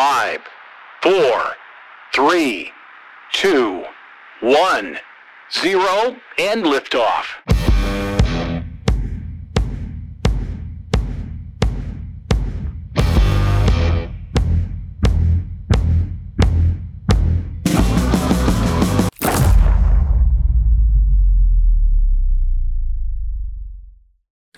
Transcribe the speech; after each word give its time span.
Five, 0.00 0.40
four, 1.02 1.56
three, 2.14 2.72
two, 3.42 3.84
one, 4.40 4.98
zero, 5.62 6.16
and 6.52 6.64
liftoff. 6.64 7.26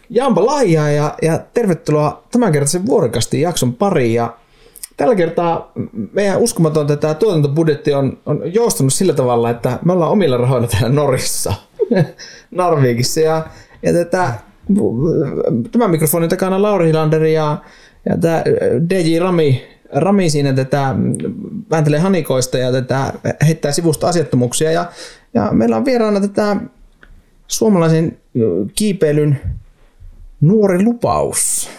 Jampa 0.08 0.46
Laijaa 0.46 0.90
ja, 0.90 1.14
ja 1.22 1.38
tervetuloa 1.38 2.22
tämänkertaisen 2.30 2.86
vuorokastin 2.86 3.40
jakson 3.40 3.74
pariin. 3.74 4.14
Ja 4.14 4.41
tällä 5.02 5.16
kertaa 5.16 5.72
meidän 6.12 6.38
uskomaton 6.38 6.86
tämä 6.86 7.14
tuotantobudjetti 7.14 7.94
on, 7.94 8.18
on 8.26 8.54
joustunut 8.54 8.92
sillä 8.92 9.12
tavalla, 9.12 9.50
että 9.50 9.78
me 9.84 9.92
ollaan 9.92 10.12
omilla 10.12 10.36
rahoilla 10.36 10.68
täällä 10.68 10.88
Norissa, 10.88 11.54
Narvikissa. 12.50 13.20
Ja, 13.20 13.46
ja 13.82 13.92
tätä, 13.92 14.34
tämän 15.72 15.90
mikrofonin 15.90 16.30
takana 16.30 16.62
Lauri 16.62 16.86
Hilander 16.86 17.24
ja, 17.24 17.62
ja 18.08 18.18
tämä 18.18 18.44
DJ 18.90 19.18
Rami, 19.18 19.62
Rami 19.92 20.30
siinä 20.30 20.52
tätä 20.52 20.94
vääntelee 21.70 22.00
hanikoista 22.00 22.58
ja 22.58 22.72
tätä 22.72 23.12
heittää 23.46 23.72
sivusta 23.72 24.08
asiattomuuksia. 24.08 24.72
Ja, 24.72 24.86
ja 25.34 25.48
meillä 25.52 25.76
on 25.76 25.84
vieraana 25.84 26.20
tätä 26.20 26.56
suomalaisen 27.46 28.18
kiipeilyn 28.74 29.40
Nuori 30.40 30.82
lupaus. 30.84 31.70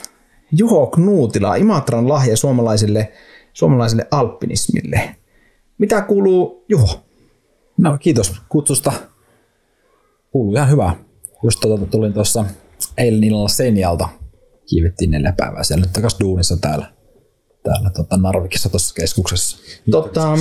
Juho 0.57 0.87
Knuutila, 0.87 1.55
Imatran 1.55 2.09
lahja 2.09 2.37
suomalaiselle, 2.37 3.11
suomalaiselle 3.53 4.07
alpinismille. 4.11 5.15
Mitä 5.77 6.01
kuuluu 6.01 6.65
Juho? 6.69 7.03
No 7.77 7.97
kiitos 7.97 8.41
kutsusta. 8.49 8.93
Kuuluu 10.31 10.55
ihan 10.55 10.69
hyvää. 10.69 10.95
Just 11.43 11.59
tuota, 11.59 11.85
tulin 11.85 12.13
tuossa 12.13 12.45
eilen 12.97 13.23
illalla 13.23 13.47
Senjalta. 13.47 14.09
Kiivettiin 14.69 15.11
neljä 15.11 15.33
päivää 15.37 15.63
siellä 15.63 15.85
nyt 15.85 15.93
takas 15.93 16.17
duunissa 16.19 16.57
täällä, 16.57 16.93
täällä 17.63 17.89
tota 17.89 18.17
Narvikissa 18.17 18.69
tuossa 18.69 18.93
keskuksessa. 18.95 19.57
Totta, 19.91 20.33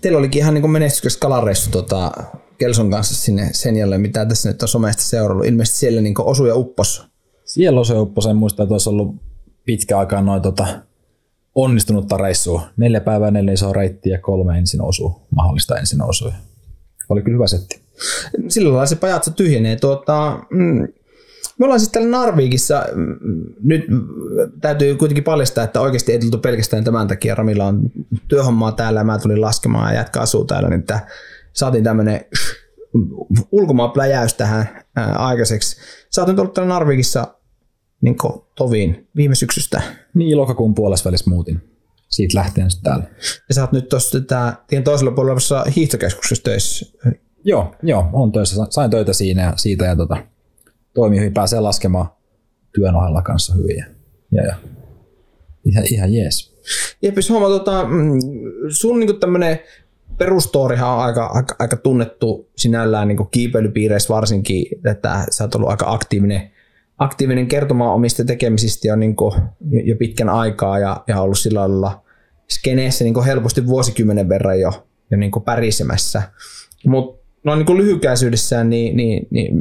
teillä 0.00 0.18
olikin 0.18 0.42
ihan 0.42 0.54
niin 0.54 0.70
menestyksekäs 0.70 1.16
kalareissu 1.16 1.70
tota, 1.70 2.12
Kelson 2.58 2.90
kanssa 2.90 3.14
sinne 3.14 3.48
Senjalle, 3.52 3.98
mitä 3.98 4.26
tässä 4.26 4.48
nyt 4.48 4.62
on 4.62 4.68
somesta 4.68 5.02
seurannut. 5.02 5.46
Ilmeisesti 5.46 5.78
siellä 5.78 6.00
niin 6.00 6.14
osui 6.20 6.48
ja 6.48 6.56
uppos. 6.56 7.15
Siellä 7.56 7.80
osui 7.80 7.96
ja 7.96 8.02
uppos, 8.02 8.26
en 8.26 8.36
muista, 8.36 8.62
että 8.62 8.74
olisi 8.74 8.88
ollut 8.88 9.16
pitkä 9.64 9.98
aikaa 9.98 10.22
noin 10.22 10.42
tota, 10.42 10.66
onnistunutta 11.54 12.16
reissua. 12.16 12.62
Neljä 12.76 13.00
päivää, 13.00 13.30
neljä 13.30 13.52
isoa 13.52 13.72
reittiä 13.72 14.14
ja 14.14 14.20
kolme 14.20 14.58
ensin 14.58 14.82
osuu, 14.82 15.26
mahdollista 15.36 15.76
ensin 15.76 16.02
osuu. 16.02 16.32
Oli 17.08 17.22
kyllä 17.22 17.34
hyvä 17.34 17.46
setti. 17.46 17.80
Sillä 18.48 18.68
lailla 18.68 18.86
se 18.86 18.96
pajatso 18.96 19.30
tyhjenee. 19.30 19.76
Tuota, 19.76 20.38
mm, 20.50 20.88
me 21.58 21.64
ollaan 21.64 21.80
siis 21.80 21.92
täällä 21.92 22.10
Narvikissa. 22.10 22.84
Nyt 23.62 23.84
täytyy 24.60 24.96
kuitenkin 24.96 25.24
paljastaa, 25.24 25.64
että 25.64 25.80
oikeasti 25.80 26.12
ei 26.12 26.18
tultu 26.18 26.38
pelkästään 26.38 26.84
tämän 26.84 27.08
takia. 27.08 27.34
Ramilla 27.34 27.66
on 27.66 27.90
työhommaa 28.28 28.72
täällä 28.72 29.00
ja 29.00 29.04
mä 29.04 29.18
tulin 29.18 29.40
laskemaan 29.40 29.94
ja 29.94 30.00
jatkaa 30.00 30.22
asuu 30.22 30.44
täällä. 30.44 30.68
Niin 30.68 30.80
että 30.80 31.00
saatiin 31.52 31.84
tämmöinen 31.84 32.24
ulkomaan 33.50 33.90
pläjäys 33.90 34.34
tähän 34.34 34.68
aikaiseksi. 35.14 35.76
Sä 36.10 36.20
oot 36.20 36.28
nyt 36.28 36.38
ollut 36.38 36.54
täällä 36.54 36.74
Narvikissa 36.74 37.35
niin 38.00 38.16
toviin 38.56 39.08
viime 39.16 39.34
syksystä. 39.34 39.82
Niin, 40.14 40.36
lokakuun 40.36 40.74
puolessa 40.74 41.08
välissä 41.08 41.30
muutin. 41.30 41.62
Siitä 42.08 42.38
lähtien 42.38 42.70
sitten 42.70 42.92
täällä. 42.92 43.06
Ja 43.48 43.54
sä 43.54 43.60
oot 43.60 43.72
nyt 43.72 43.88
tuossa 43.88 44.18
tien 44.66 44.84
toisella 44.84 45.10
puolella 45.10 45.30
olevassa 45.30 45.64
hiihtokeskuksessa 45.76 46.44
töissä. 46.44 46.86
Joo, 47.44 47.74
joo, 47.82 48.08
on 48.12 48.32
töissä. 48.32 48.66
Sain 48.70 48.90
töitä 48.90 49.12
siinä 49.12 49.42
ja 49.42 49.52
siitä 49.56 49.84
ja 49.84 49.96
tota, 49.96 50.16
toimii 50.94 51.18
hyvin. 51.18 51.34
Pääsee 51.34 51.60
laskemaan 51.60 52.08
työn 52.74 52.94
ohella 52.94 53.22
kanssa 53.22 53.54
hyvin. 53.54 53.76
Ja, 53.76 53.86
ja, 54.32 54.42
ja. 54.46 54.56
Ihan, 55.64 55.84
ihan 55.90 56.14
jees. 56.14 56.56
Jeppis, 57.02 57.30
huomaa, 57.30 57.48
tota, 57.48 57.84
mm, 57.84 58.20
sun 58.68 59.00
niin 59.00 59.20
tämmöinen 59.20 59.58
perustorihan 60.18 60.90
on 60.90 61.00
aika, 61.00 61.26
aika, 61.26 61.56
aika 61.58 61.76
tunnettu 61.76 62.50
sinällään 62.56 63.08
niin 63.08 63.28
kiipeilypiireissä 63.30 64.14
varsinkin, 64.14 64.66
että 64.90 65.26
sä 65.30 65.44
oot 65.44 65.54
ollut 65.54 65.70
aika 65.70 65.92
aktiivinen, 65.92 66.50
aktiivinen 66.98 67.46
kertomaan 67.46 67.94
omista 67.94 68.24
tekemisistä 68.24 68.88
jo, 68.88 68.96
niin 68.96 69.16
jo 69.84 69.96
pitkän 69.96 70.28
aikaa 70.28 70.78
ja, 70.78 71.04
ja 71.06 71.20
ollut 71.20 71.38
sillä 71.38 71.60
lailla 71.60 72.02
skeneessä 72.50 73.04
niin 73.04 73.24
helposti 73.24 73.66
vuosikymmenen 73.66 74.28
verran 74.28 74.60
jo, 74.60 74.86
jo 75.10 75.16
niin 75.16 75.32
pärisemässä. 75.44 76.22
Mutta 76.86 77.26
noin 77.44 77.58
niin 77.66 77.76
lyhykäisyydessään, 77.76 78.70
niin, 78.70 78.96
niin, 78.96 79.28
niin 79.30 79.54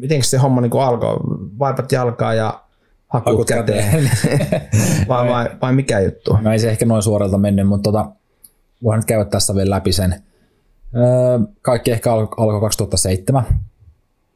miten 0.00 0.22
se 0.22 0.38
homma 0.38 0.60
niin 0.60 0.72
alkoi? 0.72 1.16
Vaipat 1.58 1.92
jalkaa 1.92 2.34
ja 2.34 2.64
hakut, 3.08 3.32
hakut 3.32 3.46
käteen. 3.46 4.10
vai, 5.08 5.28
vai, 5.28 5.50
vai, 5.62 5.72
mikä 5.72 6.00
juttu? 6.00 6.38
No 6.42 6.52
ei 6.52 6.58
se 6.58 6.70
ehkä 6.70 6.86
noin 6.86 7.02
suoralta 7.02 7.38
mennyt, 7.38 7.68
mutta 7.68 7.92
tota, 7.92 8.10
voin 8.82 8.98
nyt 8.98 9.04
käydä 9.04 9.24
tässä 9.24 9.54
vielä 9.54 9.70
läpi 9.70 9.92
sen. 9.92 10.14
Öö, 10.96 11.38
kaikki 11.62 11.90
ehkä 11.90 12.12
alkoi 12.12 12.60
2007 12.60 13.44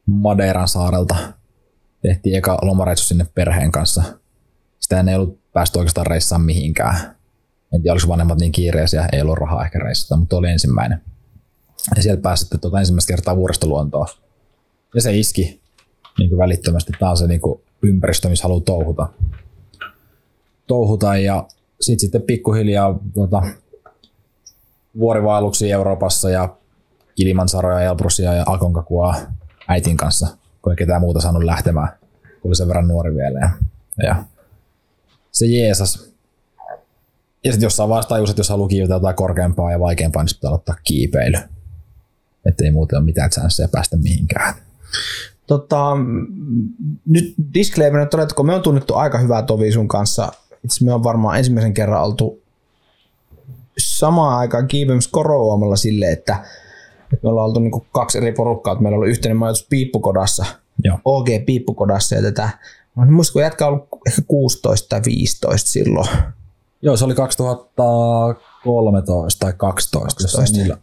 Madeiran 0.05 0.67
saarelta. 0.67 1.15
Tehtiin 2.07 2.35
eka 2.35 2.57
lomareissu 2.61 3.05
sinne 3.05 3.27
perheen 3.35 3.71
kanssa. 3.71 4.03
Sitä 4.79 5.03
ei 5.09 5.15
ollut 5.15 5.39
päästy 5.53 5.79
oikeastaan 5.79 6.07
reissaan 6.07 6.41
mihinkään. 6.41 6.95
En 7.73 7.81
tiedä, 7.81 7.93
oliko 7.93 8.07
vanhemmat 8.07 8.39
niin 8.39 8.51
kiireisiä, 8.51 9.09
ei 9.11 9.21
ollut 9.21 9.37
rahaa 9.37 9.65
ehkä 9.65 9.79
reissata, 9.79 10.17
mutta 10.19 10.37
oli 10.37 10.49
ensimmäinen. 10.49 11.01
Ja 11.95 12.03
sieltä 12.03 12.21
pääsitte 12.21 12.57
tuota 12.57 12.79
ensimmäistä 12.79 13.13
kertaa 13.13 13.35
vuoristoluontoa. 13.35 14.05
Ja 14.95 15.01
se 15.01 15.17
iski 15.17 15.61
niin 16.19 16.29
kuin 16.29 16.39
välittömästi. 16.39 16.91
Tämä 16.99 17.11
on 17.11 17.17
se 17.17 17.27
niin 17.27 17.41
kuin 17.41 17.61
ympäristö, 17.81 18.29
missä 18.29 18.43
haluaa 18.43 18.61
touhuta. 18.61 19.07
touhuta 20.67 21.17
ja 21.17 21.47
sitten 21.81 21.99
sitten 21.99 22.21
pikkuhiljaa 22.21 22.99
tuota, 23.13 23.43
vuorivaelluksia 24.99 25.75
Euroopassa 25.75 26.29
ja 26.29 26.57
Kilimansaroja, 27.15 27.81
Elbrusia 27.81 28.33
ja 28.33 28.43
Aconcagua 28.47 29.15
äitin 29.67 29.97
kanssa, 29.97 30.37
kun 30.63 30.73
ei 30.73 30.77
ketään 30.77 31.01
muuta 31.01 31.21
saanut 31.21 31.43
lähtemään, 31.43 31.89
oli 32.43 32.55
sen 32.55 32.67
verran 32.67 32.87
nuori 32.87 33.15
vielä. 33.15 33.39
Ja, 33.39 33.49
ja 34.03 34.23
se 35.31 35.45
jeesas. 35.45 36.13
Ja 37.43 37.51
sitten 37.51 37.65
jossain 37.65 37.89
vaiheessa 37.89 38.09
tajus, 38.09 38.29
että 38.29 38.39
jos 38.39 38.49
haluaa 38.49 38.69
kiivetä 38.69 38.93
jotain 38.93 39.15
korkeampaa 39.15 39.71
ja 39.71 39.79
vaikeampaa, 39.79 40.23
niin 40.23 40.35
pitää 40.35 40.51
ottaa 40.51 40.75
kiipeily. 40.83 41.37
Että 42.45 42.65
ei 42.65 42.71
muuten 42.71 42.97
ole 42.97 43.05
mitään 43.05 43.29
chanceja 43.29 43.67
päästä 43.67 43.97
mihinkään. 43.97 44.53
Tota, 45.47 45.91
nyt 47.05 47.33
disclaimer 47.53 48.01
että 48.01 48.35
kun 48.35 48.45
me 48.45 48.55
on 48.55 48.61
tunnettu 48.61 48.95
aika 48.95 49.17
hyvää 49.17 49.43
tovi 49.43 49.71
sun 49.71 49.87
kanssa. 49.87 50.31
Itse 50.63 50.85
me 50.85 50.93
on 50.93 51.03
varmaan 51.03 51.37
ensimmäisen 51.37 51.73
kerran 51.73 52.03
oltu 52.03 52.41
samaan 53.77 54.39
aikaan 54.39 54.67
kiipeämässä 54.67 55.09
koroamalla 55.13 55.75
sille, 55.75 56.11
että 56.11 56.45
me 57.23 57.29
ollaan 57.29 57.47
oltu 57.47 57.59
niin 57.59 57.71
kaksi 57.91 58.17
eri 58.17 58.31
porukkaa, 58.31 58.73
että 58.73 58.83
meillä 58.83 58.95
on 58.95 58.99
ollut 58.99 59.11
yhteinen 59.11 59.37
majoitus 59.37 59.67
Piippukodassa, 59.69 60.45
Joo. 60.83 60.99
OG 61.05 61.27
Piippukodassa 61.45 62.15
ja 62.15 62.21
tätä, 62.21 62.49
mä 62.95 63.03
en 63.03 63.13
muista, 63.13 63.33
kun 63.33 63.41
jätkä 63.41 63.67
ollut 63.67 63.87
ehkä 64.07 64.21
16 64.27 64.89
tai 64.89 65.01
15 65.05 65.69
silloin. 65.69 66.09
Joo, 66.81 66.97
se 66.97 67.05
oli 67.05 67.15
2013 67.15 69.45
tai 69.45 69.53
12, 69.57 70.23
12. 70.23 70.57
niillä 70.57 70.77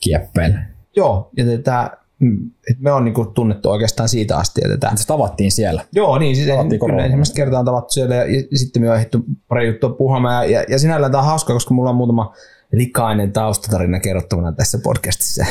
kieppeillä. 0.00 0.66
Joo, 0.96 1.30
ja 1.36 1.44
tätä, 1.44 1.96
Mm, 2.18 2.50
et 2.70 2.80
me 2.80 2.92
on 2.92 3.04
niinku 3.04 3.24
tunnettu 3.24 3.70
oikeastaan 3.70 4.08
siitä 4.08 4.36
asti. 4.36 4.60
Että 4.74 4.92
Se 4.94 5.06
tavattiin 5.06 5.52
siellä. 5.52 5.84
Joo, 5.92 6.18
niin. 6.18 6.36
Siis 6.36 6.48
tavattiin 6.48 6.80
kyllä 6.80 7.04
ensimmäistä 7.04 7.36
kertaa 7.36 7.58
on 7.58 7.66
tavattu 7.66 7.92
siellä 7.92 8.14
ja, 8.14 8.24
ja 8.24 8.58
sitten 8.58 8.82
me 8.82 8.90
on 8.90 8.96
ehditty 8.96 9.18
pari 9.48 9.66
juttua 9.66 9.90
puhumaan. 9.90 10.44
Ja, 10.44 10.60
ja, 10.60 10.64
ja 10.68 10.78
sinällään 10.78 11.12
tämä 11.12 11.22
on 11.22 11.28
hauska, 11.28 11.52
koska 11.52 11.74
mulla 11.74 11.90
on 11.90 11.96
muutama 11.96 12.34
likainen 12.76 13.32
taustatarina 13.32 14.00
kerrottavana 14.00 14.52
tässä 14.52 14.78
podcastissa. 14.82 15.46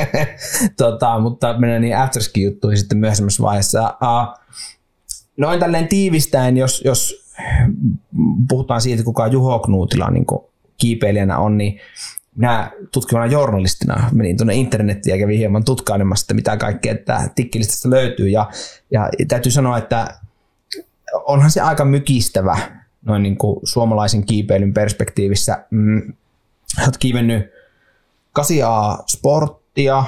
tota, 0.76 1.18
mutta 1.18 1.58
mennään 1.58 1.82
niin 1.82 1.96
afterski 1.96 2.42
juttuihin 2.42 2.78
sitten 2.78 2.98
myöhemmässä 2.98 3.42
vaiheessa. 3.42 3.96
Uh, 4.02 4.44
noin 5.36 5.60
tälleen 5.60 5.88
tiivistäen, 5.88 6.56
jos, 6.56 6.82
jos 6.84 7.28
puhutaan 8.48 8.80
siitä, 8.80 9.02
kuka 9.02 9.26
Juho 9.26 9.58
Knuutila 9.58 10.10
niin 10.10 10.26
kiipeilijänä 10.76 11.38
on, 11.38 11.58
niin 11.58 11.80
minä 12.36 12.70
tutkivana 12.92 13.26
journalistina 13.26 14.10
menin 14.12 14.36
tuonne 14.36 14.54
internettiin 14.54 15.14
ja 15.14 15.18
kävin 15.18 15.38
hieman 15.38 15.64
tutkailemassa, 15.64 16.24
että 16.24 16.34
mitä 16.34 16.56
kaikkea 16.56 16.92
että 16.92 17.30
tikkilistasta 17.34 17.90
löytyy. 17.90 18.28
Ja, 18.28 18.50
ja 18.90 19.10
täytyy 19.28 19.52
sanoa, 19.52 19.78
että 19.78 20.18
onhan 21.12 21.50
se 21.50 21.60
aika 21.60 21.84
mykistävä 21.84 22.58
noin 23.04 23.22
niin 23.22 23.36
kuin 23.36 23.60
suomalaisen 23.64 24.26
kiipeilyn 24.26 24.74
perspektiivissä. 24.74 25.64
Mm, 25.70 26.12
olet 26.82 26.96
kiivennyt 26.98 27.52
8A 28.38 29.02
sporttia, 29.06 30.04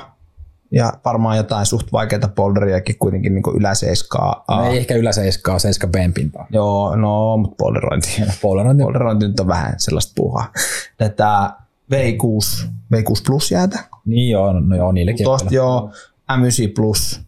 ja 0.70 0.92
varmaan 1.04 1.36
jotain 1.36 1.66
suht 1.66 1.92
vaikeita 1.92 2.28
polderiakin 2.28 2.98
kuitenkin 2.98 3.34
niin 3.34 3.56
yläseiskaa. 3.56 4.44
No 4.48 4.64
ei 4.64 4.78
ehkä 4.78 4.94
yläseiskaa, 4.94 5.58
seiska 5.58 5.86
b 5.86 5.94
pintaa. 6.14 6.46
Joo, 6.50 6.96
no, 6.96 7.36
mutta 7.36 7.56
polderointi. 7.58 8.22
Polderointi. 8.42 8.82
polderointi 8.84 9.28
nyt 9.28 9.40
on 9.40 9.46
vähän 9.46 9.74
sellaista 9.78 10.12
puuhaa. 10.16 10.52
Tätä 10.98 11.50
V6, 11.92 12.68
V6 12.94 13.22
Plus 13.26 13.50
jäätä. 13.50 13.78
Niin 14.04 14.30
joo, 14.30 14.52
no 14.60 14.76
joo, 14.76 14.92
niillekin. 14.92 15.24
Tuosta 15.24 15.54
joo, 15.54 15.90
M9 16.32 16.72
Plus. 16.74 17.20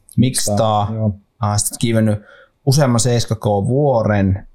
Joo. 0.95 1.15
Ah, 1.41 1.59
sitten 1.59 1.79
kivennyt 1.81 2.19
useamman 2.67 3.01
7K 3.01 3.67
vuoren. 3.67 4.47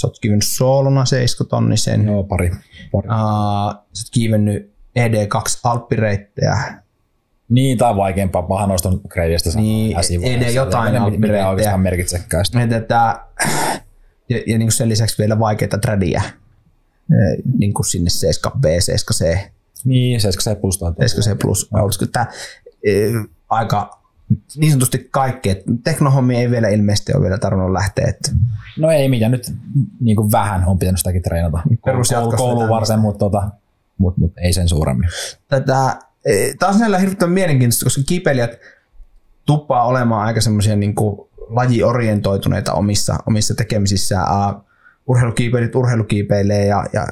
Sä 0.00 0.06
oot 0.06 0.18
kivennyt 0.20 0.46
soolona 0.46 1.04
7 1.04 1.48
tonnisen. 1.48 2.04
Joo, 2.06 2.24
pari. 2.24 2.50
pari. 2.92 3.08
Uh, 3.08 3.84
sä 3.92 4.00
oot 4.00 4.10
kivennyt 4.12 4.72
ED2 4.98 5.60
alppireittejä. 5.64 6.56
Niin, 7.48 7.78
tai 7.78 7.96
vaikeampaa 7.96 8.42
pahan 8.42 8.68
noston 8.68 9.00
kreidistä 9.08 9.50
sanoa. 9.50 9.62
Niin, 9.62 9.96
ED 10.22 10.50
jotain 10.54 10.92
Mitä 10.92 11.02
alppireittejä. 11.04 11.48
oikeastaan 11.48 11.80
merkitsekään 11.80 12.44
sitä. 12.44 12.60
Ja, 12.60 12.66
tätä, 12.68 13.20
ja, 14.28 14.36
ja 14.46 14.58
niin 14.58 14.66
kuin 14.66 14.72
sen 14.72 14.88
lisäksi 14.88 15.18
vielä 15.18 15.38
vaikeita 15.38 15.78
tradia. 15.78 16.22
Eh, 17.10 17.42
Niin 17.58 17.74
kuin 17.74 17.86
sinne 17.86 18.10
7B, 18.10 18.64
7C, 18.64 19.38
Niin, 19.84 20.20
7 20.20 20.56
plus 20.56 20.78
tai 20.78 20.90
7C 20.92 21.36
plus. 21.42 21.68
Olisiko 21.74 22.06
tämä 22.06 22.26
aika 23.48 24.02
niin 24.56 24.72
sanotusti 24.72 25.08
kaikki. 25.10 25.50
Et 25.50 25.62
Teknohommi 25.84 26.36
ei 26.36 26.50
vielä 26.50 26.68
ilmeisesti 26.68 27.12
ole 27.14 27.22
vielä 27.22 27.38
tarvinnut 27.38 27.72
lähteä. 27.72 28.06
Että 28.08 28.30
No 28.78 28.90
ei 28.90 29.08
mitään, 29.08 29.32
nyt 29.32 29.52
niin 30.00 30.16
kuin 30.16 30.32
vähän 30.32 30.64
on 30.66 30.78
pitänyt 30.78 30.98
sitäkin 30.98 31.22
treenata. 31.22 31.62
perusjatkosta 31.84 32.36
Koulu, 32.36 32.56
koulu 32.56 32.70
varten, 32.70 32.98
mutta 33.00 33.18
tota, 33.18 33.50
mut, 33.98 34.16
mut 34.16 34.32
ei 34.38 34.52
sen 34.52 34.68
suuremmin. 34.68 35.08
tätä, 35.48 35.96
eh, 36.24 36.54
taas 36.58 36.78
näillä 36.78 36.98
hirvittävän 36.98 37.32
mielenkiintoista, 37.34 37.84
koska 37.84 38.02
kipeilijät 38.06 38.58
tuppaa 39.46 39.84
olemaan 39.86 40.26
aika 40.26 40.40
semmoisia 40.40 40.76
niin 40.76 40.94
lajiorientoituneita 41.48 42.72
omissa, 42.72 43.16
omissa 43.26 43.54
tekemisissään. 43.54 44.54
Uh, 44.54 44.65
urheilukiipeilijät 45.06 45.74
urheilukiipeilee 45.74 46.66
ja, 46.66 46.84
ja 46.92 47.06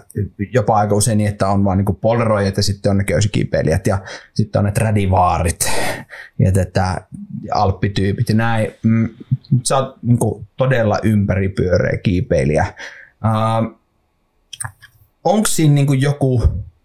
jopa 0.52 0.76
aika 0.76 0.94
usein 0.94 1.18
niin, 1.18 1.30
että 1.30 1.48
on 1.48 1.64
vaan 1.64 1.78
niin 1.78 1.96
polderoijat 1.96 2.56
ja 2.56 2.62
sitten 2.62 2.90
on 2.90 2.98
ne 2.98 3.04
köysikiipeilijät 3.04 3.86
ja 3.86 3.98
sitten 4.34 4.58
on 4.58 4.64
ne 4.64 4.72
tradivaarit 4.72 5.70
ja 6.38 6.52
tätä 6.52 7.00
alppityypit 7.52 8.28
ja 8.28 8.34
näin. 8.34 8.72
Mm, 8.82 9.08
sä 9.62 9.76
oot 9.76 9.96
niin 10.02 10.18
todella 10.56 10.98
ympäripyöreä 11.02 11.96
kiipeilijä. 11.96 12.74
Uh, 13.24 13.78
onko 15.24 15.46
siinä 15.46 15.74
niin 15.74 16.00
joku 16.00 16.42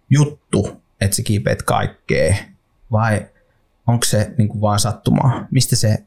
juttu, 0.09 0.81
että 1.01 1.15
sä 1.15 1.23
kiipeät 1.23 1.63
kaikkea 1.63 2.35
vai 2.91 3.25
onko 3.87 4.05
se 4.05 4.31
niin 4.37 4.47
kuin 4.47 4.61
vaan 4.61 4.79
sattumaa? 4.79 5.47
Mistä 5.51 5.75
se 5.75 5.97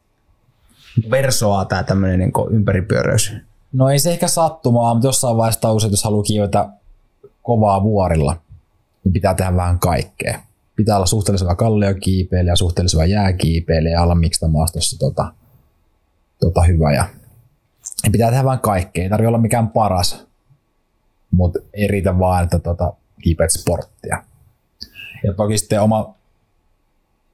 versoaa 1.11 1.65
tämä 1.65 1.83
tämmöinen 1.83 2.19
niin 2.19 2.33
ympäripyöreys? 2.51 3.33
No 3.73 3.89
ei 3.89 3.99
se 3.99 4.13
ehkä 4.13 4.29
sattumaa, 4.29 4.95
mutta 4.95 5.09
jossain 5.09 5.37
vaiheessa 5.37 5.61
tajusin, 5.61 5.89
että 5.89 5.93
jos 5.93 6.05
haluaa 6.05 6.23
kiivetä 6.23 6.69
kovaa 7.43 7.83
vuorilla, 7.83 8.37
niin 9.05 9.13
pitää 9.13 9.35
tehdä 9.35 9.57
vähän 9.57 9.79
kaikkea. 9.79 10.41
Pitää 10.77 10.97
olla 10.97 11.07
suhteellisen 11.07 11.47
hyvä 11.47 11.55
kalliokiipeilijä, 11.55 12.57
suhteellisen 12.57 12.99
hyvä 13.01 13.07
jääkiipeilijä 13.07 13.93
ja 13.93 14.03
olla 14.03 14.15
miksi 14.15 14.49
maastossa 14.49 14.99
tota, 14.99 15.33
tota 16.41 16.63
hyvä. 16.63 16.93
Ja, 16.93 17.09
ja 18.05 18.11
pitää 18.13 18.31
tehdä 18.31 18.45
vähän 18.45 18.61
kaikkea. 18.61 19.05
Ei 19.05 19.11
tarvitse 19.11 19.29
olla 19.29 19.39
mikään 19.39 19.69
paras, 19.69 20.27
mutta 21.31 21.59
ei 21.73 21.87
riitä 21.87 22.19
vaan, 22.19 22.45
että 22.45 22.59
tota, 22.59 22.93
kiipeät 23.23 23.51
sporttia. 23.51 24.25
Ja 25.25 25.35
toki 25.35 25.59
sitten 25.59 25.83
oma, 25.83 26.15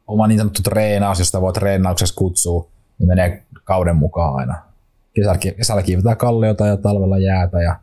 oma 0.06 0.26
niin 0.26 0.38
sanottu 0.38 0.62
treenaus, 0.62 1.18
josta 1.18 1.40
voi 1.40 1.52
treenauksessa 1.52 2.14
kutsua, 2.14 2.68
niin 2.98 3.08
menee 3.08 3.42
kauden 3.64 3.96
mukaan 3.96 4.34
aina. 4.36 4.67
Kesällä, 5.14 5.82
kiivetään 5.82 6.16
kalliota 6.16 6.66
ja 6.66 6.76
talvella 6.76 7.18
jäätä 7.18 7.62
ja, 7.62 7.76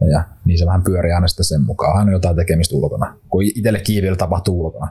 ja, 0.00 0.06
ja 0.06 0.24
niin 0.44 0.58
se 0.58 0.66
vähän 0.66 0.84
pyörii 0.84 1.12
aina 1.12 1.28
sitten 1.28 1.44
sen 1.44 1.62
mukaan. 1.62 1.98
Aina 1.98 2.12
jotain 2.12 2.36
tekemistä 2.36 2.76
ulkona, 2.76 3.16
kun 3.28 3.42
itselle 3.42 3.80
kiiviillä 3.80 4.16
tapahtuu 4.16 4.60
ulkona. 4.64 4.88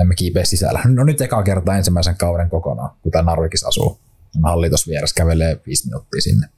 Emme 0.00 0.14
kiipeä 0.14 0.44
sisällä. 0.44 0.80
No 0.84 1.04
nyt 1.04 1.20
eka 1.20 1.42
kertaa 1.42 1.76
ensimmäisen 1.76 2.16
kauden 2.16 2.50
kokonaan, 2.50 2.90
kun 3.02 3.12
tämä 3.12 3.30
Narvikis 3.30 3.64
asuu. 3.64 3.98
On 4.36 4.42
halli 4.42 4.68
tuossa 4.68 4.90
vieressä, 4.90 5.14
kävelee 5.14 5.60
viisi 5.66 5.86
minuuttia 5.86 6.20
sinne. 6.20 6.48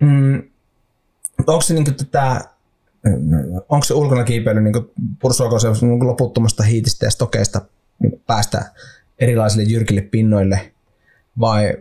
Mm, 0.00 0.42
onko 1.46 1.60
se 1.60 1.74
niin 1.74 1.84
tätä, 1.84 2.40
onko 3.68 3.84
se 3.84 3.94
ulkona 3.94 4.24
kiipeily, 4.24 4.60
niin 4.60 4.74
pursuako 5.20 5.58
se 5.58 5.68
niin 5.80 6.06
loputtomasta 6.06 6.62
hiitistä 6.62 7.06
ja 7.06 7.10
stokeista 7.10 7.60
niin 7.98 8.22
päästä 8.26 8.72
erilaisille 9.18 9.64
jyrkille 9.64 10.00
pinnoille 10.00 10.73
vai 11.40 11.74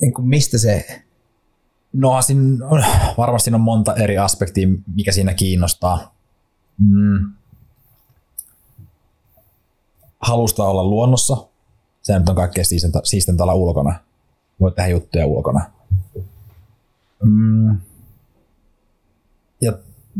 niin 0.00 0.14
kuin 0.14 0.28
mistä 0.28 0.58
se 0.58 1.02
No 1.92 2.22
siinä 2.22 2.66
on, 2.66 2.84
varmasti 3.18 3.54
on 3.54 3.60
monta 3.60 3.94
eri 3.94 4.18
aspektia, 4.18 4.68
mikä 4.94 5.12
siinä 5.12 5.34
kiinnostaa. 5.34 6.14
Mm. 6.78 7.32
Halusta 10.20 10.64
olla 10.64 10.84
luonnossa. 10.84 11.36
Se 12.02 12.18
nyt 12.18 12.28
on 12.28 12.34
kaikkein 12.34 12.64
siistintä, 12.64 13.00
siistintä 13.04 13.42
olla 13.42 13.54
ulkona. 13.54 13.94
Voit 14.60 14.74
tehdä 14.74 14.88
juttuja 14.88 15.26
ulkona. 15.26 15.70
Mm. 17.24 17.78
Ja 19.60 19.72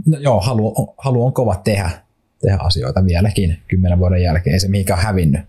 no 0.06 0.18
joo, 0.18 0.40
halu, 0.40 0.94
halu 0.98 1.26
on 1.26 1.32
kova 1.32 1.56
tehdä, 1.56 1.90
tehdä 2.40 2.58
asioita 2.60 3.04
vieläkin 3.04 3.58
kymmenen 3.68 3.98
vuoden 3.98 4.22
jälkeen. 4.22 4.54
Ei 4.54 4.60
se 4.60 4.68
mihinkään 4.68 5.02
hävinnyt, 5.02 5.40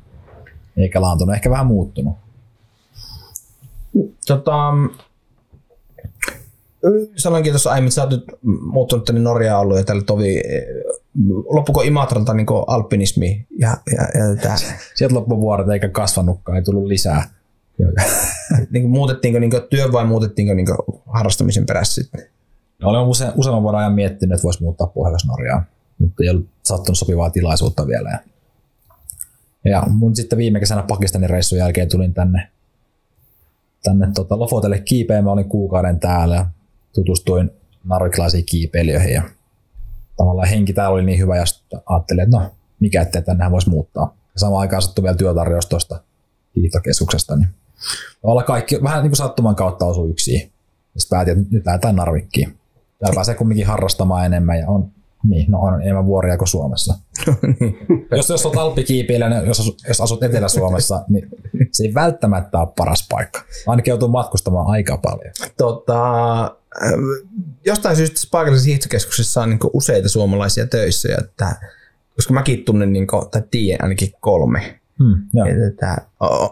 eikä 0.77 1.01
laantunut, 1.01 1.35
ehkä 1.35 1.49
vähän 1.49 1.67
muuttunut. 1.67 2.17
Tota, 4.37 4.73
sanoinkin 7.15 7.51
tuossa 7.51 7.71
aiemmin, 7.71 7.87
että 7.87 7.95
sä 7.95 8.01
oot 8.01 8.11
nyt 8.11 8.25
muuttunut 8.61 9.05
tänne 9.05 9.21
Norjaan 9.21 9.61
ollut 9.61 9.77
ja 9.77 9.83
tällä 9.83 10.03
tovi. 10.03 10.41
Loppuko 11.49 11.81
Imatralta 11.81 12.33
niin 12.33 12.47
alpinismi 12.67 13.45
ja, 13.59 13.77
ja, 13.95 14.01
ja 14.01 14.35
tää, 14.41 14.55
Sieltä 14.95 15.15
loppuvuodet 15.15 15.69
eikä 15.69 15.89
kasvanutkaan, 15.89 16.57
ei 16.57 16.63
tullut 16.63 16.87
lisää. 16.87 17.23
niin 18.71 18.83
kuin 18.83 18.91
muutettiinko 18.91 19.39
niin 19.39 19.51
kuin 19.51 19.63
työ 19.69 19.91
vai 19.91 20.05
muutettiinko 20.05 20.53
niin 20.53 20.65
kuin 20.65 21.01
harrastamisen 21.05 21.65
perässä 21.65 22.01
sitten? 22.01 22.25
No, 22.81 22.89
olen 22.89 23.01
use, 23.01 23.31
useamman 23.35 23.63
vuoden 23.63 23.79
ajan 23.79 23.93
miettinyt, 23.93 24.35
että 24.35 24.43
voisi 24.43 24.63
muuttaa 24.63 24.87
Pohjois-Norjaan, 24.87 25.65
mutta 25.99 26.23
ei 26.23 26.29
ollut 26.29 26.47
sattunut 26.63 26.97
sopivaa 26.97 27.29
tilaisuutta 27.29 27.87
vielä. 27.87 28.09
Ja, 28.09 28.19
ja 29.71 29.83
mun 29.89 30.15
sitten 30.15 30.37
viime 30.37 30.59
kesänä 30.59 30.83
Pakistanin 30.83 31.29
reissun 31.29 31.59
jälkeen 31.59 31.89
tulin 31.89 32.13
tänne, 32.13 32.47
tänne 33.83 34.07
tota 34.15 34.39
Lofotelle 34.39 34.79
kiipeen. 34.79 35.23
Mä 35.23 35.31
olin 35.31 35.49
kuukauden 35.49 35.99
täällä 35.99 36.35
ja 36.35 36.45
tutustuin 36.93 37.51
narviklaisiin 37.83 38.45
kiipeilijöihin. 38.45 39.13
Ja 39.13 39.23
tavallaan 40.17 40.47
henki 40.47 40.73
täällä 40.73 40.93
oli 40.93 41.05
niin 41.05 41.19
hyvä 41.19 41.37
ja 41.37 41.43
ajattelin, 41.85 42.23
että 42.23 42.37
no 42.37 42.51
mikä 42.79 43.01
ettei 43.01 43.21
tännehän 43.21 43.51
voisi 43.51 43.69
muuttaa. 43.69 44.15
Ja 44.33 44.39
samaan 44.39 44.61
aikaan 44.61 44.81
sattui 44.81 45.03
vielä 45.03 45.17
työtarjous 45.17 45.65
tuosta 45.65 46.01
hiihtokeskuksesta. 46.55 47.35
Niin 47.35 47.49
olla 48.23 48.43
kaikki 48.43 48.83
vähän 48.83 49.03
niin 49.03 49.11
kuin 49.11 49.17
sattuman 49.17 49.55
kautta 49.55 49.85
osui 49.85 50.09
yksin. 50.09 50.39
Sitten 50.97 51.17
päätin, 51.17 51.39
että 51.39 51.55
nyt 51.55 51.65
lähdetään 51.65 51.95
Narvikkiin. 51.95 52.57
Täällä 52.99 53.15
pääsee 53.15 53.35
kumminkin 53.35 53.67
harrastamaan 53.67 54.25
enemmän 54.25 54.59
ja 54.59 54.67
on, 54.67 54.91
niin, 55.23 55.51
no 55.51 55.59
on 55.59 55.81
enemmän 55.81 56.05
vuoria 56.05 56.37
kuin 56.37 56.47
Suomessa. 56.47 56.93
jos, 58.17 58.29
jos 58.29 58.45
olet 58.45 58.57
alppikiipeilijä, 58.57 59.41
jos, 59.41 59.59
asut- 59.59 59.87
jos 59.87 60.01
asut 60.01 60.23
Etelä-Suomessa, 60.23 61.03
niin 61.09 61.29
se 61.71 61.83
ei 61.83 61.93
välttämättä 61.93 62.59
ole 62.59 62.67
paras 62.77 63.07
paikka. 63.09 63.41
Ainakin 63.67 63.91
joutuu 63.91 64.07
matkustamaan 64.07 64.67
aika 64.67 64.97
paljon. 64.97 65.33
Tota, 65.57 66.41
äh, 66.43 66.91
jostain 67.65 67.95
syystä 67.95 68.21
paikallisessa 68.31 68.67
hiihtokeskuksessa 68.67 69.41
on 69.41 69.49
niin 69.49 69.59
useita 69.73 70.09
suomalaisia 70.09 70.67
töissä, 70.67 71.09
että, 71.21 71.55
koska 72.15 72.33
mäkin 72.33 72.63
tunnen, 72.63 72.93
niin 72.93 73.07
kuin, 73.07 73.29
tai 73.29 73.41
tiedän 73.51 73.83
ainakin 73.83 74.13
kolme. 74.19 74.81
Hmm, 74.99 75.23
joo. 75.33 75.47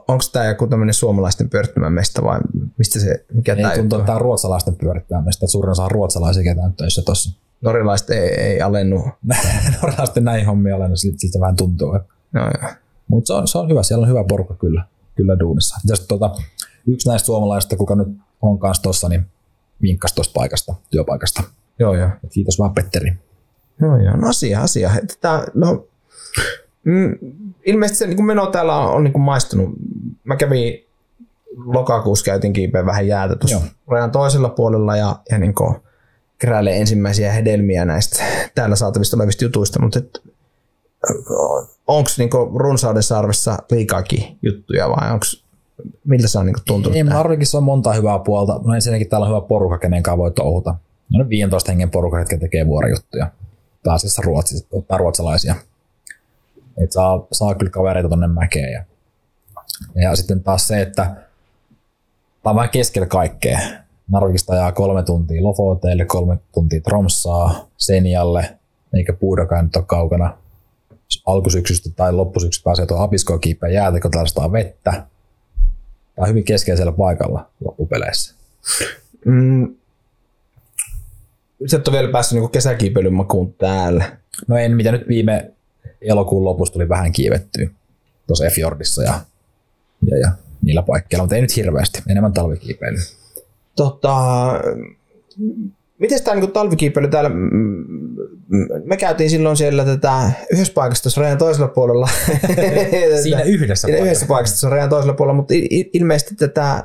Onko 0.08 0.24
tämä 0.32 0.46
joku 0.46 0.68
tämmöinen 0.68 0.94
suomalaisten 0.94 1.50
pyörittämä 1.50 1.90
mesta 1.90 2.24
vai 2.24 2.40
mistä 2.78 3.00
se, 3.00 3.26
mikä 3.34 3.54
Ei 3.54 3.62
tämä 3.62 3.76
tuntuu, 3.76 4.00
että 4.00 4.06
tämä 4.06 4.16
on 4.16 4.22
ruotsalaisten 4.22 4.76
pyörittämistä. 4.76 5.48
Suurin 5.48 5.72
osa 5.72 5.84
on 5.84 5.92
ruotsalaisia, 5.92 6.44
ketä 6.44 6.62
on 6.62 6.74
töissä 6.74 7.02
tuossa. 7.02 7.40
Norjalaiset 7.62 8.10
ei, 8.10 8.42
ei 8.42 8.62
alennu. 8.62 9.10
Norjalaisten 9.82 10.24
näihin 10.24 10.46
hommiin 10.46 10.76
olen, 10.76 10.98
siltä, 10.98 11.40
vähän 11.40 11.56
tuntuu. 11.56 11.92
No. 12.32 12.42
Mutta 13.08 13.28
se 13.28 13.34
on, 13.34 13.48
se 13.48 13.58
on 13.58 13.70
hyvä, 13.70 13.84
siellä 13.84 14.04
on 14.04 14.10
hyvä 14.10 14.24
porukka 14.24 14.56
kyllä, 14.56 14.86
kyllä 15.16 15.40
duunissa. 15.40 15.76
Sit, 15.96 16.08
tota, 16.08 16.32
yksi 16.88 17.10
näistä 17.10 17.26
suomalaisista, 17.26 17.76
kuka 17.76 17.96
nyt 17.96 18.08
on 18.42 18.60
kanssa 18.60 18.84
tuossa, 18.84 19.10
niin 19.10 19.26
vinkkasi 19.82 20.16
tuosta 20.16 20.34
paikasta, 20.34 20.76
työpaikasta. 20.90 21.44
joo, 21.80 21.96
joo. 21.96 22.10
Et 22.24 22.32
kiitos 22.34 22.60
vaan 22.60 22.74
Petteri. 22.74 23.14
Joo, 23.82 23.98
joo. 23.98 24.18
No 24.18 24.30
asia, 24.30 24.62
asia. 24.62 24.92
Että 25.04 25.16
Tää, 25.22 25.44
no, 25.54 25.88
mm, 26.84 27.16
ilmeisesti 27.66 27.98
se 28.00 28.08
niin 28.08 28.26
meno 28.26 28.48
täällä 28.48 28.76
on, 28.76 28.94
on 28.94 29.04
niin 29.04 29.22
maistunut. 29.22 29.70
Mä 30.24 30.36
kävin 30.36 30.86
lokakuussa 31.58 32.26
käytin 32.26 32.54
kiipeä 32.54 32.86
vähän 32.86 33.08
jäätä 33.08 33.36
tuossa 33.36 33.62
rajan 33.88 34.12
toisella 34.12 34.50
puolella 34.50 34.96
ja, 34.96 35.20
ja 35.32 35.38
niin 35.38 35.54
kuin 35.54 35.76
keräilee 36.40 36.78
ensimmäisiä 36.78 37.32
hedelmiä 37.32 37.86
näistä 37.86 38.24
täällä 38.56 38.76
saatavista 38.76 39.18
olevista 39.18 39.44
jutuista, 39.44 39.82
mutta 39.82 40.00
et, 40.00 40.24
onko 41.88 42.10
niinku 42.18 42.38
runsauden 42.56 43.04
sarvessa 43.04 43.58
liikaakin 43.72 44.38
juttuja 44.42 44.90
vai 44.90 45.12
onko 45.12 45.26
miltä 46.06 46.28
se 46.28 46.40
on 46.40 46.46
niinku 46.46 46.62
tuntunut? 46.66 46.98
Tää? 46.98 47.14
Narvikissa 47.14 47.58
on 47.58 47.64
monta 47.64 47.94
hyvää 47.94 48.20
puolta. 48.20 48.60
No 48.64 48.74
ensinnäkin 48.76 49.10
täällä 49.10 49.26
on 49.26 49.30
hyvä 49.30 49.48
porukka, 49.48 49.78
kenen 49.78 50.04
kanssa 50.04 50.18
voi 50.18 50.32
touhuta. 50.32 50.76
No 51.14 51.24
ne 51.24 51.30
15 51.30 51.72
hengen 51.72 51.90
porukka, 51.90 52.20
jotka 52.20 52.38
tekee 52.38 52.68
vuorijuttuja. 52.68 53.32
Pääasiassa 53.84 54.22
ruotsi, 54.26 54.68
ruotsalaisia. 54.98 55.56
Et 56.84 56.92
saa, 56.92 57.28
saa 57.32 57.56
kyllä 57.56 57.70
kavereita 57.70 58.10
tonne 58.10 58.28
mäkeen. 58.28 58.72
Ja, 58.74 58.84
ja 59.96 60.16
sitten 60.16 60.44
taas 60.44 60.68
se, 60.68 60.82
että 60.82 61.04
tämä 61.04 62.52
on 62.52 62.56
vähän 62.56 62.70
keskellä 62.70 63.06
kaikkea. 63.06 63.60
Narvikista 64.10 64.54
ajaa 64.54 64.72
kolme 64.72 65.04
tuntia 65.04 65.44
Lofoteille, 65.44 66.06
kolme 66.06 66.38
tuntia 66.54 66.82
Tromsaa, 66.82 67.70
Senjalle, 67.78 68.58
eikä 68.94 69.14
Puudokaan 69.14 69.66
nyt 69.66 69.76
ole 69.76 69.86
kaukana. 69.88 70.38
Alkusyksystä 71.26 71.90
tai 71.96 72.14
loppusyksystä 72.14 72.64
pääsee 72.64 72.86
tuon 72.86 73.02
Apiskoon 73.02 73.42
kiipeä 73.42 73.70
jäätä, 73.70 74.00
kun 74.00 74.12
vettä. 74.52 74.92
Tämä 74.92 75.04
on 76.18 76.28
hyvin 76.30 76.44
keskeisellä 76.44 76.92
paikalla 76.92 77.50
loppupeleissä. 77.66 78.36
Mm, 79.26 79.76
sä 81.66 81.78
et 81.78 81.88
ole 81.88 81.98
vielä 81.98 82.12
päässyt 82.12 82.34
niinku 82.36 82.48
kesäkiipeilyn 82.48 83.14
makuun 83.14 83.54
täällä. 83.54 84.18
No 84.48 84.58
en, 84.58 84.76
mitä 84.76 84.92
nyt 84.92 85.08
viime 85.08 85.52
elokuun 86.02 86.46
lopussa 86.46 86.74
tuli 86.74 86.90
vähän 86.90 87.12
kiivettyä 87.12 87.70
tuossa 88.28 88.46
Efjordissa 88.46 89.04
ja, 89.04 89.20
ja, 90.06 90.18
ja 90.18 90.32
niillä 90.62 90.82
paikkeilla, 90.82 91.24
mutta 91.24 91.36
ei 91.36 91.42
nyt 91.42 91.56
hirveästi, 91.56 92.04
enemmän 92.10 92.34
talvikiipeilyä. 92.34 93.19
Tota, 93.76 94.48
miten 96.00 96.24
tämä 96.24 96.36
niinku 96.36 96.52
talvikiipeily 96.54 97.08
täällä, 97.08 97.32
me 98.86 98.98
käytiin 98.98 99.30
silloin 99.30 99.58
siellä 99.58 99.86
tätä 99.86 100.32
yhdessä 100.52 100.74
paikassa 100.74 101.04
tuossa 101.04 101.22
rajan 101.22 101.38
toisella 101.38 101.68
puolella. 101.68 102.08
Siinä 103.24 103.42
yhdessä 103.42 103.88
paikassa. 103.88 104.06
yhdessä 104.06 104.26
paikassa 104.26 104.56
tuossa 104.56 104.70
rajan 104.70 104.90
toisella 104.90 105.14
puolella, 105.14 105.36
mutta 105.38 105.54
il- 105.54 105.68
il- 105.84 105.90
ilmeisesti 105.94 106.36
tätä, 106.36 106.84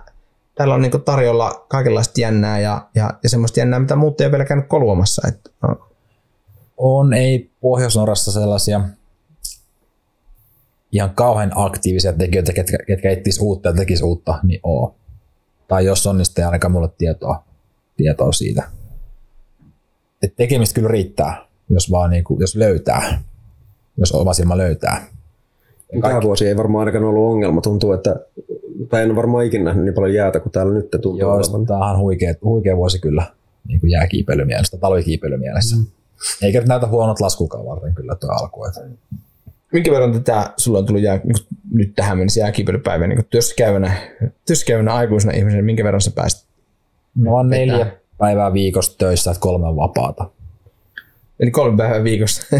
täällä 0.55 0.75
on 0.75 0.83
niinku 0.83 0.99
tarjolla 0.99 1.65
kaikenlaista 1.69 2.21
jännää 2.21 2.61
ja, 2.61 2.89
ja, 2.95 3.11
ja 3.23 3.29
semmoista 3.29 3.61
jännää, 3.61 3.81
mitä 3.81 3.97
muut 3.97 4.21
ei 4.21 4.25
ole 4.25 4.33
vielä 4.33 4.45
käynyt 4.45 4.67
koluamassa. 4.69 5.29
Et, 5.29 5.53
no, 5.63 5.89
On, 6.77 7.13
ei 7.15 7.51
Pohjois-Norjassa 7.61 8.33
sellaisia 8.33 8.81
ihan 10.93 11.11
kauhean 11.15 11.53
aktiivisia 11.55 12.13
tekijöitä, 12.13 12.53
ketkä, 12.53 12.79
ketkä 12.87 13.11
etsisi 13.11 13.41
uutta 13.43 13.69
ja 13.69 13.75
tekisi 13.75 14.05
uutta, 14.05 14.39
niin 14.43 14.61
oo. 14.63 14.95
Tai 15.69 15.85
jos 15.87 16.07
on, 16.07 16.17
niin 16.17 16.27
sitten 16.27 16.47
ainakaan 16.47 16.73
mulle 16.73 16.89
tietoa, 16.99 17.45
tietoa 17.97 18.33
siitä. 18.33 18.63
Et 20.23 20.37
tekemistä 20.37 20.75
kyllä 20.75 20.89
riittää, 20.89 21.47
jos 21.69 21.91
vaan 21.91 22.11
niinku, 22.11 22.37
jos 22.41 22.57
löytää, 22.57 23.23
jos 23.97 24.13
oma 24.13 24.35
silmä 24.35 24.57
löytää. 24.57 25.07
Tämä 26.01 26.23
vuosi 26.23 26.49
ei 26.49 26.57
varmaan 26.57 26.81
ainakaan 26.81 27.05
ollut 27.05 27.33
ongelma. 27.33 27.61
Tuntuu, 27.61 27.93
että 27.93 28.17
tai 28.89 29.03
en 29.03 29.17
varmaan 29.17 29.45
ikinä 29.45 29.65
nähnyt 29.65 29.85
niin 29.85 29.95
paljon 29.95 30.15
jäätä 30.15 30.41
kuin 30.41 30.53
täällä 30.53 30.75
nyt 30.75 30.91
tuntuu 30.91 31.19
Joo, 31.19 31.35
olevan. 31.35 31.67
tämä 31.67 31.91
on 31.91 31.99
huikea, 31.99 32.35
huikea 32.45 32.77
vuosi 32.77 32.99
kyllä 32.99 33.27
niin 33.69 33.81
kuin 33.81 33.91
jääkiipeilymielessä, 33.91 34.77
talvikiipeilymielessä. 34.77 35.77
Mm. 35.77 35.87
Eikä 36.43 36.59
nyt 36.59 36.69
näytä 36.69 36.87
huonot 36.87 37.21
laskukaan 37.21 37.67
varten 37.67 37.95
kyllä 37.95 38.15
tuo 38.15 38.31
alku. 38.31 38.65
Että 38.65 38.81
minkä 39.75 39.91
verran 39.91 40.13
tätä 40.13 40.51
sulla 40.57 40.79
on 40.79 40.87
tullut 40.87 41.03
jää, 41.03 41.21
niin 41.25 41.47
nyt 41.73 41.93
tähän 41.97 42.19
mennessä 42.19 42.41
jääkiipeilypäivänä 42.41 43.15
niin 43.15 43.27
työssä 43.31 43.55
käyvänä, 43.59 43.95
työssä 44.47 44.67
käyvänä 44.67 44.95
aikuisena 44.95 45.35
ihmisenä, 45.35 45.63
minkä 45.63 45.85
verran 45.85 46.01
sä 46.01 46.11
pääsit? 46.11 46.49
no 47.15 47.37
on 47.37 47.51
neljä 47.51 47.79
Vetää. 47.79 47.97
päivää 48.19 48.53
viikossa 48.53 48.99
töissä, 48.99 49.31
että 49.31 49.41
kolme 49.41 49.67
on 49.67 49.77
vapaata. 49.77 50.31
Eli 51.41 51.51
kolme 51.51 51.77
päivää 51.77 52.05
viikossa. 52.05 52.43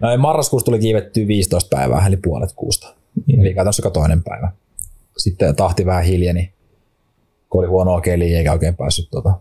No, 0.00 0.16
marraskuussa 0.16 0.64
tuli 0.64 0.78
kiivettyä 0.78 1.26
15 1.26 1.76
päivää, 1.76 2.06
eli 2.06 2.16
puolet 2.16 2.52
kuusta. 2.56 2.94
Niin. 3.26 3.40
Eli 3.40 3.54
käytännössä 3.54 3.80
joka 3.80 3.90
toinen 3.90 4.22
päivä. 4.22 4.52
Sitten 5.18 5.56
tahti 5.56 5.86
vähän 5.86 6.04
hiljeni, 6.04 6.52
kun 7.50 7.60
oli 7.60 7.68
huonoa 7.68 8.00
keliä 8.00 8.38
eikä 8.38 8.52
oikein 8.52 8.76
päässyt 8.76 9.10
tuota, 9.10 9.40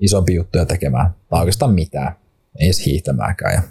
isompia 0.00 0.36
juttuja 0.36 0.66
tekemään. 0.66 1.14
Tai 1.30 1.40
oikeastaan 1.40 1.74
mitään. 1.74 2.12
Ei 2.60 2.66
edes 2.66 2.86
hiihtämäänkään. 2.86 3.54
Ja, 3.54 3.62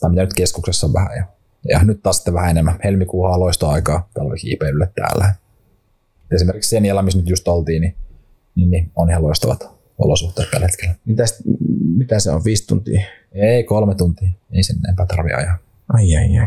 tai 0.00 0.10
mitä 0.10 0.22
nyt 0.22 0.34
keskuksessa 0.34 0.86
on 0.86 0.92
vähän. 0.92 1.16
Ja, 1.16 1.24
ja 1.68 1.84
nyt 1.84 2.02
taas 2.02 2.16
sitten 2.16 2.34
vähän 2.34 2.50
enemmän. 2.50 2.78
Helmikuuhan 2.84 3.34
on 3.34 3.40
loistoaikaa 3.40 4.08
talvikiipeilylle 4.14 4.92
täällä. 4.94 5.34
Esimerkiksi 6.34 6.70
Senjalla, 6.70 7.02
missä 7.02 7.18
nyt 7.18 7.28
just 7.28 7.48
oltiin, 7.48 7.82
niin, 7.82 7.94
niin, 8.54 8.70
niin 8.70 8.90
on 8.96 9.10
ihan 9.10 9.22
loistavat 9.22 9.76
olosuhteet 9.98 10.50
tällä 10.50 10.66
hetkellä. 10.66 10.94
mitä, 11.04 11.24
mitä 11.96 12.20
se 12.20 12.30
on, 12.30 12.44
viisi 12.44 12.66
tuntia? 12.66 13.06
Ei 13.32 13.64
kolme 13.64 13.94
tuntia. 13.94 14.30
Ei 14.52 14.62
sen 14.62 14.76
enempää 14.84 15.06
tarvitse 15.06 15.36
ajaa. 15.36 15.58
Ai 15.88 16.16
ai 16.16 16.38
ai. 16.38 16.46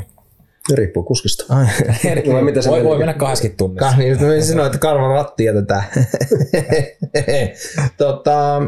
Riippuu 0.73 1.03
kuskista. 1.03 1.45
ai. 1.49 1.65
Vai 2.33 2.43
miten 2.43 2.63
se 2.63 2.69
Voi, 2.69 2.79
meni? 2.79 2.89
voi 2.89 2.97
mennä 2.97 3.13
80 3.13 3.57
tunnissa. 3.57 3.85
Kah, 3.85 3.97
niin, 3.97 4.21
mä 4.21 4.41
sanoa, 4.41 4.65
että 4.65 4.77
karva 4.77 5.07
rattia 5.13 5.53
tätä. 5.53 5.83
tota, 7.97 8.61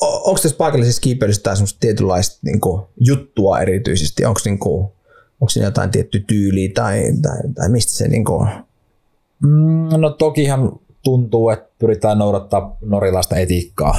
onko 0.00 0.40
tässä 0.42 0.56
paikallisessa 0.56 1.00
kiipeilyssä 1.00 1.42
tää 1.42 1.54
semmoista 1.54 1.80
tietynlaista 1.80 2.38
niinku, 2.44 2.88
juttua 3.00 3.60
erityisesti? 3.60 4.24
Onko 4.24 4.40
niinku, 4.44 4.92
onko 5.40 5.48
siinä 5.48 5.66
jotain 5.66 5.90
tietty 5.90 6.20
tyyliä 6.20 6.70
tai, 6.74 7.02
tai, 7.22 7.38
tai 7.54 7.68
mistä 7.68 7.92
se 7.92 8.08
niinku, 8.08 8.46
Mm, 9.44 10.00
no 10.00 10.10
tokihan 10.10 10.72
tuntuu, 11.02 11.50
että 11.50 11.68
pyritään 11.78 12.18
noudattaa 12.18 12.76
norilaista 12.80 13.36
etiikkaa, 13.36 13.96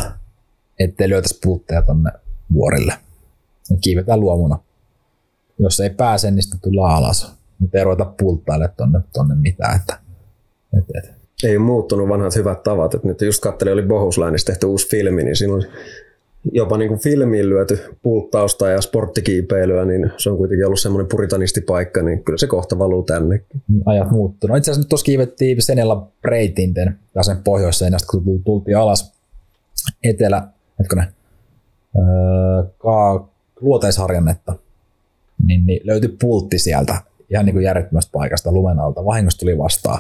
ettei 0.79 1.09
lyötäisi 1.09 1.39
pultteja 1.43 1.81
tonne 1.81 2.11
vuorille. 2.53 2.93
Et 3.73 3.79
kiivetään 3.81 4.19
luomuna. 4.19 4.59
Jos 5.59 5.79
ei 5.79 5.89
pääse, 5.89 6.31
niin 6.31 6.43
sitten 6.43 6.59
tullaan 6.61 6.95
alas. 6.95 7.35
Mutta 7.59 7.77
ei 7.77 7.83
ruveta 7.83 8.05
pulttaille 8.19 8.69
tonne, 8.77 8.99
tonne 9.13 9.35
mitään. 9.35 9.75
Että, 9.75 9.99
et, 10.77 10.85
et. 10.97 11.14
Ei 11.43 11.57
ole 11.57 11.65
muuttunut 11.65 12.09
vanhat 12.09 12.35
hyvät 12.35 12.63
tavat. 12.63 12.93
Et 12.93 13.03
nyt 13.03 13.21
just 13.21 13.41
katselin, 13.41 13.73
oli 13.73 13.81
Bohuslainissa 13.81 14.45
tehty 14.45 14.65
uusi 14.65 14.89
filmi, 14.89 15.23
niin 15.23 15.35
siinä 15.35 15.53
oli 15.53 15.65
jopa 16.51 16.77
niin 16.77 16.87
kuin 16.87 16.99
filmiin 16.99 17.49
lyöty 17.49 17.79
pulttausta 18.03 18.69
ja 18.69 18.81
sporttikiipeilyä, 18.81 19.85
niin 19.85 20.11
se 20.17 20.29
on 20.29 20.37
kuitenkin 20.37 20.65
ollut 20.65 20.79
semmoinen 20.79 21.09
puritanistipaikka, 21.09 22.01
niin 22.01 22.23
kyllä 22.23 22.37
se 22.37 22.47
kohta 22.47 22.79
valuu 22.79 23.03
tännekin. 23.03 23.61
Niin 23.67 23.83
ajat 23.85 24.11
muuttuu. 24.11 24.49
No 24.49 24.55
itse 24.55 24.71
asiassa 24.71 24.81
nyt 24.81 24.89
tuossa 24.89 25.05
kiivettiin 25.05 25.61
Senellä 25.61 25.95
Breitinten, 26.21 26.99
ja 27.15 27.23
sen 27.23 27.37
pohjois 27.43 27.83
kun 28.11 28.43
tultiin 28.43 28.77
alas 28.77 29.13
etelä, 30.03 30.47
hetkinen, 30.79 31.07
öö, 31.97 32.63
ka- 32.77 33.27
luoteisharjannetta, 33.61 34.55
niin, 35.45 35.65
niin 35.65 35.81
löytyi 35.83 36.15
pultti 36.21 36.59
sieltä 36.59 37.01
ihan 37.29 37.45
niin 37.45 37.53
kuin 37.53 37.63
järjettömästä 37.63 38.11
paikasta 38.11 38.51
lumen 38.51 38.79
alta. 38.79 39.05
Vahingossa 39.05 39.39
tuli 39.39 39.57
vastaan. 39.57 39.99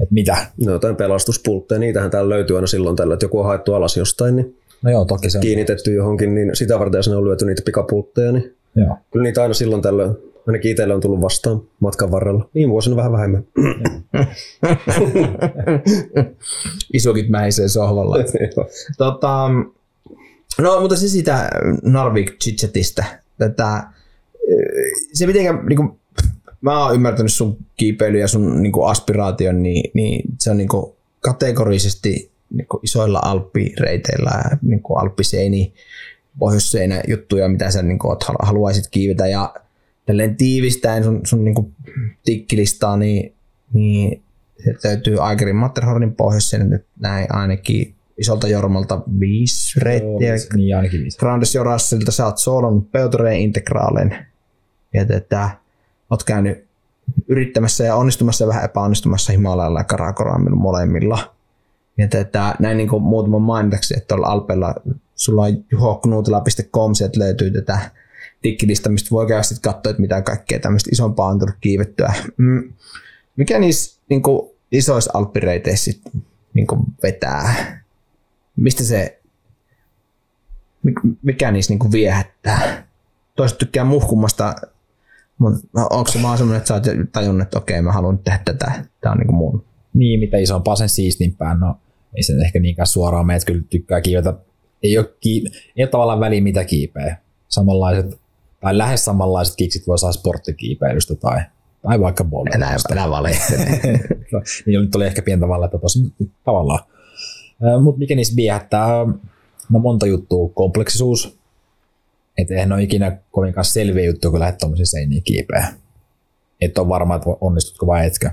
Et 0.00 0.10
mitä? 0.10 0.36
No 0.66 0.72
jotain 0.72 0.96
pelastuspultteja, 0.96 1.78
niitähän 1.78 2.10
täällä 2.10 2.28
löytyy 2.28 2.56
aina 2.56 2.66
silloin 2.66 2.96
tällä, 2.96 3.14
että 3.14 3.24
joku 3.24 3.38
on 3.38 3.44
haettu 3.46 3.74
alas 3.74 3.96
jostain, 3.96 4.36
niin 4.36 4.56
No 4.82 4.90
joo, 4.90 5.04
toki 5.04 5.30
se 5.30 5.38
on. 5.38 5.42
kiinnitetty 5.42 5.94
johonkin, 5.94 6.34
niin 6.34 6.56
sitä 6.56 6.78
varten 6.78 6.98
jos 6.98 7.08
ne 7.08 7.16
on 7.16 7.24
lyöty 7.24 7.46
niitä 7.46 7.62
pikapultteja, 7.64 8.32
niin 8.32 8.54
Joo. 8.74 8.96
kyllä 9.12 9.22
niitä 9.22 9.42
aina 9.42 9.54
silloin 9.54 9.82
tällöin, 9.82 10.12
ainakin 10.46 10.70
itselle 10.70 10.94
on 10.94 11.00
tullut 11.00 11.20
vastaan 11.20 11.62
matkan 11.80 12.10
varrella. 12.10 12.48
Viime 12.54 12.70
vuosina 12.72 12.96
vähän 12.96 13.12
vähemmän. 13.12 13.44
isokit 16.92 17.28
mähisee 17.28 17.68
sohvalla? 17.68 18.16
Tota, 18.98 19.48
no, 20.58 20.80
mutta 20.80 20.96
se 20.96 21.08
sitä 21.08 21.48
Narvik 21.82 22.38
Chitchetistä. 22.38 23.04
Tätä, 23.38 23.82
se 25.12 25.26
mitenkä, 25.26 25.52
niin 25.68 25.76
kuin, 25.76 25.90
mä 26.70 26.84
oon 26.84 26.94
ymmärtänyt 26.94 27.32
sun 27.32 27.56
kiipeily 27.76 28.18
ja 28.18 28.28
sun 28.28 28.62
niin 28.62 28.72
kuin 28.72 28.90
aspiraation, 28.90 29.62
niin, 29.62 29.90
niin 29.94 30.22
se 30.40 30.50
on 30.50 30.56
niin 30.56 30.68
kuin 30.68 30.92
kategorisesti 31.20 32.30
niin 32.50 32.66
kuin 32.66 32.80
isoilla 32.84 33.20
alppireiteillä, 33.22 34.42
niin 34.62 34.82
kuin 34.82 35.00
alppiseini, 35.00 35.72
pohjoisseinä 36.38 37.02
juttuja, 37.08 37.48
mitä 37.48 37.70
sä 37.70 37.82
niin 37.82 37.98
kuin, 37.98 38.10
oot, 38.10 38.24
haluaisit 38.42 38.88
kiivetä. 38.90 39.26
Ja 39.26 39.54
tälleen 40.06 40.36
tiivistäen 40.36 41.04
sun, 41.04 41.20
sun 41.24 41.44
niin 41.44 41.54
kuin 41.54 41.74
tikkilistaa, 42.24 42.96
niin, 42.96 43.34
niin 43.72 44.22
se 44.64 44.88
löytyy 44.88 45.22
Aikerin 45.24 45.56
Matterhornin 45.56 46.14
pohjoisseinä 46.14 46.64
nyt 46.64 46.84
näin 47.00 47.26
ainakin 47.34 47.94
isolta 48.18 48.48
Jormalta 48.48 49.02
viisi 49.20 49.80
reittiä. 49.80 50.34
Niin 50.54 50.76
ainakin 50.76 51.02
viisi. 51.02 51.18
Grandes 51.18 51.54
Jorassilta 51.54 52.12
sä 52.12 52.26
oot 52.26 52.38
soolon 52.38 52.84
Peutoreen 52.84 53.40
integraalen. 53.40 54.26
Ja 54.94 55.04
tätä, 55.04 55.50
oot 56.10 56.24
käynyt 56.24 56.66
yrittämässä 57.28 57.84
ja 57.84 57.94
onnistumassa 57.94 58.44
ja 58.44 58.48
vähän 58.48 58.64
epäonnistumassa 58.64 59.32
Himalajalla 59.32 59.80
ja 59.80 59.84
Karakoramilla 59.84 60.56
molemmilla. 60.56 61.34
Ja 61.98 62.08
tätä, 62.08 62.54
näin 62.58 62.76
niin 62.76 62.88
kuin 62.88 63.02
muutaman 63.02 63.42
mainitaksi, 63.42 63.94
että 63.96 64.08
tuolla 64.08 64.26
Alpeella 64.26 64.74
sulla 65.14 65.42
on 65.42 65.64
juhoknuutila.com, 65.70 66.94
sieltä 66.94 67.18
löytyy 67.18 67.50
tätä 67.50 67.90
dikkilista, 68.42 68.88
mistä 68.88 69.10
voi 69.10 69.26
käydä 69.26 69.42
sitten 69.42 69.72
katsoa, 69.72 69.90
että 69.90 70.00
mitä 70.00 70.22
kaikkea 70.22 70.60
tämmöistä 70.60 70.90
isompaa 70.92 71.28
on 71.28 71.38
tullut 71.38 71.56
kiivettyä. 71.60 72.14
Mm. 72.36 72.72
Mikä 73.36 73.58
niissä 73.58 74.00
niin 74.08 74.22
kuin, 74.22 74.50
isoissa 74.72 75.10
alppireiteissä 75.14 75.84
sit, 75.84 76.02
niin 76.54 76.66
kuin 76.66 76.80
vetää? 77.02 77.54
Mistä 78.56 78.84
se, 78.84 79.20
mik- 80.88 81.16
mikä 81.22 81.50
niissä 81.50 81.72
niin 81.72 81.78
kuin 81.78 81.92
viehättää? 81.92 82.86
toiset 83.36 83.58
tykkää 83.58 83.84
muhkumasta, 83.84 84.54
mutta 85.38 85.60
onko 85.90 86.10
se 86.10 86.22
vaan 86.22 86.38
semmoinen, 86.38 86.58
että 86.58 86.68
sä 86.68 86.74
oot 86.74 86.84
tajunnut, 87.12 87.42
että 87.42 87.58
okei, 87.58 87.82
mä 87.82 87.92
haluan 87.92 88.18
tehdä 88.18 88.38
tätä, 88.44 88.72
tämä 89.00 89.12
on 89.12 89.18
niin 89.18 89.26
kuin 89.26 89.36
mun. 89.36 89.64
Niin, 89.94 90.20
mitä 90.20 90.36
isompaa 90.36 90.76
sen 90.76 90.88
siistimpään, 90.88 91.60
no 91.60 91.76
ei 92.16 92.22
sen 92.22 92.42
ehkä 92.44 92.60
niinkään 92.60 92.86
suoraan 92.86 93.26
mene, 93.26 93.36
että 93.36 93.46
kyllä 93.46 93.64
tykkää 93.70 94.00
kiivetä. 94.00 94.34
Ei 94.82 94.98
ole, 94.98 95.06
kiip- 95.06 95.54
ei 95.76 95.84
ole 95.84 95.88
tavallaan 95.90 96.20
väliä 96.20 96.40
mitä 96.40 96.64
kiipeä. 96.64 97.16
Samanlaiset, 97.48 98.20
tai 98.60 98.78
lähes 98.78 99.04
samanlaiset 99.04 99.56
kiksit 99.56 99.86
voi 99.86 99.98
saada 99.98 100.12
sporttikiipeilystä 100.12 101.14
tai, 101.14 101.40
tai 101.82 102.00
vaikka 102.00 102.24
Enää, 102.24 102.30
bollerosta. 102.30 102.94
enää 102.94 103.10
valehtele. 103.10 103.64
niin 104.66 104.80
nyt 104.80 104.94
oli 104.94 105.06
ehkä 105.06 105.22
pientä 105.22 105.48
valletta 105.48 105.78
tosi 105.78 105.98
tavallaan. 106.44 106.80
Mutta 107.82 107.98
mikä 107.98 108.14
niissä 108.14 108.36
viehättää? 108.36 108.88
No 109.70 109.78
monta 109.78 110.06
juttua. 110.06 110.48
Kompleksisuus. 110.54 111.38
Että 112.38 112.54
eihän 112.54 112.72
ole 112.72 112.82
ikinä 112.82 113.18
kovinkaan 113.30 113.64
selviä 113.64 114.04
juttuja, 114.04 114.30
kun 114.30 114.40
lähdet 114.40 114.58
tuommoisiin 114.58 114.86
seiniin 114.86 115.22
kiipeä. 115.22 115.72
Et 116.60 116.78
ole 116.78 116.88
varma, 116.88 117.16
että 117.16 117.30
onnistutko 117.40 117.86
vai 117.86 118.06
etkö. 118.06 118.30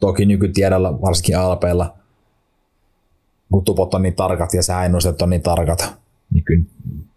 Toki 0.00 0.26
nykytiedolla, 0.26 1.00
varsinkin 1.00 1.38
alpeilla, 1.38 1.98
kun 3.52 3.64
tupot 3.64 3.94
on 3.94 4.02
niin 4.02 4.14
tarkat 4.14 4.54
ja 4.54 4.62
sääennusteet 4.62 5.22
on 5.22 5.30
niin 5.30 5.42
tarkat, 5.42 5.94
niin 6.30 6.44
kyllä 6.44 6.64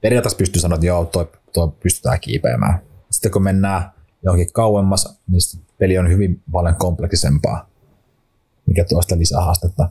periaatteessa 0.02 0.38
pystyy 0.38 0.62
sanoa, 0.62 0.76
että 0.76 0.86
joo, 0.86 1.06
toi, 1.06 1.28
toi 1.54 1.72
pystytään 1.84 2.20
kiipeämään. 2.20 2.80
Sitten 3.10 3.32
kun 3.32 3.44
mennään 3.44 3.92
johonkin 4.24 4.54
kauemmas, 4.54 5.20
niin 5.28 5.42
peli 5.78 5.98
on 5.98 6.10
hyvin 6.10 6.42
paljon 6.52 6.76
kompleksisempaa, 6.76 7.70
mikä 8.66 8.86
tuo 8.90 9.02
sitä 9.02 9.18
lisää 9.18 9.42
haastetta. 9.42 9.90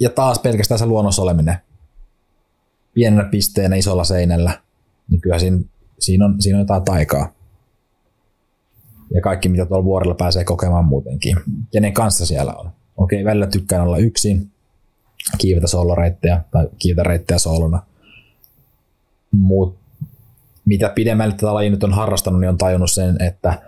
Ja 0.00 0.10
taas 0.10 0.38
pelkästään 0.38 0.78
se 0.78 0.86
luonnossa 0.86 1.22
oleminen. 1.22 1.56
Pienenä 2.94 3.24
pisteenä 3.24 3.76
isolla 3.76 4.04
seinällä, 4.04 4.60
niin 5.10 5.20
kyllä 5.20 5.38
siinä, 5.38 5.58
siinä, 5.98 6.24
on, 6.24 6.42
siinä 6.42 6.58
on 6.58 6.62
jotain 6.62 6.84
taikaa. 6.84 7.32
Ja 9.14 9.20
kaikki, 9.20 9.48
mitä 9.48 9.66
tuolla 9.66 9.84
vuorella 9.84 10.14
pääsee 10.14 10.44
kokemaan 10.44 10.84
muutenkin. 10.84 11.36
Kenen 11.72 11.92
kanssa 11.92 12.26
siellä 12.26 12.52
on. 12.54 12.70
Okei, 12.96 13.24
välillä 13.24 13.46
tykkään 13.46 13.82
olla 13.82 13.98
yksin, 13.98 14.50
kiivetä 15.38 15.66
soloreittejä 15.66 16.40
tai 16.50 16.68
kiivetä 16.78 17.02
reittejä 17.02 17.38
solona. 17.38 17.82
Mutta 19.30 19.82
mitä 20.64 20.88
pidemmälle 20.94 21.34
tätä 21.34 21.54
lajia 21.54 21.70
nyt 21.70 21.84
on 21.84 21.92
harrastanut, 21.92 22.40
niin 22.40 22.48
on 22.48 22.58
tajunnut 22.58 22.90
sen, 22.90 23.22
että 23.22 23.62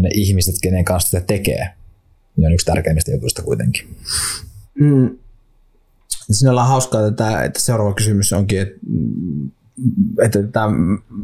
ne 0.00 0.08
ihmiset, 0.14 0.54
kenen 0.62 0.84
kanssa 0.84 1.10
sitä 1.10 1.26
tekee, 1.26 1.68
niin 2.36 2.46
on 2.46 2.52
yksi 2.52 2.66
tärkeimmistä 2.66 3.10
jutuista 3.10 3.42
kuitenkin. 3.42 3.96
Mm. 4.74 5.18
Siinä 6.30 6.50
ollaan 6.50 6.68
hauskaa, 6.68 7.06
että, 7.06 7.42
että 7.42 7.60
seuraava 7.60 7.94
kysymys 7.94 8.32
onkin, 8.32 8.60
että, 8.60 8.80
että 10.24 10.42
tämä, 10.42 10.68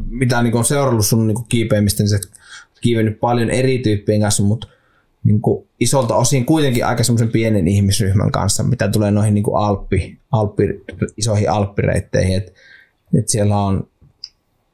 mitä 0.09 0.41
niin 0.41 0.65
seurannut 0.65 1.05
sun 1.05 1.27
niin 1.27 1.45
kiipeämistä, 1.49 2.03
niin 2.03 2.15
oot 2.15 2.79
kiivennyt 2.81 3.19
paljon 3.19 3.49
eri 3.49 3.79
tyyppien 3.79 4.21
kanssa, 4.21 4.43
mutta 4.43 4.67
niin 5.23 5.41
kuin 5.41 5.67
isolta 5.79 6.15
osin 6.15 6.45
kuitenkin 6.45 6.85
aika 6.85 7.03
semmoisen 7.03 7.29
pienen 7.29 7.67
ihmisryhmän 7.67 8.31
kanssa, 8.31 8.63
mitä 8.63 8.89
tulee 8.89 9.11
noihin 9.11 9.33
niin 9.33 9.43
kuin 9.43 9.57
alppi, 9.57 10.19
alppi, 10.31 10.63
isoihin 11.17 11.49
alppireitteihin. 11.49 12.37
Et, 12.37 12.53
et 13.19 13.29
siellä 13.29 13.57
on 13.57 13.87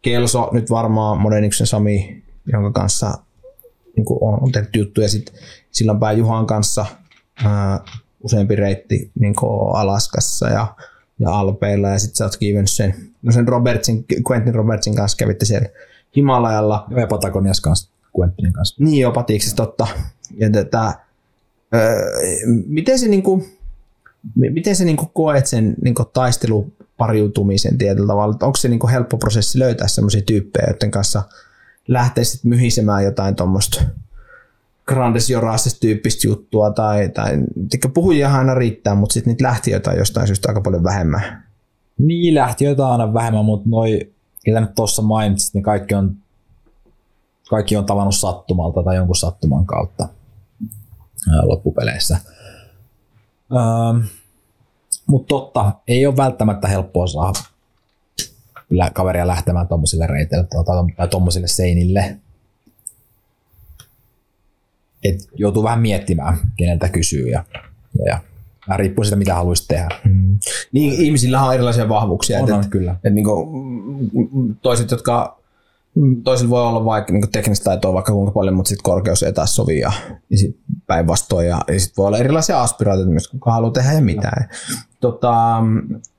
Kelso, 0.01 0.49
nyt 0.51 0.69
varmaan 0.69 1.21
Moderniksen 1.21 1.67
Sami, 1.67 2.23
jonka 2.51 2.71
kanssa 2.71 3.13
niin 3.95 4.05
kuin 4.05 4.19
on, 4.21 4.43
on 4.43 4.51
tehty 4.51 4.79
juttuja. 4.79 5.09
Sitten 5.09 5.35
Sillanpää 5.71 6.11
Juhan 6.11 6.45
kanssa 6.45 6.85
ää, 7.45 7.79
useampi 8.25 8.55
reitti 8.55 9.11
niin 9.19 9.35
Alaskassa 9.73 10.49
ja, 10.49 10.75
ja 11.19 11.31
Alpeilla. 11.31 11.89
Ja 11.89 11.99
sitten 11.99 12.15
sä 12.15 12.25
oot 12.25 12.37
kiivennyt 12.37 12.71
sen, 12.71 12.95
no 13.21 13.31
sen 13.31 13.47
Robertsin, 13.47 14.05
Quentin 14.31 14.55
Robertsin 14.55 14.95
kanssa 14.95 15.17
kävitte 15.17 15.45
siellä 15.45 15.69
Himalajalla. 16.15 16.87
Ja 16.97 17.07
Patagonias 17.07 17.61
kanssa, 17.61 17.89
Quentinin 18.19 18.53
kanssa. 18.53 18.83
Niin 18.83 19.01
joo, 19.01 19.11
patiksessa 19.11 19.55
totta. 19.55 19.87
Ja 20.37 20.49
tätä, 20.49 20.93
öö, 21.73 22.11
miten 22.67 22.99
se 22.99 23.07
niinku, 23.07 23.45
mi- 24.35 24.49
miten 24.49 24.75
se 24.75 24.85
niinku 24.85 25.05
koet 25.13 25.45
sen 25.45 25.75
niinku 25.83 26.05
taistelupariutumisen 26.05 27.77
tietyllä 27.77 28.07
tavalla? 28.07 28.37
Onko 28.41 28.55
se 28.55 28.67
niinku 28.67 28.87
helppo 28.87 29.17
prosessi 29.17 29.59
löytää 29.59 29.87
sellaisia 29.87 30.21
tyyppejä, 30.21 30.67
joiden 30.67 30.91
kanssa 30.91 31.23
lähteisit 31.87 32.43
myhisemään 32.43 33.03
jotain 33.03 33.35
tuommoista 33.35 33.83
Grandes 34.87 35.29
Jorases 35.29 35.79
tyyppistä 35.79 36.27
juttua 36.27 36.71
tai, 36.71 37.09
tai 37.09 37.37
puhujiahan 37.93 38.39
aina 38.39 38.53
riittää, 38.53 38.95
mutta 38.95 39.13
sitten 39.13 39.31
niitä 39.31 39.43
lähtiöitä 39.43 39.91
on 39.91 39.97
jostain 39.97 40.27
syystä 40.27 40.49
aika 40.49 40.61
paljon 40.61 40.83
vähemmän. 40.83 41.43
Niin, 41.97 42.35
lähtiöitä 42.35 42.85
on 42.85 42.91
aina 42.91 43.13
vähemmän, 43.13 43.45
mutta 43.45 43.69
noi, 43.69 44.13
ketä 44.45 44.61
nyt 44.61 44.75
tuossa 44.75 45.01
mainitsit, 45.01 45.53
niin 45.53 45.63
kaikki 45.63 45.95
on, 45.95 46.15
kaikki 47.49 47.75
on 47.77 47.85
tavannut 47.85 48.15
sattumalta 48.15 48.83
tai 48.83 48.95
jonkun 48.95 49.15
sattuman 49.15 49.65
kautta 49.65 50.07
loppupeleissä. 51.43 52.17
Ähm, 53.51 54.05
mutta 55.07 55.27
totta, 55.27 55.73
ei 55.87 56.05
ole 56.05 56.17
välttämättä 56.17 56.67
helppoa 56.67 57.07
saada 57.07 57.39
kaveria 58.93 59.27
lähtemään 59.27 59.67
tuommoisille 59.67 60.07
reiteille 60.07 60.47
tai 60.97 61.07
tuommoisille 61.07 61.47
seinille. 61.47 62.19
Et 65.09 65.29
joutuu 65.35 65.63
vähän 65.63 65.79
miettimään, 65.81 66.37
keneltä 66.57 66.89
kysyy 66.89 67.27
ja, 67.27 67.43
ja, 67.99 68.05
ja 68.05 68.19
vähän 68.67 68.79
riippuu 68.79 69.03
siitä, 69.03 69.15
mitä 69.15 69.35
haluaisit 69.35 69.67
tehdä. 69.67 69.89
Niin, 70.71 70.93
ihmisillä 70.93 71.43
on 71.43 71.53
erilaisia 71.53 71.89
vahvuuksia. 71.89 72.37
On, 72.37 72.43
että- 72.43 72.55
on, 72.55 72.69
kyllä. 72.69 72.91
että 72.91 73.09
niinku, 73.09 73.45
mm, 74.31 74.55
toiset, 74.61 74.91
jotka 74.91 75.39
toisilla 76.23 76.49
voi 76.49 76.61
olla 76.61 76.85
vaikka 76.85 77.13
niinku 77.13 77.27
teknistä 77.31 77.63
taitoa 77.63 77.93
vaikka 77.93 78.11
kuinka 78.11 78.31
paljon, 78.31 78.55
mutta 78.55 78.69
sitten 78.69 78.83
korkeus 78.83 79.23
ei 79.23 79.33
taas 79.33 79.55
sovi 79.55 79.79
ja, 79.79 79.91
ja 80.29 80.37
sit 80.37 80.57
päinvastoin. 80.87 81.47
Ja, 81.47 81.61
ja 81.67 81.79
sitten 81.79 81.97
voi 81.97 82.07
olla 82.07 82.17
erilaisia 82.17 82.61
aspiraatioita 82.61 83.11
myös, 83.11 83.27
kuka 83.27 83.51
haluaa 83.51 83.71
tehdä 83.71 83.93
ja 83.93 84.01
mitään. 84.01 84.49
Tota, 84.99 85.61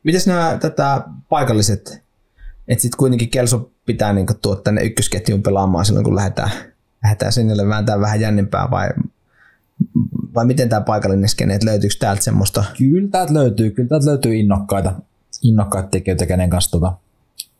miten 0.03 0.21
nämä 0.27 0.59
tätä 0.61 1.03
paikalliset, 1.29 2.03
että 2.69 2.83
sitten 2.83 2.99
kuitenkin 2.99 3.31
Kelso 3.31 3.71
pitää 3.87 4.13
niinku 4.13 4.35
tuoda 4.43 4.61
tänne 4.61 4.83
ykkösketjun 4.83 5.43
pelaamaan 5.43 5.85
silloin, 5.85 6.05
kun 6.05 6.17
lähdetään, 6.17 6.51
lähdetään 7.07 7.33
sinne 7.33 7.69
vääntää 7.69 8.01
vähän 8.01 8.21
jännempää 8.21 8.71
vai, 8.71 8.89
vai 10.35 10.45
miten 10.45 10.69
tämä 10.69 10.81
paikallinen 10.81 11.29
skene, 11.29 11.55
että 11.55 11.67
löytyykö 11.67 11.95
täältä 11.99 12.23
semmoista 12.23 12.65
Kyllä 12.79 13.09
täältä 13.09 13.35
löytyy, 13.35 13.71
kyllä 13.71 13.89
täältä 13.89 14.07
löytyy 14.07 14.37
innokkaita, 14.37 14.93
innokkaita 15.43 15.89
tekijöitä, 15.89 16.27
kenen 16.27 16.51
kanssa 16.51 16.71
tuota, 16.71 16.93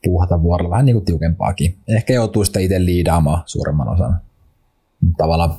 puuhata 0.03 0.41
vuorolla 0.41 0.69
vähän 0.69 0.85
niin 0.85 0.95
kuin 0.95 1.05
tiukempaakin. 1.05 1.77
Ehkä 1.87 2.13
joutuu 2.13 2.45
sitä 2.45 2.59
itse 2.59 2.85
liidaamaan 2.85 3.43
suuremman 3.45 3.89
osan. 3.89 4.21
Tavallaan 5.17 5.55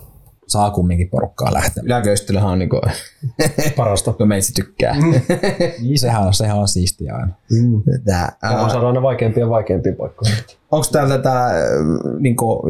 saa 0.48 0.70
kumminkin 0.70 1.08
porukkaa 1.08 1.52
lähteä. 1.54 1.82
yläköystelyhän 1.86 2.50
on 2.50 2.58
niinku, 2.58 2.80
Parasta. 3.76 4.12
kun 4.12 4.28
meistä 4.28 4.52
tykkää. 4.56 4.96
Niin 5.82 5.98
sehän 5.98 6.22
on, 6.26 6.34
sehän 6.34 6.58
on 6.58 6.68
siistiä 6.68 7.14
aina. 7.14 7.32
Tää, 8.04 8.36
Ja 8.42 8.48
on 8.50 8.56
ää, 8.58 8.68
saada 8.68 8.86
aina 8.86 9.02
vaikeampia 9.02 9.44
ja 9.44 9.50
vaikeampia 9.50 9.92
paikkoja. 9.98 10.32
onko 10.70 10.86
täällä 10.92 11.16
tätä, 11.16 11.50
niinku, 12.18 12.62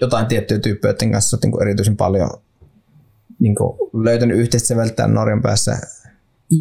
jotain 0.00 0.26
tiettyjä 0.26 0.60
tyyppejä, 0.60 0.92
joiden 0.92 1.12
kanssa 1.12 1.36
olet 1.36 1.42
niinku 1.44 1.60
erityisen 1.60 1.96
paljon 1.96 2.30
niinku, 3.38 3.90
löytänyt 4.04 4.38
yhteistä 4.38 4.66
säveltä 4.66 5.06
Norjan 5.06 5.42
päässä? 5.42 5.76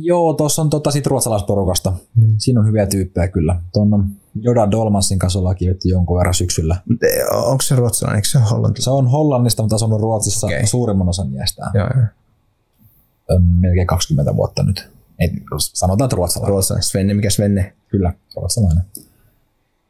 Joo, 0.02 0.34
tuossa 0.34 0.62
on 0.62 0.70
tota 0.70 0.92
sit 0.92 1.08
ruotsalaisporukasta. 1.08 1.94
Mm. 2.16 2.36
Siinä 2.38 2.60
on 2.60 2.68
hyviä 2.68 2.86
tyyppejä 2.86 3.28
kyllä. 3.28 3.62
Tuon 3.74 3.94
on 3.94 4.10
Joda 4.36 4.72
Dolmansin 4.72 5.20
kanssa 5.20 5.40
ollaan 5.40 5.56
kiivetty 5.56 5.90
jonkun 5.90 6.18
verran 6.18 6.34
syksyllä. 6.34 6.78
Onko 7.32 7.62
se 7.62 7.76
ruotsalainen, 7.76 8.18
eikö 8.18 8.28
se 8.28 8.38
ole 8.38 8.46
hollantilainen? 8.46 8.84
Se 8.84 8.90
on 8.90 9.08
Hollannista, 9.08 9.64
mutta 9.64 9.76
asunut 9.76 10.02
Ruotsissa 10.02 10.48
Okei. 10.48 10.58
okay. 10.58 10.68
suurimman 10.68 11.10
osan 11.10 11.34
iästään. 11.34 11.72
Joo, 11.74 11.88
joo. 11.96 13.40
Melkein 13.40 13.88
20 13.88 14.36
vuotta 14.36 14.64
nyt. 14.64 14.90
Et, 15.20 15.32
sanotaan, 15.58 16.06
että 16.06 16.16
ruotsalainen. 16.16 16.50
Ruotsalainen. 16.50 16.84
Svenne, 16.84 17.14
mikä 17.14 17.30
Svenne? 17.30 17.74
Kyllä, 17.88 18.14
ruotsalainen. 18.36 18.84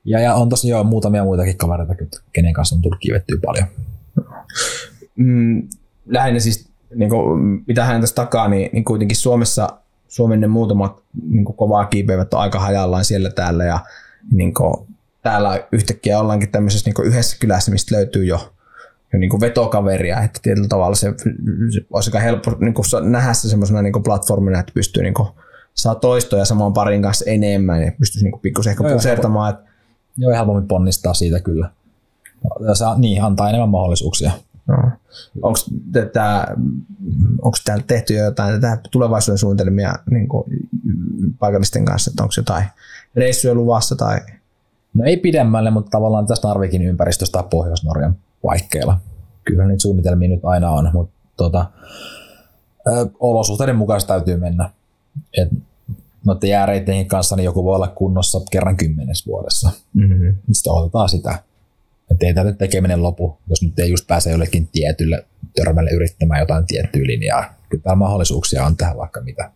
Ja, 0.06 0.20
ja 0.20 0.36
on 0.36 0.50
tossa 0.50 0.68
joo 0.68 0.84
muutamia 0.84 1.24
muitakin 1.24 1.58
kavereita, 1.58 1.96
kenen 2.34 2.54
kanssa 2.54 2.76
on 2.76 2.82
tullut 2.82 3.00
kiivettyä 3.00 3.38
paljon. 3.46 3.68
mm, 5.16 5.70
lähinnä 6.06 6.40
siis, 6.40 6.70
niin 6.96 7.10
kuin, 7.10 7.64
mitä 7.68 7.86
hän 7.86 8.02
tässä 8.02 8.16
takaa, 8.16 8.48
niin, 8.48 8.70
niin 8.74 8.86
kuitenkin 8.86 9.18
Suomessa, 9.18 9.81
Suomen 10.12 10.42
ne 10.42 10.48
muutamat 10.48 11.04
niin 11.30 11.46
kuin 11.46 11.56
kovaa 11.56 11.86
kiipeivät 11.86 12.34
on 12.34 12.40
aika 12.40 12.60
hajallaan 12.60 13.06
siellä 13.06 13.30
täällä 13.30 13.64
ja 13.64 13.80
niin 14.32 14.54
kuin, 14.54 14.88
täällä 15.24 15.68
yhtäkkiä 15.72 16.20
ollaankin 16.20 16.52
tämmöisessä 16.52 16.88
niin 16.88 16.94
kuin 16.94 17.08
yhdessä 17.08 17.38
kylässä, 17.40 17.72
mistä 17.72 17.96
löytyy 17.96 18.26
jo, 18.26 18.54
jo 19.14 19.20
niin 19.20 19.30
kuin 19.30 19.42
vetokaveria, 19.42 20.22
että 20.22 20.40
tietyllä 20.44 20.68
tavalla 20.68 20.96
se, 20.96 21.14
se 21.74 21.82
olisi 21.94 22.10
aika 22.10 22.20
helppo 22.20 22.52
niin 22.60 22.74
kuin, 22.74 22.86
nähdä 23.02 23.34
se 23.34 23.50
semmoisena 23.50 23.82
niin 23.82 23.94
kuin 23.94 24.04
platformina, 24.04 24.60
että 24.60 24.74
pystyy 24.74 25.04
niin 25.04 25.14
kuin, 25.14 25.30
saa 25.74 25.96
toistoja 25.96 26.46
saman 26.46 26.74
parin 26.74 27.02
kanssa 27.02 27.26
enemmän 27.28 27.84
ja 27.84 27.92
pystyisi 28.00 28.26
niin 28.26 28.40
pikkusen 28.42 28.72
ehkä 28.72 28.84
Joo, 28.84 28.94
pusertamaan, 28.94 29.58
Joo, 30.18 30.34
helpommin 30.34 30.68
ponnistaa 30.68 31.14
siitä 31.14 31.40
kyllä. 31.40 31.70
Ja 32.68 32.76
se, 32.76 32.86
niin, 32.98 33.24
antaa 33.24 33.50
enemmän 33.50 33.70
mahdollisuuksia. 33.70 34.32
No. 34.68 34.78
Onko 37.42 37.58
täällä 37.66 37.84
tehty 37.88 38.14
jo 38.14 38.24
jotain 38.24 38.62
tätä 38.62 38.78
tulevaisuuden 38.92 39.38
suunnitelmia 39.38 39.94
niin 40.12 40.28
kuin, 40.28 40.44
paikallisten 41.40 41.86
kanssa, 41.86 42.12
että 42.12 42.24
onko 42.24 42.34
jotain 42.38 42.66
reissuja 43.16 43.54
luvassa 43.54 43.96
tai 43.96 44.20
No 44.94 45.06
ei 45.06 45.18
pidemmälle, 45.18 45.72
mutta 45.72 45.90
tavallaan 45.90 46.28
tässä 46.28 46.48
Narvikin 46.48 46.82
ympäristöstä 46.82 47.40
tai 47.40 47.50
Pohjois-Norjan 47.50 48.16
paikkeilla. 48.42 49.00
Kyllä 49.44 49.68
niitä 49.68 49.82
suunnitelmia 49.82 50.30
nyt 50.30 50.46
aina 50.46 50.70
on, 50.70 50.90
mutta 50.94 51.16
tota, 51.38 51.66
ö, 52.88 53.10
olosuhteiden 53.20 53.76
mukaan 53.76 54.02
täytyy 54.08 54.38
mennä. 54.38 54.70
Et 55.38 55.50
noiden 56.26 56.50
jääreitteihin 56.50 57.08
kanssa 57.08 57.36
niin 57.36 57.46
joku 57.46 57.64
voi 57.64 57.76
olla 57.76 57.88
kunnossa 57.88 58.42
kerran 58.52 58.78
kymmenes 58.78 59.28
vuodessa. 59.28 59.72
Mm-hmm. 59.94 60.36
Sitten 60.52 60.74
odotetaan 60.74 61.10
sitä. 61.10 61.44
Että 62.12 62.26
ei 62.26 62.34
tämä 62.34 62.52
tekeminen 62.52 63.04
lopu, 63.04 63.38
jos 63.50 63.62
nyt 63.62 63.80
ei 63.80 63.90
just 63.90 64.08
pääse 64.08 64.32
jollekin 64.32 64.68
tietylle 64.68 65.26
törmälle 65.56 65.92
yrittämään 65.92 66.40
jotain 66.40 66.66
tiettyä 66.66 67.02
linjaa. 67.06 67.54
Kyllä 67.70 67.84
täällä 67.84 67.96
mahdollisuuksia 67.96 68.66
on 68.66 68.78
tähän 68.78 68.98
vaikka 68.98 69.22
mitä. 69.22 69.52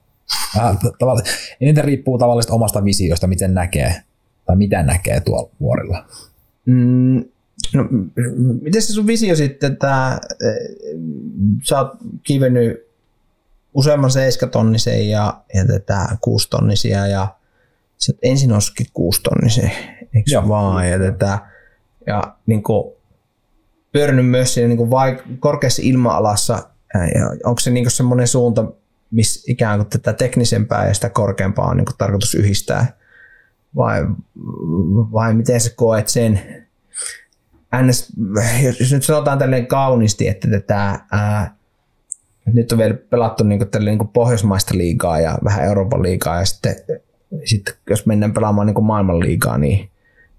Tavalla- 1.00 1.24
Eniten 1.62 1.84
riippuu 1.84 2.18
tavallista 2.18 2.54
omasta 2.54 2.84
visiosta, 2.84 3.28
miten 3.28 3.54
näkee 3.54 3.96
tai 4.46 4.56
mitä 4.56 4.84
näkee 4.84 5.20
tuolla 5.20 5.50
vuorilla. 5.60 6.06
Mm, 6.66 7.26
no, 7.74 7.88
miten 8.62 8.82
se 8.82 8.94
sun 8.94 9.08
visio 9.08 9.36
sitten, 9.36 9.74
että 9.74 10.22
sä 11.64 11.78
oot 11.80 11.92
kivennyt 12.24 12.88
useamman 13.74 14.10
7-tonnisen 14.10 15.10
ja, 15.10 15.42
ja 15.54 15.66
tätä 15.66 16.08
6-tonnisia 16.28 17.08
ja 17.08 17.28
sä 17.98 18.14
ensin 18.22 18.52
oskin 18.52 18.86
6-tonnisen, 19.00 19.72
eikö 20.16 20.32
Joo. 20.32 20.48
vaan? 20.48 20.90
Ja, 20.90 21.00
tätä, 21.00 21.40
ja 22.08 22.36
niin 22.46 22.64
kuin, 22.64 22.94
pyörinyt 23.92 24.28
myös 24.28 24.54
siinä 24.54 24.68
niin 24.68 24.78
kuin 24.78 24.90
vaik- 24.90 25.38
korkeassa 25.40 25.82
ilma-alassa 25.86 26.70
ja 26.94 27.30
onko 27.44 27.60
se 27.60 27.72
niin 27.72 27.92
semmoinen 27.92 28.28
suunta, 28.28 28.66
missä 29.12 29.52
ikään 29.52 29.80
kuin 29.80 29.90
tätä 29.90 30.14
teknisempää 30.14 30.88
ja 30.88 30.94
sitä 30.94 31.10
korkeampaa 31.10 31.70
on 31.70 31.78
niin 31.78 31.86
kuin 31.86 31.98
tarkoitus 31.98 32.36
yhdistää? 32.36 32.98
Vai, 33.76 34.06
vai 35.12 35.34
miten 35.34 35.62
sä 35.62 35.70
koet 35.76 36.08
sen? 36.08 36.40
NS, 37.82 38.14
jos 38.80 38.92
nyt 38.92 39.04
sanotaan 39.04 39.38
tälleen 39.38 39.68
kauniisti, 39.68 40.28
että 40.28 40.48
tätä, 40.48 41.00
ää, 41.12 41.56
nyt 42.46 42.72
on 42.72 42.78
vielä 42.78 42.94
pelattu 42.94 43.44
niin 43.44 43.70
tälle 43.70 43.90
niin 43.90 44.08
pohjoismaista 44.08 44.78
liigaa 44.78 45.20
ja 45.20 45.38
vähän 45.44 45.66
Euroopan 45.66 46.02
liigaa 46.02 46.40
ja 46.40 46.46
sitten, 46.46 46.76
sitten 47.46 47.74
jos 47.90 48.06
mennään 48.06 48.34
pelaamaan 48.34 48.68
niin 48.68 48.84
maailman 48.84 49.20
liigaa, 49.20 49.58
niin, 49.58 49.90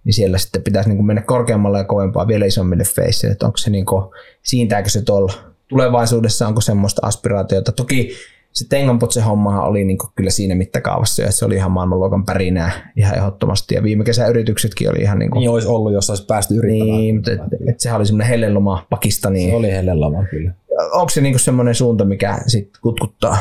niin 0.07 0.15
siellä 0.15 0.39
sitten 0.39 0.63
pitäisi 0.63 0.89
niin 0.91 1.07
mennä 1.07 1.23
korkeammalle 1.23 1.79
ja 1.79 1.85
kovempaa 1.85 2.27
vielä 2.29 2.47
isommille 2.47 2.85
feissille, 2.85 3.33
että 3.33 3.47
onko 3.47 3.57
se 3.59 3.71
niin 3.71 3.87
kuin, 3.87 4.05
siintääkö 4.43 4.89
se 4.89 5.03
tuolla 5.03 5.33
tulevaisuudessa, 5.69 6.49
onko 6.49 6.61
semmoista 6.61 7.07
aspiraatiota. 7.07 7.73
Toki 7.73 8.11
se 8.53 8.69
Tenganpotse 8.69 9.21
hommahan 9.21 9.63
oli 9.65 9.85
niin 9.85 9.99
kyllä 10.15 10.31
siinä 10.31 10.55
mittakaavassa 10.55 11.23
ja 11.23 11.33
se 11.33 11.45
oli 11.45 11.55
ihan 11.55 11.71
maailmanluokan 11.71 12.25
pärinää 12.25 12.93
ihan 12.97 13.17
ehdottomasti 13.19 13.75
ja 13.75 13.83
viime 13.83 14.05
kesän 14.05 14.31
yrityksetkin 14.31 14.91
oli 14.91 14.99
ihan 15.01 15.19
niin 15.19 15.31
kuin, 15.31 15.41
Niin 15.41 15.51
olisi 15.51 15.69
ollut, 15.69 15.93
jos 15.93 16.11
olisi 16.11 16.27
päästy 16.27 16.55
yrittämään. 16.55 16.99
niin, 16.99 17.15
mutta 17.15 17.33
et, 17.33 17.41
et 17.69 17.81
sehän 17.81 17.97
oli 17.99 18.07
semmoinen 18.07 18.29
helleloma 18.29 18.87
Pakistaniin. 18.91 19.51
Se 19.51 19.57
oli 19.57 19.71
hellelama 19.71 20.25
kyllä. 20.31 20.51
Onko 20.93 21.09
se 21.09 21.21
niinku 21.21 21.39
semmoinen 21.39 21.75
suunta, 21.75 22.05
mikä 22.05 22.39
sitten 22.47 22.81
kutkuttaa? 22.83 23.39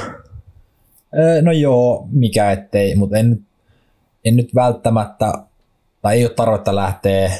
Öö, 1.17 1.41
No 1.41 1.51
joo, 1.51 2.08
mikä 2.12 2.51
ettei, 2.51 2.95
mutta 2.95 3.17
en, 3.17 3.39
en 4.25 4.36
nyt 4.36 4.56
välttämättä, 4.56 5.34
tai 6.06 6.18
ei 6.18 6.26
ole 6.26 6.34
tarvetta 6.34 6.76
lähteä 6.76 7.32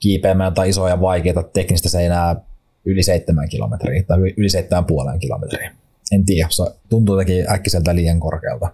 kiipeämään 0.00 0.50
jotain 0.50 0.70
isoja 0.70 1.00
vaikeita 1.00 1.42
teknistä 1.42 1.88
seinää 1.88 2.36
yli 2.84 3.02
seitsemän 3.02 3.48
kilometriä 3.48 4.02
tai 4.02 4.18
yli 4.36 4.48
seitsemän 4.48 4.84
puolen 4.84 5.18
kilometriä. 5.18 5.74
En 6.12 6.24
tiedä, 6.24 6.48
se 6.50 6.62
tuntuu 6.88 7.14
jotenkin 7.14 7.50
äkkiseltä 7.50 7.94
liian 7.94 8.20
korkealta, 8.20 8.68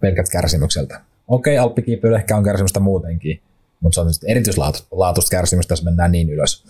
pelkät 0.00 0.28
kärsimykseltä. 0.28 1.00
Okei, 1.28 1.58
alppikiipeily 1.58 2.16
ehkä 2.16 2.36
on 2.36 2.44
kärsimystä 2.44 2.80
muutenkin, 2.80 3.42
mutta 3.80 3.94
se 3.94 4.00
on 4.00 4.08
erityislaatuista 4.26 5.30
kärsimystä, 5.30 5.72
jos 5.72 5.84
mennään 5.84 6.12
niin 6.12 6.30
ylös. 6.30 6.64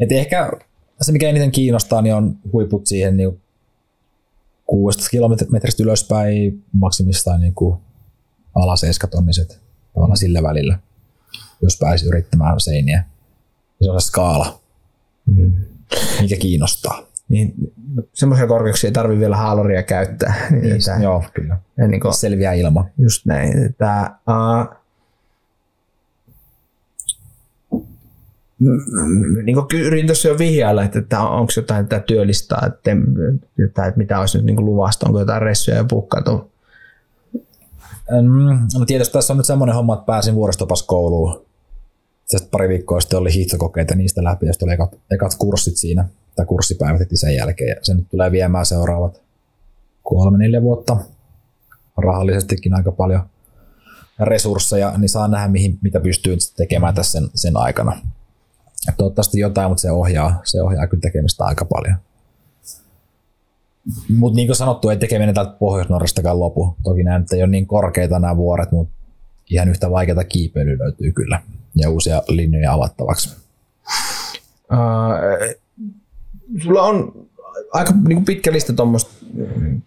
Et 0.00 0.12
ehkä 0.12 0.50
se, 1.00 1.12
mikä 1.12 1.28
eniten 1.28 1.52
kiinnostaa, 1.52 2.02
niin 2.02 2.14
on 2.14 2.38
huiput 2.52 2.86
siihen 2.86 3.16
niin 3.16 3.40
16 4.66 5.10
kilometristä 5.10 5.82
ylöspäin, 5.82 6.64
maksimissaan 6.72 7.40
niin 7.40 7.54
kuin 7.54 7.76
ala 8.54 8.76
7 8.76 9.10
tonniset 9.10 9.61
tavallaan 9.94 10.16
sillä 10.16 10.42
välillä, 10.42 10.78
jos 11.62 11.78
pääsi 11.80 12.06
yrittämään 12.06 12.60
seiniä. 12.60 13.04
Se 13.82 13.90
on 13.90 14.00
se 14.00 14.06
skaala, 14.06 14.60
mikä 16.20 16.36
kiinnostaa. 16.36 17.02
Niin, 17.28 17.54
semmoisia 18.14 18.46
korkeuksia 18.46 18.88
ei 18.88 18.92
tarvitse 18.92 19.20
vielä 19.20 19.36
haaloria 19.36 19.82
käyttää. 19.82 20.34
Niin, 20.50 20.62
Niin, 20.62 20.76
että, 20.76 21.02
joo, 21.02 21.24
kyllä. 21.34 21.58
ja 21.76 21.88
niin 21.88 22.00
kuin, 22.00 22.14
Selviää 22.14 22.52
ilma. 22.52 22.86
just 22.98 23.26
näin. 23.26 23.74
Tämä, 23.78 24.18
uh, 24.28 24.76
niin 29.44 29.54
kuin 29.54 29.80
yritin 29.80 30.06
tuossa 30.06 30.28
jo 30.28 30.38
vihjailla, 30.38 30.84
että, 30.84 30.98
että 30.98 31.20
onko 31.20 31.52
jotain 31.56 31.88
tätä 31.88 32.04
työlistaa, 32.06 32.66
että, 32.66 32.90
että, 33.66 33.92
mitä 33.96 34.20
olisi 34.20 34.38
nyt 34.38 34.46
niin 34.46 34.56
kuin 34.56 34.66
luvasta, 34.66 35.06
onko 35.06 35.18
jotain 35.18 35.42
ressuja 35.42 35.76
ja 35.76 35.84
puhkautua. 35.84 36.51
No 38.78 38.84
tietysti 38.86 39.12
tässä 39.12 39.32
on 39.32 39.36
nyt 39.36 39.46
semmoinen 39.46 39.76
homma, 39.76 39.94
että 39.94 40.06
pääsin 40.06 40.34
vuoristopas 40.34 40.82
kouluun. 40.82 41.46
Sitten 42.24 42.50
pari 42.50 42.68
viikkoa 42.68 43.00
sitten 43.00 43.18
oli 43.18 43.34
hiihtokokeita 43.34 43.94
niistä 43.94 44.24
läpi 44.24 44.46
ja 44.46 44.52
sitten 44.52 44.66
oli 44.66 44.74
ekat, 44.74 44.98
ekat 45.10 45.34
kurssit 45.38 45.76
siinä, 45.76 46.08
tai 46.36 46.46
kurssipäivät 46.46 47.00
heti 47.00 47.16
sen 47.16 47.34
jälkeen. 47.34 47.68
Ja 47.68 47.76
se 47.82 47.94
nyt 47.94 48.08
tulee 48.10 48.30
viemään 48.30 48.66
seuraavat 48.66 49.22
kolme, 50.02 50.38
neljä 50.38 50.62
vuotta. 50.62 50.96
Rahallisestikin 51.96 52.74
aika 52.74 52.92
paljon 52.92 53.22
resursseja, 54.20 54.98
niin 54.98 55.08
saa 55.08 55.28
nähdä, 55.28 55.48
mihin, 55.48 55.78
mitä 55.82 56.00
pystyy 56.00 56.36
tekemään 56.56 56.94
tässä 56.94 57.12
sen, 57.12 57.30
sen 57.34 57.56
aikana. 57.56 58.00
Toivottavasti 58.96 59.40
jotain, 59.40 59.70
mutta 59.70 59.82
se 59.82 59.90
ohjaa, 59.90 60.40
se 60.44 60.62
ohjaa 60.62 60.86
kyllä 60.86 61.00
tekemistä 61.00 61.44
aika 61.44 61.64
paljon. 61.64 61.96
Mutta 64.16 64.36
niin 64.36 64.48
kuin 64.48 64.56
sanottu, 64.56 64.88
ei 64.88 64.96
tekeminen 64.96 65.34
täältä 65.34 65.52
Pohjois-Norrastakaan 65.52 66.40
lopu. 66.40 66.76
Toki 66.82 67.02
nämä 67.02 67.18
nyt 67.18 67.32
ei 67.32 67.42
ole 67.42 67.50
niin 67.50 67.66
korkeita 67.66 68.18
nämä 68.18 68.36
vuoret, 68.36 68.72
mutta 68.72 68.94
ihan 69.50 69.68
yhtä 69.68 69.90
vaikeita 69.90 70.24
kiipeilyä 70.24 70.78
löytyy 70.78 71.12
kyllä. 71.12 71.40
Ja 71.76 71.90
uusia 71.90 72.22
linjoja 72.28 72.72
avattavaksi. 72.72 73.36
Uh, 74.72 75.56
sulla 76.62 76.82
on 76.82 77.26
aika 77.72 77.92
niin 77.92 78.16
kuin 78.16 78.24
pitkä 78.24 78.52
lista 78.52 78.72
tuommoista 78.72 79.10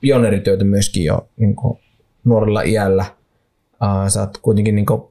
pioneerityötä 0.02 0.64
myöskin 0.64 1.04
jo 1.04 1.28
niin 1.38 1.56
kuin 1.56 1.80
nuorella 2.24 2.62
iällä. 2.62 3.06
Uh, 3.82 4.10
sä 4.10 4.20
oot 4.20 4.38
kuitenkin 4.38 4.76
niin 4.76 4.86
kuin 4.86 5.02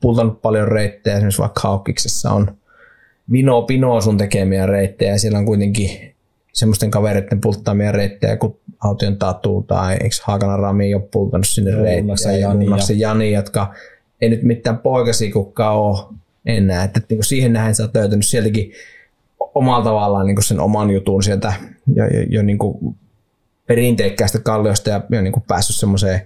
pultanut 0.00 0.42
paljon 0.42 0.68
reittejä, 0.68 1.16
esimerkiksi 1.16 1.42
vaikka 1.42 1.60
Haukiksessa 1.60 2.30
on 2.30 2.56
vino 3.32 3.62
pino 3.62 4.00
sun 4.00 4.18
tekemiä 4.18 4.66
reittejä, 4.66 5.18
siellä 5.18 5.38
on 5.38 5.46
kuitenkin 5.46 6.11
semmoisten 6.52 6.90
kavereiden 6.90 7.40
pulttaamia 7.40 7.92
reittejä, 7.92 8.36
kun 8.36 8.56
Aution 8.84 9.16
Tatu 9.16 9.64
tai 9.68 9.92
eikö 9.92 10.16
Haakana 10.22 10.56
Rami 10.56 10.94
ole 10.94 11.02
pultannut 11.10 11.48
sinne 11.48 11.70
reittejä, 11.70 12.32
ja 12.32 12.38
Jani 12.38 12.66
ja- 12.66 12.96
Jani, 12.96 13.32
jotka 13.32 13.74
ei 14.20 14.28
nyt 14.28 14.42
mitään 14.42 14.78
poikasi 14.78 15.30
kukaan 15.30 15.76
ole 15.76 15.98
enää, 16.46 16.84
että 16.84 17.00
niin 17.08 17.18
kuin 17.18 17.24
siihen 17.24 17.52
nähden 17.52 17.74
sä 17.74 17.82
oot 17.82 17.94
löytänyt 17.94 18.26
sieltäkin 18.26 18.72
omalla 19.54 19.84
tavallaan 19.84 20.26
niin 20.26 20.36
kuin 20.36 20.44
sen 20.44 20.60
oman 20.60 20.90
jutun 20.90 21.22
sieltä 21.22 21.52
jo, 21.94 22.04
jo, 22.04 22.22
jo 22.28 22.42
niin 22.42 22.58
kuin 22.58 22.96
perinteikkäästä 23.66 24.38
kalliosta 24.38 24.90
ja 24.90 25.00
jo 25.10 25.22
niin 25.22 25.32
kuin 25.32 25.44
päässyt 25.48 25.76
semmoiseen 25.76 26.20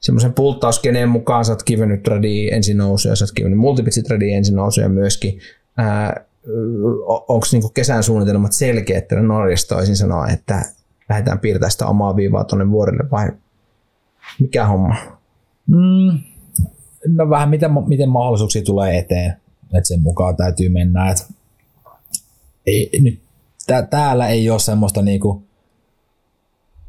semmoisen 0.00 0.32
pulttauskeneen 0.32 1.08
mukaan. 1.08 1.44
Sä 1.44 1.52
oot 1.52 1.62
kivennyt 1.62 2.02
tradi 2.02 2.48
ensin 2.48 2.76
nousuja, 2.76 3.16
sä 3.16 3.24
oot 3.24 3.32
kivennyt 3.32 3.58
multipitsi 3.58 4.02
tradi 4.02 4.32
ensin 4.32 4.56
nousuja 4.56 4.88
myöskin. 4.88 5.38
Ää, 5.76 6.24
onko 7.06 7.46
niinku 7.52 7.68
kesän 7.68 8.02
suunnitelmat 8.02 8.52
selkeät 8.52 9.08
teillä 9.08 9.26
Norjassa 9.26 9.68
toisin 9.68 9.96
sanoa, 9.96 10.28
että 10.28 10.62
lähdetään 11.08 11.38
piirtämään 11.38 11.70
sitä 11.70 11.86
omaa 11.86 12.16
viivaa 12.16 12.44
tuonne 12.44 12.70
vuorille 12.70 13.10
vai 13.10 13.28
mikä 14.40 14.66
homma? 14.66 14.94
Mm, 15.66 16.18
no 17.08 17.30
vähän 17.30 17.50
miten, 17.50 17.70
miten 17.86 18.08
mahdollisuuksia 18.08 18.62
tulee 18.62 18.98
eteen, 18.98 19.36
että 19.74 19.88
sen 19.88 20.02
mukaan 20.02 20.36
täytyy 20.36 20.68
mennä. 20.68 21.10
Et 21.10 21.26
ei, 22.66 22.90
nyt, 23.00 23.20
tää, 23.66 23.82
täällä 23.82 24.28
ei 24.28 24.50
ole 24.50 24.58
semmoista 24.58 25.02
niinku 25.02 25.42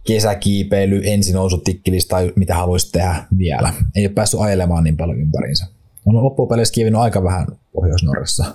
kesäkiipeily, 0.04 1.02
ensinousu 1.04 1.58
tikkilista 1.58 2.10
tai 2.10 2.34
mitä 2.36 2.56
haluaisi 2.56 2.92
tehdä 2.92 3.16
vielä. 3.38 3.74
Ei 3.96 4.06
ole 4.06 4.14
päässyt 4.14 4.40
ajelemaan 4.40 4.84
niin 4.84 4.98
paljon 4.98 5.20
ympäriinsä. 5.20 5.68
On 6.06 6.24
loppupeleissä 6.24 6.74
kiivinnyt 6.74 7.02
aika 7.02 7.24
vähän 7.24 7.48
Pohjois-Norjassa. 7.74 8.46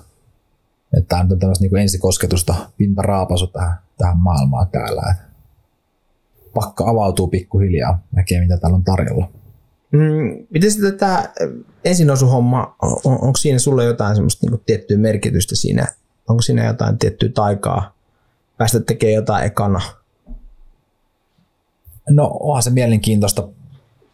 Että 0.97 1.09
tämä 1.09 1.21
on 1.21 1.39
tämmöistä 1.39 1.63
niinku 1.63 1.77
ensikosketusta, 1.77 2.55
pintaraapasu 2.77 3.47
tähän, 3.47 3.77
tähän 3.99 4.19
maailmaan 4.19 4.69
täällä. 4.69 5.03
Et 5.11 5.27
pakka 6.55 6.91
avautuu 6.91 7.29
pikkuhiljaa, 7.29 7.99
näkee 8.13 8.41
mitä 8.41 8.57
täällä 8.57 8.77
on 8.77 8.85
tarjolla. 8.85 9.31
Mm, 9.93 10.47
miten 10.51 10.73
se 10.73 10.81
tätä 10.81 11.33
ensinousuhomma, 11.85 12.77
on, 12.83 12.99
onko 13.05 13.37
siinä 13.37 13.59
sulle 13.59 13.85
jotain 13.85 14.17
semmoista 14.17 14.47
niinku 14.47 14.63
tiettyä 14.67 14.97
merkitystä 14.97 15.57
siinä? 15.57 15.87
Onko 16.29 16.43
siinä 16.43 16.67
jotain 16.67 16.99
tiettyä 16.99 17.29
taikaa 17.29 17.97
päästä 18.57 18.81
tekemään 18.81 19.15
jotain 19.15 19.47
ekana? 19.47 19.81
No 22.11 22.37
onhan 22.41 22.63
se 22.63 22.71
mielenkiintoista 22.71 23.49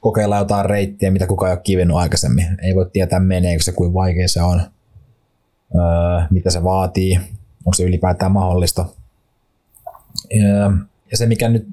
kokeilla 0.01 0.39
jotain 0.39 0.67
reittiä, 0.67 1.11
mitä 1.11 1.27
kukaan 1.27 1.51
ei 1.51 1.55
ole 1.55 1.63
kivennyt 1.63 1.97
aikaisemmin. 1.97 2.47
Ei 2.63 2.75
voi 2.75 2.91
tietää 2.93 3.21
meneekö 3.21 3.63
se, 3.63 3.73
kuin 3.73 3.95
vaikea 3.95 4.29
se 4.29 4.43
on, 4.43 4.61
öö, 5.75 6.27
mitä 6.31 6.51
se 6.51 6.65
vaatii, 6.65 7.17
onko 7.65 7.75
se 7.75 7.85
ylipäätään 7.85 8.33
mahdollista. 8.33 8.87
Öö, 10.37 10.71
ja 11.11 11.17
se, 11.17 11.27
mikä 11.27 11.49
nyt 11.49 11.69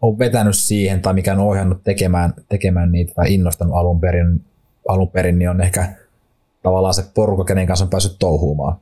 on 0.00 0.18
vetänyt 0.18 0.56
siihen 0.56 1.02
tai 1.02 1.14
mikä 1.14 1.32
on 1.32 1.38
ohjannut 1.38 1.84
tekemään, 1.84 2.34
tekemään 2.48 2.92
niitä 2.92 3.14
tai 3.14 3.34
innostanut 3.34 3.76
alun 3.76 4.00
perin, 4.00 4.44
alun 4.88 5.10
perin 5.10 5.38
niin 5.38 5.50
on 5.50 5.60
ehkä 5.60 5.94
tavallaan 6.62 6.94
se 6.94 7.04
porukka, 7.14 7.44
kenen 7.44 7.66
kanssa 7.66 7.84
on 7.84 7.90
päässyt 7.90 8.16
touhuumaan. 8.18 8.76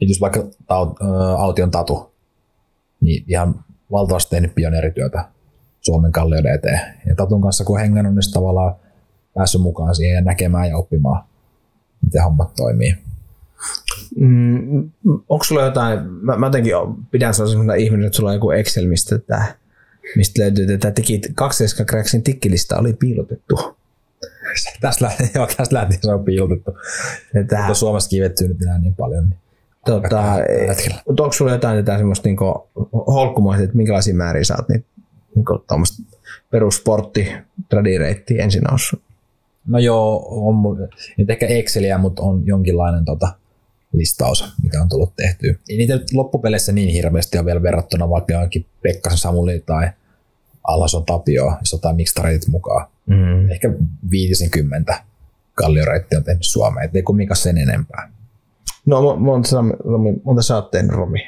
Jos 0.00 0.20
vaikka 0.20 0.44
taut, 0.66 0.98
Aution 1.38 1.70
Tatu, 1.70 2.12
niin 3.00 3.24
ihan 3.28 3.64
valtavasti 3.92 4.30
tehnyt 4.30 4.54
pioneerityötä 4.54 5.24
Suomen 5.80 6.12
kallioiden 6.12 6.54
eteen. 6.54 6.80
Ja 7.06 7.14
Tatun 7.14 7.40
kanssa 7.40 7.64
kun 7.64 7.76
on 7.76 7.80
hengannut, 7.80 8.14
niin 8.14 8.32
tavallaan 8.32 8.76
päässyt 9.34 9.60
mukaan 9.60 9.94
siihen 9.94 10.14
ja 10.14 10.20
näkemään 10.20 10.68
ja 10.68 10.76
oppimaan, 10.76 11.24
miten 12.04 12.24
hommat 12.24 12.54
toimii. 12.54 12.94
Mm, 14.16 14.90
onko 15.28 15.44
sulla 15.44 15.64
jotain, 15.64 16.10
mä, 16.10 16.36
mä 16.36 16.46
jotenkin 16.46 16.72
pidän 17.10 17.34
sellaisena 17.34 17.74
ihminen, 17.74 18.06
että 18.06 18.16
sulla 18.16 18.30
on 18.30 18.36
joku 18.36 18.50
Excel, 18.50 18.86
mistä, 18.86 19.18
tää, 19.18 19.54
mistä 20.16 20.42
löytyy 20.42 20.66
tätä 20.66 20.90
teki, 20.90 21.20
kaksi 21.34 21.64
tikkilista 22.24 22.78
oli 22.78 22.92
piilotettu. 22.92 23.76
tästä 24.80 25.04
lähtien, 25.04 25.30
joo, 25.34 25.48
tästä 25.56 25.74
lähtien 25.74 26.00
se 26.02 26.10
on 26.10 26.24
piilotettu. 26.24 26.70
Tätä, 27.32 27.56
Mutta 27.56 27.74
Suomessa 27.74 28.10
kivettyy 28.10 28.48
nyt 28.48 28.62
enää 28.62 28.78
niin 28.78 28.94
paljon. 28.94 29.24
Niin 29.28 29.38
tota, 29.84 30.22
mutta 31.06 31.22
onko 31.22 31.32
sulla 31.32 31.52
jotain 31.52 31.84
tätä 31.84 31.98
semmoista 31.98 32.28
niinku 32.28 32.68
holkkumaista, 33.06 33.64
että 33.64 33.76
minkälaisia 33.76 34.14
määriä 34.14 34.44
sä 34.44 34.54
oot 34.58 34.68
niin, 34.68 34.84
niinku 35.34 35.64
tuommoista 35.68 36.02
perussportti 36.50 37.32
tradireittiä 37.68 38.44
ensin 38.44 38.62
noussut? 38.62 39.02
No 39.66 39.78
joo, 39.78 40.26
on 40.30 40.54
mun, 40.54 40.88
nyt 41.18 41.30
ehkä 41.30 41.46
Exceliä, 41.46 41.98
mutta 41.98 42.22
on 42.22 42.46
jonkinlainen 42.46 43.04
tota, 43.04 43.32
listaus, 43.92 44.54
mitä 44.62 44.80
on 44.80 44.88
tullut 44.88 45.16
tehtyä. 45.16 45.54
Ei 45.68 45.76
niitä 45.76 45.96
nyt 45.96 46.12
loppupeleissä 46.12 46.72
niin 46.72 46.88
hirveästi 46.88 47.38
on 47.38 47.46
vielä 47.46 47.62
verrattuna 47.62 48.10
vaikka 48.10 48.32
johonkin 48.32 48.66
Pekkasen 48.82 49.18
Samuli 49.18 49.62
tai 49.66 49.90
Allason 50.64 51.04
Tapio, 51.04 51.52
jos 51.60 51.74
otetaan 51.74 51.96
mikstareitit 51.96 52.48
mukaan. 52.48 52.86
Mm. 53.06 53.50
Ehkä 53.50 53.72
50 54.10 55.04
kallioreittiä 55.54 56.18
on 56.18 56.24
tehnyt 56.24 56.44
Suomeen, 56.44 56.84
ettei 56.84 57.02
kumminkaan 57.02 57.36
sen 57.36 57.58
enempää. 57.58 58.12
No 58.86 59.16
monta, 59.16 59.48
monta 60.24 60.42
sä 60.42 60.54
oot 60.54 60.70
tehnyt, 60.70 60.90
Romi? 60.90 61.18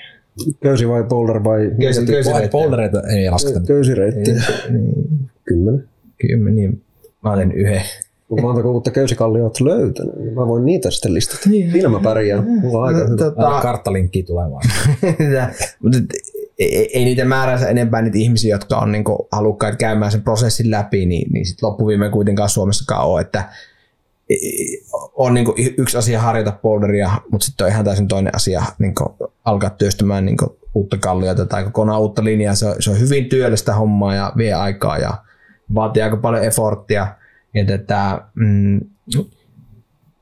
Köysi 0.62 0.88
vai 0.88 1.04
boulder 1.04 1.44
vai? 1.44 1.70
Köysi, 1.80 2.06
köysireittiä. 2.06 2.50
Bouldereita 2.50 3.02
ei 3.02 3.30
lasketa. 3.30 3.60
Köysireitti. 3.60 4.32
Niin. 4.70 5.30
Kymmenen. 5.44 5.88
Kymmenen, 6.20 6.56
niin. 6.56 6.84
Mä 7.22 7.32
olen 7.32 7.52
yhden. 7.52 7.82
Kun 8.32 8.42
montako 8.42 8.70
uutta 8.70 8.90
köysikallio 8.90 9.44
olet 9.44 9.60
löytänyt, 9.60 10.16
niin 10.16 10.34
mä 10.34 10.46
voin 10.46 10.64
niitä 10.64 10.90
sitten 10.90 11.14
listata. 11.14 11.50
Niin. 11.50 11.72
Siinä 11.72 11.88
mä 11.88 12.00
pärjään. 12.00 12.44
Mulla 12.44 12.78
on 12.78 12.84
aika 12.84 13.00
no, 13.00 13.06
hyvä. 13.06 13.16
Tota... 13.16 13.60
Karttalinkki 13.62 14.22
tulemaan. 14.22 14.62
ei, 16.58 16.90
ei 16.98 17.04
niitä 17.04 17.24
määränsä 17.24 17.68
enempää 17.68 18.02
niitä 18.02 18.18
ihmisiä, 18.18 18.54
jotka 18.54 18.76
on 18.76 18.92
niin 18.92 19.04
halukkaita 19.32 19.76
käymään 19.76 20.12
sen 20.12 20.22
prosessin 20.22 20.70
läpi, 20.70 21.06
niin, 21.06 21.32
niin 21.32 21.46
sitten 21.46 21.68
loppuviimeen 21.68 22.10
kuitenkaan 22.10 22.48
Suomessakaan 22.48 23.06
ole, 23.06 23.20
että 23.20 23.44
on 25.14 25.34
niin 25.34 25.46
yksi 25.78 25.98
asia 25.98 26.20
harjoita 26.20 26.52
polderia, 26.52 27.10
mutta 27.30 27.44
sitten 27.44 27.64
on 27.64 27.70
ihan 27.70 27.84
täysin 27.84 28.08
toinen 28.08 28.34
asia 28.34 28.62
niin 28.78 28.94
alkaa 29.44 29.70
työstämään 29.70 30.24
niin 30.24 30.36
uutta 30.74 30.96
kalliota 30.96 31.46
tai 31.46 31.64
kokonaan 31.64 32.00
uutta 32.00 32.24
linjaa. 32.24 32.54
Se 32.54 32.66
on, 32.66 32.74
se 32.80 32.90
on 32.90 33.00
hyvin 33.00 33.28
työllistä 33.28 33.74
hommaa 33.74 34.14
ja 34.14 34.32
vie 34.36 34.52
aikaa 34.52 34.98
ja 34.98 35.14
vaatii 35.74 36.02
aika 36.02 36.16
paljon 36.16 36.44
efforttia. 36.44 37.21
Ja 37.54 37.64
tätä, 37.64 38.22
mm, 38.34 38.80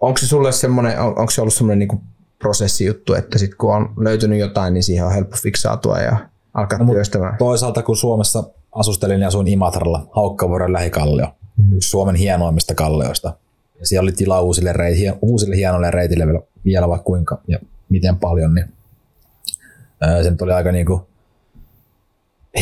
onko 0.01 0.19
se 0.19 0.27
sulle 0.27 0.53
semmoinen, 0.53 1.01
on, 1.01 1.07
onko 1.07 1.31
se 1.31 1.41
ollut 1.41 1.55
semmoinen 1.55 1.79
niin 1.79 2.01
prosessijuttu, 2.39 3.15
että 3.15 3.39
sitten 3.39 3.59
kun 3.59 3.75
on 3.75 3.93
löytynyt 3.97 4.39
jotain, 4.39 4.75
niin 4.75 4.83
siihen 4.83 5.07
on 5.07 5.13
helppo 5.13 5.37
fiksaatua 5.43 5.99
ja 5.99 6.17
alkaa 6.55 6.79
no, 6.79 6.93
työstämään? 6.93 7.39
Toisaalta 7.39 7.83
kun 7.83 7.97
Suomessa 7.97 8.45
asustelin 8.73 9.21
ja 9.21 9.29
asuin 9.29 9.49
Imatralla, 9.49 10.09
Haukkavuoren 10.17 10.73
lähikallio, 10.73 11.27
mm-hmm. 11.27 11.77
yksi 11.77 11.89
Suomen 11.89 12.15
hienoimmista 12.15 12.75
kallioista. 12.75 13.37
Ja 13.81 13.87
siellä 13.87 14.07
oli 14.07 14.13
tilaa 14.13 14.41
uusille, 14.41 14.73
reit, 14.73 14.99
uusille 15.23 15.57
hienoille 15.57 15.91
reitille 15.91 16.27
vielä, 16.27 16.41
vielä 16.65 16.89
vaikka 16.89 17.05
kuinka 17.05 17.41
ja 17.49 17.59
miten 17.89 18.17
paljon, 18.17 18.55
niin 18.55 18.67
se 20.23 20.31
nyt 20.31 20.43
oli 20.43 20.53
aika 20.53 20.73
niin 20.73 20.87
kuin 20.87 21.01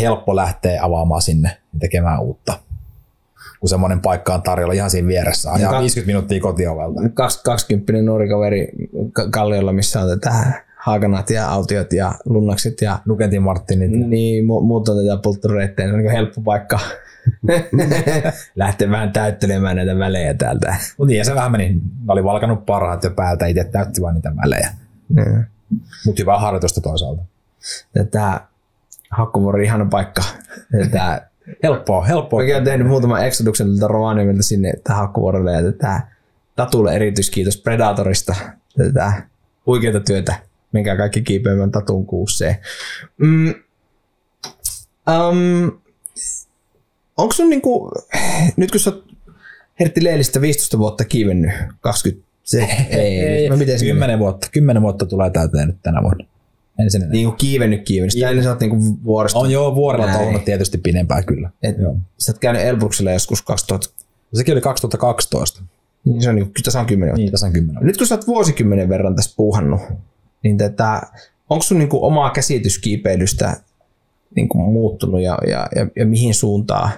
helppo 0.01 0.37
lähteä 0.37 0.85
avaamaan 0.85 1.23
sinne 1.23 1.49
ja 1.73 1.79
tekemään 1.81 2.23
uutta 2.23 2.68
kun 3.61 3.69
semmoinen 3.69 4.01
paikka 4.01 4.35
on 4.35 4.43
tarjolla 4.43 4.73
ihan 4.75 4.91
siinä 4.91 5.09
vieressä. 5.09 5.53
Ajaa 5.53 5.73
Ka- 5.73 5.81
50 5.81 6.07
minuuttia 6.07 6.41
kotiovelta. 6.41 7.01
20 7.45 7.93
nuori 8.03 8.29
kaveri 8.29 8.69
Kalliolla, 9.31 9.73
missä 9.73 10.01
on 10.01 10.09
tätä 10.09 10.63
Haaganat 10.77 11.31
ja 11.31 11.49
Autiot 11.49 11.93
ja 11.93 12.15
Lunnakset 12.25 12.83
ja 12.83 12.99
Nukentin 13.07 13.43
Martinit. 13.43 13.91
Niin, 13.91 14.45
mu- 14.45 14.63
muut 14.63 14.89
on 14.89 14.97
tätä 14.97 15.23
polttoreitteja. 15.23 15.89
Se 15.89 15.95
on 15.95 16.01
niin 16.01 16.13
helppo 16.13 16.41
paikka 16.41 16.79
lähteä 18.57 18.91
vähän 18.91 19.13
täyttelemään 19.13 19.77
näitä 19.77 19.99
välejä 19.99 20.35
täältä. 20.35 20.77
Mutta 20.99 21.13
niin, 21.13 21.25
se 21.25 21.35
vähän 21.35 21.53
meni. 21.53 21.73
Ne 21.75 21.81
oli 22.09 22.25
valkanut 22.25 22.67
parhaat 22.67 23.05
jo 23.05 23.11
päältä, 23.11 23.47
itse 23.47 23.65
täytti 23.65 24.03
vaan 24.03 24.15
niitä 24.15 24.33
välejä. 24.43 24.71
Niin. 25.09 25.47
Mutta 26.07 26.23
hyvää 26.23 26.39
harjoitusta 26.39 26.81
toisaalta. 26.81 27.23
Tätä 27.93 28.41
Hakkuvuori 29.11 29.65
ihana 29.65 29.87
paikka. 29.91 30.23
Tätä 30.85 31.28
helppoa, 31.63 32.05
helppoa. 32.05 32.41
Mäkin 32.41 32.55
olen 32.55 32.65
tehnyt 32.65 32.87
muutaman 32.87 33.27
exoduksen 33.27 33.67
tuolta 33.67 33.89
Rovaniemeltä 33.89 34.43
sinne 34.43 34.73
Hakkuvuorelle 34.89 35.53
ja 35.53 35.63
tätä 35.63 36.01
Tatulle 36.57 36.95
erityiskiitos 36.95 37.57
Predatorista. 37.57 38.35
Tätä 38.77 39.13
huikeita 39.67 40.01
työtä. 40.01 40.37
Menkää 40.73 40.97
kaikki 40.97 41.23
kiipeämään 41.23 41.71
Tatun 41.71 42.07
kuusseen. 42.07 42.57
Mm, 43.17 43.55
um, 45.09 45.73
onko 47.17 47.33
sun 47.33 47.51
niinku, 47.51 47.91
nyt 48.57 48.71
kun 48.71 48.81
sä 48.81 48.91
oot 48.91 49.05
Hertti 49.81 50.05
Leelistä 50.05 50.41
15 50.41 50.79
vuotta 50.79 51.05
kiivennyt, 51.05 51.53
20, 51.81 52.29
se, 52.43 52.69
ei, 52.91 53.21
ei, 53.21 53.49
no 53.49 53.57
miten 53.57 53.79
10 53.81 54.19
vuotta, 54.19 54.49
10 54.53 54.83
vuotta 54.83 55.07
tulee 55.07 55.31
täyteen 55.31 55.67
nyt 55.67 55.79
tänä 55.83 56.03
vuonna. 56.03 56.25
Ensin 56.79 57.11
niin 57.11 57.27
kuin 57.27 57.37
kiivennyt 57.37 57.85
kiivennyt. 57.85 58.13
Sitä 58.13 58.29
ennen 58.29 58.45
sä 58.45 58.51
oot 58.51 58.61
niin 58.61 59.05
vuorista. 59.05 59.39
On 59.39 59.51
joo, 59.51 59.75
vuorella 59.75 60.13
touhunut 60.13 60.45
tietysti 60.45 60.79
pidempään 60.79 61.25
kyllä. 61.25 61.51
Et, 61.63 61.79
joo. 61.79 61.97
Sä 62.19 62.33
oot 62.33 62.39
käynyt 62.39 62.63
Elbruksella 62.63 63.11
joskus 63.11 63.43
2000. 63.43 63.89
Sekin 64.35 64.53
oli 64.53 64.61
2012. 64.61 65.63
Niin 66.05 66.23
se 66.23 66.29
on, 66.29 66.37
niin, 66.37 66.53
tässä 66.65 66.81
on 66.81 66.87
kymmenen 66.87 67.15
Niin, 67.15 67.31
tässä 67.31 67.47
on 67.47 67.53
kymmenen 67.53 67.87
Nyt 67.87 67.97
kun 67.97 68.07
sä 68.07 68.15
oot 68.15 68.27
vuosikymmenen 68.27 68.89
verran 68.89 69.17
tässä 69.17 69.35
puuhannut, 69.37 69.81
niin 70.43 70.59
tätä, 70.59 71.03
onko 71.51 71.63
sun 71.63 71.79
niin 71.79 71.89
kuin 71.89 72.03
omaa 72.03 72.31
käsitys 72.31 72.79
kiipeilystä 72.79 73.57
niin 74.37 74.49
kuin 74.49 74.73
muuttunut 74.73 75.21
ja, 75.21 75.39
ja, 75.47 75.69
ja, 75.77 75.87
ja, 75.97 76.07
mihin 76.07 76.35
suuntaan? 76.35 76.91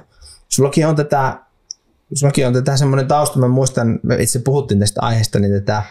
Sullakin 0.49 0.87
on 0.87 0.97
tätä, 0.97 1.39
sullakin 2.15 2.47
on 2.47 2.53
tätä 2.53 2.77
semmoinen 2.77 3.09
tausta, 3.09 3.39
mä 3.39 3.49
muistan, 3.49 4.01
me 4.03 4.17
itse 4.23 4.39
puhuttiin 4.39 4.81
tästä 4.81 5.01
aiheesta, 5.03 5.39
niin 5.39 5.53
tätä 5.53 5.83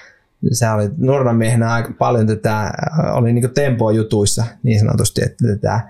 sä 0.51 0.73
olit 0.73 0.97
nuorena 0.97 1.33
miehenä 1.33 1.73
aika 1.73 1.93
paljon 1.97 2.27
tätä, 2.27 2.71
oli 3.13 3.33
niinku 3.33 3.47
tempoa 3.53 3.91
jutuissa 3.91 4.45
niin 4.63 4.79
sanotusti, 4.79 5.21
että 5.25 5.47
tätä, 5.47 5.81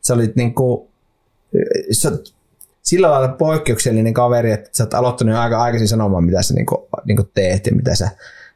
sä 0.00 0.14
olit 0.14 0.36
niinku, 0.36 0.90
sä, 1.92 2.12
sillä 2.82 3.10
lailla 3.10 3.28
poikkeuksellinen 3.28 4.14
kaveri, 4.14 4.52
että 4.52 4.70
sä 4.72 4.84
oot 4.84 4.94
aloittanut 4.94 5.34
jo 5.34 5.40
aika 5.40 5.62
aikaisin 5.62 5.88
sanomaan, 5.88 6.24
mitä 6.24 6.42
sä 6.42 6.54
niinku, 6.54 6.88
niinku 7.04 7.30
teet 7.34 7.66
ja 7.66 7.74
mitä 7.74 7.94
sä 7.94 8.10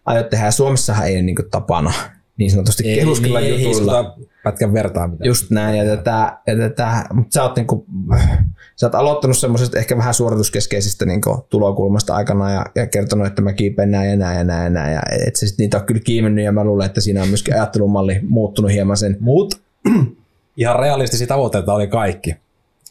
aiot 0.06 0.30
tehdä. 0.30 0.44
Ja 0.44 0.50
Suomessahan 0.50 1.06
ei 1.06 1.22
niinku 1.22 1.42
tapana 1.50 1.92
niin 2.36 2.50
sanotusti 2.50 2.90
ei, 2.90 2.96
kehuskella 2.96 3.40
niin, 3.40 3.62
jutuilla. 3.62 4.18
Pätkän 4.44 4.72
vertaa 4.72 5.08
mitä. 5.08 5.24
Just 5.26 5.50
näin, 5.50 5.78
ja 5.78 5.96
tätä, 5.96 6.38
ja 6.46 6.56
tätä 6.56 7.04
mutta 7.12 7.34
sä 7.34 7.42
oot, 7.42 7.56
niinku, 7.56 7.86
sä 8.76 8.86
oot 8.86 8.94
aloittanut 8.94 9.36
semmoisesta 9.36 9.78
ehkä 9.78 9.96
vähän 9.96 10.14
suorituskeskeisestä 10.14 11.04
niinku, 11.06 11.46
tulokulmasta 11.50 12.14
aikana 12.14 12.50
ja, 12.50 12.66
ja 12.74 12.86
kertonut, 12.86 13.26
että 13.26 13.42
mä 13.42 13.52
kiipeen 13.52 13.90
näin 13.90 14.10
ja 14.10 14.16
näin 14.16 14.38
ja 14.38 14.44
näin 14.44 14.64
ja 14.64 14.70
näin, 14.70 14.92
ja 14.92 15.00
et 15.26 15.36
se 15.36 15.46
sit 15.46 15.58
niitä 15.58 15.78
on 15.78 15.84
kyllä 15.86 16.00
kiimennyt, 16.04 16.44
ja 16.44 16.52
mä 16.52 16.64
luulen, 16.64 16.86
että 16.86 17.00
siinä 17.00 17.22
on 17.22 17.28
myöskin 17.28 17.54
ajattelumalli 17.54 18.20
muuttunut 18.28 18.72
hieman 18.72 18.96
sen. 18.96 19.16
Mut 19.20 19.62
ihan 20.56 20.80
realistisia 20.80 21.26
tavoitteita 21.26 21.74
oli 21.74 21.86
kaikki. 21.86 22.36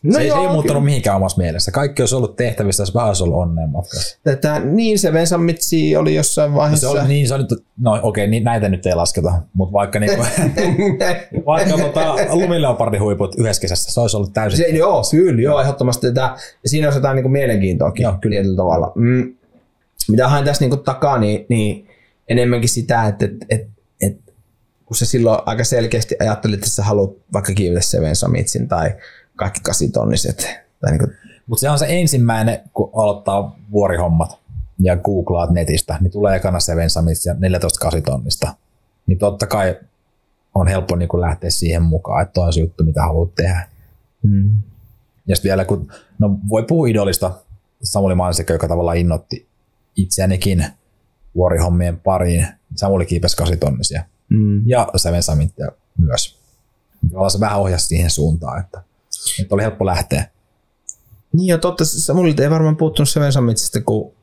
No 0.03 0.13
se, 0.13 0.23
joo, 0.23 0.37
se 0.37 0.41
ei 0.41 0.47
muuttunut 0.47 0.65
kyllä. 0.65 0.85
mihinkään 0.85 1.15
omassa 1.15 1.37
mielessä. 1.37 1.71
Kaikki 1.71 2.01
olisi 2.01 2.15
ollut 2.15 2.35
tehtävissä, 2.35 2.81
jos 2.83 2.95
vähän 2.95 3.07
olisi 3.07 3.23
ollut 3.23 3.37
onneen 3.37 3.69
matkassa. 3.69 4.19
Tätä, 4.23 4.59
niin 4.59 4.99
se 4.99 5.13
Vensamitsi 5.13 5.95
oli 5.95 6.15
jossain 6.15 6.53
vaiheessa. 6.53 6.87
No 6.87 6.93
se 6.93 6.99
oli, 6.99 7.07
niin, 7.07 7.27
se 7.27 7.33
oli, 7.33 7.43
no 7.79 7.99
okei, 8.03 8.27
niin 8.27 8.43
näitä 8.43 8.69
nyt 8.69 8.85
ei 8.85 8.95
lasketa, 8.95 9.41
mutta 9.53 9.73
vaikka, 9.73 9.99
niin, 9.99 10.11
vaikka 11.45 11.77
tota, 11.77 12.15
lumileopardin 12.29 13.01
huiput 13.01 13.35
yhdessä 13.37 13.61
kesässä, 13.61 13.91
se 13.91 13.99
olisi 13.99 14.17
ollut 14.17 14.33
täysin. 14.33 14.57
Se, 14.57 14.67
joo, 14.67 15.01
kyllä, 15.11 15.41
joo, 15.41 15.61
ehdottomasti. 15.61 16.07
Tätä, 16.07 16.35
siinä 16.65 16.87
olisi 16.87 16.97
jotain 16.97 17.15
niin 17.15 17.31
mielenkiintoakin 17.31 18.03
joo, 18.03 18.13
kyllä. 18.21 18.33
tietyllä 18.33 18.57
tavalla. 18.57 18.91
Mm, 18.95 19.33
mitä 20.09 20.27
hain 20.27 20.45
tässä 20.45 20.65
niin 20.65 20.79
takaa, 20.79 21.17
niin, 21.17 21.45
niin 21.49 21.87
enemmänkin 22.27 22.69
sitä, 22.69 23.07
että, 23.07 23.25
että, 23.49 23.67
että, 24.01 24.31
kun 24.85 24.97
se 24.97 25.05
silloin 25.05 25.39
aika 25.45 25.63
selkeästi 25.63 26.15
ajattelit, 26.19 26.59
että 26.59 26.69
sä 26.69 26.83
haluat 26.83 27.11
vaikka 27.33 27.53
kiivetä 27.53 27.81
se 27.81 28.01
Vensamitsin 28.01 28.67
tai 28.67 28.91
kaikki 29.41 29.59
kasitonniset. 29.63 30.37
Tai 30.81 30.91
niin 30.91 30.99
kuin 30.99 31.17
Mutta 31.47 31.61
se 31.61 31.69
on 31.69 31.79
se 31.79 31.85
ensimmäinen, 31.89 32.59
kun 32.73 32.89
aloittaa 32.95 33.55
vuorihommat 33.71 34.39
ja 34.79 34.97
googlaat 34.97 35.49
netistä, 35.49 35.97
niin 36.01 36.11
tulee 36.11 36.35
ekana 36.35 36.59
Seven 36.59 36.89
Summits 36.89 37.25
ja 37.25 37.33
14 37.33 37.79
kasitonnista. 37.79 38.55
Niin 39.07 39.17
totta 39.17 39.47
kai 39.47 39.79
on 40.55 40.67
helppo 40.67 40.95
niin 40.95 41.09
kuin 41.09 41.21
lähteä 41.21 41.49
siihen 41.49 41.81
mukaan, 41.81 42.21
että 42.23 42.41
on 42.41 42.53
se 42.53 42.59
juttu, 42.59 42.83
mitä 42.83 43.01
haluat 43.01 43.35
tehdä. 43.35 43.67
Mm. 44.23 44.61
Ja 45.27 45.35
sitten 45.35 45.49
vielä, 45.49 45.65
kun 45.65 45.91
no 46.19 46.37
voi 46.49 46.63
puhua 46.63 46.87
idolista, 46.87 47.31
Samuli 47.83 48.15
Mansikö, 48.15 48.53
joka 48.53 48.67
tavallaan 48.67 48.97
innotti 48.97 49.47
itseänikin 49.95 50.65
vuorihommien 51.35 51.99
pariin. 51.99 52.47
Samuli 52.75 53.05
kiipesi 53.05 53.37
kasitonnisia. 53.37 54.03
Mm. 54.29 54.67
Ja 54.67 54.87
Seven 54.95 55.23
Summittia 55.23 55.71
myös. 55.97 56.37
Tavallaan 57.07 57.31
se 57.31 57.39
vähän 57.39 57.59
ohjasi 57.59 57.87
siihen 57.87 58.09
suuntaan, 58.09 58.59
että, 58.59 58.83
että 59.41 59.55
oli 59.55 59.61
helppo 59.61 59.85
lähteä. 59.85 60.27
Niin 61.33 61.47
ja 61.47 61.57
totta, 61.57 61.85
Samulilta 61.85 62.43
ei 62.43 62.49
varmaan 62.49 62.77
puuttunut 62.77 63.09
Seven 63.09 63.33
Summitsista 63.33 63.81
kuin 63.81 64.13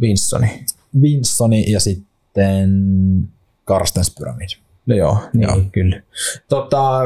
Winsoni. 0.00 0.64
Winsoni 1.00 1.72
ja 1.72 1.80
sitten 1.80 2.70
Karstens 3.64 4.14
Pyramid. 4.18 4.48
No 4.86 4.96
joo, 4.96 5.18
niin 5.32 5.42
Joo. 5.42 5.60
kyllä. 5.72 6.02
Tota, 6.48 7.00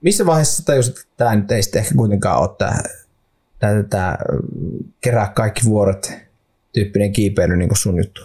missä 0.00 0.26
vaiheessa 0.26 0.64
tajusit, 0.64 0.98
että 0.98 1.12
tämä 1.16 1.36
nyt 1.36 1.50
ei 1.50 1.62
sitten 1.62 1.82
ehkä 1.82 1.94
kuitenkaan 1.94 2.40
ole 2.40 2.50
tämä, 2.58 2.78
tämä, 3.58 3.82
tämä 3.82 4.18
kerää 5.00 5.32
kaikki 5.34 5.64
vuoret 5.64 6.12
tyyppinen 6.72 7.12
kiipeily 7.12 7.56
niin 7.56 7.68
kuin 7.68 7.78
sun 7.78 7.96
juttu? 7.96 8.22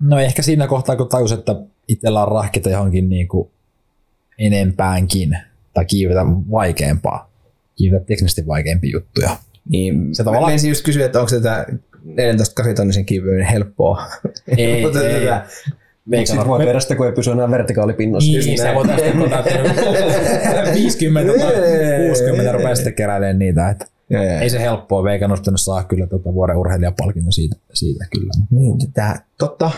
No 0.00 0.18
ehkä 0.18 0.42
siinä 0.42 0.66
kohtaa, 0.66 0.96
kun 0.96 1.08
tajus, 1.08 1.32
että 1.32 1.56
itsellä 1.88 2.22
on 2.22 2.32
rahkeita 2.32 2.70
johonkin 2.70 3.08
niin 3.08 3.28
kuin 3.28 3.50
enempäänkin, 4.38 5.38
tai 5.80 5.84
kiivetä 5.86 6.20
vaikeampaa, 6.50 7.30
kiivetä 7.76 8.04
teknisesti 8.04 8.46
vaikeampia 8.46 8.90
juttuja. 8.90 9.36
Niin, 9.68 10.14
Se 10.14 10.24
tavallaan-. 10.24 10.52
Mä 10.62 10.68
just 10.68 10.84
kysyä, 10.84 11.06
että 11.06 11.20
onko 11.20 11.30
tätä 11.30 11.66
14 12.04 12.54
kasitonnisen 12.54 13.04
kiipeilyn 13.04 13.46
helppoa. 13.46 14.06
Ei, 14.56 14.82
Mutta 14.84 15.08
ei. 15.08 15.24
tätä- 15.24 15.46
Sitten 16.24 16.46
voi 16.46 16.64
tehdä 16.64 16.80
sitä, 16.80 16.94
kun 16.96 17.06
ei 17.06 17.12
pysy 17.12 17.30
enää 17.30 17.50
vertikaalipinnossa. 17.50 18.32
Niin, 18.32 18.58
se 18.58 18.74
voi 18.74 18.86
tästä 18.88 19.12
kun 19.12 19.30
täytyy 19.30 20.74
50 20.74 21.32
tai 21.40 21.52
60 22.08 22.52
rupeaa 22.52 22.74
sitten 22.74 22.94
keräilemään 22.94 23.38
niitä. 23.38 23.68
Että 23.70 23.86
Joo, 24.10 24.22
joo. 24.22 24.38
ei 24.40 24.50
se 24.50 24.60
helppoa, 24.60 25.04
Veikka 25.04 25.28
nostanut 25.28 25.60
saa 25.60 25.84
kyllä 25.84 26.06
tuota 26.06 26.34
vuoden 26.34 26.56
urheilijapalkinnon 26.56 27.32
siitä, 27.32 27.56
siitä 27.74 28.04
kyllä. 28.14 28.32
Niin, 28.50 28.78
tätä, 28.78 29.20
totta. 29.38 29.70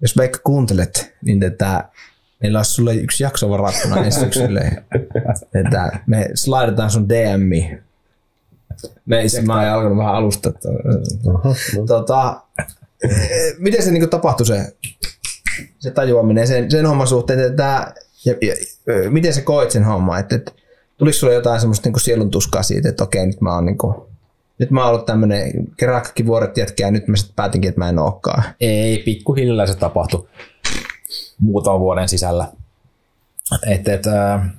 Jos 0.00 0.16
vaikka 0.16 0.38
kuuntelet, 0.44 1.14
niin 1.24 1.40
tätä, 1.40 1.84
meillä 2.44 2.58
olisi 2.58 2.72
sulle 2.72 2.94
yksi 2.94 3.22
jakso 3.22 3.50
varattuna 3.50 4.04
ensi 4.04 4.20
syksylle. 4.20 4.84
Tätä, 5.52 5.98
me 6.06 6.30
slaidetaan 6.34 6.90
sun 6.90 7.08
DM. 7.08 7.48
Me, 9.06 9.22
mä 9.46 9.54
oon 9.54 9.68
alkanut 9.68 9.98
vähän 9.98 10.14
alusta. 10.14 10.48
että-. 10.48 10.68
Tota, 11.86 12.40
miten 13.58 13.82
se 13.82 13.90
niinku 13.90 14.08
tapahtui 14.08 14.46
se, 14.46 14.76
se 15.78 15.90
tajuaminen 15.90 16.46
sen, 16.46 16.70
sen 16.70 16.86
homman 16.86 17.06
suhteen, 17.06 17.40
että 17.40 17.56
tää, 17.56 17.94
ja, 18.24 18.34
ja, 18.42 18.54
miten 19.10 19.34
sä 19.34 19.42
koit 19.42 19.70
sen 19.70 19.84
homman, 19.84 20.20
että, 20.20 20.36
että 20.36 20.52
tuliko 20.96 21.14
sulle 21.14 21.34
jotain 21.34 21.60
semmoista 21.60 21.86
niinku 21.86 21.98
sielun 21.98 22.30
tuskaa 22.30 22.62
siitä, 22.62 22.88
että 22.88 23.04
okei, 23.04 23.26
nyt 23.26 23.40
mä 23.40 23.54
oon 23.54 23.66
niinku, 23.66 24.08
nyt 24.58 24.70
mä 24.70 24.80
oon 24.80 24.90
ollut 24.90 25.06
tämmönen, 25.06 25.52
kerää 25.76 26.00
kaikki 26.00 26.26
vuoret 26.26 26.56
jätkää, 26.56 26.88
ja 26.88 26.90
nyt 26.90 27.08
mä 27.08 27.16
sitten 27.16 27.36
päätinkin, 27.36 27.68
että 27.68 27.80
mä 27.80 27.88
en 27.88 27.98
ookaan. 27.98 28.42
Ei, 28.60 28.98
pikkuhiljaa 28.98 29.66
se 29.66 29.76
tapahtui 29.76 30.28
muutaman 31.44 31.80
vuoden 31.80 32.08
sisällä. 32.08 32.52
Et, 33.66 33.88
et, 33.88 34.06
äh, 34.06 34.50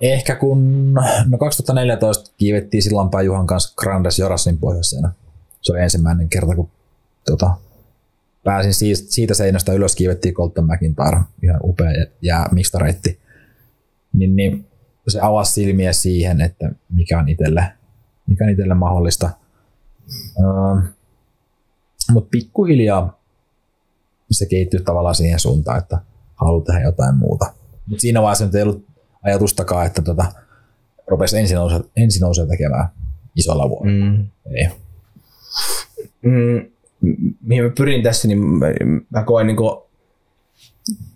ehkä 0.00 0.36
kun 0.36 0.92
no 1.28 1.38
2014 1.38 2.34
kiivettiin 2.36 2.82
silloinpäin 2.82 3.26
Juhan 3.26 3.46
kanssa 3.46 3.74
Grandes 3.76 4.18
Jorasin 4.18 4.58
pohjoisena. 4.58 5.12
Se 5.60 5.72
oli 5.72 5.80
ensimmäinen 5.80 6.28
kerta, 6.28 6.54
kun 6.54 6.70
tota, 7.26 7.56
pääsin 8.44 8.74
siitä, 8.94 9.34
seinästä 9.34 9.72
ylös, 9.72 9.96
kiivettiin 9.96 10.34
Colton 10.34 10.66
McIntyre, 10.66 11.20
ihan 11.42 11.60
upea 11.64 12.06
ja 12.22 12.46
mixtareitti. 12.52 13.20
Niin, 14.12 14.36
niin 14.36 14.66
se 15.08 15.20
avasi 15.22 15.52
silmiä 15.52 15.92
siihen, 15.92 16.40
että 16.40 16.72
mikä 16.90 17.18
on 17.18 17.28
itselle, 17.28 17.72
mikä 18.26 18.44
on 18.44 18.50
itselle 18.50 18.74
mahdollista. 18.74 19.30
Öö, 20.38 20.90
mutta 22.12 22.28
pikkuhiljaa 22.30 23.21
se 24.34 24.46
kehittyy 24.46 24.80
tavallaan 24.80 25.14
siihen 25.14 25.40
suuntaan, 25.40 25.78
että 25.78 25.98
haluaa 26.34 26.64
tehdä 26.64 26.80
jotain 26.80 27.16
muuta. 27.16 27.52
Mutta 27.86 28.00
siinä 28.00 28.22
vaiheessa 28.22 28.44
nyt 28.44 28.54
ei 28.54 28.62
ollut 28.62 28.84
ajatustakaan, 29.22 29.86
että 29.86 30.02
tota, 30.02 30.24
rupesi 31.06 31.38
ensin 31.38 31.54
nousee, 31.54 31.80
ensin 31.96 32.20
nousee 32.20 32.46
tekemään 32.46 32.88
isolla 33.36 33.68
vuodella. 33.68 34.04
Mm. 34.04 34.26
Ei. 34.54 34.68
Mm, 36.22 36.70
mihin 37.42 37.64
mä 37.64 37.70
pyrin 37.76 38.02
tässä, 38.02 38.28
niin 38.28 38.38
mä, 38.38 38.66
mä 39.10 39.22
koen 39.22 39.46
niin 39.46 39.56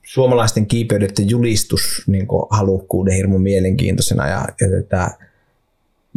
suomalaisten 0.07 0.67
kiipeydeiden 0.67 1.31
julistus 1.31 2.03
niin 2.07 2.27
halukkuuden 2.51 3.15
hirmu 3.15 3.39
mielenkiintoisena 3.39 4.29
ja, 4.29 4.45
ja 4.61 4.83
tätä, 4.83 5.11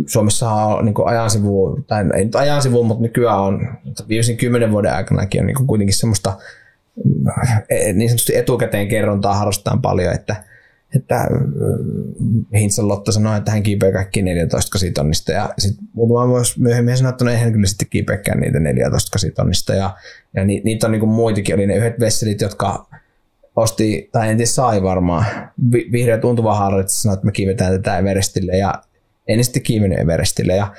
Suomessa 0.08 0.52
on 0.52 0.86
niin 0.86 0.96
ajansivu, 1.06 1.84
tai 1.88 2.06
ei 2.16 2.26
nyt 2.26 2.36
ajansivu, 2.36 2.84
mutta 2.84 3.02
nykyään 3.02 3.40
on 3.40 3.68
viimeisen 4.10 4.38
kymmenen 4.38 4.72
vuoden 4.72 4.94
aikanakin 4.94 5.42
on 5.42 5.48
niin 5.48 5.68
kuitenkin 5.68 5.96
semmoista 5.96 6.38
niin 7.94 8.10
sanotusti 8.10 8.36
etukäteen 8.36 8.88
kerrontaa 8.88 9.36
harrastetaan 9.36 9.82
paljon, 9.82 10.14
että 10.14 10.44
että 10.96 11.28
Hintsan 12.54 12.88
Lotta 12.88 13.12
sanoi, 13.12 13.38
että 13.38 13.52
hän 13.52 13.64
kiipeää 13.64 13.92
kaikki 13.92 14.22
14 14.22 14.72
kasitonnista 14.72 15.32
ja 15.32 15.54
sitten 15.58 15.88
muutama 15.94 16.28
vuosi 16.28 16.62
myöhemmin 16.62 16.98
sanoi, 16.98 17.10
että 17.10 17.26
no 17.26 17.32
ei 17.32 17.38
hän 17.38 17.52
kyllä 17.52 17.68
sitten 17.68 17.88
kiipeäkään 17.90 18.40
niitä 18.40 18.60
14 18.60 19.12
kasitonnista 19.12 19.74
ja, 19.74 19.96
ja 20.36 20.46
ni, 20.46 20.62
niitä 20.66 20.88
on 20.88 20.92
niin 20.92 21.00
kuin 21.00 21.10
muitakin, 21.10 21.56
oli 21.56 21.68
ne 21.68 21.76
yhdet 21.76 22.00
vesselit, 22.00 22.42
jotka 22.42 22.86
osti, 23.56 24.10
tai 24.12 24.30
en 24.30 24.38
tiedä 24.38 24.50
sai 24.50 24.84
varmaan, 24.84 25.26
vi, 25.72 25.90
vihreä 25.92 26.18
tuntuva 26.18 26.80
että 26.80 26.94
sanoi, 26.94 27.14
että 27.14 27.26
me 27.26 27.32
kiivetään 27.32 27.72
tätä 27.72 27.98
Everestille. 27.98 28.58
Ja 28.58 28.82
en 29.28 29.44
sitten 29.44 29.64
kiivennyt 29.64 30.00
Everestille. 30.00 30.56
Ja 30.56 30.74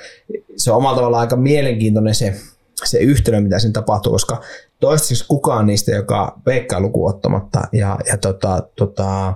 se 0.55 0.71
on 0.71 0.77
omalla 0.77 0.95
tavallaan 0.95 1.21
aika 1.21 1.35
mielenkiintoinen 1.35 2.15
se, 2.15 2.35
se 2.83 2.97
yhtälö, 2.99 3.41
mitä 3.41 3.59
siinä 3.59 3.73
tapahtuu, 3.73 4.11
koska 4.11 4.41
toistaiseksi 4.81 5.27
kukaan 5.27 5.65
niistä, 5.65 5.91
joka 5.91 6.39
veikkaa 6.45 6.79
lukuun 6.79 7.09
ottamatta 7.09 7.61
ja, 7.71 7.97
ja 8.07 8.17
tota, 8.17 8.63
tota, 8.75 9.33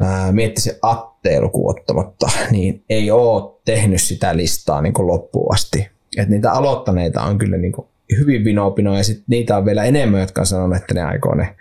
ää, 0.00 0.32
mietti 0.32 0.60
se 0.60 0.78
Atteen 0.82 1.42
lukuun 1.42 1.78
ottamatta, 1.78 2.26
niin 2.50 2.84
ei 2.90 3.10
ole 3.10 3.54
tehnyt 3.64 4.02
sitä 4.02 4.36
listaa 4.36 4.82
niin 4.82 4.94
kuin 4.94 5.06
loppuun 5.06 5.54
asti. 5.54 5.88
Et 6.16 6.28
niitä 6.28 6.52
aloittaneita 6.52 7.22
on 7.22 7.38
kyllä 7.38 7.56
niin 7.56 7.72
kuin 7.72 7.86
hyvin 8.18 8.44
vinoopinoja 8.44 8.98
ja 8.98 9.04
sit 9.04 9.22
niitä 9.26 9.56
on 9.56 9.64
vielä 9.64 9.84
enemmän, 9.84 10.20
jotka 10.20 10.40
on 10.40 10.46
sanonut, 10.46 10.76
että 10.76 10.94
ne 10.94 11.02
aikoo 11.02 11.34
ne. 11.34 11.56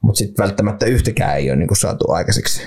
Mutta 0.00 0.18
sitten 0.18 0.42
välttämättä 0.42 0.86
yhtäkään 0.86 1.36
ei 1.36 1.50
ole 1.50 1.56
niin 1.56 1.68
kuin 1.68 1.78
saatu 1.78 2.10
aikaiseksi. 2.10 2.62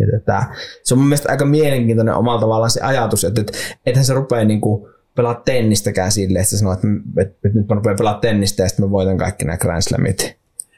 Ja 0.00 0.06
tätä, 0.10 0.44
se 0.82 0.94
on 0.94 0.98
mun 0.98 1.08
mielestä 1.08 1.32
aika 1.32 1.44
mielenkiintoinen 1.44 2.14
omalla 2.14 2.40
tavallaan 2.40 2.70
se 2.70 2.80
ajatus, 2.80 3.24
että 3.24 3.40
et, 3.40 3.52
ethän 3.86 4.04
se 4.04 4.14
rupea 4.14 4.44
niin 4.44 4.60
kuin 4.60 4.93
pelaa 5.14 5.34
tennistäkään 5.34 6.12
silleen, 6.12 6.42
että 6.42 6.50
sä 6.50 6.58
sanoo, 6.58 6.72
että, 6.72 6.86
että, 7.18 7.34
että 7.44 7.58
nyt 7.58 7.68
mä 7.68 7.74
rupean 7.74 7.96
pelaa 7.96 8.14
tennistä 8.14 8.62
ja 8.62 8.68
sitten 8.68 8.84
mä 8.84 8.90
voitan 8.90 9.18
kaikki 9.18 9.44
nämä 9.44 9.58
Grand 9.58 9.82
Slamit. 9.82 10.22
Ja 10.22 10.26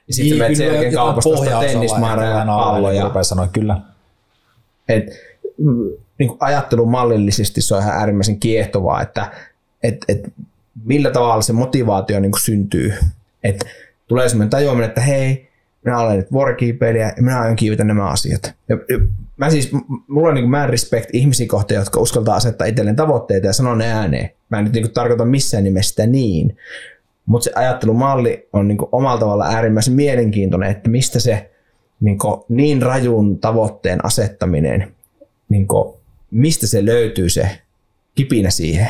Niin, 0.06 0.14
sitten 0.14 0.38
menet 0.38 0.56
sen 0.56 0.66
jälkeen 0.66 0.94
kaupasta 0.94 1.30
ostaa 1.30 1.60
tennismaaraa 1.60 2.24
ja 2.24 2.44
palloja. 2.46 3.04
Rupeaa 3.04 3.24
sanoa 3.24 3.46
kyllä. 3.46 3.80
Et, 4.88 5.06
niin 6.18 6.28
kuin 6.28 6.36
ajattelumallillisesti 6.40 7.60
se 7.60 7.74
on 7.74 7.82
ihan 7.82 7.94
äärimmäisen 7.94 8.40
kiehtovaa, 8.40 9.02
että 9.02 9.30
et, 9.82 10.04
et, 10.08 10.32
millä 10.84 11.10
tavalla 11.10 11.42
se 11.42 11.52
motivaatio 11.52 12.20
niin 12.20 12.32
kuin 12.32 12.40
syntyy. 12.40 12.94
Et 13.44 13.64
tulee 14.08 14.28
sellainen 14.28 14.50
tajuaminen, 14.50 14.88
että 14.88 15.00
hei, 15.00 15.48
minä 15.86 15.98
olen 15.98 16.16
nyt 16.16 16.32
vuorokiipeilijä 16.32 17.12
ja 17.16 17.22
minä 17.22 17.40
aion 17.40 17.56
kiivetä 17.56 17.84
nämä 17.84 18.08
asiat. 18.08 18.54
Ja, 18.68 18.76
ja 18.88 18.98
mä 19.36 19.50
siis, 19.50 19.70
mulla 20.08 20.28
on 20.28 20.34
niin 20.34 20.50
mad 20.50 20.70
respect 20.70 21.10
ihmisiä 21.12 21.46
kohtaan, 21.46 21.78
jotka 21.78 22.00
uskaltaa 22.00 22.36
asettaa 22.36 22.66
itselleen 22.66 22.96
tavoitteita 22.96 23.46
ja 23.46 23.52
sanoa 23.52 23.76
ne 23.76 23.92
ääneen. 23.92 24.30
Mä 24.48 24.58
en 24.58 24.64
nyt 24.64 24.72
niin 24.72 24.92
tarkoita 24.92 25.24
missään 25.24 25.64
nimessä 25.64 25.88
sitä 25.90 26.06
niin. 26.06 26.56
Mutta 27.26 27.44
se 27.44 27.52
ajattelumalli 27.54 28.48
on 28.52 28.68
niin 28.68 28.78
omalla 28.92 29.20
tavalla 29.20 29.46
äärimmäisen 29.46 29.94
mielenkiintoinen, 29.94 30.70
että 30.70 30.90
mistä 30.90 31.20
se 31.20 31.50
niin, 32.00 32.18
kuin, 32.18 32.40
niin 32.48 32.82
rajun 32.82 33.38
tavoitteen 33.38 34.04
asettaminen, 34.04 34.94
niin 35.48 35.66
kuin, 35.66 35.94
mistä 36.30 36.66
se 36.66 36.84
löytyy 36.84 37.28
se 37.28 37.50
kipinä 38.14 38.50
siihen. 38.50 38.88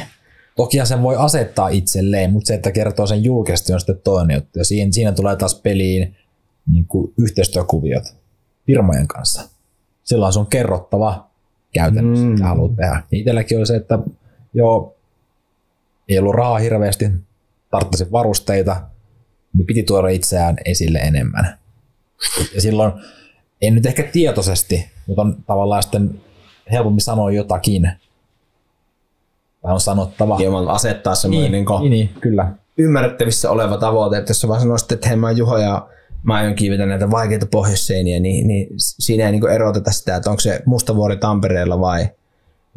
Tokihan 0.57 0.86
sen 0.86 1.03
voi 1.03 1.16
asettaa 1.18 1.68
itselleen, 1.68 2.32
mutta 2.32 2.47
se, 2.49 2.55
että 2.55 2.72
kertoo 2.72 3.07
sen 3.07 3.24
julkisesti 3.24 3.72
on 3.72 3.80
sitten 3.80 4.01
toinen 4.05 4.34
juttu. 4.34 4.59
Ja 4.59 4.64
siinä, 4.64 4.92
siinä 4.92 5.12
tulee 5.12 5.36
taas 5.36 5.61
peliin 5.62 6.16
niin 6.70 6.86
kuin 6.86 7.14
yhteistyökuviot 7.18 8.04
firmojen 8.66 9.08
kanssa. 9.08 9.48
Silloin 10.04 10.32
sun 10.32 10.40
on 10.40 10.46
kerrottava 10.46 11.26
käytännössä, 11.72 12.24
Mm. 12.24 12.30
mitä 12.32 12.44
haluat 12.46 12.76
tehdä. 12.76 13.02
Ja 13.12 13.18
Itselläkin 13.18 13.58
oli 13.58 13.66
se, 13.66 13.76
että 13.76 13.98
joo, 14.54 14.96
ei 16.08 16.18
ollut 16.18 16.34
rahaa 16.34 16.58
hirveästi, 16.58 17.10
tarvitsisin 17.70 18.12
varusteita, 18.12 18.76
niin 19.54 19.66
piti 19.66 19.82
tuoda 19.82 20.08
itseään 20.08 20.56
esille 20.64 20.98
enemmän. 20.98 21.58
Ja 22.54 22.60
silloin, 22.60 22.92
en 23.62 23.74
nyt 23.74 23.86
ehkä 23.86 24.02
tietoisesti, 24.02 24.90
mutta 25.06 25.22
on 25.22 25.36
tavallaan 25.46 25.82
sitten 25.82 26.20
helpompi 26.72 27.00
sanoa 27.02 27.30
jotakin, 27.30 27.90
tai 29.62 29.72
on 29.72 29.80
sanottava. 29.80 30.36
hieman 30.36 30.68
asettaa 30.68 31.14
semmoinen 31.14 31.52
niin, 31.52 31.64
niin, 31.80 31.90
niin, 31.90 32.08
kyllä. 32.20 32.52
ymmärrettävissä 32.78 33.50
oleva 33.50 33.76
tavoite, 33.76 34.18
että 34.18 34.30
jos 34.30 34.40
sä 34.40 34.48
vaan 34.48 34.60
sanoisit, 34.60 34.92
että 34.92 35.08
hei 35.08 35.16
mä 35.16 35.26
oon 35.26 35.36
Juho 35.36 35.58
ja 35.58 35.88
mä 36.26 36.34
aion 36.34 36.54
kiivetä 36.54 36.86
näitä 36.86 37.10
vaikeita 37.10 37.46
pohjoisseiniä, 37.46 38.20
niin, 38.20 38.46
niin 38.46 38.68
siinä 38.78 39.26
ei 39.26 39.32
niin 39.32 39.50
eroteta 39.50 39.90
sitä, 39.92 40.16
että 40.16 40.30
onko 40.30 40.40
se 40.40 40.62
mustavuori 40.66 41.16
Tampereella 41.16 41.80
vai, 41.80 42.08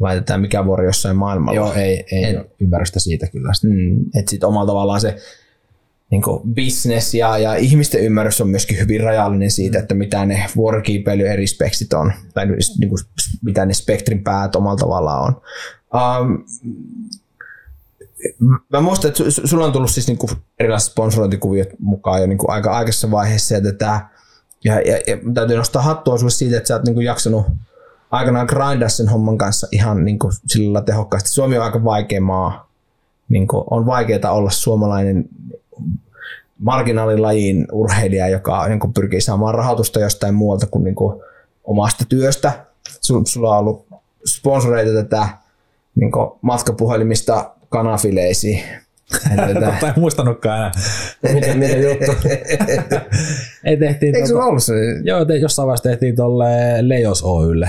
vai 0.00 0.14
tätä 0.16 0.38
mikä 0.38 0.64
vuori 0.64 0.86
jossain 0.86 1.16
maailmalla. 1.16 1.56
Joo, 1.56 1.72
ei, 1.74 2.04
ei 2.12 2.24
Et- 2.24 2.46
ymmärrystä 2.60 3.00
siitä 3.00 3.26
kyllä. 3.26 3.52
Mm, 3.64 4.00
että 4.18 4.30
sitten 4.30 4.48
omalla 4.48 4.66
tavallaan 4.66 5.00
se 5.00 5.16
niin 6.10 6.22
business 6.54 7.14
ja, 7.14 7.38
ja 7.38 7.54
ihmisten 7.54 8.00
ymmärrys 8.00 8.40
on 8.40 8.48
myöskin 8.48 8.78
hyvin 8.78 9.00
rajallinen 9.00 9.50
siitä, 9.50 9.78
että 9.78 9.94
mitä 9.94 10.26
ne 10.26 10.46
vuorokiipeily 10.56 11.28
eri 11.28 11.46
speksit 11.46 11.92
on, 11.92 12.12
tai 12.34 12.46
niin 12.46 12.88
kuin, 12.88 12.98
mitä 13.44 13.66
ne 13.66 13.74
spektrin 13.74 14.24
päät 14.24 14.56
omalla 14.56 14.76
tavallaan 14.76 15.22
on. 15.24 15.42
Um, 15.94 16.44
mä 18.68 18.80
muistan, 18.80 19.08
että 19.08 19.22
su- 19.22 19.26
su- 19.26 19.46
sulla 19.46 19.64
on 19.64 19.72
tullut 19.72 19.90
siis 19.90 20.06
niin 20.08 20.18
kuin 20.18 20.30
erilaiset 20.58 20.92
sponsorointikuviot 20.92 21.68
mukaan 21.78 22.20
jo 22.20 22.26
niin 22.26 22.38
kuin 22.38 22.50
aika 22.50 22.72
aikaisessa 22.72 23.10
vaiheessa, 23.10 23.54
ja, 23.54 23.60
tätä, 23.60 24.00
ja, 24.64 24.80
ja, 24.80 24.96
ja 25.06 25.16
täytyy 25.34 25.56
nostaa 25.56 25.82
hattua 25.82 26.18
sulle 26.18 26.30
siitä, 26.30 26.56
että 26.56 26.68
sä 26.68 26.74
oot 26.74 26.84
niin 26.84 26.94
kuin 26.94 27.06
jaksanut 27.06 27.46
aikanaan 28.10 28.46
grindaa 28.46 28.88
sen 28.88 29.08
homman 29.08 29.38
kanssa 29.38 29.66
ihan 29.72 30.04
niin 30.04 30.18
kuin 30.18 30.32
sillä 30.46 30.80
tehokkaasti. 30.82 31.28
Suomi 31.30 31.58
on 31.58 31.64
aika 31.64 31.84
vaikea 31.84 32.20
maa. 32.20 32.70
Niin 33.28 33.48
kuin 33.48 33.64
on 33.70 33.86
vaikeaa 33.86 34.32
olla 34.32 34.50
suomalainen 34.50 35.28
marginaalilajin 36.58 37.66
urheilija, 37.72 38.28
joka 38.28 38.68
niin 38.68 38.80
kuin 38.80 38.92
pyrkii 38.92 39.20
saamaan 39.20 39.54
rahoitusta 39.54 40.00
jostain 40.00 40.34
muualta 40.34 40.66
kuin, 40.66 40.84
niin 40.84 40.94
kuin 40.94 41.22
omasta 41.64 42.04
työstä. 42.08 42.66
Sul- 42.88 43.22
Sulla 43.24 43.50
on 43.52 43.58
ollut 43.58 43.86
sponsoreita 44.26 44.92
tätä 44.92 45.28
niin 45.94 46.12
kuin 46.12 46.30
matkapuhelimista 46.42 47.50
kanafileisiin. 47.70 48.62
Tätä- 49.54 49.86
en 49.88 49.92
muistanutkaan 49.96 50.58
enää. 50.58 50.72
Miten, 51.34 51.58
miten 51.58 51.82
juttu? 51.82 52.12
Ei 53.64 53.76
tehtiin 53.76 54.16
Eikö 54.16 54.28
tota, 54.28 54.44
ollut 54.44 54.62
se? 54.62 54.72
joo, 55.04 55.24
te, 55.24 55.36
jossain 55.36 55.66
vaiheessa 55.66 55.88
tehtiin 55.88 56.16
tolle 56.16 56.48
Leos 56.80 57.22
Oylle 57.22 57.68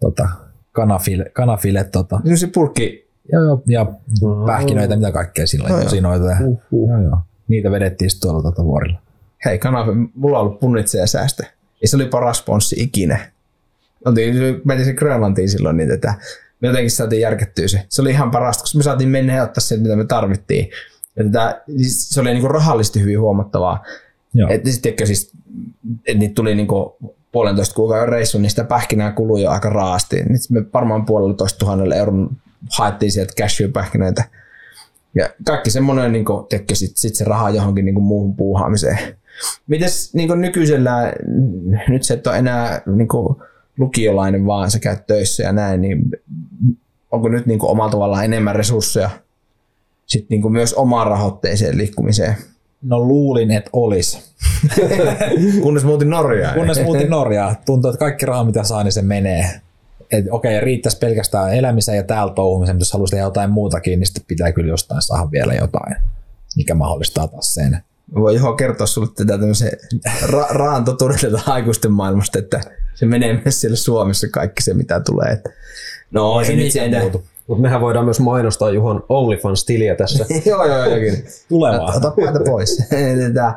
tota, 0.00 0.28
kanafile, 0.72 1.30
kanafile 1.32 1.84
tota, 1.84 2.20
Se 2.34 2.46
purkki. 2.46 3.06
joo, 3.32 3.42
joo, 3.44 3.62
ja 3.66 3.86
pähkinöitä, 4.46 4.96
mitä 4.96 5.12
kaikkea 5.12 5.46
sillä 5.46 5.68
joo. 5.68 5.82
tosinoita. 5.82 6.26
Ja, 6.26 6.36
joo, 6.40 7.02
joo. 7.04 7.18
Niitä 7.48 7.70
vedettiin 7.70 8.10
sitten 8.10 8.28
tuolla 8.30 8.42
tota 8.42 8.64
vuorilla. 8.64 8.98
Hei, 9.44 9.58
kanafi, 9.58 9.90
mulla 10.14 10.38
on 10.38 10.46
ollut 10.46 10.60
punnitse 10.60 10.98
ja 10.98 11.06
säästö. 11.06 11.42
Ja 11.82 11.88
se 11.88 11.96
oli 11.96 12.06
paras 12.06 12.38
sponssi 12.38 12.76
ikinä. 12.78 13.18
Oltiin, 14.04 14.60
mentiin 14.64 14.86
se 14.86 14.92
Grönlantiin 14.92 15.48
silloin, 15.48 15.76
niin 15.76 15.88
tätä, 15.88 16.14
me 16.60 16.68
jotenkin 16.68 16.90
saatiin 16.90 17.20
järkettyä 17.20 17.68
se. 17.68 17.84
Se 17.88 18.02
oli 18.02 18.10
ihan 18.10 18.30
parasta, 18.30 18.62
koska 18.62 18.78
me 18.78 18.82
saatiin 18.82 19.08
mennä 19.08 19.34
ja 19.36 19.42
ottaa 19.42 19.60
sen, 19.60 19.82
mitä 19.82 19.96
me 19.96 20.04
tarvittiin. 20.04 20.70
Ja 21.16 21.24
tätä, 21.24 21.62
siis 21.76 22.08
se 22.08 22.20
oli 22.20 22.32
niinku 22.32 22.48
rahallisesti 22.48 23.00
hyvin 23.00 23.20
huomattavaa. 23.20 23.84
Joo. 24.34 24.50
Että 24.50 24.70
sitten 24.70 25.06
siis, 25.06 25.32
että 26.06 26.18
niitä 26.18 26.34
tuli 26.34 26.54
niinku 26.54 26.96
puolentoista 27.32 27.74
kuukauden 27.74 28.08
reissu, 28.08 28.38
niin 28.38 28.50
sitä 28.50 28.64
pähkinää 28.64 29.12
kului 29.12 29.42
jo 29.42 29.50
aika 29.50 29.70
raasti. 29.70 30.16
Nyt 30.16 30.40
me 30.50 30.64
varmaan 30.74 31.06
puolellatoista 31.06 31.58
tuhannella 31.58 31.94
euron 31.94 32.30
haettiin 32.78 33.12
sieltä 33.12 33.32
cashew-pähkinöitä. 33.40 34.24
Ja 35.14 35.30
kaikki 35.46 35.70
semmoinen 35.70 36.12
niin 36.12 36.24
tekee 36.48 36.74
sit, 36.74 36.96
sit 36.96 37.14
se 37.14 37.24
raha 37.24 37.50
johonkin 37.50 37.84
niin 37.84 38.02
muuhun 38.02 38.36
puuhaamiseen. 38.36 38.98
Mites 39.66 40.14
niin 40.14 40.40
nykyisellä, 40.40 41.12
nyt 41.88 42.02
se 42.02 42.14
et 42.14 42.26
ole 42.26 42.38
enää 42.38 42.82
niin 42.86 43.08
lukiolainen 43.78 44.46
vaan, 44.46 44.70
sä 44.70 44.78
käyt 44.78 45.06
töissä 45.06 45.42
ja 45.42 45.52
näin, 45.52 45.80
niin 45.80 46.10
onko 47.10 47.28
nyt 47.28 47.46
niin 47.46 47.58
omalla 47.62 47.90
tavallaan 47.90 48.24
enemmän 48.24 48.56
resursseja 48.56 49.10
sit 50.06 50.30
niin 50.30 50.52
myös 50.52 50.74
omaan 50.74 51.06
rahoitteiseen 51.06 51.78
liikkumiseen? 51.78 52.34
No 52.82 53.00
luulin, 53.00 53.50
että 53.50 53.70
olisi. 53.72 54.34
Kunnes 55.62 55.84
muutin 55.84 56.10
Norjaan. 56.10 56.54
Kunnes 56.54 56.82
muutin 56.82 57.10
Norjaa, 57.10 57.54
tuntuu, 57.66 57.90
että 57.90 57.98
kaikki 57.98 58.26
raha 58.26 58.44
mitä 58.44 58.64
saa, 58.64 58.84
niin 58.84 58.92
se 58.92 59.02
menee. 59.02 59.60
Et 60.12 60.24
okei, 60.30 60.60
riittäisi 60.60 60.98
pelkästään 60.98 61.54
elämiseen 61.54 61.96
ja 61.96 62.02
täällä 62.02 62.34
touhumiseen, 62.34 62.76
mutta 62.76 62.82
jos 62.82 62.92
haluaisi 62.92 63.10
tehdä 63.10 63.24
jotain 63.24 63.50
muutakin, 63.50 64.00
niin 64.00 64.06
sitten 64.06 64.24
pitää 64.26 64.52
kyllä 64.52 64.68
jostain 64.68 65.02
saada 65.02 65.30
vielä 65.30 65.54
jotain, 65.54 65.96
mikä 66.56 66.74
mahdollistaa 66.74 67.28
taas 67.28 67.54
sen. 67.54 67.78
Voi 68.14 68.36
Juho 68.36 68.52
kertoa 68.52 68.86
sulle 68.86 69.08
tätä 69.16 69.38
tämmöisen 69.38 69.72
ra- 70.22 70.50
raan 70.50 70.84
totuuden 70.84 71.18
tätä 71.20 71.40
aikuisten 71.46 71.92
maailmasta, 71.92 72.38
että 72.38 72.60
se 72.94 73.06
menee 73.06 73.32
myös 73.44 73.60
siellä 73.60 73.76
Suomessa 73.76 74.26
kaikki 74.28 74.62
se, 74.62 74.74
mitä 74.74 75.00
tulee. 75.00 75.32
Että 75.32 75.50
no, 76.10 76.40
ei, 76.40 76.70
se 76.70 76.88
nyt 76.88 77.00
muutu. 77.00 77.24
Mutta 77.46 77.62
mehän 77.62 77.80
voidaan 77.80 78.04
myös 78.04 78.20
mainostaa 78.20 78.70
Juhon 78.70 79.04
OnlyFans-tiliä 79.08 79.94
tässä. 79.94 80.26
joo, 80.50 80.66
joo, 80.66 80.84
jokin. 80.84 81.24
Tulevaa. 81.48 81.94
Ota 81.96 82.10
paita 82.10 82.40
pois. 82.44 82.76
tätä, 83.26 83.54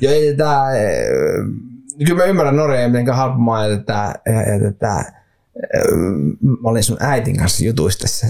jo, 0.00 0.10
tätä, 0.36 0.76
eh, 0.76 2.06
kyllä 2.06 2.22
mä 2.22 2.24
ymmärrän 2.24 2.56
Norjaa, 2.56 2.88
miten 2.88 3.14
halpa 3.14 3.38
maa 3.38 3.66
ja 3.66 3.76
tätä, 3.76 4.14
ja, 5.54 5.78
ja 5.78 5.84
mä 6.40 6.68
olin 6.68 6.82
sun 6.82 6.96
äitin 7.00 7.36
kanssa 7.36 7.64
jutuissa 7.64 7.98
tässä. 7.98 8.26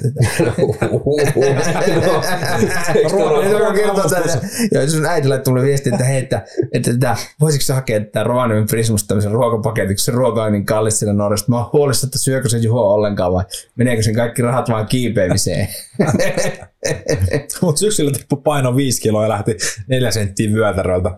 Joo, 4.72 4.88
sun 4.88 5.06
äiti 5.06 5.28
laittoi 5.28 5.52
mulle 5.52 5.66
viesti, 5.66 5.90
että 5.90 6.04
hei, 6.04 6.18
että, 6.18 6.44
että, 6.72 6.90
että 6.90 7.16
voisiko 7.40 7.62
sä 7.62 7.74
hakea 7.74 8.00
tätä 8.00 8.24
Rovaniemen 8.24 8.66
Prismusta 8.66 9.08
tämmöisen 9.08 9.32
ruokapaketin, 9.32 9.96
kun 9.96 9.98
se 9.98 10.12
ruoka 10.12 10.44
on 10.44 10.52
niin 10.52 10.66
kallis 10.66 10.98
siellä 10.98 11.12
Norjassa. 11.12 11.46
Mä 11.48 11.56
oon 11.56 11.70
huolissa, 11.72 12.06
että 12.06 12.18
syökö 12.18 12.48
se 12.48 12.58
Juho 12.58 12.94
ollenkaan 12.94 13.32
vai 13.32 13.44
meneekö 13.76 14.02
sen 14.02 14.14
kaikki 14.14 14.42
rahat 14.42 14.68
vaan 14.68 14.86
kiipeämiseen. 14.86 15.68
Mutta 17.62 17.78
syksyllä 17.78 18.10
tippui 18.10 18.40
paino 18.44 18.76
5 18.76 19.02
kiloa 19.02 19.22
ja 19.22 19.28
lähti 19.28 19.56
4 19.88 20.10
senttiä 20.10 20.52
vyötäröltä. 20.52 21.10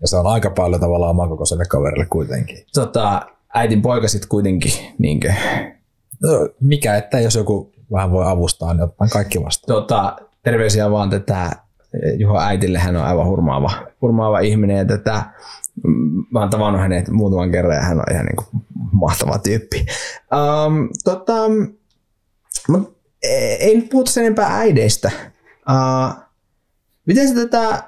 Ja 0.00 0.08
se 0.08 0.16
on 0.16 0.26
aika 0.26 0.50
paljon 0.50 0.80
tavallaan 0.80 1.10
oman 1.10 1.28
kokoiselle 1.28 1.64
kaverille 1.64 2.06
kuitenkin. 2.06 2.58
tota, 2.74 3.26
äitin 3.54 3.82
poika 3.82 4.08
sit 4.08 4.26
kuitenkin, 4.26 4.72
niinkö, 4.98 5.32
No, 6.22 6.48
mikä, 6.60 6.96
että 6.96 7.20
jos 7.20 7.34
joku 7.34 7.72
vähän 7.92 8.10
voi 8.10 8.24
avustaa, 8.26 8.74
niin 8.74 8.82
otetaan 8.82 9.10
kaikki 9.10 9.44
vastaan. 9.44 9.74
tota, 9.76 10.16
terveisiä 10.42 10.90
vaan 10.90 11.10
tätä 11.10 11.50
Juho 12.18 12.40
äitille, 12.40 12.78
hän 12.78 12.96
on 12.96 13.04
aivan 13.04 13.26
hurmaava, 13.26 13.70
hurmaava 14.02 14.38
ihminen 14.38 14.76
ja 14.76 14.84
tätä, 14.84 15.24
mm, 15.84 16.24
mä 16.30 16.40
oon 16.40 16.50
tavannut 16.50 16.82
hänet 16.82 17.08
muutaman 17.08 17.52
kerran 17.52 17.76
ja 17.76 17.82
hän 17.82 17.98
on 17.98 18.04
ihan 18.12 18.26
niin 18.26 18.36
kuin 18.36 18.62
mahtava 18.92 19.38
tyyppi. 19.38 19.86
Um, 20.66 20.88
tota, 21.04 21.34
mut, 22.68 22.96
eh, 23.22 23.56
ei 23.60 23.76
nyt 23.76 23.88
puhuta 23.88 24.10
sen 24.10 24.24
enempää 24.24 24.58
äideistä. 24.58 25.10
Uh, 25.70 26.22
miten 27.06 27.28
sä 27.28 27.34
tätä, 27.34 27.82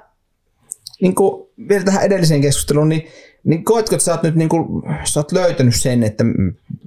niin 1.01 1.15
kuin, 1.15 1.47
vielä 1.69 1.83
tähän 1.83 2.03
edelliseen 2.03 2.41
keskusteluun, 2.41 2.89
niin, 2.89 3.07
niin 3.43 3.63
koetko, 3.63 3.95
että 3.95 4.05
sä 4.05 4.11
oot 4.11 4.23
nyt 4.23 4.35
niin 4.35 4.49
kuin, 4.49 4.83
sä 5.03 5.19
oot 5.19 5.31
löytänyt 5.31 5.75
sen, 5.75 6.03
että 6.03 6.23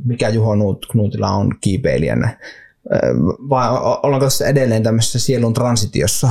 mikä 0.05 0.29
Juho 0.29 0.77
Knuutila 0.91 1.31
on 1.31 1.55
kiipeilijänä? 1.61 2.39
Vai 3.51 3.69
ollaanko 4.03 4.27
tässä 4.27 4.47
edelleen 4.47 4.83
tämmöisessä 4.83 5.19
sielun 5.19 5.55
transitiossa, 5.55 6.31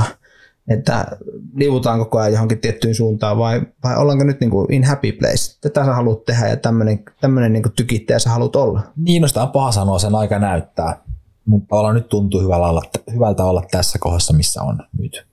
että 0.68 1.06
liuutaan 1.54 1.98
koko 1.98 2.18
ajan 2.18 2.32
johonkin 2.32 2.58
tiettyyn 2.58 2.94
suuntaan 2.94 3.38
vai, 3.38 3.62
vai 3.84 3.96
ollaanko 3.96 4.24
nyt 4.24 4.40
niin 4.40 4.50
kuin 4.50 4.72
in 4.72 4.84
happy 4.84 5.12
place? 5.12 5.58
Tätä 5.60 5.84
sä 5.84 5.94
haluat 5.94 6.24
tehdä 6.24 6.48
ja 6.48 6.56
tämmöinen, 6.56 7.04
tämmöinen 7.20 7.52
niin 7.52 7.62
tykittäjä 7.76 8.18
sä 8.18 8.30
haluat 8.30 8.56
olla. 8.56 8.82
Niin, 8.96 9.22
no 9.22 9.28
sitä 9.28 9.42
on 9.42 9.50
paha 9.50 9.72
sanoa, 9.72 9.98
sen 9.98 10.14
aika 10.14 10.38
näyttää. 10.38 10.96
Mutta 11.44 11.68
tavallaan 11.68 11.94
nyt 11.94 12.08
tuntuu 12.08 12.40
hyvältä 12.40 12.66
olla, 12.66 12.82
hyvältä 13.14 13.44
olla 13.44 13.62
tässä 13.70 13.98
kohdassa, 13.98 14.32
missä 14.32 14.62
on 14.62 14.78
nyt. 14.98 15.26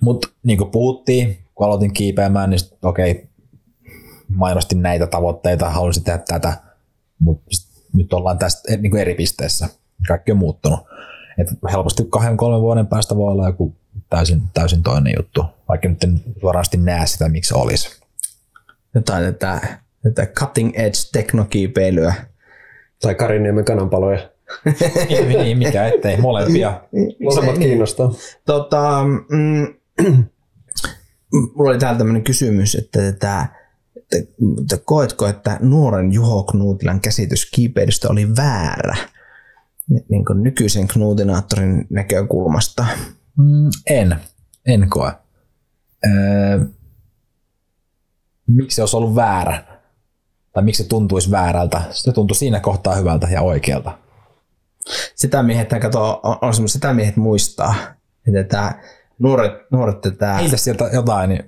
Mutta 0.00 0.28
niin 0.42 0.58
kuin 0.58 0.70
puhuttiin, 0.70 1.38
kun 1.54 1.66
aloitin 1.66 1.92
kiipeämään, 1.92 2.50
niin 2.50 2.60
okei, 2.82 3.28
mainostin 4.28 4.82
näitä 4.82 5.06
tavoitteita, 5.06 5.70
halusin 5.70 6.04
tehdä 6.04 6.18
tätä, 6.18 6.52
mutta 7.18 7.46
nyt 7.94 8.12
ollaan 8.12 8.38
tästä 8.38 8.72
eh, 8.72 8.78
niin 8.78 8.90
kuin 8.90 9.00
eri 9.00 9.14
pisteessä. 9.14 9.68
Kaikki 10.08 10.32
on 10.32 10.38
muuttunut. 10.38 10.80
Et 11.38 11.48
helposti 11.72 12.04
kahden, 12.10 12.36
kolmen 12.36 12.60
vuoden 12.60 12.86
päästä 12.86 13.16
voi 13.16 13.32
olla 13.32 13.46
joku 13.46 13.76
täysin, 14.10 14.42
täysin 14.54 14.82
toinen 14.82 15.14
juttu, 15.16 15.44
vaikka 15.68 15.88
nyt 15.88 16.04
en 16.04 16.20
suorasti 16.40 16.76
näe 16.76 17.06
sitä, 17.06 17.28
miksi 17.28 17.48
se 17.48 17.54
olisi. 17.54 18.00
Jotain 18.94 19.24
tätä, 19.24 19.60
tätä 20.02 20.26
cutting 20.26 20.72
edge 20.74 20.98
teknokiipeilyä. 21.12 22.14
Tai 23.02 23.14
Kariniemen 23.14 23.64
kananpaloja. 23.64 24.30
niin, 25.42 25.58
mikä 25.58 25.86
ettei, 25.86 26.16
molempia. 26.20 26.80
Molemmat 27.24 27.58
kiinnostaa. 27.58 28.12
Tota, 28.44 29.04
mm, 29.28 29.74
mulla 31.54 31.70
oli 31.70 31.78
täällä 31.78 31.98
tämmöinen 31.98 32.24
kysymys, 32.24 32.74
että, 32.74 33.12
tätä, 33.12 33.46
että, 34.12 34.32
että 34.60 34.76
koetko, 34.84 35.26
että 35.26 35.58
nuoren 35.60 36.12
Juho 36.12 36.44
Knuutilan 36.44 37.00
käsitys 37.00 37.50
kiipeilystä 37.50 38.08
oli 38.08 38.36
väärä 38.36 38.96
niin 40.08 40.24
kuin 40.24 40.42
nykyisen 40.42 40.88
Knutinaattorin 40.88 41.86
näkökulmasta? 41.90 42.86
Mm, 43.38 43.70
en. 43.86 44.16
En 44.66 44.90
koe. 44.90 45.12
Öö, 46.06 46.60
miksi 48.46 48.74
se 48.74 48.82
olisi 48.82 48.96
ollut 48.96 49.14
väärä? 49.14 49.64
Tai 50.52 50.62
miksi 50.62 50.82
se 50.82 50.88
tuntuisi 50.88 51.30
väärältä? 51.30 51.82
Se 51.90 52.12
tuntui 52.12 52.36
siinä 52.36 52.60
kohtaa 52.60 52.94
hyvältä 52.94 53.28
ja 53.30 53.42
oikealta. 53.42 53.98
sitä 55.14 55.42
miehet, 55.42 55.68
kato, 55.82 56.20
on, 56.22 56.38
on 56.40 56.68
sitä 56.68 56.94
miehet 56.94 57.16
muistaa, 57.16 57.74
että 58.26 58.44
tämä 58.44 58.74
nuoret, 59.18 59.52
nuoret 59.70 60.00
tätä... 60.00 60.34
Heitä 60.34 60.56
sieltä 60.56 60.90
jotain, 60.92 61.28
niin 61.28 61.44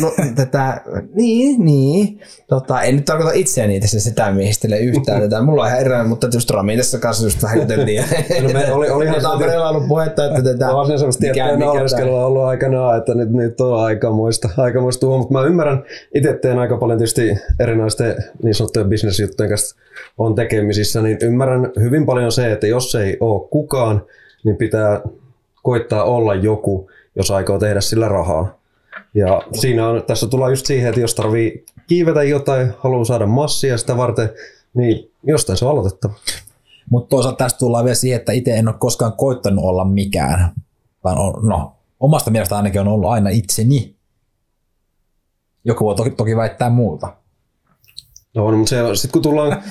No, 0.00 0.12
tätä, 0.34 0.80
niin, 1.14 1.64
niin. 1.64 2.20
Tota, 2.48 2.82
en 2.82 2.96
nyt 2.96 3.04
tarkoita 3.04 3.32
itseäni 3.32 3.80
tässä 3.80 4.00
sitä 4.00 4.32
miehistele 4.32 4.78
yhtään. 4.78 5.22
Tätä. 5.22 5.42
Mulla 5.42 5.62
on 5.62 5.68
ihan 5.68 5.80
erilainen, 5.80 6.08
mutta 6.08 6.28
just 6.34 6.50
Rami 6.50 6.76
tässä 6.76 6.98
kanssa 6.98 7.26
just 7.26 7.42
vähän 7.42 7.58
juteltiin. 7.58 8.04
No 8.42 8.48
me 8.52 8.72
oli, 8.72 8.90
oli 8.90 9.04
ihan 9.04 9.22
Tampereella 9.22 9.68
ollut 9.68 9.88
puhetta, 9.88 10.24
että 10.24 10.42
tätä... 10.42 10.70
On 10.70 10.86
se 10.86 10.98
semmoista 10.98 11.20
tiettyä 11.20 11.56
naureskelua 11.56 12.26
ollut 12.26 12.42
aikanaan, 12.42 12.98
että 12.98 13.14
nyt, 13.14 13.30
nyt 13.30 13.60
on 13.60 13.80
aikamoista, 13.80 14.48
aikamoista 14.56 15.00
tuohon, 15.00 15.20
mutta 15.20 15.32
mä 15.32 15.42
ymmärrän, 15.42 15.84
itse 16.14 16.38
teen 16.42 16.58
aika 16.58 16.76
paljon 16.76 16.98
tietysti 16.98 17.38
erinäisten 17.60 18.16
niin 18.42 18.54
sanottujen 18.54 18.88
bisnesjuttujen 18.88 19.50
kanssa 19.50 19.76
on 20.18 20.34
tekemisissä, 20.34 21.02
niin 21.02 21.18
ymmärrän 21.22 21.72
hyvin 21.80 22.06
paljon 22.06 22.32
se, 22.32 22.52
että 22.52 22.66
jos 22.66 22.94
ei 22.94 23.16
ole 23.20 23.48
kukaan, 23.50 24.02
niin 24.44 24.56
pitää 24.56 25.00
koittaa 25.62 26.04
olla 26.04 26.34
joku, 26.34 26.90
jos 27.16 27.30
aikoo 27.30 27.58
tehdä 27.58 27.80
sillä 27.80 28.08
rahaa. 28.08 28.58
Ja 29.14 29.42
siinä 29.60 29.88
on, 29.88 30.02
tässä 30.02 30.26
tullaan 30.26 30.52
just 30.52 30.66
siihen, 30.66 30.88
että 30.88 31.00
jos 31.00 31.14
tarvii 31.14 31.66
kiivetä 31.86 32.22
jotain, 32.22 32.72
haluaa 32.78 33.04
saada 33.04 33.26
massia 33.26 33.78
sitä 33.78 33.96
varten, 33.96 34.30
niin 34.74 35.10
jostain 35.22 35.56
se 35.56 35.64
on 35.64 35.70
aloitettava. 35.70 36.14
Mutta 36.90 37.08
toisaalta 37.08 37.36
tästä 37.36 37.58
tullaan 37.58 37.84
vielä 37.84 37.94
siihen, 37.94 38.18
että 38.18 38.32
itse 38.32 38.56
en 38.56 38.68
ole 38.68 38.76
koskaan 38.78 39.12
koittanut 39.12 39.64
olla 39.64 39.84
mikään. 39.84 40.52
Tai 41.02 41.14
on, 41.16 41.48
no, 41.48 41.72
omasta 42.00 42.30
mielestä 42.30 42.56
ainakin 42.56 42.80
on 42.80 42.88
ollut 42.88 43.10
aina 43.10 43.30
itseni. 43.30 43.96
Joku 45.64 45.84
voi 45.84 45.94
toki, 45.94 46.10
toki 46.10 46.36
väittää 46.36 46.70
muuta. 46.70 47.12
No 48.38 48.46
on, 48.46 48.54
mutta 48.54 48.70
se, 48.70 48.76
sit 48.94 49.12
kun 49.12 49.22
tullaan, 49.22 49.62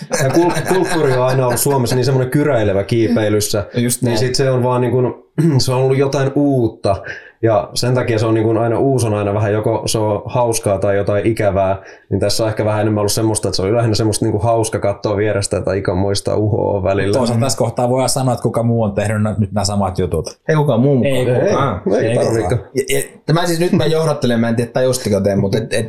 kulttuuri 0.70 1.14
on 1.14 1.26
aina 1.26 1.46
ollut 1.46 1.60
Suomessa 1.60 1.96
niin 1.96 2.06
semmoinen 2.06 2.32
kyräilevä 2.32 2.84
kiipeilyssä, 2.84 3.66
Just 3.76 4.02
niin 4.02 4.06
näin. 4.08 4.18
sit 4.18 4.36
se 4.36 4.50
on 4.52 4.64
vaan 4.64 4.82
niin 4.82 4.92
kuin, 4.92 5.14
se 5.62 5.72
on 5.72 5.78
ollut 5.78 5.98
jotain 5.98 6.32
uutta. 6.36 6.96
Ja 7.42 7.70
sen 7.74 7.94
takia 7.94 8.20
se 8.20 8.26
on 8.26 8.34
niin 8.34 8.44
kuin 8.44 8.58
aina 8.58 8.80
uusi 8.80 9.08
on 9.08 9.14
aina 9.14 9.34
vähän 9.34 9.54
joko 9.54 9.84
se 9.86 9.98
on 9.98 10.22
hauskaa 10.26 10.80
tai 10.80 10.98
jotain 10.98 11.26
ikävää, 11.26 11.82
niin 12.10 12.20
tässä 12.20 12.44
on 12.44 12.50
ehkä 12.50 12.66
vähän 12.66 12.82
enemmän 12.82 13.02
ollut 13.02 13.12
semmoista, 13.12 13.48
että 13.48 13.56
se 13.56 13.62
oli 13.62 13.74
lähinnä 13.74 13.96
semmoista 13.96 14.26
niin 14.26 14.32
kuin 14.32 14.44
hauska 14.44 14.80
katsoa 14.80 15.18
vierestä 15.18 15.62
tai 15.62 15.78
ikämoista 15.78 16.36
uhoa 16.36 16.84
välillä. 16.84 17.18
Toisaalta 17.18 17.44
tässä 17.46 17.58
kohtaa 17.58 17.90
voi 17.90 18.10
sanoa, 18.10 18.34
että 18.34 18.44
kuka 18.44 18.64
muu 18.64 18.84
on 18.84 18.94
tehnyt 18.94 19.38
nyt 19.38 19.52
nämä 19.52 19.66
samat 19.66 20.00
jutut. 20.00 20.40
Ei 20.50 20.56
kukaan 20.56 20.80
muu 20.80 20.96
mukaan. 20.96 21.14
Ei 21.16 21.30
Ei, 21.30 21.54
Ah. 21.56 21.82
ei, 22.00 22.08
ei 22.08 22.98
ja, 22.98 23.04
tämä 23.26 23.46
siis 23.48 23.60
nyt 23.60 23.72
mä 23.72 23.86
johdattelen, 23.86 24.40
mä 24.40 24.50
en 24.50 24.56
tiedä 24.56 24.72
tajustiko 24.72 25.20
te, 25.22 25.36
mutta 25.36 25.58
et, 25.58 25.74
et, 25.74 25.86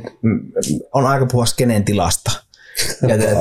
on 0.92 1.06
aika 1.06 1.26
puhua 1.26 1.46
skeneen 1.46 1.84
tilasta. 1.84 2.47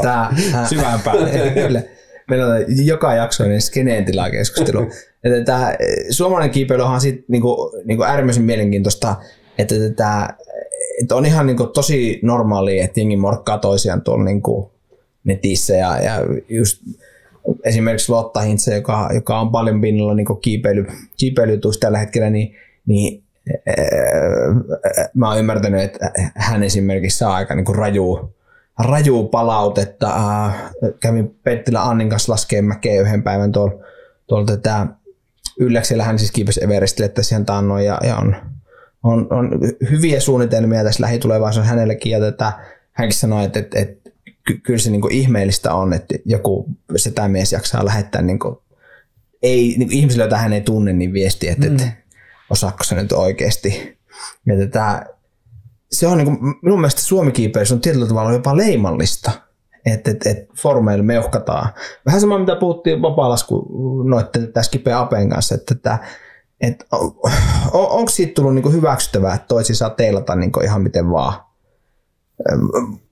Tää, 0.01 0.35
Syvään 0.69 0.99
päälle. 0.99 1.29
Kyllä. 1.67 1.81
Meillä 2.29 2.45
on 2.45 2.85
joka 2.85 3.15
jaksoinen 3.15 3.61
skeneen 3.61 4.05
tilaa 4.05 4.29
keskustelu. 4.29 4.81
Että 5.23 5.43
tämä 5.45 5.73
suomalainen 6.09 6.51
kiipeily 6.51 6.83
onhan 6.83 7.01
sit 7.01 7.25
niinku, 7.27 7.71
niinku 7.85 8.03
äärimmäisen 8.03 8.43
mielenkiintoista, 8.43 9.15
että, 9.57 9.75
tätä, 9.75 10.29
että 11.01 11.15
on 11.15 11.25
ihan 11.25 11.45
niinku 11.45 11.67
tosi 11.67 12.19
normaalia, 12.23 12.83
että 12.83 12.99
jengi 12.99 13.17
morkkaa 13.17 13.57
toisiaan 13.57 14.01
tuolla 14.01 14.23
niinku 14.23 14.71
netissä 15.23 15.73
ja, 15.73 16.01
ja 16.01 16.19
just 16.49 16.81
esimerkiksi 17.63 18.11
Lotta 18.11 18.39
Hintze, 18.39 18.75
joka, 18.75 19.09
joka 19.13 19.39
on 19.39 19.51
paljon 19.51 19.81
pinnalla 19.81 20.13
niin 20.13 20.27
kiipeily, 20.41 20.85
kiipeilytuissa 21.17 21.79
tällä 21.79 21.97
hetkellä, 21.97 22.29
niin, 22.29 22.55
niin 22.85 23.23
ää, 23.67 23.75
mä 25.13 25.29
oon 25.29 25.39
ymmärtänyt, 25.39 25.81
että 25.81 26.11
hän 26.35 26.63
esimerkiksi 26.63 27.17
saa 27.17 27.33
aika 27.33 27.55
niin 27.55 27.75
raju, 27.75 28.33
raju 28.79 29.27
palautetta. 29.27 30.07
Ää, 30.07 30.69
kävin 30.99 31.39
Penttilä 31.43 31.83
Annin 31.83 32.09
kanssa 32.09 32.31
laskeen 32.31 32.65
mäkeä 32.65 33.01
yhden 33.01 33.23
päivän 33.23 33.51
tuolla, 33.51 33.83
tuolla 34.27 34.45
tätä 34.45 34.87
Ylläksellä 35.59 36.03
hän 36.03 36.19
siis 36.19 36.31
kiipesi 36.31 36.63
Everestille 36.63 37.09
tässä 37.09 37.35
ihan 37.35 37.45
taannoin 37.45 37.85
ja, 37.85 37.99
ja 38.03 38.15
on, 38.15 38.35
on, 39.03 39.27
on, 39.29 39.51
hyviä 39.91 40.19
suunnitelmia 40.19 40.83
tässä 40.83 41.03
lähitulevaisuudessa 41.03 41.73
hänellekin 41.73 42.11
ja 42.11 42.19
tätä, 42.19 42.53
hänkin 42.91 43.17
sanoi, 43.17 43.45
että, 43.45 43.59
että, 43.59 43.79
että 43.79 44.09
ky- 44.47 44.57
kyllä 44.57 44.79
se 44.79 44.91
niin 44.91 45.11
ihmeellistä 45.11 45.73
on, 45.73 45.93
että 45.93 46.15
joku 46.25 46.65
setämies 46.95 47.53
jaksaa 47.53 47.85
lähettää 47.85 48.21
niin 48.21 48.39
kuin, 48.39 48.57
ei, 49.41 49.75
niin 49.77 49.91
ihmisille, 49.91 50.23
joita 50.23 50.37
hän 50.37 50.53
ei 50.53 50.61
tunne, 50.61 50.93
niin 50.93 51.13
viesti, 51.13 51.49
että, 51.49 51.65
mm. 51.65 51.71
että 51.71 51.91
osaako 52.49 52.83
se 52.83 52.95
nyt 52.95 53.11
oikeasti. 53.11 53.97
Ja 54.45 54.57
tätä, 54.57 55.05
se 55.91 56.07
on 56.07 56.17
niin 56.17 56.25
kuin, 56.25 56.55
minun 56.61 56.79
mielestä 56.79 57.01
suomi 57.01 57.33
on 57.73 57.81
tietyllä 57.81 58.07
tavalla 58.07 58.33
jopa 58.33 58.57
leimallista, 58.57 59.31
että 59.85 60.11
et, 60.11 60.27
et 60.27 60.49
formeilla 60.61 61.03
meuhkataan. 61.03 61.69
Vähän 62.05 62.21
sama, 62.21 62.39
mitä 62.39 62.55
puhuttiin 62.55 63.01
vapaalasku 63.01 63.67
noitten 64.03 64.53
tässä 64.53 64.71
kipeä 64.71 64.99
Apen 64.99 65.29
kanssa, 65.29 65.55
että, 65.55 65.73
että 65.75 65.99
et, 66.61 66.85
on, 66.91 67.13
onko 67.73 68.09
siitä 68.09 68.33
tullut 68.33 68.55
niinku 68.55 68.71
hyväksyttävää, 68.71 69.35
että 69.35 69.47
toisi 69.47 69.75
saa 69.75 69.89
teilata 69.89 70.35
niinku 70.35 70.59
ihan 70.59 70.81
miten 70.81 71.11
vaan? 71.11 71.33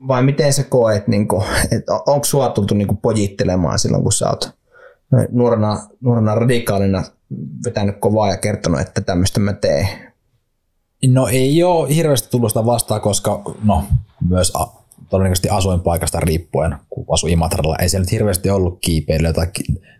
Vai 0.07 0.23
miten 0.23 0.53
sä 0.53 0.63
koet, 0.63 1.07
niinku, 1.07 1.43
että 1.71 1.93
onko 1.93 2.23
sua 2.23 2.49
tultu 2.49 2.73
niinku 2.73 2.95
pojittelemaan 2.95 3.79
silloin, 3.79 4.03
kun 4.03 4.11
sä 4.11 4.29
oot 4.29 4.51
nuorena, 5.31 5.87
nuorena 6.01 6.35
radikaalina 6.35 7.03
vetänyt 7.65 7.95
kovaa 7.99 8.29
ja 8.29 8.37
kertonut, 8.37 8.79
että 8.79 9.01
tämmöistä 9.01 9.39
mä 9.39 9.53
teen? 9.53 9.87
No 11.07 11.27
ei 11.27 11.63
ole 11.63 11.95
hirveästi 11.95 12.29
tullut 12.31 12.49
sitä 12.49 12.65
vastaan, 12.65 13.01
koska 13.01 13.41
no, 13.63 13.83
myös 14.29 14.51
a, 14.55 14.67
todennäköisesti 15.09 15.49
asuinpaikasta 15.49 16.19
riippuen, 16.19 16.75
kun 16.89 17.05
asui 17.09 17.31
Imatralla, 17.31 17.75
ei 17.79 17.89
siellä 17.89 18.03
nyt 18.03 18.11
hirveästi 18.11 18.49
ollut 18.49 18.77
kiipeilyä 18.81 19.33
tai, 19.33 19.47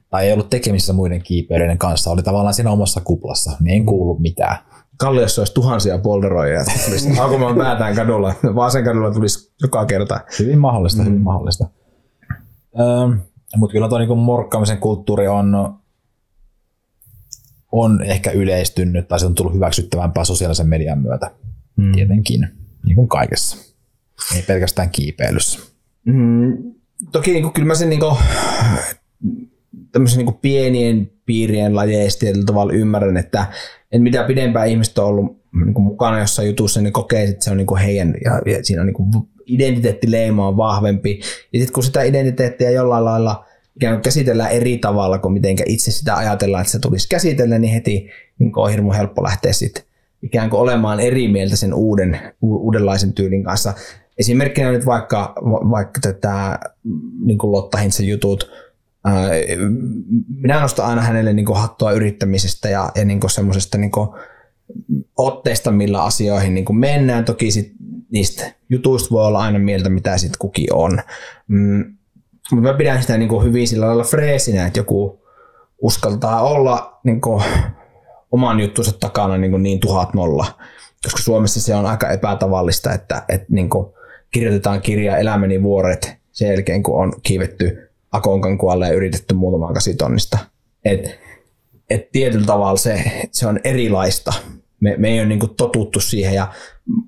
tai 0.10 0.26
ei 0.26 0.34
ollut 0.34 0.50
tekemisissä 0.50 0.94
muiden 0.94 1.24
kiipeilyiden 1.24 1.78
kanssa. 1.78 2.12
Oli 2.12 2.24
tavallaan 2.24 2.54
siinä 2.54 2.72
omassa 2.72 3.02
kuplassa, 3.02 3.58
niin 3.60 3.76
en 3.76 3.86
kuullut 3.86 4.20
mitään. 4.20 4.58
Kalliossa 4.98 5.42
olisi 5.42 5.54
tuhansia 5.54 5.98
polderoja, 5.98 6.66
tulisi 6.86 7.10
päätään 7.58 7.96
kadulla. 7.96 8.34
Vaasen 8.56 8.84
kadulla 8.84 9.12
tulisi 9.12 9.54
joka 9.62 9.86
kerta. 9.86 10.20
Hyvin 10.40 10.60
mahdollista, 10.60 11.02
mm. 11.02 11.08
hyvin 11.08 11.22
mahdollista. 11.22 11.68
Öö, 12.80 13.18
mutta 13.58 13.72
kyllä 13.72 13.90
tuo 13.90 13.98
niinku 13.98 14.16
morkkaamisen 14.16 14.78
kulttuuri 14.78 15.28
on, 15.28 15.76
on 17.76 18.02
ehkä 18.02 18.32
yleistynyt 18.32 19.08
tai 19.08 19.20
se 19.20 19.26
on 19.26 19.36
tullut 19.36 19.54
hyväksyttävämpää 19.54 20.24
sosiaalisen 20.24 20.68
median 20.68 21.00
myötä. 21.00 21.32
Mm. 21.76 21.92
Tietenkin, 21.92 22.48
niin 22.86 22.96
kuin 22.96 23.08
kaikessa. 23.08 23.58
Ei 24.36 24.42
pelkästään 24.42 24.90
kiipeilyssä. 24.90 25.60
Mm, 26.06 26.58
toki 27.12 27.32
niin 27.32 27.44
kuin, 27.44 27.54
kyllä 27.54 27.68
mä 27.68 27.76
sen 27.76 27.90
niin 27.90 28.00
kuin, 28.00 28.16
tämmöisen 29.92 30.18
niin 30.18 30.26
kuin 30.26 30.38
pienien 30.42 31.12
piirien 31.26 31.76
lajeista 31.76 32.20
tietyllä 32.20 32.46
tavalla 32.46 32.74
ymmärrän, 32.74 33.18
että, 33.18 33.46
että 33.82 34.04
mitä 34.04 34.24
pidempään 34.24 34.68
ihmiset 34.68 34.98
on 34.98 35.06
ollut 35.06 35.42
niin 35.66 35.74
kuin 35.74 35.86
mukana 35.86 36.20
jossain 36.20 36.48
jutussa, 36.48 36.82
niin 36.82 36.94
kokee, 36.94 37.24
että 37.24 37.46
se 37.46 37.52
on 37.52 37.58
niin 37.58 37.68
kuin 37.68 37.82
heidän, 37.82 38.14
ja, 38.26 38.54
ja 38.54 38.64
siinä 38.64 38.82
on 38.82 38.88
niin 38.88 38.94
kuin 38.94 39.10
identiteettileima 39.46 40.48
on 40.48 40.58
vahvempi. 40.58 41.20
Ja 41.54 41.60
sitten 41.60 41.74
kun 41.74 41.84
sitä 41.84 42.04
identiteettiä 42.04 42.72
jollain 42.72 43.06
lailla 43.06 43.46
ikään 43.76 43.96
kuin 43.96 44.04
käsitellään 44.04 44.52
eri 44.52 44.78
tavalla 44.78 45.20
kuin 45.20 45.34
miten 45.34 45.56
itse 45.66 45.92
sitä 45.92 46.16
ajatellaan, 46.16 46.62
että 46.62 46.72
se 46.72 46.80
tulisi 46.80 47.10
käsitellä, 47.10 47.60
niin 47.60 47.74
heti 47.74 48.10
niin 48.40 48.52
on 48.56 48.70
hirmu 48.70 48.92
helppo 48.92 49.24
lähteä 49.24 49.54
sitten 49.54 49.84
ikään 50.22 50.50
kuin 50.50 50.60
olemaan 50.60 51.00
eri 51.00 51.28
mieltä 51.28 51.56
sen 51.56 51.74
uuden, 51.74 52.20
uudenlaisen 52.42 53.14
tyylin 53.14 53.44
kanssa. 53.44 53.74
Esimerkkinä 54.18 54.72
nyt 54.72 54.86
vaikka, 54.86 55.36
vaikka 55.72 56.00
tätä 56.02 56.60
niin 57.26 57.38
kuin 57.38 57.52
Lotta 57.52 57.78
Hintsen 57.78 58.08
jutut, 58.08 58.52
minä 60.42 60.62
nostan 60.62 60.86
aina 60.86 61.02
hänelle 61.02 61.34
niin 61.34 61.46
kuin 61.46 61.58
hattua 61.58 61.92
yrittämisestä 61.92 62.70
ja, 62.70 62.92
ja 62.96 63.06
niin 63.06 63.20
kuin 63.20 63.32
semmoisesta 63.32 63.78
niin 63.78 63.92
kuin 63.92 64.10
otteesta, 65.18 65.72
millä 65.72 66.04
asioihin 66.04 66.54
niin 66.54 66.66
kuin 66.66 66.78
mennään. 66.78 67.26
Toki 67.26 67.52
sit 67.52 67.72
niistä 68.12 68.54
jutuista 68.70 69.10
voi 69.12 69.26
olla 69.26 69.40
aina 69.40 69.60
mieltä, 69.60 69.90
mitä 69.90 70.18
sitten 70.18 70.40
kukin 70.40 70.74
on. 70.74 71.02
Mutta 72.52 72.72
mä 72.72 72.78
pidän 72.78 73.02
sitä 73.02 73.18
niin 73.18 73.30
kuin 73.30 73.46
hyvin 73.46 73.68
sillä 73.68 73.88
lailla 73.88 74.04
freesinä, 74.04 74.68
että 74.68 74.80
joku 74.80 75.26
uskaltaa 75.82 76.42
olla 76.42 77.00
niin 77.04 77.22
kuin 77.22 77.44
oman 78.32 78.60
juttunsa 78.60 78.92
takana 79.00 79.38
niin, 79.38 79.52
kuin 79.52 79.64
niin 79.64 79.80
tuhat 79.80 80.14
nolla. 80.14 80.46
Koska 81.04 81.22
Suomessa 81.22 81.62
se 81.62 81.76
on 81.76 81.86
aika 81.86 82.10
epätavallista, 82.10 82.94
että, 82.94 83.24
että 83.30 83.48
niin 83.50 83.70
kuin 83.70 83.88
kirjoitetaan 84.32 84.82
kirja 84.82 85.18
Elämäni 85.18 85.64
vuoret 85.64 86.16
sen 86.32 86.50
jälkeen, 86.50 86.84
kun 86.84 87.02
on 87.02 87.14
kiivetty 87.24 87.92
Akonkan 88.12 88.58
kuolle 88.58 88.88
ja 88.88 88.94
yritetty 88.94 89.34
muutaman 89.34 89.74
kasitonnista. 89.74 90.38
Et, 90.86 91.20
et 91.90 92.12
tietyllä 92.12 92.46
tavalla 92.46 92.78
se, 92.78 93.04
se 93.32 93.48
on 93.48 93.60
erilaista. 93.64 94.34
Me, 94.80 94.96
me 94.98 95.10
ei 95.10 95.20
ole 95.20 95.28
niin 95.28 95.56
totuttu 95.58 96.00
siihen 96.00 96.34
ja 96.34 96.48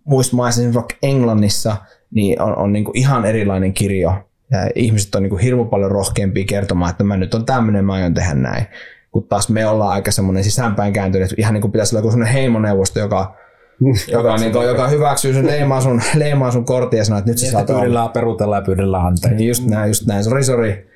muissa 0.03 0.35
maissa, 0.35 0.61
vaikka 0.73 0.95
Englannissa, 1.03 1.77
niin 2.11 2.41
on, 2.41 2.57
on 2.57 2.73
niin 2.73 2.85
ihan 2.93 3.25
erilainen 3.25 3.73
kirjo. 3.73 4.13
Ja 4.51 4.69
ihmiset 4.75 5.15
on 5.15 5.23
niin 5.23 5.29
kuin 5.29 5.41
hirmu 5.41 5.65
paljon 5.65 5.91
rohkeampia 5.91 6.45
kertomaan, 6.45 6.91
että 6.91 7.03
mä 7.03 7.17
nyt 7.17 7.33
on 7.33 7.45
tämmöinen, 7.45 7.85
mä 7.85 7.93
aion 7.93 8.13
tehdä 8.13 8.33
näin 8.33 8.65
kun 9.11 9.27
taas 9.27 9.49
me 9.49 9.67
ollaan 9.67 9.91
aika 9.91 10.11
semmoinen 10.11 10.43
sisäänpäin 10.43 10.93
kääntynyt, 10.93 11.33
ihan 11.37 11.53
niin 11.53 11.61
kuin 11.61 11.71
pitäisi 11.71 11.95
olla 11.95 11.99
joku 11.99 12.11
semmoinen 12.11 12.33
heimoneuvosto, 12.33 12.99
joka, 12.99 13.35
joka, 14.07 14.37
niin 14.37 14.51
kuin, 14.51 14.67
joka 14.67 14.87
hyväksyy 14.87 15.33
sen 15.33 15.47
leimaa 15.47 15.81
sun, 15.81 16.01
leimaa 16.15 16.51
sun 16.51 16.65
kortin 16.65 16.97
ja 16.97 17.05
sanoo, 17.05 17.19
että 17.19 17.31
nyt 17.31 17.37
sä 17.37 17.51
saat 17.51 17.67
Pyydellään, 17.67 18.09
perutellaan 18.09 18.61
ja 18.61 18.65
pyydellään 18.65 19.05
anteeksi. 19.05 19.47
Just 19.47 19.65
näin, 19.65 19.87
just 19.87 20.05
näin. 20.05 20.23
Sori, 20.23 20.43
sori. 20.43 20.87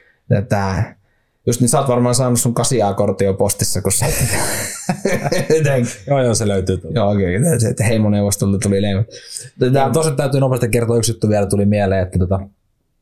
Just 1.48 1.62
niin 1.62 1.70
sä 1.70 1.80
oot 1.80 1.88
varmaan 1.88 2.16
saanut 2.16 2.40
sun 2.40 2.54
8A-kortti 2.60 3.24
jo 3.24 3.34
postissa, 3.34 3.82
kun 3.82 3.92
sä... 3.92 4.06
Joo, 6.08 6.24
joo, 6.24 6.34
se 6.34 6.48
löytyy. 6.48 6.78
tuolta. 6.78 7.00
Joo, 7.00 7.12
okei. 7.12 7.38
Okay. 7.38 7.88
Heimoneuvostolta 7.88 8.60
tuli 8.60 8.82
leima. 8.82 9.04
Tätä, 9.60 9.90
tosin 9.94 10.16
täytyy 10.16 10.40
nopeasti 10.40 10.70
kertoa 10.70 10.98
yksi 10.98 11.12
juttu 11.12 11.30
vielä 11.30 11.46
tuli 11.46 11.66
mieleen, 11.66 12.04
että 12.04 12.20
tota, 12.20 12.40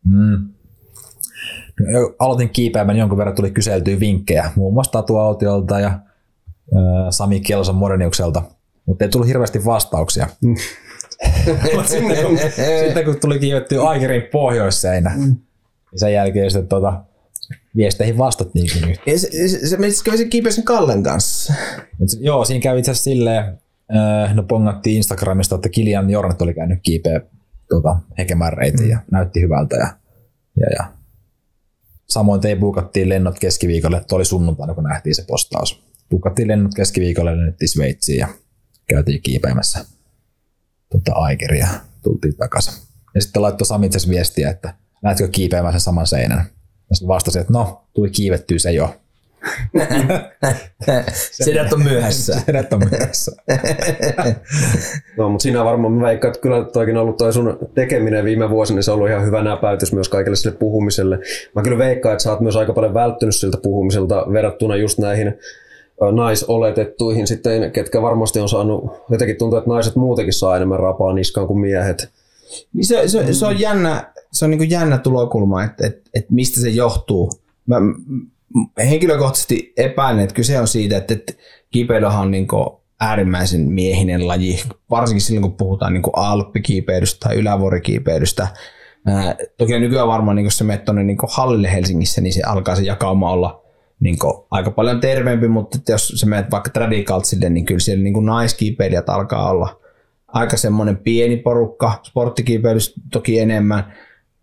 mm, 0.06 0.50
aloitin 2.20 2.50
kiipeämään, 2.50 2.98
jonkun 2.98 3.18
verran 3.18 3.36
tuli 3.36 3.52
kyseltyä 3.52 4.00
vinkkejä, 4.00 4.52
muun 4.56 4.74
muassa 4.74 4.92
Tatu 4.92 5.18
Autiolta 5.18 5.80
ja 5.80 5.88
äh, 5.88 6.00
Sami 7.10 7.40
Kielosen 7.40 7.76
Moderniukselta, 7.76 8.42
mutta 8.86 9.06
ei 9.06 9.10
tullut 9.10 9.28
hirveästi 9.28 9.66
vastauksia. 9.66 10.28
Mut 11.76 11.88
sitten, 11.88 12.26
kun, 12.26 12.38
sitten 12.86 13.06
kun 13.06 13.20
tuli 13.22 13.40
kiivettyä 13.40 13.82
Aikerin 13.84 14.24
pohjoisseinä, 14.32 15.16
niin 15.18 15.42
sen 15.96 16.14
jälkeen 16.14 16.52
sitten 16.52 16.68
tota, 16.68 17.04
viesteihin 17.76 18.18
vastattiinkin 18.18 18.82
nyt. 18.82 19.00
Se, 19.06 19.18
se, 19.18 19.48
se, 19.48 19.78
se 19.92 20.18
sen 20.18 20.30
kiipeä 20.30 20.52
sen 20.52 20.64
Kallen 20.64 21.04
kanssa. 21.04 21.54
Se- 22.06 22.18
joo, 22.20 22.46
siinä 22.46 22.62
kävi 22.62 22.80
itse 22.80 22.92
asiassa 22.92 23.10
silleen, 23.10 23.60
no 24.34 24.44
pongattiin 24.44 24.96
Instagramista, 24.98 25.56
että 25.56 25.70
Kilian 25.70 26.10
Jornet 26.10 26.42
oli 26.42 26.54
käynyt 26.54 26.80
kiipeä 26.84 27.22
tota, 27.70 27.98
hekemään 28.18 28.54
reitin 28.54 28.90
ja 28.90 29.00
näytti 29.12 29.42
hyvältä. 29.42 29.76
Ja, 29.76 29.88
ja, 30.60 30.68
ja. 30.78 30.94
Samoin 32.10 32.42
te 32.42 32.56
buukattiin 32.56 33.10
lennot 33.10 33.40
keskiviikolle, 33.40 33.98
että 33.98 34.16
oli 34.16 34.26
sunnuntaina, 34.26 34.74
kun 34.74 34.84
nähtiin 34.84 35.16
se 35.16 35.26
postaus. 35.28 35.84
Buukattiin 36.10 36.48
lennot 36.48 36.74
keskiviikolle, 36.76 37.38
lennettiin 37.38 37.70
Sveitsiin 37.70 38.20
ja 38.20 38.28
käytiin 38.90 39.22
kiipeämässä 39.22 39.86
tota, 40.92 41.12
Aikeria 41.14 41.66
ja 41.66 41.80
tultiin 42.04 42.36
takaisin. 42.36 42.74
Ja 43.16 43.22
sitten 43.22 43.42
laittoi 43.42 43.66
Sami 43.66 43.86
itse 43.86 43.98
asiassa 43.98 44.14
viestiä, 44.14 44.50
että 44.50 44.74
lähdetkö 45.04 45.28
kiipeämään 45.28 45.74
sen 45.74 45.82
saman 45.82 46.08
seinän. 46.08 46.46
Ja 46.90 46.96
sitten 46.96 47.08
vastasin, 47.08 47.42
että 47.42 47.54
no, 47.54 47.90
tuli 47.94 48.10
kiivettyä 48.10 48.60
se 48.60 48.72
jo. 48.72 49.02
Sedät 51.32 51.74
on 51.74 51.84
myöhässä. 51.84 52.42
Sedät 52.46 52.74
on 52.74 52.82
myöhässä. 52.92 53.32
No, 55.18 55.30
mutta 55.30 55.44
siinä 55.44 55.66
varmaan 55.66 55.94
mä 55.94 56.06
veikkaan, 56.06 56.30
että 56.30 56.42
kyllä 56.42 56.66
toikin 56.74 56.98
on 56.98 57.04
ollut 57.04 57.18
toi 57.18 57.34
sun 57.34 57.58
tekeminen 57.76 58.26
viime 58.26 58.50
vuosina, 58.50 58.76
niin 58.76 58.84
se 58.84 58.92
on 58.92 58.96
ollut 58.96 59.10
ihan 59.10 59.26
hyvä 59.26 59.44
näpäytys 59.44 59.94
myös 59.94 60.10
kaikille 60.10 60.36
sille 60.36 60.56
puhumiselle. 60.56 61.20
Mä 61.56 61.62
kyllä 61.62 61.78
veikkaan, 61.78 62.14
että 62.14 62.24
sä 62.24 62.32
oot 62.32 62.40
myös 62.40 62.56
aika 62.56 62.74
paljon 62.74 62.94
välttynyt 62.94 63.36
siltä 63.36 63.58
puhumiselta 63.64 64.26
verrattuna 64.32 64.76
just 64.76 65.00
näihin 65.00 65.34
naisoletettuihin 66.12 67.28
sitten, 67.28 67.72
ketkä 67.72 68.02
varmasti 68.02 68.40
on 68.40 68.50
saanut, 68.50 68.92
jotenkin 69.10 69.38
tuntuu, 69.38 69.58
että 69.58 69.70
naiset 69.70 69.96
muutenkin 69.96 70.34
saa 70.34 70.56
enemmän 70.56 70.80
rapaa 70.80 71.14
niskaan 71.14 71.48
kuin 71.48 71.60
miehet. 71.60 72.10
Niin 72.74 72.86
se, 72.86 73.08
se, 73.08 73.34
se, 73.34 73.46
on 73.46 73.60
jännä, 73.60 74.14
se 74.32 74.46
on 74.46 74.52
niin 74.52 74.70
jännä 74.70 74.98
tulokulma, 74.98 75.64
että, 75.64 75.88
että, 75.88 76.10
että 76.14 76.34
mistä 76.34 76.62
se 76.62 76.70
johtuu. 76.70 77.32
Mä 77.66 77.76
henkilökohtaisesti 78.78 79.74
epäilen, 79.78 80.24
että 80.24 80.36
kyse 80.36 80.60
on 80.60 80.68
siitä, 80.68 80.98
että, 80.98 81.14
että 81.14 81.34
kipeilyhän 81.72 82.22
on 82.22 82.32
niin 82.32 82.48
äärimmäisen 83.00 83.62
miehinen 83.62 84.28
laji, 84.28 84.64
varsinkin 84.90 85.22
silloin 85.22 85.42
kun 85.42 85.58
puhutaan 85.58 85.94
niin 85.94 86.04
alppikiipeilystä 86.16 87.28
tai 87.28 87.36
ylävuorikiipeilystä. 87.36 88.48
Toki 89.58 89.80
nykyään 89.80 90.08
varmaan 90.08 90.36
niin 90.36 90.46
kun 90.46 90.52
se 90.52 90.64
menet 90.64 90.86
tuonne 90.86 91.04
niin 91.04 91.18
hallille 91.32 91.72
Helsingissä, 91.72 92.22
niin 92.22 92.34
se 92.34 92.42
alkaa 92.46 92.76
se 92.76 92.84
jakauma 92.84 93.32
olla 93.32 93.64
niin 94.00 94.18
aika 94.52 94.72
paljon 94.72 95.00
terveempi, 95.00 95.48
mutta 95.48 95.78
jos 95.90 96.08
sä 96.08 96.26
menet 96.26 96.52
vaikka 96.52 96.70
Tradikaltsille, 96.70 97.50
niin 97.50 97.66
kyllä 97.66 97.80
siellä 97.80 98.04
niin 98.04 98.26
naiskiipeilijät 98.26 99.10
alkaa 99.10 99.50
olla 99.50 99.80
aika 100.28 100.58
semmoinen 100.58 100.98
pieni 100.98 101.38
porukka, 101.38 102.00
sporttikiipeilystä 102.04 103.02
toki 103.12 103.40
enemmän, 103.40 103.94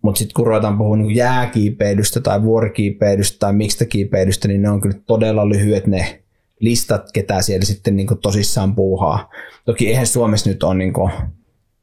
mutta 0.06 0.18
sitten 0.18 0.34
kun 0.34 0.46
ruvetaan 0.46 0.78
puhumaan 0.78 1.02
niin 1.02 1.16
jääkiipeilystä 1.16 2.20
tai 2.20 2.42
vuorikiipeilystä 2.42 3.38
tai 3.38 3.52
mistä 3.52 3.84
kiipeilystä, 3.84 4.48
niin 4.48 4.62
ne 4.62 4.70
on 4.70 4.80
kyllä 4.80 4.96
todella 5.06 5.48
lyhyet 5.48 5.86
ne 5.86 6.22
listat, 6.60 7.12
ketä 7.12 7.42
siellä 7.42 7.64
sitten 7.64 7.96
niin 7.96 8.06
tosissaan 8.22 8.74
puuhaa. 8.74 9.30
Toki 9.64 9.88
eihän 9.88 10.06
Suomessa 10.06 10.50
nyt 10.50 10.62
ole 10.62 10.74
niin 10.74 10.92
kuin, 10.92 11.12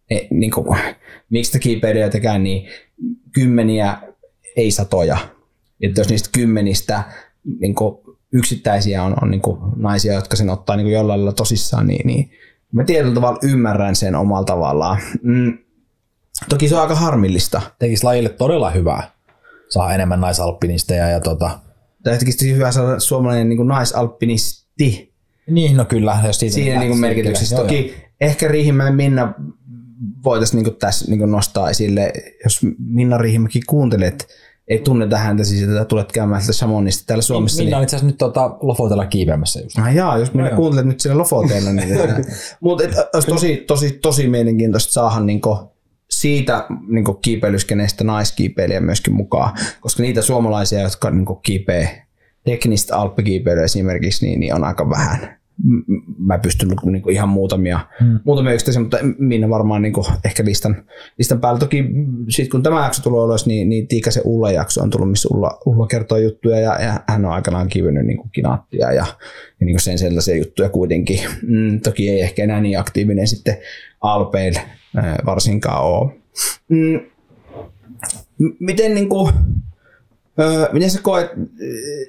e, 0.10 0.20
niin 0.30 0.52
kuin, 0.52 0.80
miksi 1.30 1.60
kiipeilijätäkään, 1.60 2.44
niin 2.44 2.70
kymmeniä, 3.32 3.98
ei 4.56 4.72
satoja. 4.72 5.18
Että 5.82 6.02
jos 6.02 6.10
niistä 6.10 6.30
kymmenistä 6.34 7.04
niin 7.60 7.76
kuin 7.76 7.98
yksittäisiä 8.34 9.04
on, 9.04 9.16
on 9.22 9.32
niin 9.32 9.42
kuin 9.42 9.60
naisia, 9.76 10.14
jotka 10.14 10.36
sen 10.36 10.50
ottaa 10.50 10.76
niin 10.76 10.86
kuin 10.86 10.94
jollain 10.94 11.20
lailla 11.20 11.34
tosissaan, 11.34 11.88
niin, 11.88 12.08
niin 12.08 12.32
mä 12.72 12.84
tietyllä 12.84 13.16
tavalla 13.16 13.40
ymmärrän 13.44 13.96
sen 13.96 14.16
omalla 14.16 14.46
tavallaan. 14.46 14.98
Mm. 15.22 15.58
Toki 16.50 16.70
se 16.70 16.76
on 16.76 16.82
aika 16.82 16.96
harmillista. 16.96 17.62
Tekisi 17.80 18.04
lajille 18.04 18.30
todella 18.30 18.70
hyvää. 18.70 19.12
Saa 19.70 19.94
enemmän 19.94 20.22
naisalpinisteja 20.22 21.10
ja 21.10 21.20
tota, 21.20 21.60
Tai 22.04 22.18
tekisi 22.18 22.54
hyvä 22.54 22.72
saada 22.72 23.00
suomalainen 23.00 23.50
niin 23.50 23.68
naisalpinisti 23.68 25.14
niin 25.50 25.78
no 25.78 25.86
kyllä, 25.86 26.20
jos 26.28 26.40
siitä 26.40 26.54
siinä 26.54 26.80
niin 26.80 27.00
merkityksessä. 27.00 27.56
Joo, 27.56 27.64
Toki 27.64 27.94
ehkä 28.22 28.48
Riihimäen 28.48 28.96
Minna 28.96 29.34
voitaisiin 30.24 30.64
niin 30.64 30.76
tässä 30.76 31.12
niin 31.12 31.32
nostaa 31.32 31.70
esille, 31.70 32.14
jos 32.44 32.60
Minna 32.80 33.18
Riihimäki 33.18 33.62
kuuntelet, 33.68 34.28
ei 34.68 34.80
tunneta 34.80 35.18
häntä 35.18 35.44
siis, 35.44 35.64
että 35.64 35.86
tulet 35.86 36.12
käymään 36.12 36.42
sieltä 36.42 36.54
Shamonista 36.54 37.04
täällä 37.08 37.22
Suomessa. 37.22 37.58
Minna 37.58 37.70
niin- 37.70 37.78
on 37.78 37.84
itse 37.84 37.96
asiassa 37.96 38.08
nyt 38.08 38.18
tota, 38.18 38.58
Lofotella 38.62 39.06
kiipeämässä 39.06 39.60
just. 39.60 39.78
Ah, 39.80 39.96
jaa, 39.96 40.18
jos 40.18 40.34
minä 40.34 40.50
kuuntelet 40.50 40.86
nyt 40.86 41.00
siellä 41.00 41.20
Lofoteilla, 41.20 41.74
niin 41.74 41.90
Mutta 42.60 42.84
olisi 43.14 43.28
tosi, 43.28 43.64
tosi, 43.68 43.92
tosi 43.92 44.28
mielenkiintoista 44.28 44.94
saada 44.94 45.20
niinku 45.20 45.73
siitä 46.10 46.66
niinku 46.88 47.14
kiipeilyskeneestä 47.14 48.04
naiskiipeilijä 48.04 48.82
myöskin 48.82 49.14
mukaan, 49.14 49.58
koska 49.82 50.04
niitä 50.04 50.22
suomalaisia, 50.22 50.82
jotka 50.82 51.10
niinku 51.10 51.36
kiipee 51.36 52.04
teknistä 52.44 52.98
alppikiipeilyä 52.98 53.64
esimerkiksi, 53.64 54.26
niin, 54.26 54.40
niin 54.40 54.56
on 54.56 54.64
aika 54.64 54.90
vähän. 54.90 55.38
Mä 56.18 56.38
pystyn 56.38 56.70
niinku 56.92 57.10
ihan 57.10 57.30
muutamia, 57.30 57.80
hmm. 58.00 58.20
muutamia 58.24 58.54
yksittäisiä, 58.54 58.82
mutta 58.82 58.98
Minna 59.18 59.50
varmaan 59.50 59.82
niinku 59.82 60.06
ehkä 60.26 60.46
listan, 60.46 60.84
listan 61.18 61.42
päällä. 61.42 61.60
Toki 61.60 61.84
sit 62.30 62.50
kun 62.50 62.64
tämä 62.64 62.84
jakso 62.84 63.04
tulee 63.04 63.24
ulos, 63.24 63.46
niin, 63.46 63.70
niin 63.70 63.88
Tiikasen 63.88 64.24
Ulla 64.26 64.52
jakso 64.52 64.82
on 64.82 64.90
tullut, 64.90 65.10
missä 65.10 65.30
Ulla, 65.32 65.60
Ulla 65.66 65.88
kertoo 65.88 66.18
juttuja 66.18 66.60
ja, 66.60 66.82
ja 66.82 67.00
hän 67.08 67.26
on 67.26 67.32
aikanaan 67.32 67.68
kivennyt 67.68 68.06
niinku 68.06 68.28
kinaattia 68.32 68.92
ja, 68.92 69.06
ja 69.60 69.66
niinku 69.66 69.80
sen 69.80 69.98
sellaisia 69.98 70.38
juttuja 70.38 70.70
kuitenkin. 70.70 71.20
Mm, 71.48 71.82
toki 71.82 72.10
ei 72.10 72.22
ehkä 72.22 72.44
enää 72.44 72.62
niin 72.62 72.80
aktiivinen 72.80 73.28
sitten 73.28 73.58
Alpeille 74.04 74.62
äh, 74.98 75.16
varsinkaan 75.26 75.84
ole. 75.84 76.12
Mm, 76.70 77.00
miten 78.60 78.96
niinku, 78.96 79.30
Öö, 80.40 80.70
miten 80.72 80.92
sä 80.92 81.00
koet, 81.02 81.32
äh, 81.32 81.38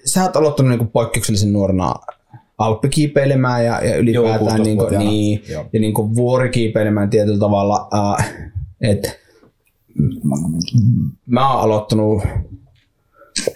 sä 0.05 0.23
oot 0.23 0.37
aloittanut 0.37 0.71
niinku 0.71 0.85
poikkeuksellisen 0.85 1.53
nuorena 1.53 1.95
alppikiipeilemään 2.59 3.65
ja, 3.65 3.85
ja 3.85 3.97
ylipäätään 3.97 4.39
16 4.39 4.63
niinku, 4.63 4.89
niin, 4.99 5.43
Joo. 5.49 5.67
ja 5.73 5.81
niinku 5.81 6.15
vuorikiipeilemään 6.15 7.11
tietyllä 7.11 7.39
tavalla. 7.39 7.89
Äh, 7.95 8.35
et, 8.81 9.21
mä 11.27 11.53
oon 11.53 11.61
aloittanut 11.61 12.23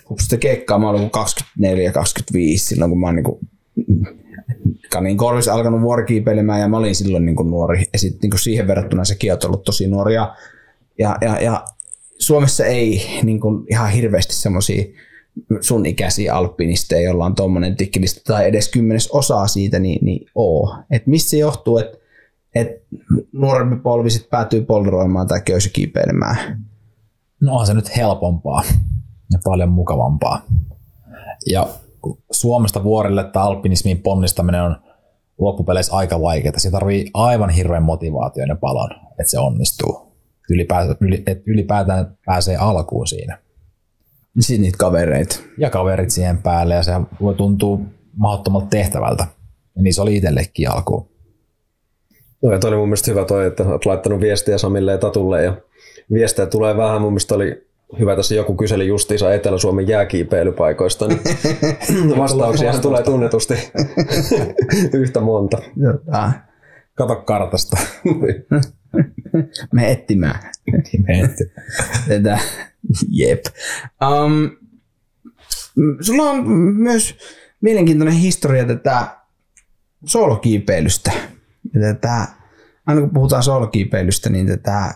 kun 0.04 0.18
sitä 0.20 0.36
keikkaa, 0.36 0.78
mä 0.78 0.90
olin 0.90 1.10
24-25 1.10 1.10
silloin, 2.56 2.90
kun 2.90 3.00
mä 3.00 3.06
oon 3.06 3.16
niinku 3.16 3.40
kanin 4.92 5.16
korvissa 5.16 5.54
alkanut 5.54 5.80
vuorikiipeilemään 5.80 6.60
ja 6.60 6.68
mä 6.68 6.76
olin 6.76 6.94
silloin 6.94 7.24
niin 7.24 7.36
kuin 7.36 7.50
nuori. 7.50 7.84
Ja 7.92 7.98
sitten 7.98 8.18
niin 8.22 8.30
kuin 8.30 8.40
siihen 8.40 8.66
verrattuna 8.66 9.04
sekin 9.04 9.32
on 9.32 9.38
ollut 9.44 9.64
tosi 9.64 9.88
nuori. 9.88 10.14
Ja, 10.14 10.36
ja, 10.98 11.18
ja, 11.20 11.64
Suomessa 12.18 12.64
ei 12.64 13.02
niin 13.22 13.40
kuin 13.40 13.64
ihan 13.70 13.90
hirveästi 13.90 14.34
semmoisia 14.34 14.84
sun 15.60 15.86
ikäisiä 15.86 16.34
alpinisteja, 16.34 17.02
joilla 17.02 17.24
on 17.24 17.34
tuommoinen 17.34 17.76
tikkilista 17.76 18.20
tai 18.24 18.46
edes 18.46 18.68
kymmenes 18.68 19.10
osaa 19.10 19.46
siitä, 19.46 19.78
niin, 19.78 20.04
niin 20.04 20.30
oo. 20.34 20.76
Et 20.90 21.06
mistä 21.06 21.30
se 21.30 21.36
johtuu, 21.36 21.78
että 21.78 21.98
et 22.54 22.68
nuorempi 23.32 23.76
polvi 23.76 24.10
sit 24.10 24.30
päätyy 24.30 24.62
polderoimaan 24.62 25.26
tai 25.26 25.40
köysikiipeilemään? 25.44 26.64
No 27.40 27.52
onhan 27.52 27.66
se 27.66 27.74
nyt 27.74 27.96
helpompaa 27.96 28.62
ja 29.32 29.38
paljon 29.44 29.68
mukavampaa. 29.68 30.42
Ja 31.46 31.68
Suomesta 32.30 32.84
vuorille 32.84 33.24
tai 33.24 33.42
alpinismiin 33.42 34.02
ponnistaminen 34.02 34.62
on 34.62 34.76
loppupeleissä 35.38 35.96
aika 35.96 36.20
vaikeaa. 36.20 36.58
Siinä 36.58 36.78
tarvii 36.78 37.10
aivan 37.14 37.50
hirveän 37.50 37.82
motivaation 37.82 38.48
ja 38.48 38.56
palon, 38.56 38.90
että 39.10 39.30
se 39.30 39.38
onnistuu. 39.38 40.08
Ylipäätään, 40.50 40.96
ylipäätään 41.46 42.18
pääsee 42.26 42.56
alkuun 42.56 43.06
siinä. 43.06 43.38
Sitten 44.40 44.62
niitä 44.62 44.78
kavereita. 44.78 45.40
Ja 45.58 45.70
kaverit 45.70 46.10
siihen 46.10 46.38
päälle 46.38 46.74
ja 46.74 46.82
se 46.82 46.92
voi 47.20 47.34
tuntua 47.34 47.78
mahdottomalta 48.16 48.66
tehtävältä. 48.66 49.26
Ja 49.76 49.82
niin 49.82 49.94
se 49.94 50.02
oli 50.02 50.16
itsellekin 50.16 50.70
alkuun. 50.70 51.08
No 52.42 52.52
ja 52.52 52.58
toi 52.58 52.68
oli 52.68 52.76
mun 52.76 52.88
mielestä 52.88 53.10
hyvä 53.10 53.24
toi, 53.24 53.46
että 53.46 53.62
olet 53.64 53.86
laittanut 53.86 54.20
viestiä 54.20 54.58
Samille 54.58 54.92
ja 54.92 54.98
Tatulle 54.98 55.42
ja 55.42 55.56
viestejä 56.12 56.46
tulee 56.46 56.76
vähän. 56.76 57.00
Mun 57.00 57.12
mielestä 57.12 57.34
oli 57.34 57.67
hyvä, 57.98 58.16
tässä 58.16 58.34
joku 58.34 58.54
kyseli 58.54 58.86
justiinsa 58.86 59.34
Etelä-Suomen 59.34 59.88
jääkiipeilypaikoista, 59.88 61.06
niin 61.08 61.20
vastauksia 62.18 62.72
tulee 62.72 63.02
tunnetusti 63.02 63.54
yhtä 65.00 65.20
monta. 65.20 65.58
Jota, 65.76 66.32
Kato 66.94 67.16
kartasta. 67.16 67.76
me 69.72 69.90
etsimään. 69.90 70.50
Menty. 71.06 71.52
Tätä, 72.08 72.38
jep. 73.08 73.44
Um, 74.24 74.50
Sulla 76.00 76.22
on 76.30 76.48
myös 76.72 77.16
mielenkiintoinen 77.60 78.14
historia 78.14 78.64
tätä 78.64 79.16
soolokiipeilystä. 80.04 81.12
Ja 81.74 81.80
tätä, 81.80 82.26
aina 82.86 83.00
kun 83.00 83.10
puhutaan 83.10 83.42
soolokiipeilystä, 83.42 84.30
niin 84.30 84.46
tätä 84.46 84.94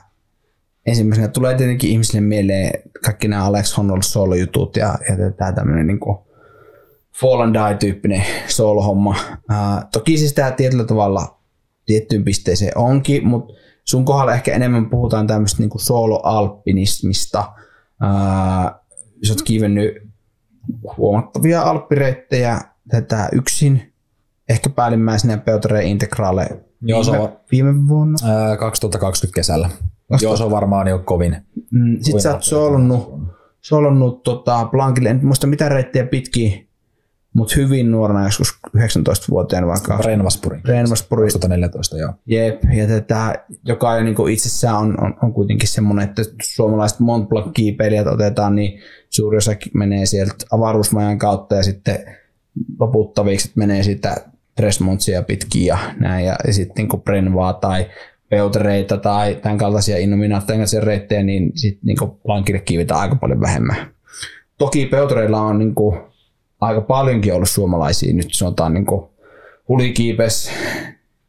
ensimmäisenä 0.86 1.28
tulee 1.28 1.54
tietenkin 1.54 1.90
ihmisille 1.90 2.20
mieleen 2.20 2.82
kaikki 3.04 3.28
nämä 3.28 3.44
Alex 3.44 3.76
Honnold 3.76 4.02
solo-jutut 4.02 4.76
ja, 4.76 4.98
ja 5.08 5.16
tätä 5.16 5.52
tämmöinen 5.52 5.86
niin 5.86 6.00
kuin 6.00 6.18
Fall 7.20 7.40
and 7.40 7.54
Die-tyyppinen 7.54 8.24
solo-homma. 8.48 9.16
Ää, 9.48 9.88
toki 9.92 10.18
siis 10.18 10.32
tämä 10.32 10.50
tietyllä 10.50 10.84
tavalla 10.84 11.38
tiettyyn 11.86 12.24
pisteeseen 12.24 12.78
onkin, 12.78 13.26
mutta 13.26 13.54
sun 13.84 14.04
kohdalla 14.04 14.34
ehkä 14.34 14.52
enemmän 14.52 14.90
puhutaan 14.90 15.26
tämmöistä 15.26 15.62
niin 15.62 15.70
solo-alpinismista. 15.76 17.52
Ää, 18.00 18.80
sä 19.26 19.32
oot 19.32 19.42
kiivennyt 19.42 19.94
huomattavia 20.96 21.62
alppireittejä 21.62 22.60
tätä 22.88 23.28
yksin, 23.32 23.92
ehkä 24.48 24.70
päällimmäisenä 24.70 25.36
Peutere 25.36 25.84
Integrale 25.84 26.60
Joo, 26.82 27.04
se 27.04 27.10
viime, 27.10 27.24
on- 27.24 27.36
viime 27.52 27.88
vuonna. 27.88 28.16
Ää, 28.30 28.56
2020 28.56 29.34
kesällä. 29.34 29.70
Joo, 30.20 30.36
se 30.36 30.44
on 30.44 30.50
varmaan 30.50 30.86
jo 30.86 30.98
kovin. 30.98 31.36
Mm, 31.70 31.98
Sitten 32.00 32.20
sä 32.20 32.32
oot 32.32 32.42
solonnut, 32.42 33.20
solonnut 33.60 34.22
tota, 34.22 34.68
Blankille, 34.70 35.10
en 35.10 35.26
muista 35.26 35.46
mitä 35.46 35.68
reittejä 35.68 36.06
pitkin, 36.06 36.68
mutta 37.34 37.54
hyvin 37.56 37.90
nuorena, 37.90 38.24
joskus 38.24 38.58
19-vuotiaana 38.76 39.66
vaikka. 39.66 39.96
Renvaspuri. 39.96 40.60
Renvaspuri. 40.64 41.22
2014, 41.22 41.98
joo. 41.98 42.12
Jep, 42.26 42.62
ja 42.72 42.86
tätä, 42.86 43.44
joka 43.64 43.96
jo 43.96 44.04
niin 44.04 44.28
itsessään 44.30 44.76
on, 44.76 45.04
on, 45.04 45.14
on, 45.22 45.32
kuitenkin 45.32 45.68
semmoinen, 45.68 46.08
että 46.08 46.22
suomalaiset 46.42 47.00
Mont 47.00 47.28
Blanc-kiipeilijät 47.28 48.06
otetaan, 48.06 48.54
niin 48.54 48.80
suuri 49.10 49.36
osa 49.36 49.52
menee 49.74 50.06
sieltä 50.06 50.34
avaruusmajan 50.50 51.18
kautta 51.18 51.54
ja 51.54 51.62
sitten 51.62 51.98
loputtaviksi 52.80 53.52
menee 53.54 53.82
sitä 53.82 54.16
Tresmontsia 54.54 55.22
pitkin 55.22 55.66
ja 55.66 55.78
näin, 56.00 56.26
ja, 56.26 56.36
ja 56.46 56.52
sitten 56.52 56.88
niin 56.88 57.02
Brenvaa 57.02 57.52
tai 57.52 57.86
Peutereita 58.32 58.96
tai 58.96 59.34
tämän 59.34 59.58
kaltaisia 59.58 59.98
Innominaatteja 59.98 60.58
reittejä, 60.82 61.22
niin 61.22 61.52
sitten 61.54 61.80
niin 61.86 61.96
Blancille 62.22 62.60
kiivetään 62.60 63.00
aika 63.00 63.16
paljon 63.16 63.40
vähemmän. 63.40 63.76
Toki 64.58 64.86
Peutereilla 64.86 65.40
on 65.40 65.58
niin 65.58 65.74
kuin, 65.74 66.00
aika 66.60 66.80
paljonkin 66.80 67.34
ollut 67.34 67.48
suomalaisia, 67.48 68.14
nyt 68.14 68.34
sanotaan 68.34 68.74
niin 68.74 68.86
kuin, 68.86 69.10
Huli 69.68 69.92
kiipes, 69.92 70.50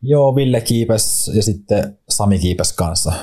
Joo, 0.01 0.36
Ville 0.36 0.62
kiipes 0.62 1.32
ja 1.36 1.43
sitten 1.43 1.97
Sami 2.10 2.39
kiipes 2.39 2.74
kanssa. 2.74 3.14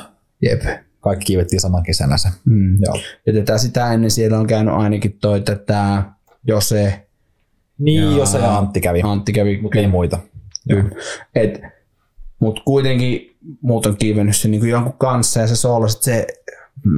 jep, 0.43 0.63
Kaikki 1.01 1.25
kiivettiin 1.25 1.61
saman 1.61 1.83
kesänä 1.83 2.17
se. 2.17 2.29
Mm. 2.45 2.79
Joo. 2.87 2.99
Ja 3.27 3.33
tätä 3.33 3.59
sitä 3.59 3.93
ennen 3.93 4.11
siellä 4.11 4.39
on 4.39 4.47
käynyt 4.47 4.75
ainakin 4.75 5.19
toi 5.21 5.41
tätä 5.41 6.03
Jose, 6.47 7.07
Niin, 7.79 8.17
jos 8.17 8.35
ja 8.35 8.59
Antti 8.59 8.81
kävi, 8.81 9.01
Antti 9.05 9.33
kävi. 9.33 9.59
mutta 9.63 9.79
ei 9.79 9.87
muita. 9.87 10.19
Et, 11.35 11.61
mut 12.41 12.61
kuitenkin 12.65 13.37
muut 13.63 13.87
on 13.87 13.97
kiivennyt 13.97 14.37
sen 14.37 14.51
niin 14.51 14.69
jonkun 14.69 14.99
kanssa 14.99 15.41
ja 15.41 15.47
se 15.47 15.57
soolosit, 15.57 16.03
se, 16.03 16.27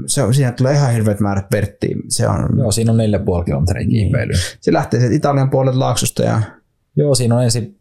se 0.07 0.23
on, 0.23 0.35
siinä 0.35 0.53
tulee 0.53 0.75
ihan 0.75 0.93
hirveät 0.93 1.21
määrät 1.21 1.47
verttiä. 1.53 1.97
Se, 2.09 2.29
on, 2.29 2.49
Joo, 2.59 2.73
siinä 2.73 2.93
on 2.93 2.99
4,5 3.39 3.45
kilometriä 3.45 3.87
kiipeilyä. 3.87 4.37
se 4.61 4.73
lähtee 4.73 5.01
sieltä 5.01 5.17
Italian 5.17 5.51
puolelta 5.51 5.79
laaksosta 5.79 6.23
ja 6.23 6.43
Joo, 6.97 7.15
siinä 7.15 7.37
on 7.37 7.45
ensin 7.45 7.79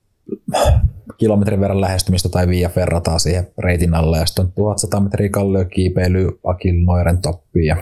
kilometrin 1.18 1.60
verran 1.60 1.82
lähestymistä 1.82 2.30
tai 2.30 2.48
via 2.48 2.70
ferrataa 2.70 3.20
siihen 3.20 3.48
reitin 3.58 3.94
alle 3.94 4.18
ja 4.18 4.26
sitten 4.26 4.46
on 4.46 4.52
1100 4.52 5.00
metriä 5.00 5.30
kalliokiipeily 5.30 6.40
Akil 6.44 6.76
Noiren 6.86 7.22
toppiin 7.22 7.66
ja 7.66 7.76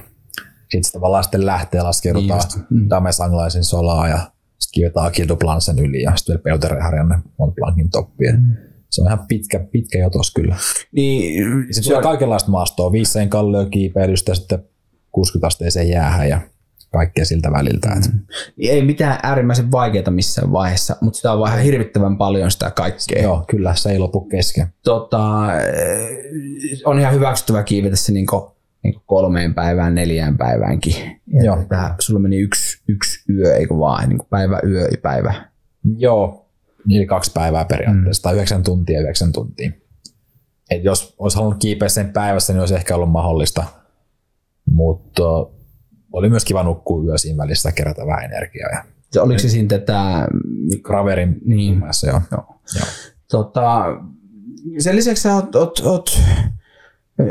sitten 0.60 0.84
se 0.84 0.92
tavallaan 0.92 1.24
sitten 1.24 1.46
lähtee, 1.46 1.82
laskeudutaan 1.82 2.42
Niin. 2.70 2.84
Mm. 2.84 2.90
Damesanglaisen 2.90 3.64
solaa 3.64 4.08
ja 4.08 4.18
sitten 4.18 4.74
kiivetään 4.74 5.06
Akil 5.06 5.28
Duplansen 5.28 5.80
yli 5.80 6.02
ja 6.02 6.12
sitten 6.16 6.34
vielä 6.34 6.44
Peuterharjanne 6.44 7.20
Mont 7.38 7.56
Blancin 7.56 7.90
toppiin. 7.90 8.36
Mm. 8.36 8.56
Se 8.90 9.02
on 9.02 9.08
ihan 9.08 9.26
pitkä, 9.28 9.60
pitkä 9.72 10.00
jotos 10.00 10.34
kyllä. 10.34 10.56
niin, 10.92 11.44
se 11.72 11.82
tulee 11.84 11.98
on, 11.98 12.04
kaikenlaista 12.04 12.52
maastoa, 12.52 12.92
viiseen 12.92 13.30
kalliokiipeilystä 13.30 14.36
sitten 14.36 14.64
60 15.12 15.48
asteeseen 15.48 15.90
jäähän 15.90 16.30
ja 16.30 16.42
kaikkea 16.92 17.26
siltä 17.26 17.52
väliltä. 17.52 17.90
Mm. 17.90 18.20
ei 18.58 18.82
mitään 18.82 19.20
äärimmäisen 19.24 19.72
vaikeaa 19.72 20.12
missään 20.12 20.52
vaiheessa, 20.52 20.96
mutta 21.02 21.18
sitä 21.18 21.34
on 21.34 21.48
ihan 21.48 21.60
hirvittävän 21.60 22.18
paljon 22.18 22.52
sitä 22.52 22.72
kaikkea. 22.72 23.24
Joo, 23.24 23.44
kyllä 23.48 23.76
se 23.76 23.92
ei 23.92 24.00
lopu 24.00 24.22
kesken. 24.22 24.68
tota, 24.84 25.20
on 26.86 27.00
ihan 27.00 27.14
hyväksyttävä 27.14 27.64
kiivetä 27.64 27.96
se 27.96 28.12
niinku, 28.12 28.56
niinku 28.84 29.02
kolmeen 29.06 29.54
päivään, 29.54 29.96
neljään 29.96 30.38
päiväänkin. 30.38 30.96
Ja 31.28 31.44
Joo. 31.44 31.66
Tää, 31.70 31.96
sulla 32.00 32.20
meni 32.20 32.38
yksi, 32.38 32.82
yksi 32.88 33.34
yö, 33.34 33.56
eikö 33.56 33.78
vaan, 33.78 34.10
niinku 34.10 34.28
päivä, 34.30 34.60
yö 34.68 34.88
ja 34.88 34.98
päivä. 35.02 35.34
Joo, 35.98 36.49
niin 36.86 37.08
kaksi 37.08 37.32
päivää 37.34 37.66
periaatteessa, 37.66 38.20
mm. 38.20 38.24
tai 38.24 38.34
yhdeksän 38.34 38.64
tuntia, 38.64 39.02
yhdeksän 39.02 39.32
tuntia. 39.32 39.72
Et 40.72 40.84
jos 40.84 41.16
olisi 41.18 41.38
halunnut 41.38 41.62
kiipeä 41.62 41.90
sen 41.90 42.14
päivässä, 42.14 42.54
niin 42.54 42.60
olisi 42.60 42.76
ehkä 42.76 42.96
ollut 42.96 43.12
mahdollista, 43.12 43.64
mutta 44.72 45.24
oli 46.12 46.30
myös 46.30 46.46
kiva 46.46 46.64
nukkua 46.64 47.04
yö 47.04 47.18
siinä 47.18 47.38
välissä 47.38 47.72
kerätä 47.72 48.06
vähän 48.06 48.24
energiaa. 48.24 48.70
Ja 48.70 48.84
Se, 49.12 49.22
oliko 49.22 49.40
se 49.40 49.50
siinä 49.50 49.68
tätä, 49.68 50.28
Graverin 50.84 51.38
Niin. 51.46 51.82
päässä, 51.82 52.08
joo. 52.08 52.22
joo. 52.32 52.46
joo. 52.76 52.86
Tota, 53.32 53.86
sen 54.80 54.96
lisäksi 54.96 55.24
sä 55.24 55.36
oot, 55.36 55.56
oot, 55.56 55.80
oot 55.86 56.20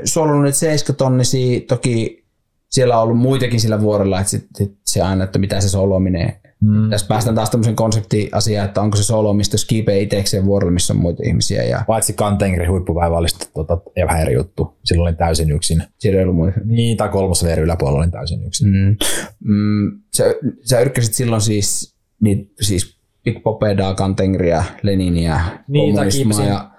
solunut 0.05 0.43
nyt 0.43 0.55
70 0.55 0.99
tonnisia, 0.99 1.61
toki 1.69 2.25
siellä 2.69 2.97
on 2.97 3.03
ollut 3.03 3.19
muitakin 3.19 3.61
sillä 3.61 3.81
vuorella, 3.81 4.21
että 4.21 4.31
sit, 4.31 4.47
sit 4.57 4.77
se 4.85 5.03
aina, 5.03 5.25
että 5.25 5.39
mitä 5.39 5.61
se 5.61 5.69
solominen. 5.69 6.33
Mm. 6.61 6.91
Tässä 6.91 7.07
päästään 7.07 7.35
taas 7.37 7.51
tämmöisen 7.51 7.77
konseptiasiaan, 7.77 8.67
että 8.69 8.81
onko 8.81 8.97
se 8.97 9.03
solomista, 9.03 9.55
jos 9.55 9.65
kiipee 9.65 10.01
itsekseen 10.01 10.45
vuorolla, 10.45 10.73
missä 10.73 10.93
on 10.93 11.01
muita 11.01 11.23
ihmisiä 11.27 11.63
ja 11.65 11.83
Paitsi 11.87 12.13
Kantengri 12.13 12.67
huippupäivä 12.67 13.17
oli 13.19 13.29
sitten 13.29 13.49
tota, 13.55 13.79
vähän 14.07 14.23
eri 14.23 14.35
juttu. 14.35 14.77
Silloin 14.85 15.09
olin 15.09 15.17
täysin 15.17 15.53
yksin. 15.53 15.83
siellä 15.99 16.19
ei 16.19 16.23
ollut 16.23 16.37
muita. 16.37 16.61
Niin, 16.65 16.97
tai 16.97 17.09
kolmosleiri 17.09 17.63
yläpuolella 17.63 17.99
olin 17.99 18.11
täysin 18.11 18.47
yksin. 18.47 18.69
Mm. 18.69 18.97
Mm, 19.45 20.01
sä, 20.17 20.25
sä 20.65 20.81
yrkkäsit 20.81 21.15
silloin 21.15 21.43
siis, 21.43 21.95
niin, 22.21 22.51
siis 22.61 22.99
Big 23.25 23.43
Popedaa, 23.43 23.95
Kantengria, 23.95 24.65
Leninia, 24.83 25.41
Niin, 25.69 25.95
kommunismaa 25.95 26.45
ja, 26.45 26.71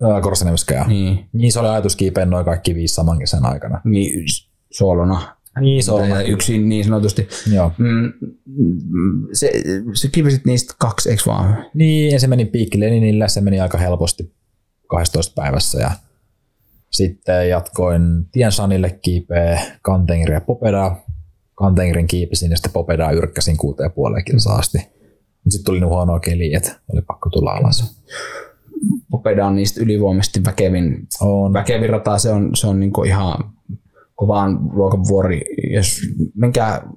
joo. 0.00 0.12
niin, 0.88 1.28
Niin 1.32 1.52
se 1.52 1.60
oli 1.60 1.68
ajatus 1.68 1.96
kiipeä 1.96 2.26
noin 2.26 2.44
kaikki 2.44 2.74
viisi 2.74 2.94
saman 2.94 3.18
kesän 3.18 3.46
aikana. 3.46 3.80
niin 3.84 4.24
soolona. 4.72 5.35
Niin 5.60 5.82
se 5.82 5.90
Tai 5.92 6.28
yksin 6.28 6.68
niin 6.68 6.84
sanotusti. 6.84 7.28
Joo. 7.52 7.72
Mm, 7.78 8.12
mm, 8.46 9.26
se, 9.32 9.52
se 9.94 10.08
kivesit 10.08 10.44
niistä 10.44 10.74
kaksi, 10.78 11.10
eikö 11.10 11.22
vaan? 11.26 11.64
Niin, 11.74 12.12
ensin 12.12 12.30
meni 12.30 12.44
piikki 12.44 12.80
Leninille, 12.80 13.28
se 13.28 13.40
meni 13.40 13.60
aika 13.60 13.78
helposti 13.78 14.34
12 14.86 15.32
päivässä 15.34 15.80
ja 15.80 15.90
sitten 16.90 17.48
jatkoin 17.48 18.02
Tien 18.32 18.52
Sanille 18.52 18.98
kiipeä 19.02 19.60
Kantengri 19.82 20.34
ja 20.34 20.40
Popedaa. 20.40 21.04
Kantengrin 21.54 22.06
kiipesin 22.06 22.50
ja 22.50 22.56
sitten 22.56 22.72
Popedaa 22.72 23.10
yrkkäsin 23.10 23.56
kuuteen 23.56 23.86
ja 23.86 23.90
puoleen 23.90 24.24
kilsaa 24.24 24.56
asti. 24.56 24.78
Mutta 24.78 25.50
sitten 25.50 25.64
tuli 25.64 25.80
niin 25.80 25.88
huonoa 25.88 26.20
keliä, 26.20 26.56
että 26.56 26.80
oli 26.92 27.02
pakko 27.02 27.30
tulla 27.30 27.50
alas. 27.50 28.02
Popeda 29.10 29.46
on 29.46 29.56
niistä 29.56 29.80
ylivoimaisesti 29.80 30.44
väkevin, 30.44 31.08
On. 31.20 31.52
väkevin 31.52 31.90
rata, 31.90 32.18
se 32.18 32.30
on, 32.30 32.56
se 32.56 32.66
on 32.66 32.80
niinku 32.80 33.02
ihan 33.02 33.52
kovaan 34.16 34.58
luokan 34.72 35.04
vuori. 35.08 35.42
Jos 35.74 36.00
menkää 36.34 36.88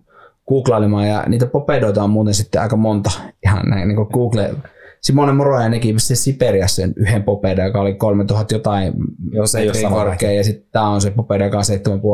googlailemaan, 0.48 1.08
ja 1.08 1.24
niitä 1.28 1.46
popedoita 1.46 2.04
on 2.04 2.10
muuten 2.10 2.34
sitten 2.34 2.62
aika 2.62 2.76
monta, 2.76 3.12
ihan 3.46 3.70
näin 3.70 3.88
niin 3.88 3.96
kuin 3.96 4.08
Google. 4.14 4.56
Simone 5.02 5.34
Moroja 5.34 5.70
näki 5.70 5.96
se 5.98 6.16
Siperiassa 6.16 6.76
sen 6.76 6.94
yhden 6.96 7.24
popeda, 7.24 7.66
joka 7.66 7.82
oli 7.82 7.94
3000 7.94 8.56
jotain 8.56 8.94
Joo, 9.32 9.48
se 9.48 9.60
ei 9.60 9.72
korkea, 9.90 10.32
ja 10.32 10.44
sitten 10.44 10.70
tämä 10.72 10.90
on 10.90 11.02
se 11.02 11.12
popeda, 11.12 11.46
joka 11.46 11.58
on 11.58 11.64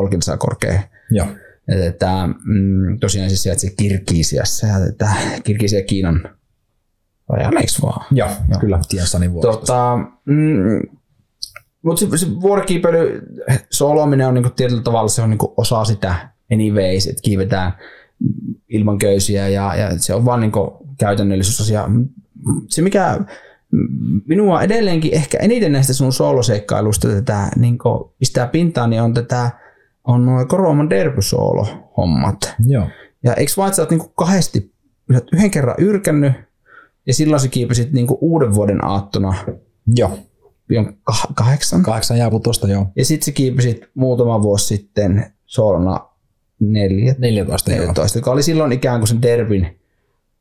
7,5 0.05 0.09
kilsaa 0.09 0.37
korkea. 0.37 0.79
Joo. 1.11 1.27
Ja 1.67 1.91
tätä, 1.91 2.27
mm, 2.27 2.99
tosiaan 2.99 3.29
se 3.29 3.35
sijaitsee 3.35 3.69
Kirgisiassa 3.77 4.67
ja 4.67 4.73
Kirgisia 5.43 5.83
Kiinan 5.83 6.29
rajalla, 7.29 7.59
eikö 7.59 7.71
vaan? 7.81 8.05
Joo, 8.11 8.29
Joo. 8.49 8.59
kyllä 8.59 8.79
Tien 8.89 9.07
Sanin 9.07 9.33
vuoristossa. 9.33 9.59
Tota, 9.59 9.97
mm, 10.25 10.97
mutta 11.85 11.99
se, 11.99 12.17
se 12.17 12.41
vuorikiipeily, 12.41 13.21
solominen 13.69 14.27
on 14.27 14.33
niinku 14.33 14.49
tietyllä 14.49 14.81
tavalla 14.81 15.07
se 15.07 15.21
on 15.21 15.29
niinku 15.29 15.53
osa 15.57 15.85
sitä 15.85 16.29
anyways, 16.53 17.07
että 17.07 17.21
kiivetään 17.21 17.71
ilman 18.69 18.97
köysiä 18.97 19.47
ja, 19.47 19.75
ja 19.75 19.99
se 19.99 20.13
on 20.13 20.25
vaan 20.25 20.39
niinku 20.39 20.77
käytännöllisyysasia. 20.99 21.89
Se 22.67 22.81
mikä 22.81 23.19
minua 24.27 24.61
edelleenkin 24.61 25.13
ehkä 25.13 25.37
eniten 25.41 25.71
näistä 25.71 25.93
sun 25.93 26.13
sooloseikkailusta 26.13 27.07
tätä 27.07 27.47
niinku 27.55 28.13
pistää 28.19 28.47
pintaan, 28.47 28.89
niin 28.89 29.01
on 29.01 29.13
tätä 29.13 29.51
on 30.03 30.25
nuo 30.25 30.45
Koroman 30.45 30.89
Derby-soolo-hommat. 30.89 32.55
Joo. 32.67 32.87
Ja 33.23 33.33
eikö 33.33 33.51
vaan, 33.57 33.67
että 33.67 33.75
sä 33.75 33.81
oot 33.81 33.89
niinku 33.89 34.07
kahdesti, 34.07 34.71
sä 35.11 35.17
oot 35.17 35.33
yhden 35.33 35.51
kerran 35.51 35.75
yrkännyt, 35.77 36.33
ja 37.07 37.13
silloin 37.13 37.39
sä 37.39 37.47
kiipesit 37.47 37.91
niinku 37.93 38.17
uuden 38.21 38.53
vuoden 38.53 38.85
aattona 38.85 39.33
Joo. 39.95 40.19
Kahdeksan. 41.33 41.83
Kahdeksan 41.83 42.17
jääputosta, 42.17 42.67
joo. 42.67 42.87
Ja 42.95 43.05
sitten 43.05 43.25
sä 43.25 43.31
kiipesit 43.31 43.81
muutama 43.95 44.41
vuosi 44.41 44.67
sitten 44.67 45.33
soolona 45.45 46.09
14, 46.59 47.21
14, 47.21 47.71
14 47.71 48.17
joka 48.17 48.31
oli 48.31 48.43
silloin 48.43 48.71
ikään 48.71 48.99
kuin 48.99 49.07
sen 49.07 49.21
Derbin 49.21 49.79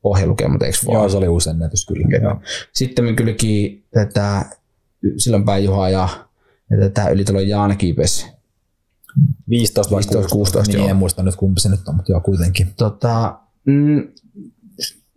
pohjalukemat, 0.02 0.62
eikö 0.62 0.78
Joo, 0.86 0.94
vaan? 0.94 1.10
se 1.10 1.16
oli 1.16 1.28
uusi 1.28 1.50
ennätys 1.50 1.86
kyllä. 1.86 2.18
Joo. 2.22 2.40
Sitten 2.72 3.04
me 3.04 3.12
kylläkin 3.12 3.84
tätä 3.90 4.44
silloinpäin 5.16 5.64
Juha 5.64 5.88
ja, 5.88 6.08
ja 6.70 6.78
tätä 6.78 7.08
Ylitalon 7.08 7.48
Jaana 7.48 7.76
kiipesi 7.76 8.26
15 9.48 9.90
vai 9.94 9.98
15, 9.98 10.28
16, 10.34 10.72
niin 10.72 10.80
joo. 10.80 10.88
en 10.88 10.96
muista 10.96 11.22
nyt 11.22 11.36
kumpi 11.36 11.60
se 11.60 11.68
nyt 11.68 11.88
on, 11.88 11.94
mutta 11.96 12.12
joo 12.12 12.20
kuitenkin. 12.20 12.68
tota, 12.76 13.38
mm, 13.64 14.08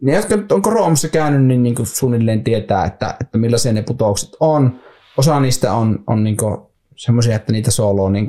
ne, 0.01 0.15
jotka 0.15 0.35
nyt 0.35 0.51
on 0.51 0.65
Roomassa 0.65 1.07
käynyt, 1.07 1.45
niin, 1.45 1.63
niin 1.63 1.75
kuin 1.75 1.85
suunnilleen 1.85 2.43
tietää, 2.43 2.85
että, 2.85 3.15
että 3.21 3.37
millaisia 3.37 3.73
ne 3.73 3.81
putoukset 3.81 4.29
on. 4.39 4.79
Osa 5.17 5.39
niistä 5.39 5.73
on, 5.73 6.03
on 6.07 6.23
niin 6.23 6.37
semmoisia, 6.95 7.35
että 7.35 7.51
niitä 7.51 7.71
solo 7.71 8.03
on 8.03 8.13
niin 8.13 8.27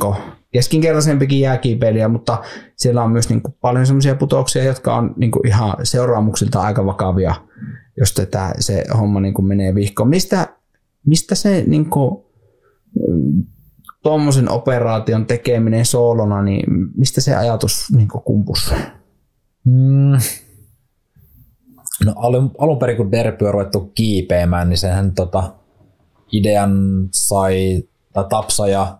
keskinkertaisempikin 0.52 1.40
jääkiipeilijä, 1.40 2.08
mutta 2.08 2.42
siellä 2.76 3.02
on 3.02 3.10
myös 3.10 3.28
niin 3.28 3.42
kuin 3.42 3.54
paljon 3.60 3.86
semmoisia 3.86 4.14
putouksia, 4.14 4.64
jotka 4.64 4.96
on 4.96 5.14
niin 5.16 5.30
kuin 5.30 5.46
ihan 5.46 5.74
seuraamuksilta 5.82 6.60
aika 6.60 6.86
vakavia, 6.86 7.34
jos 7.96 8.12
tätä, 8.12 8.54
se 8.58 8.84
homma 8.98 9.20
niin 9.20 9.34
kuin 9.34 9.46
menee 9.46 9.74
vihkoon. 9.74 10.08
Mistä, 10.08 10.48
mistä 11.06 11.34
se 11.34 11.64
niin 11.66 11.90
kuin, 11.90 12.24
tuommoisen 14.02 14.50
operaation 14.50 15.26
tekeminen 15.26 15.86
soolona, 15.86 16.42
niin 16.42 16.64
mistä 16.96 17.20
se 17.20 17.36
ajatus 17.36 17.92
niin 17.96 18.08
kumpus? 18.24 18.74
Mm. 19.64 20.18
No 22.04 22.12
alun, 22.16 22.50
alun 22.58 22.78
perin 22.78 22.96
kun 22.96 23.12
Derpy 23.12 23.44
on 23.44 23.52
ruvettu 23.52 23.80
kiipeämään, 23.94 24.68
niin 24.68 24.78
senhän 24.78 25.14
tota, 25.14 25.54
idean 26.32 26.72
sai 27.10 27.82
tai 28.12 28.24
Tapsa 28.30 28.68
ja 28.68 28.98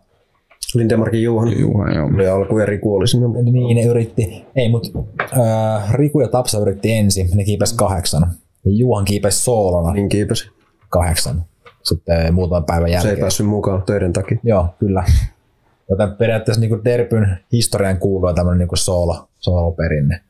Lindemarkin 0.74 1.22
Juhan 1.22 1.60
Juha, 1.60 1.90
joo. 1.90 2.06
oli 2.14 2.28
alku 2.28 2.58
ja 2.58 2.66
Riku 2.66 2.94
oli 2.96 3.08
sinne. 3.08 3.42
niin 3.42 3.76
ne 3.76 3.82
yritti, 3.84 4.46
ei 4.56 4.68
mut 4.68 4.92
äh, 5.22 5.92
Riku 5.92 6.20
ja 6.20 6.28
Tapsa 6.28 6.58
yritti 6.58 6.92
ensin, 6.92 7.28
ne 7.34 7.44
kiipesi 7.44 7.74
kahdeksan. 7.76 8.22
Ja 8.64 8.70
Juhan 8.72 9.04
kiipesi 9.04 9.38
soolona 9.42 9.92
Niin 9.92 10.08
kiipesi. 10.08 10.50
kahdeksan. 10.88 11.44
Sitten 11.82 12.34
muutaman 12.34 12.64
päivän 12.64 12.88
Se 12.88 12.92
jälkeen. 12.92 13.14
ei 13.14 13.20
päässyt 13.20 13.46
mukaan 13.46 13.82
töiden 13.82 14.12
takia. 14.12 14.38
Joo, 14.42 14.66
kyllä. 14.78 15.04
Joten 15.90 16.12
periaatteessa 16.16 16.60
niin 16.60 16.84
Derpyn 16.84 17.36
historian 17.52 17.98
kuuluu 17.98 18.34
tämmöinen 18.34 18.58
niin 18.68 18.76
solo, 18.78 19.28
solo-perinne. 19.38 20.20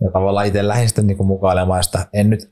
Ja 0.00 0.10
tavallaan 0.10 0.46
itse 0.46 0.68
lähdin 0.68 0.88
sitten 0.88 1.06
niin 1.06 1.26
mukailemaan 1.26 1.84
sitä. 1.84 2.06
En 2.12 2.30
nyt, 2.30 2.50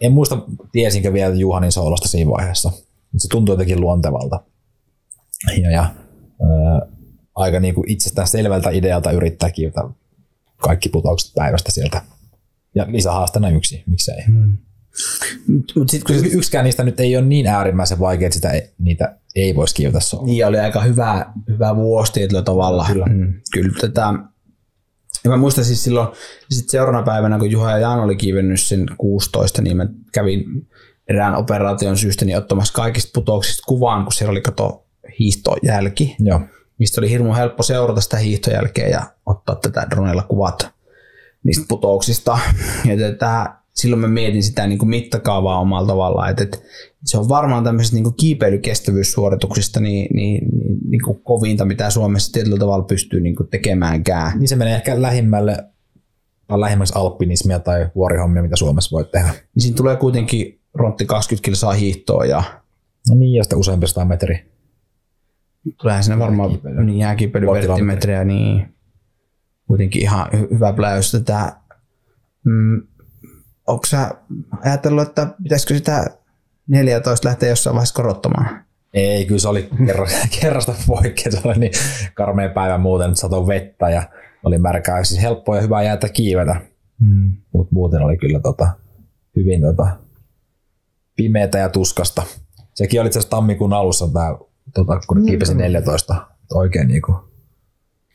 en 0.00 0.12
muista 0.12 0.38
tiesinkö 0.72 1.12
vielä 1.12 1.34
Juhanin 1.34 1.72
soolosta 1.72 2.08
siinä 2.08 2.30
vaiheessa. 2.30 2.72
Se 3.16 3.28
tuntui 3.28 3.52
jotenkin 3.52 3.80
luontevalta. 3.80 4.40
Ja, 5.62 5.70
ja 5.70 5.82
ää, 5.82 6.80
aika 7.34 7.60
niin 7.60 7.74
kuin 7.74 7.90
itsestään 7.90 8.28
selvältä 8.28 8.70
idealta 8.70 9.10
yrittää 9.10 9.50
kiivetä 9.50 9.80
kaikki 10.56 10.88
putoukset 10.88 11.34
päivästä 11.34 11.72
sieltä. 11.72 12.02
Ja 12.74 12.86
lisähaastena 12.88 13.48
yksi, 13.48 13.82
miksei. 13.86 14.24
Hmm. 14.26 14.56
Mutta 15.48 15.90
sitten 15.90 16.16
kun 16.16 16.30
se 16.30 16.36
Yksikään 16.36 16.64
niistä 16.64 16.84
nyt 16.84 17.00
ei 17.00 17.16
ole 17.16 17.24
niin 17.24 17.46
äärimmäisen 17.46 17.98
vaikea, 17.98 18.26
että 18.26 18.34
sitä 18.34 18.50
ei, 18.50 18.70
niitä 18.78 19.18
ei 19.34 19.54
voisi 19.54 19.74
kiivetä 19.74 20.00
solo. 20.00 20.26
niin 20.26 20.46
oli 20.46 20.58
aika 20.58 20.82
hyvä, 20.82 21.32
hyvä 21.48 21.76
vuosi 21.76 22.12
tietyllä 22.12 22.42
tavalla. 22.42 22.86
Kyllä. 22.88 23.06
Mm, 23.06 23.34
kyllä 23.52 23.72
tätä, 23.80 24.12
ja 25.24 25.30
mä 25.30 25.36
muistan 25.36 25.64
siis 25.64 25.84
silloin, 25.84 26.08
sit 26.50 26.68
seuraavana 26.68 27.04
päivänä, 27.04 27.38
kun 27.38 27.50
Juha 27.50 27.70
ja 27.70 27.78
Jan 27.78 28.00
oli 28.00 28.16
kiivennyt 28.16 28.60
sen 28.60 28.86
16, 28.98 29.62
niin 29.62 29.76
mä 29.76 29.86
kävin 30.12 30.68
erään 31.08 31.34
operaation 31.34 31.96
syystä 31.96 32.24
niin 32.24 32.38
ottamassa 32.38 32.72
kaikista 32.72 33.10
putouksista 33.14 33.62
kuvaan, 33.66 34.04
kun 34.04 34.12
siellä 34.12 34.30
oli 34.30 34.40
kato 34.40 34.86
hiihtojälki. 35.18 36.16
Joo. 36.18 36.40
mistä 36.78 37.00
oli 37.00 37.10
hirmu 37.10 37.34
helppo 37.34 37.62
seurata 37.62 38.00
sitä 38.00 38.16
hiihtojälkeä 38.16 38.88
ja 38.88 39.02
ottaa 39.26 39.54
tätä 39.54 39.86
dronella 39.90 40.22
kuvat 40.22 40.68
niistä 41.44 41.64
putouksista. 41.68 42.38
Ja 42.84 42.96
tätä, 42.96 43.54
silloin 43.74 44.00
mä 44.00 44.08
mietin 44.08 44.42
sitä 44.42 44.66
niin 44.66 44.78
kuin 44.78 44.88
mittakaavaa 44.88 45.60
omalla 45.60 45.86
tavallaan, 45.88 46.30
että, 46.30 46.44
että 46.44 46.58
se 47.04 47.18
on 47.18 47.28
varmaan 47.28 47.64
tämmöisistä 47.64 47.96
niin 47.96 48.04
kuin 48.04 48.14
kiipeilykestävyyssuorituksista 48.14 49.80
niin, 49.80 50.08
niin, 50.14 50.48
niin, 50.58 50.78
niin 50.90 51.02
kuin 51.04 51.20
kovinta, 51.22 51.64
mitä 51.64 51.90
Suomessa 51.90 52.32
tietyllä 52.32 52.56
tavalla 52.58 52.84
pystyy 52.84 53.20
niin 53.20 53.36
kuin 53.36 53.48
tekemäänkään. 53.48 54.38
Niin 54.38 54.48
se 54.48 54.56
menee 54.56 54.74
ehkä 54.74 55.02
lähimmälle 55.02 55.56
tai 56.46 56.60
lähimmäksi 56.60 56.92
alpinismia 56.96 57.58
tai 57.58 57.88
vuorihommia, 57.94 58.42
mitä 58.42 58.56
Suomessa 58.56 58.96
voi 58.96 59.04
tehdä. 59.04 59.28
Niin 59.54 59.62
siinä 59.62 59.76
tulee 59.76 59.96
kuitenkin 59.96 60.60
rontti 60.74 61.06
20 61.06 61.44
kilsaa 61.44 61.72
hiihtoa 61.72 62.24
ja 62.24 62.42
No 63.08 63.14
niin, 63.14 63.32
ja 63.34 63.42
sitten 63.44 63.58
useampi 63.58 63.86
sata 63.86 64.04
metri. 64.04 64.44
tuleehan 65.80 66.04
sinne 66.04 66.18
varmaan 66.18 66.50
Jääkiipeily. 66.50 66.84
niin 66.84 66.98
jääkiipeilyvertimetrejä, 66.98 68.24
niin 68.24 68.74
kuitenkin 69.66 70.02
ihan 70.02 70.26
hy- 70.32 70.54
hyvä 70.54 70.72
pläys 70.72 71.12
tätä. 71.12 71.56
Mm, 72.44 72.82
onko 73.66 73.86
sä 73.86 74.10
ajatellut, 74.64 75.08
että 75.08 75.26
pitäisikö 75.42 75.74
sitä 75.74 76.04
14 76.68 77.28
lähteä 77.28 77.48
jossain 77.48 77.74
vaiheessa 77.74 77.94
korottamaan? 77.94 78.64
Ei, 78.94 79.26
kyllä 79.26 79.40
se 79.40 79.48
oli 79.48 79.68
kerran, 79.86 80.08
kerrasta 80.40 80.74
poikkeus. 80.86 81.34
Se 81.34 81.48
oli 81.48 81.58
niin 81.58 81.72
karmea 82.14 82.48
päivä 82.48 82.78
muuten, 82.78 83.16
satoi 83.16 83.46
vettä 83.46 83.90
ja 83.90 84.02
oli 84.44 84.58
märkää. 84.58 85.04
Siis 85.04 85.22
helppoa 85.22 85.56
ja 85.56 85.62
hyvää 85.62 85.82
jäätä 85.82 86.08
kiivetä. 86.08 86.60
Mm. 87.00 87.36
Mutta 87.52 87.74
muuten 87.74 88.02
oli 88.02 88.16
kyllä 88.16 88.40
tota, 88.40 88.68
hyvin 89.36 89.62
tota, 89.62 89.86
pimeätä 91.16 91.58
ja 91.58 91.68
tuskasta. 91.68 92.22
Sekin 92.74 93.00
oli 93.00 93.06
itse 93.06 93.18
asiassa 93.18 93.36
tammikuun 93.36 93.72
alussa, 93.72 94.08
tää, 94.12 94.34
tota, 94.74 95.00
kun 95.06 95.18
mm. 95.18 95.26
kiipesi 95.26 95.54
14. 95.54 96.26
Oikein 96.54 96.88
niinku 96.88 97.14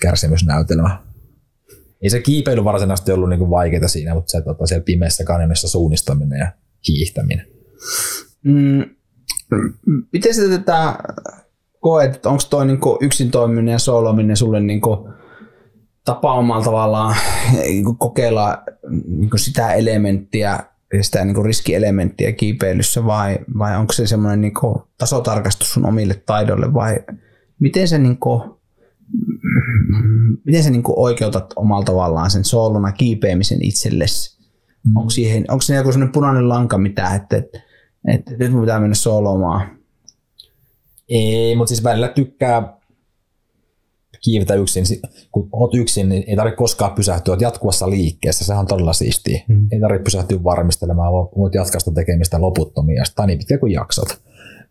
kärsimysnäytelmä. 0.01 1.08
Ei 2.01 2.09
se 2.09 2.21
kiipeily 2.21 2.63
varsinaisesti 2.63 3.11
ollut 3.11 3.29
niinku 3.29 3.49
vaikeaa 3.49 3.87
siinä, 3.87 4.13
mutta 4.13 4.31
se 4.31 4.41
tota, 4.41 4.65
siellä 4.65 4.83
pimeässä 4.83 5.23
kanyonissa 5.23 5.67
suunnistaminen 5.67 6.39
ja 6.39 6.51
hiihtäminen. 6.87 7.47
Mm. 8.43 8.85
Miten 10.13 10.33
sä 10.33 10.49
tätä 10.49 10.97
koet, 11.79 12.15
että 12.15 12.29
onko 12.29 12.43
toi 12.49 12.65
niinku 12.65 12.97
yksin 13.01 13.31
toimiminen 13.31 13.71
ja 13.71 13.79
soolominen 13.79 14.37
sulle 14.37 14.59
niinku 14.59 15.09
tapa 16.05 16.33
omalla 16.33 16.63
tavallaan 16.63 17.15
niinku 17.63 17.93
kokeilla 17.93 18.63
niinku 19.07 19.37
sitä 19.37 19.73
elementtiä 19.73 20.59
ja 20.93 21.03
sitä 21.03 21.25
niinku 21.25 21.43
riskielementtiä 21.43 22.31
kiipeilyssä 22.31 23.05
vai, 23.05 23.39
vai 23.57 23.77
onko 23.77 23.93
se 23.93 24.07
semmoinen 24.07 24.41
niinku 24.41 24.87
tasotarkastus 24.97 25.73
sun 25.73 25.85
omille 25.85 26.23
taidoille 26.25 26.73
vai 26.73 26.99
miten 27.59 27.87
sä 27.87 27.97
niinku, 27.97 28.58
miten 30.45 30.63
sä 30.63 30.69
niinku 30.69 31.03
oikeutat 31.03 31.53
omalla 31.55 31.85
tavallaan 31.85 32.31
sen 32.31 32.45
soolona 32.45 32.91
kiipeämisen 32.91 33.65
itsellesi? 33.65 34.39
Mm. 34.85 34.97
Onko, 34.97 35.09
siihen, 35.09 35.45
onko 35.47 35.61
siinä 35.61 35.79
joku 35.79 35.91
semmoinen 35.91 36.13
punainen 36.13 36.49
lanka 36.49 36.77
mitä, 36.77 37.15
että, 37.15 37.37
että, 37.37 37.59
että 38.07 38.35
nyt 38.39 38.51
mun 38.51 38.61
pitää 38.61 38.79
mennä 38.79 38.95
soolomaan? 38.95 39.79
Ei, 41.09 41.55
mutta 41.55 41.69
siis 41.69 41.83
välillä 41.83 42.07
tykkää 42.07 42.79
kiivetä 44.23 44.55
yksin. 44.55 44.85
Si- 44.85 45.01
Kun 45.31 45.49
oot 45.51 45.75
yksin, 45.75 46.09
niin 46.09 46.23
ei 46.27 46.35
tarvitse 46.35 46.57
koskaan 46.57 46.91
pysähtyä. 46.91 47.31
Oot 47.31 47.41
jatkuvassa 47.41 47.89
liikkeessä, 47.89 48.45
sehän 48.45 48.59
on 48.59 48.67
todella 48.67 48.93
siistiä. 48.93 49.43
Mm. 49.47 49.67
Ei 49.71 49.79
tarvitse 49.79 50.03
pysähtyä 50.03 50.43
varmistelemaan, 50.43 51.13
voit 51.13 51.55
jatkaa 51.55 51.79
sitä 51.79 51.91
tekemistä 51.91 52.41
loputtomia, 52.41 53.03
tai 53.15 53.27
niin 53.27 53.37
pitkään 53.37 53.59
kuin 53.59 53.71
jaksat. 53.71 54.21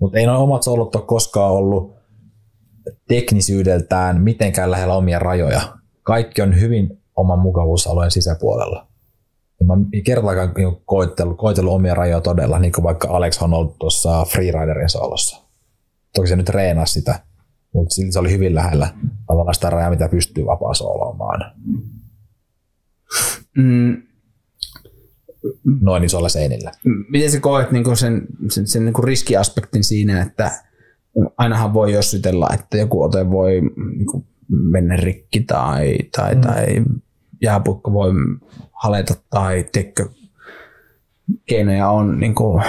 Mutta 0.01 0.19
ei 0.19 0.27
noin 0.27 0.39
omat 0.39 0.63
soolot 0.63 0.97
ole 0.97 1.05
koskaan 1.07 1.53
ollut 1.53 1.98
teknisyydeltään 3.09 4.23
mitenkään 4.23 4.71
lähellä 4.71 4.95
omia 4.95 5.19
rajoja. 5.19 5.61
Kaikki 6.03 6.43
on 6.43 6.61
hyvin 6.61 7.03
oman 7.17 7.39
mukavuusalueen 7.39 8.11
sisäpuolella. 8.11 8.87
Ja 9.61 9.67
mä 9.67 9.75
en 9.93 10.05
kertaakaan 10.05 10.53
niinku 10.57 10.83
koitellut, 10.85 11.39
koitellut 11.39 11.73
omia 11.73 11.95
rajoja 11.95 12.21
todella, 12.21 12.59
niin 12.59 12.73
kuin 12.73 12.85
vaikka 12.85 13.09
Alex 13.09 13.41
Honnold 13.41 13.71
tuossa 13.79 14.25
Freeriderin 14.25 14.89
soolossa. 14.89 15.43
Toki 16.15 16.29
se 16.29 16.37
nyt 16.37 16.47
treenasi 16.47 16.93
sitä, 16.93 17.21
mutta 17.75 17.95
silti 17.95 18.13
se 18.13 18.19
oli 18.19 18.33
hyvin 18.33 18.55
lähellä 18.55 18.89
tavallaan 19.27 19.55
sitä 19.55 19.71
rajaa, 19.71 19.91
mitä 19.91 20.09
pystyy 20.09 20.47
vapaa 20.47 20.75
sooloamaan 20.75 21.53
Mm, 23.57 24.03
noin 25.81 26.05
isolla 26.05 26.29
seinillä. 26.29 26.73
miten 27.09 27.31
sä 27.31 27.41
koet 27.41 27.71
niin 27.71 27.97
sen, 27.97 28.27
sen, 28.51 28.67
sen 28.67 28.85
niin 28.85 29.05
riskiaspektin 29.05 29.85
siinä, 29.85 30.23
että 30.23 30.65
ainahan 31.37 31.75
voi 31.75 31.93
jossitella, 31.93 32.49
että 32.55 32.77
joku 32.77 33.03
ote 33.03 33.31
voi 33.31 33.61
niin 33.97 34.27
mennä 34.49 34.97
rikki 34.97 35.41
tai, 35.41 35.99
tai, 36.17 36.35
mm. 36.35 36.41
tai 36.41 36.67
jääpuikko 37.43 37.93
voi 37.93 38.11
haleta 38.73 39.15
tai 39.31 39.65
tekkö, 39.73 40.09
keinoja 41.47 41.91
on 41.91 42.21
niin 42.21 42.35
kuin, 42.35 42.65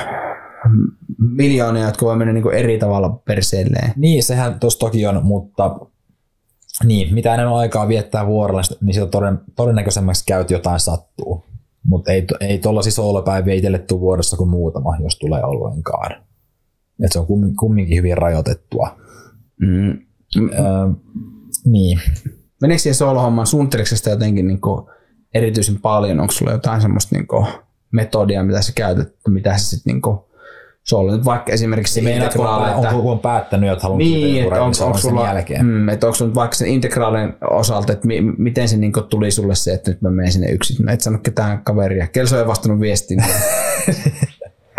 miljoonia, 1.17 1.85
jotka 1.85 2.05
voi 2.05 2.15
mennä 2.15 2.33
niin 2.33 2.43
kuin 2.43 2.55
eri 2.55 2.77
tavalla 2.77 3.09
perseelleen. 3.09 3.93
Niin, 3.95 4.23
sehän 4.23 4.59
tuossa 4.59 4.79
toki 4.79 5.05
on, 5.05 5.25
mutta 5.25 5.79
niin, 6.83 7.13
mitä 7.13 7.33
enemmän 7.33 7.55
aikaa 7.55 7.87
viettää 7.87 8.27
vuorolla, 8.27 8.61
niin 8.81 8.93
sitä 8.93 9.05
toden, 9.05 9.39
todennäköisemmäksi 9.55 10.23
käyt 10.27 10.51
jotain 10.51 10.79
sattuu. 10.79 11.43
Mutta 11.83 12.11
ei, 12.11 12.27
ei 12.39 12.59
tuollaisia 12.59 12.91
soolopäiviä 12.91 13.53
itselle 13.53 13.79
tule 13.79 13.99
vuodessa 13.99 14.37
kuin 14.37 14.49
muutama, 14.49 14.97
jos 15.03 15.19
tulee 15.19 15.43
ollenkaan. 15.43 16.28
Et 17.05 17.11
se 17.11 17.19
on 17.19 17.27
kummin, 17.27 17.55
kumminkin 17.55 17.97
hyvin 17.97 18.17
rajoitettua. 18.17 18.97
Mm. 19.61 19.89
Öö, 20.37 20.89
niin. 21.65 21.99
meneekö 22.61 22.81
siihen 22.81 22.95
solo-hommaan, 22.95 23.47
suunnitteliko 23.47 23.87
sitä 23.95 24.09
jotenkin 24.09 24.47
niin 24.47 24.61
kuin 24.61 24.85
erityisen 25.33 25.81
paljon, 25.81 26.19
onko 26.19 26.31
sulla 26.31 26.51
jotain 26.51 26.81
semmoista 26.81 27.15
niin 27.15 27.27
kuin 27.27 27.47
metodia, 27.91 28.43
mitä 28.43 28.61
sä 28.61 28.71
käytät, 28.75 29.13
mitä 29.27 29.57
sä 29.57 29.69
sitten 29.69 29.93
niin 29.93 30.01
kuin 30.01 30.19
nyt 31.11 31.25
vaikka 31.25 31.51
esimerkiksi 31.51 31.99
integraali, 31.99 32.87
on, 32.87 32.95
on, 32.95 33.11
on 33.11 33.19
päättänyt, 33.19 33.71
että 33.71 33.83
haluaa 33.83 33.97
niin, 33.97 34.43
että 34.43 34.55
onko, 34.55 34.65
onko 34.65 34.85
onko 34.85 34.97
sen 34.97 35.11
sulla, 35.11 35.27
jälkeen? 35.27 35.65
mm, 35.65 35.89
että 35.89 36.07
onko 36.07 36.15
sulla 36.15 36.35
vaikka 36.35 36.55
sen 36.55 36.67
integraalin 36.67 37.33
osalta, 37.51 37.93
että 37.93 38.07
mi, 38.07 38.21
miten 38.21 38.69
se 38.69 38.77
niin 38.77 38.93
tuli 39.09 39.31
sulle 39.31 39.55
se, 39.55 39.73
että 39.73 39.91
nyt 39.91 40.01
mä 40.01 40.09
menen 40.09 40.31
sinne 40.31 40.51
yksin, 40.51 40.85
mä 40.85 40.91
et 40.91 41.01
sano 41.01 41.17
ketään 41.17 41.63
kaveria. 41.63 42.07
Kelso 42.07 42.39
ei 42.39 42.47
vastannut 42.47 42.81
viestiin. 42.81 43.23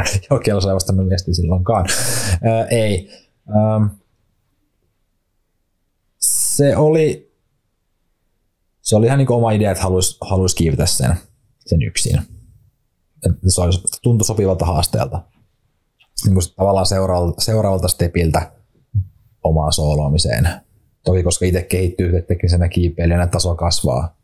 Kelso 0.44 0.68
ei 0.68 0.74
vastannut 0.74 1.08
viestiä 1.08 1.34
silloinkaan. 1.34 1.86
Äh, 2.32 2.66
ei. 2.70 3.10
Ähm, 3.48 3.86
se 6.18 6.76
oli, 6.76 7.32
se 8.82 8.96
oli 8.96 9.06
ihan 9.06 9.18
niin 9.18 9.32
oma 9.32 9.50
idea, 9.50 9.70
että 9.70 9.82
haluaisi 9.82 10.16
haluais 10.20 10.54
kiivetä 10.54 10.86
sen, 10.86 11.14
sen 11.66 11.82
yksin. 11.82 12.18
Että 13.26 13.38
se 13.48 13.60
olisi, 13.60 13.80
tuntui 14.02 14.26
sopivalta 14.26 14.64
haasteelta. 14.64 15.22
Niin 16.24 16.34
kuin 16.34 16.44
tavallaan 16.56 16.86
seuraavalta, 16.86 17.40
seuraavalta 17.40 17.88
stepiltä 17.88 18.52
omaan 19.44 19.72
sooloamiseen. 19.72 20.48
Toki 21.04 21.22
koska 21.22 21.46
itse 21.46 21.62
kehittyy 21.62 22.22
teknisenä 22.22 22.68
kiipeilijänä, 22.68 23.26
taso 23.26 23.54
kasvaa, 23.54 24.16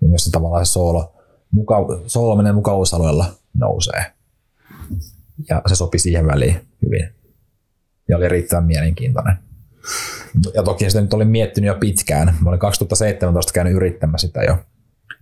niin 0.00 0.10
myös 0.10 0.24
se 0.24 0.30
tavallaan 0.30 0.66
se 0.66 0.72
soolo, 0.72 1.12
muka, 1.50 1.76
soolominen 2.06 2.54
mukavuusalueella 2.54 3.26
nousee. 3.58 4.04
Ja 5.48 5.62
se 5.66 5.74
sopi 5.74 5.98
siihen 5.98 6.26
väliin 6.26 6.60
hyvin. 6.86 7.08
Ja 8.08 8.16
oli 8.16 8.28
riittävän 8.28 8.64
mielenkiintoinen. 8.64 9.36
Ja 10.54 10.62
toki 10.62 10.90
sitä 10.90 11.00
nyt 11.00 11.14
olin 11.14 11.28
miettinyt 11.28 11.68
jo 11.68 11.74
pitkään. 11.80 12.34
Mä 12.40 12.48
olin 12.50 12.60
2017 12.60 13.52
käynyt 13.52 13.72
yrittämässä 13.74 14.26
sitä 14.26 14.42
jo 14.42 14.56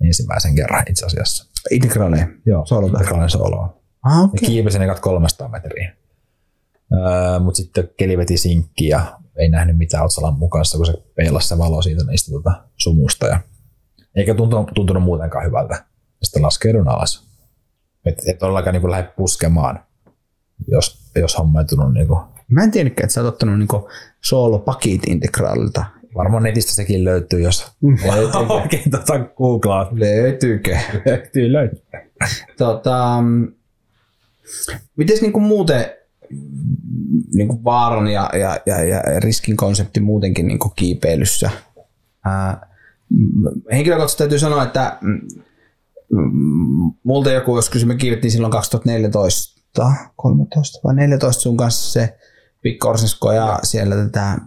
ensimmäisen 0.07 0.55
kerran 0.55 0.83
itse 0.91 1.07
asiassa. 1.07 1.51
Integraali. 1.71 2.17
Joo, 2.47 2.67
Soolota. 2.67 2.93
integraalinen 2.93 3.31
soloa. 3.31 3.81
Ah, 4.03 4.17
Ja 4.19 4.23
okei. 4.25 4.49
kiipesin 4.49 4.83
ekat 4.83 5.01
300 5.01 5.49
metriä. 5.49 5.97
Öö, 6.93 7.39
Mutta 7.41 7.57
sitten 7.57 7.89
keli 7.97 8.19
veti 8.19 8.37
sinkki 8.37 8.89
ja 8.89 9.19
ei 9.39 9.49
nähnyt 9.49 9.79
mitään 9.79 10.05
Otsalan 10.05 10.39
mukassa, 10.39 10.77
kun 10.77 10.87
se 10.87 10.95
peilasi 11.15 11.49
se 11.49 11.59
valo 11.59 11.83
siitä 11.83 12.05
niistä 12.05 12.31
tota, 12.33 12.65
sumusta. 12.77 13.27
Ja 13.27 13.41
eikä 14.17 14.35
tuntunut, 14.35 14.71
tuntunut 14.75 15.03
muutenkaan 15.03 15.47
hyvältä. 15.47 15.85
Sitten 16.23 16.43
laskeudun 16.43 16.89
alas. 16.89 17.29
Et, 18.07 18.23
et 18.27 18.39
todellakaan 18.39 18.75
niin 18.75 18.91
lähde 18.91 19.09
puskemaan, 19.17 19.85
jos, 20.69 20.99
jos 21.17 21.39
homma 21.39 21.61
ei 21.61 21.67
tunnu 21.67 21.89
niin 21.89 22.09
kuin, 22.09 22.21
Mä 22.53 22.63
en 22.63 22.71
tiennytkään, 22.71 23.05
että 23.05 23.15
sä 23.15 23.21
oot 23.21 23.35
ottanut 23.35 23.59
niinku 23.59 23.89
solo-pakit 24.21 25.03
integraalilta. 25.07 25.85
Varmaan 26.15 26.43
netistä 26.43 26.73
sekin 26.73 27.05
löytyy, 27.05 27.41
jos 27.41 27.67
oikein 28.49 28.91
tota 28.91 29.19
googlaa. 29.19 29.89
Löytyykö? 29.93 30.77
Löytyy, 31.07 31.53
löytyy. 31.53 31.83
Tota, 32.59 33.25
miten 34.97 35.17
niinku 35.21 35.41
muuten 35.41 35.85
niinku 37.35 37.65
vaaran 37.65 38.09
ja, 38.09 38.31
ja, 38.33 38.61
ja, 38.67 38.85
ja, 38.85 39.21
riskin 39.21 39.57
konsepti 39.57 40.01
muutenkin 40.01 40.47
niinku 40.47 40.69
kiipeilyssä? 40.69 41.51
Ää, 42.25 42.67
m- 43.11 43.71
henkilökohtaisesti 43.73 44.19
täytyy 44.19 44.39
sanoa, 44.39 44.63
että 44.63 44.99
mm, 45.01 45.21
mm, 46.13 46.93
multa 47.03 47.31
joku 47.31 47.57
joskus, 47.57 47.87
me 47.87 47.95
kiivettiin 47.95 48.31
silloin 48.31 48.51
2014, 48.51 49.62
13 50.17 50.81
vai 50.85 50.95
14 50.95 51.41
sun 51.43 51.57
kanssa 51.57 51.93
se 51.93 52.19
Pikko 52.63 52.89
Orsensko 52.89 53.33
ja 53.33 53.59
siellä 53.63 53.97
tätä, 53.97 54.39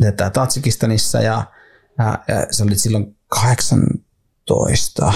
tätä 0.00 0.30
Tatsikistanissa 0.30 1.20
ja, 1.20 1.44
ja, 1.98 2.18
ja 2.28 2.46
se 2.50 2.62
oli 2.62 2.74
silloin 2.74 3.16
18 3.28 5.12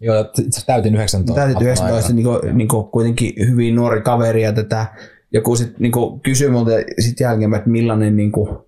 Joo, 0.00 0.20
itse 0.20 0.66
täytin 0.66 0.94
19. 0.94 1.34
Täytit 1.34 1.62
19, 1.62 2.12
niin 2.12 2.24
kuin, 2.24 2.56
niin 2.56 2.68
kuin 2.68 2.86
kuitenkin 2.86 3.32
hyvin 3.48 3.74
nuori 3.74 4.02
kaveri 4.02 4.42
ja 4.42 4.52
tätä, 4.52 4.86
joku 5.32 5.56
sitten 5.56 5.76
niin 5.78 5.92
kuin 5.92 6.20
kysyi 6.20 6.50
multa 6.50 6.70
sit 6.98 7.20
jälkeen, 7.20 7.54
että 7.54 7.70
millainen, 7.70 8.16
niin 8.16 8.32
kuin, 8.32 8.58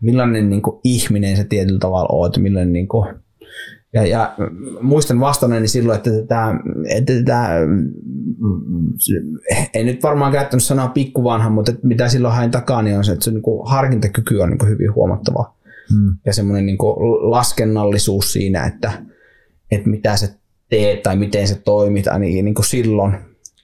millainen 0.00 0.50
niin 0.50 0.62
kuin 0.62 0.80
ihminen 0.84 1.36
se 1.36 1.44
tietyllä 1.44 1.78
tavalla 1.78 2.08
on, 2.12 2.26
että 2.26 2.40
millainen 2.40 2.72
niin 2.72 2.88
kuin, 2.88 3.14
ja, 3.94 4.06
ja 4.06 4.34
muistan 4.80 5.20
vastanneeni 5.20 5.68
silloin, 5.68 5.96
että 5.96 6.10
tätä, 6.10 6.54
että 6.88 7.12
tätä 7.14 7.48
en 9.74 9.86
nyt 9.86 10.02
varmaan 10.02 10.32
käyttänyt 10.32 10.64
sanaa 10.64 10.88
pikkuvanha, 10.88 11.50
mutta 11.50 11.72
että 11.72 11.86
mitä 11.86 12.08
silloin 12.08 12.34
hain 12.34 12.50
takaa, 12.50 12.82
niin 12.82 12.96
on 12.96 13.04
se, 13.04 13.12
että 13.12 13.24
se 13.24 13.30
niin 13.30 13.42
kuin 13.42 13.70
harkintakyky 13.70 14.38
on 14.38 14.50
niin 14.50 14.58
kuin 14.58 14.70
hyvin 14.70 14.94
huomattava. 14.94 15.54
Mm. 15.90 16.16
Ja 16.26 16.32
semmoinen 16.32 16.66
niin 16.66 16.78
kuin 16.78 16.96
laskennallisuus 17.30 18.32
siinä, 18.32 18.64
että, 18.64 18.92
että 19.70 19.88
mitä 19.88 20.16
se 20.16 20.34
teet 20.68 21.02
tai 21.02 21.16
miten 21.16 21.48
se 21.48 21.54
toimit, 21.54 22.04
niin, 22.18 22.44
niin 22.44 22.54
kuin 22.54 22.66
silloin, 22.66 23.14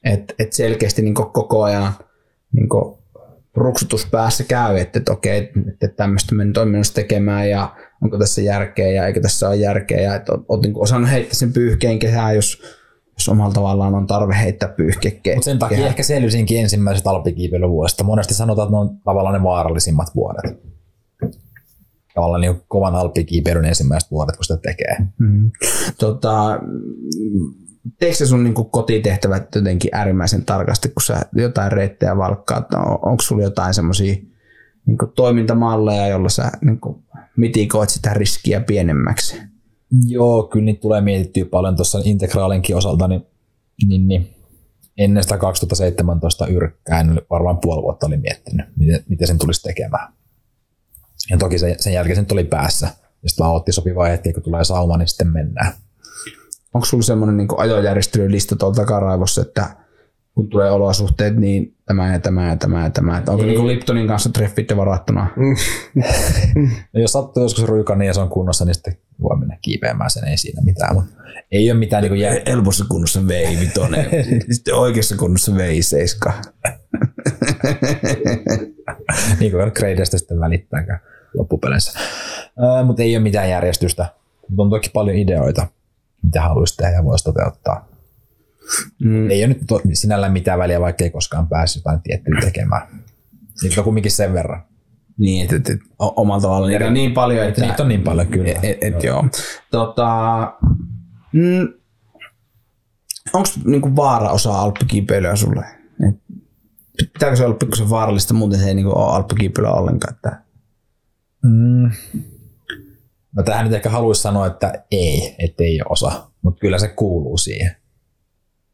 että, 0.04 0.34
että 0.38 0.56
selkeästi 0.56 1.02
niin 1.02 1.14
kuin 1.14 1.30
koko 1.32 1.62
ajan 1.62 1.92
niin 2.52 2.68
kuin 2.68 2.98
ruksutus 3.54 4.06
päässä 4.10 4.44
käy, 4.44 4.78
että, 4.78 4.98
että 4.98 5.12
okei, 5.12 5.52
että, 5.72 5.88
tämmöistä 5.88 6.34
menen 6.34 6.52
toiminnasta 6.52 6.94
tekemään 6.94 7.50
ja 7.50 7.76
onko 8.02 8.18
tässä 8.18 8.40
järkeä 8.40 8.90
ja 8.90 9.06
eikö 9.06 9.20
tässä 9.20 9.48
ole 9.48 9.56
järkeä 9.56 10.00
ja 10.00 10.14
että 10.14 10.32
olet 10.48 10.62
niin 10.62 10.72
osannut 10.76 11.10
heittää 11.10 11.34
sen 11.34 11.52
pyyhkeen 11.52 11.98
kehään, 11.98 12.34
jos, 12.34 12.62
jos 13.12 13.28
omalla 13.28 13.54
tavallaan 13.54 13.94
on 13.94 14.06
tarve 14.06 14.34
heittää 14.40 14.68
pyyhkekkeä. 14.68 15.34
Mutta 15.34 15.44
sen 15.44 15.58
takia 15.58 15.86
ehkä 15.86 16.02
selvisinkin 16.02 16.60
ensimmäiset 16.60 17.06
alppikiipeilyvuosista. 17.06 18.04
Monesti 18.04 18.34
sanotaan, 18.34 18.66
että 18.66 18.76
ne 18.76 18.80
on 18.80 18.98
tavallaan 19.04 19.34
ne 19.34 19.42
vaarallisimmat 19.42 20.08
vuodet. 20.14 20.62
Tavallaan 22.14 22.40
niin 22.40 22.62
kovan 22.68 22.94
alppikiipeilyn 22.94 23.64
ensimmäiset 23.64 24.10
vuodet, 24.10 24.36
kun 24.36 24.44
sitä 24.44 24.58
tekee. 24.62 24.96
Mm. 25.18 25.50
Tota, 25.98 26.60
teekö 27.98 28.16
se 28.16 28.26
sun 28.26 28.44
niin 28.44 28.54
kotitehtävät 28.54 29.54
jotenkin 29.54 29.90
äärimmäisen 29.94 30.44
tarkasti, 30.44 30.88
kun 30.88 31.02
sä 31.02 31.20
jotain 31.34 31.72
reittejä 31.72 32.16
valkkaat? 32.16 32.74
On, 32.74 32.92
onko 32.92 33.22
sulla 33.22 33.42
jotain 33.42 33.74
semmoisia 33.74 34.14
niin 34.86 34.98
toimintamalleja, 35.14 36.06
jolla 36.06 36.28
sä 36.28 36.50
niin 36.60 36.80
mitikoit 37.40 37.90
sitä 37.90 38.14
riskiä 38.14 38.60
pienemmäksi? 38.60 39.36
Joo, 40.06 40.42
kyllä 40.42 40.64
niitä 40.64 40.80
tulee 40.80 41.00
mietittyä 41.00 41.44
paljon 41.44 41.76
tuossa 41.76 42.00
integraalinkin 42.04 42.76
osalta, 42.76 43.08
niin, 43.08 43.26
niin, 43.88 44.08
niin 44.08 44.34
ennen 44.98 45.22
sitä 45.22 45.38
2017 45.38 46.46
yrkkää, 46.46 47.00
en 47.00 47.22
varmaan 47.30 47.58
puoli 47.58 47.82
vuotta 47.82 48.06
olin 48.06 48.20
miettinyt, 48.20 48.66
miten, 48.76 49.04
miten 49.08 49.26
sen 49.26 49.38
tulisi 49.38 49.62
tekemään. 49.62 50.12
Ja 51.30 51.38
toki 51.38 51.58
sen, 51.58 51.74
sen 51.78 51.92
jälkeen 51.92 52.16
se 52.16 52.22
nyt 52.22 52.32
oli 52.32 52.44
päässä. 52.44 52.86
Ja 53.22 53.28
sitten 53.28 53.44
vaan 53.44 53.56
otti 53.56 53.72
sopivaa 53.72 54.08
hetki, 54.08 54.32
kun 54.32 54.42
tulee 54.42 54.64
sauma, 54.64 54.96
niin 54.96 55.08
sitten 55.08 55.32
mennään. 55.32 55.72
Onko 56.74 56.84
sulla 56.84 57.02
semmoinen 57.02 57.36
niin 57.36 57.48
ajojärjestelylista 57.56 58.56
tuolla 58.56 58.74
takaraivossa, 58.74 59.42
että 59.42 59.76
kun 60.34 60.48
tulee 60.48 60.70
olosuhteet, 60.70 61.36
niin 61.36 61.76
tämä 61.86 62.12
ja 62.12 62.18
tämä 62.18 62.48
ja 62.48 62.56
tämä 62.56 62.84
ja 62.84 62.90
tämä. 62.90 63.18
Että 63.18 63.30
onko 63.30 63.44
niin 63.44 63.66
Liptonin 63.66 64.06
kanssa 64.06 64.30
treffit 64.32 64.70
jo 64.70 64.76
varattuna? 64.76 65.26
No 66.92 67.00
jos 67.02 67.12
sattuu 67.12 67.42
joskus 67.42 67.64
ruika 67.64 67.96
niin 67.96 68.06
ja 68.06 68.14
se 68.14 68.20
on 68.20 68.28
kunnossa, 68.28 68.64
niin 68.64 68.74
sitten 68.74 68.96
voi 69.22 69.38
mennä 69.38 69.58
kiipeämään 69.62 70.10
sen, 70.10 70.24
ei 70.24 70.36
siinä 70.36 70.62
mitään. 70.64 70.94
Mutta 70.94 71.10
ei 71.52 71.70
ole 71.70 71.78
mitään 71.78 72.02
niin 72.02 72.16
jää... 72.16 72.36
Helpossa 72.46 72.84
kunnossa 72.88 73.26
vei 73.26 73.60
vitonen, 73.60 74.06
sitten 74.50 74.74
oikeassa 74.74 75.16
kunnossa 75.16 75.56
vei 75.56 75.82
seiska. 75.82 76.32
niin 79.40 79.52
kuin 79.52 79.72
gradeista 79.74 80.18
sitten 80.18 80.40
välittääkään 80.40 81.00
loppupeleissä. 81.34 81.98
Mutta 82.84 83.02
ei 83.02 83.16
ole 83.16 83.22
mitään 83.22 83.50
järjestystä. 83.50 84.06
Mutta 84.48 84.62
on 84.62 84.70
toki 84.70 84.90
paljon 84.92 85.16
ideoita, 85.16 85.66
mitä 86.22 86.42
haluaisi 86.42 86.76
tehdä 86.76 86.92
ja 86.92 87.04
voisi 87.04 87.24
toteuttaa. 87.24 87.89
Mm. 89.04 89.30
Ei 89.30 89.40
ole 89.44 89.48
nyt 89.48 89.62
to- 89.68 89.80
sinällään 89.92 90.32
mitään 90.32 90.58
väliä, 90.58 90.80
vaikka 90.80 91.04
ei 91.04 91.10
koskaan 91.10 91.48
päässyt 91.48 91.80
jotain 91.80 92.02
tiettyä 92.02 92.40
tekemään. 92.40 92.82
Niitä 93.62 93.80
on 93.80 93.84
kumminkin 93.84 94.12
sen 94.12 94.32
verran. 94.34 94.62
Niin, 95.18 95.42
että, 95.44 95.56
että 95.56 95.84
o- 95.98 96.22
omalla 96.22 96.42
tavalla 96.42 96.68
niitä 96.68 96.86
on 96.86 96.94
niin 96.94 97.12
paljon, 97.12 97.46
että... 97.46 97.60
Niitä 97.66 97.82
on 97.82 97.88
niin 97.88 98.02
paljon 98.02 98.26
kyllä. 98.26 98.48
Et, 98.50 98.58
et, 98.64 98.78
et, 98.80 99.04
joo. 99.04 99.24
Tota, 99.70 100.08
mm, 101.32 101.68
Onko 103.32 103.48
niinku 103.64 103.96
vaara 103.96 104.30
osa 104.30 104.60
alppikiipeilyä 104.60 105.36
sulle? 105.36 105.64
Et, 106.08 106.16
pitääkö 107.12 107.36
se 107.36 107.44
olla 107.44 107.56
pikkusen 107.56 107.90
vaarallista, 107.90 108.34
muuten 108.34 108.60
se 108.60 108.68
ei 108.68 108.74
niinku 108.74 108.92
ole 108.98 109.12
alppikiipeilyä 109.16 109.72
ollenkaan. 109.72 110.14
Että, 110.14 110.42
Mm. 111.42 111.90
No 113.36 113.42
tähän 113.42 113.64
nyt 113.64 113.74
ehkä 113.74 113.90
haluaisi 113.90 114.22
sanoa, 114.22 114.46
että 114.46 114.84
ei, 114.90 115.34
ettei 115.38 115.80
osa, 115.88 116.30
mutta 116.42 116.60
kyllä 116.60 116.78
se 116.78 116.88
kuuluu 116.88 117.38
siihen. 117.38 117.76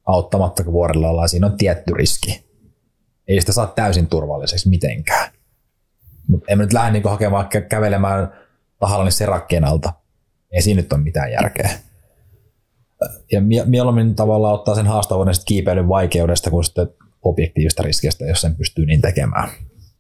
Auttamatta 0.07 0.65
kun 0.65 0.73
vuorella 0.73 1.09
ollaan, 1.09 1.29
siinä 1.29 1.47
on 1.47 1.57
tietty 1.57 1.95
riski. 1.95 2.47
Ei 3.29 3.41
sitä 3.41 3.53
saa 3.53 3.67
täysin 3.67 4.07
turvalliseksi 4.07 4.69
mitenkään. 4.69 5.31
Mutta 6.29 6.47
en 6.53 6.59
mä 6.59 6.65
nyt 6.65 6.73
lähde 6.73 6.93
niinku 6.93 7.09
hakemaan 7.09 7.45
kä- 7.57 7.61
kävelemään 7.69 8.33
tahallani 8.81 9.11
serakkeen 9.11 9.65
alta. 9.65 9.93
Ei 10.53 10.63
siinä 10.63 10.81
nyt 10.83 10.93
ole 10.93 11.03
mitään 11.03 11.33
järkeä. 11.33 11.71
Ja 13.33 13.41
mie- 13.41 13.65
mieluummin 13.65 14.15
tavallaan 14.15 14.55
ottaa 14.55 14.75
sen 14.75 14.87
haastavuuden 14.87 15.35
kiipeilyn 15.47 15.89
vaikeudesta 15.89 16.51
kuin 16.51 16.65
sitten 16.65 16.89
objektiivista 17.23 17.83
riskistä, 17.83 18.25
jos 18.25 18.41
sen 18.41 18.57
pystyy 18.57 18.87
niin 18.87 19.01
tekemään. 19.01 19.49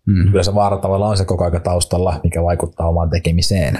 mm. 0.06 0.24
Kyllä 0.30 0.42
se 0.42 0.54
vaara 0.54 0.76
tavallaan 0.76 1.10
on 1.10 1.16
se 1.16 1.24
koko 1.24 1.44
ajan 1.44 1.62
taustalla, 1.62 2.20
mikä 2.24 2.42
vaikuttaa 2.42 2.88
omaan 2.88 3.10
tekemiseen. 3.10 3.78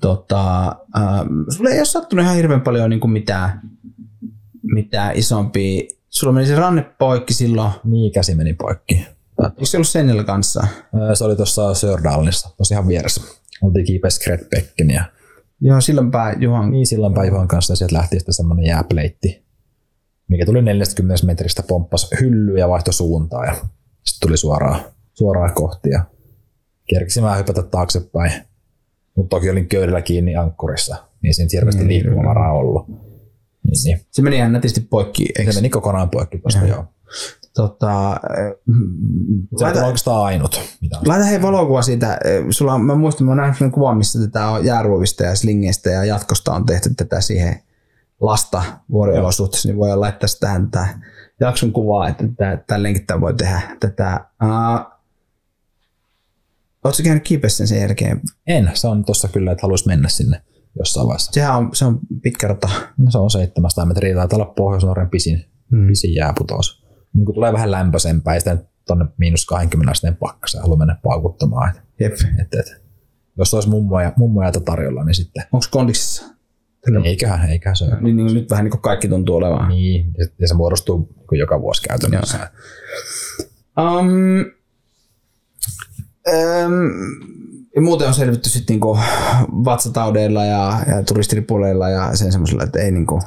tota, 0.00 0.66
äh, 0.96 1.20
sulle 1.56 1.70
ei 1.70 1.78
ole 1.78 1.84
sattunut 1.84 2.22
ihan 2.22 2.36
hirveän 2.36 2.60
paljon 2.60 2.90
niin 2.90 3.00
kuin 3.00 3.10
mitään, 3.10 3.60
mitään 4.74 5.16
isompia. 5.16 5.82
Sulla 6.08 6.32
meni 6.32 6.46
se 6.46 6.54
ranne 6.56 6.82
poikki 6.98 7.34
silloin. 7.34 7.70
Niin, 7.84 8.12
käsi 8.12 8.34
meni 8.34 8.54
poikki. 8.54 9.06
Eikö 9.44 9.64
se 9.66 9.76
ollut 9.76 9.88
Senillä 9.88 10.24
kanssa? 10.24 10.66
Öö, 11.00 11.14
Se 11.14 11.24
oli 11.24 11.36
tuossa 11.36 11.74
Sördalinissa, 11.74 12.48
tosi 12.56 12.74
ihan 12.74 12.88
vieressä. 12.88 13.20
Oltiin 13.62 13.86
kiipeä 13.86 14.10
Skretbecken 14.10 14.90
ja 14.90 15.04
Joo, 15.60 15.80
silloinpä 15.80 16.34
Juhan. 16.38 16.70
niin 16.70 16.86
silloin 16.86 17.14
Päivän 17.14 17.48
kanssa 17.48 17.72
ja 17.72 17.76
sieltä 17.76 17.94
lähti 17.96 18.18
sitten 18.18 18.34
semmoinen 18.34 18.66
jääpleitti, 18.66 19.44
mikä 20.28 20.46
tuli 20.46 20.62
40 20.62 21.26
metristä, 21.26 21.62
pomppas 21.62 22.10
hyllyä 22.20 22.58
ja 22.58 22.68
vaihtoi 22.68 22.94
suuntaa 22.94 23.44
ja 23.44 23.52
sitten 24.04 24.28
tuli 24.28 24.36
suoraan, 24.36 24.80
suoraan 25.14 25.54
kohti 25.54 25.90
ja 25.90 26.04
kerkisin 26.88 27.22
vähän 27.22 27.38
hypätä 27.38 27.62
taaksepäin. 27.62 28.32
Mutta 29.16 29.36
toki 29.36 29.50
olin 29.50 29.68
köydellä 29.68 30.02
kiinni 30.02 30.36
ankkurissa, 30.36 30.96
niin 31.22 31.34
siinä 31.34 31.48
hirveästi 31.52 31.84
Niin, 31.84 32.04
liikkumavaraa 32.04 32.52
ollut. 32.52 33.07
Niin, 33.70 33.84
niin. 33.84 34.06
Se 34.10 34.22
meni 34.22 34.36
ihan 34.36 34.52
nätisti 34.52 34.80
poikki. 34.80 35.26
Eikö? 35.38 35.52
Se 35.52 35.58
meni 35.58 35.70
kokonaan 35.70 36.10
poikki 36.10 36.38
tuosta, 36.38 36.66
joo. 36.66 36.84
Tota, 37.54 38.10
äh, 38.10 38.18
Se 38.68 38.74
on 39.52 39.60
laita, 39.60 39.86
oikeastaan 39.86 40.24
ainut, 40.24 40.60
mitä 40.80 40.98
on. 40.98 41.08
laita 41.08 41.24
hei 41.24 41.42
valokuva 41.42 41.82
siitä. 41.82 42.12
Äh, 42.12 42.18
Sulla 42.50 42.74
on, 42.74 42.84
mä 42.84 42.94
muistan, 42.94 43.26
mä 43.26 43.34
nähnyt 43.34 43.58
sen 43.58 43.70
kuvan, 43.70 43.96
missä 43.96 44.18
tätä 44.18 44.48
on 44.48 44.64
jääruovista 44.64 45.24
ja 45.24 45.36
slingeistä 45.36 45.90
ja 45.90 46.04
jatkosta 46.04 46.52
on 46.54 46.66
tehty 46.66 46.94
tätä 46.96 47.20
siihen 47.20 47.62
lasta 48.20 48.62
vuoriolosuhteessa, 48.90 49.68
niin 49.68 49.78
voidaan 49.78 50.00
laittaa 50.00 50.28
sitä 50.28 50.40
tähän 50.46 50.70
tätä 50.70 50.88
jakson 51.40 51.72
kuvaa, 51.72 52.08
että 52.08 52.24
tälleenkin 52.66 53.06
tämä 53.06 53.20
voi 53.20 53.34
tehdä 53.34 53.60
tätä. 53.80 54.24
Uh, 54.42 54.98
Oletko 56.84 57.02
käynyt 57.04 57.24
kiipeessä 57.24 57.66
sen 57.66 57.80
jälkeen? 57.80 58.20
En, 58.46 58.70
se 58.74 58.88
on 58.88 59.04
tuossa 59.04 59.28
kyllä, 59.28 59.52
että 59.52 59.62
haluaisi 59.62 59.86
mennä 59.86 60.08
sinne 60.08 60.42
jossain 60.78 61.06
vaiheessa. 61.06 61.32
Sehän 61.32 61.56
on, 61.56 61.70
se 61.74 61.84
on 61.84 61.98
pitkä 62.22 62.48
rata. 62.48 62.68
No, 62.96 63.10
se 63.10 63.18
on 63.18 63.30
700 63.30 63.86
metriä, 63.86 64.14
taitaa 64.14 64.36
olla 64.36 64.52
Pohjois-Norjan 64.56 65.10
pisin, 65.10 65.44
Mm. 65.70 65.86
pisin 65.86 66.14
jääputous. 66.14 66.86
Niin 67.14 67.24
kun 67.26 67.34
tulee 67.34 67.52
vähän 67.52 67.70
lämpöisempää, 67.70 68.34
ei 68.34 68.40
sitä 68.40 68.56
tuonne 68.86 69.04
miinus 69.16 69.46
20 69.46 69.90
asteen 69.90 70.16
pakkaseen 70.16 70.62
halua 70.62 70.76
mennä 70.76 70.96
paukuttamaan. 71.02 71.72
Jep. 72.00 72.12
et, 72.12 72.54
et. 72.60 72.82
Jos 73.38 73.54
olisi 73.54 73.68
mummoja, 73.68 74.12
mummoja 74.16 74.52
tarjolla, 74.52 75.04
niin 75.04 75.14
sitten 75.14 75.44
Onko 75.52 75.66
kondiksessa? 75.70 76.24
eiköhän, 77.04 77.50
eiköhän 77.50 77.76
se 77.76 77.84
ole. 77.84 78.00
Niin, 78.00 78.16
niin, 78.16 78.34
nyt 78.34 78.50
vähän 78.50 78.64
niin 78.64 78.70
kuin 78.70 78.80
kaikki 78.82 79.08
tuntuu 79.08 79.36
olevan. 79.36 79.68
Niin, 79.68 80.14
ja- 80.18 80.26
ja 80.38 80.48
se 80.48 80.54
muodostuu 80.54 80.98
niin 81.16 81.26
kuin 81.26 81.38
joka 81.38 81.60
vuosi 81.60 81.82
käytännössä. 81.82 82.50
Um, 83.78 84.44
um, 86.28 86.90
ja 87.78 87.82
muuten 87.82 88.08
on 88.08 88.14
selvitty 88.14 88.48
sitten 88.48 88.74
niinku 88.74 88.98
vatsataudeilla 89.64 90.44
ja, 90.44 90.78
ja 90.86 91.02
turistiripuleilla 91.02 91.88
ja 91.88 92.16
sen 92.16 92.32
semmoisella, 92.32 92.64
että 92.64 92.78
ei 92.78 92.90
niinku... 92.90 93.22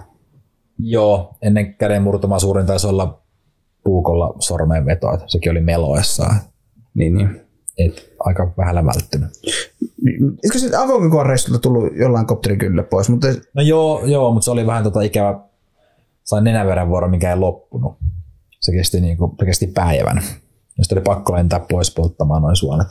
Joo, 0.79 1.35
ennen 1.41 1.73
käden 1.73 2.01
murtumaa 2.01 2.39
suurin 2.39 2.65
taisi 2.65 2.87
olla 2.87 3.21
puukolla 3.83 4.35
sormeen 4.39 4.85
veto, 4.85 5.13
että 5.13 5.25
sekin 5.27 5.51
oli 5.51 5.61
meloessa. 5.61 6.33
Niin, 6.93 7.15
niin. 7.15 7.41
Et 7.77 8.13
aika 8.19 8.53
vähällä 8.57 8.85
välttynyt. 8.85 9.29
Eikö 10.43 10.59
se 10.59 10.77
avoinkokoon 10.77 11.25
reissulta 11.25 11.59
tullut 11.59 11.95
jollain 11.95 12.25
kopteri 12.25 12.57
kyllä 12.57 12.83
pois, 12.83 13.09
mutta 13.09 13.27
No 13.53 13.61
joo, 13.61 14.05
joo 14.05 14.33
mutta 14.33 14.45
se 14.45 14.51
oli 14.51 14.67
vähän 14.67 14.83
tota 14.83 15.01
ikävä, 15.01 15.39
sain 16.23 16.43
nenäverenvuoro, 16.43 17.07
mikä 17.07 17.29
ei 17.29 17.37
loppunut. 17.37 17.97
Se 18.59 18.71
kesti, 18.71 19.01
niinku, 19.01 19.35
se 19.39 19.45
kesti 19.45 19.67
päivän. 19.67 20.17
Ja 20.77 20.83
sitten 20.83 20.97
oli 20.97 21.03
pakko 21.03 21.33
lentää 21.33 21.59
pois 21.59 21.93
polttamaan 21.95 22.41
noin 22.41 22.55
suonet 22.55 22.87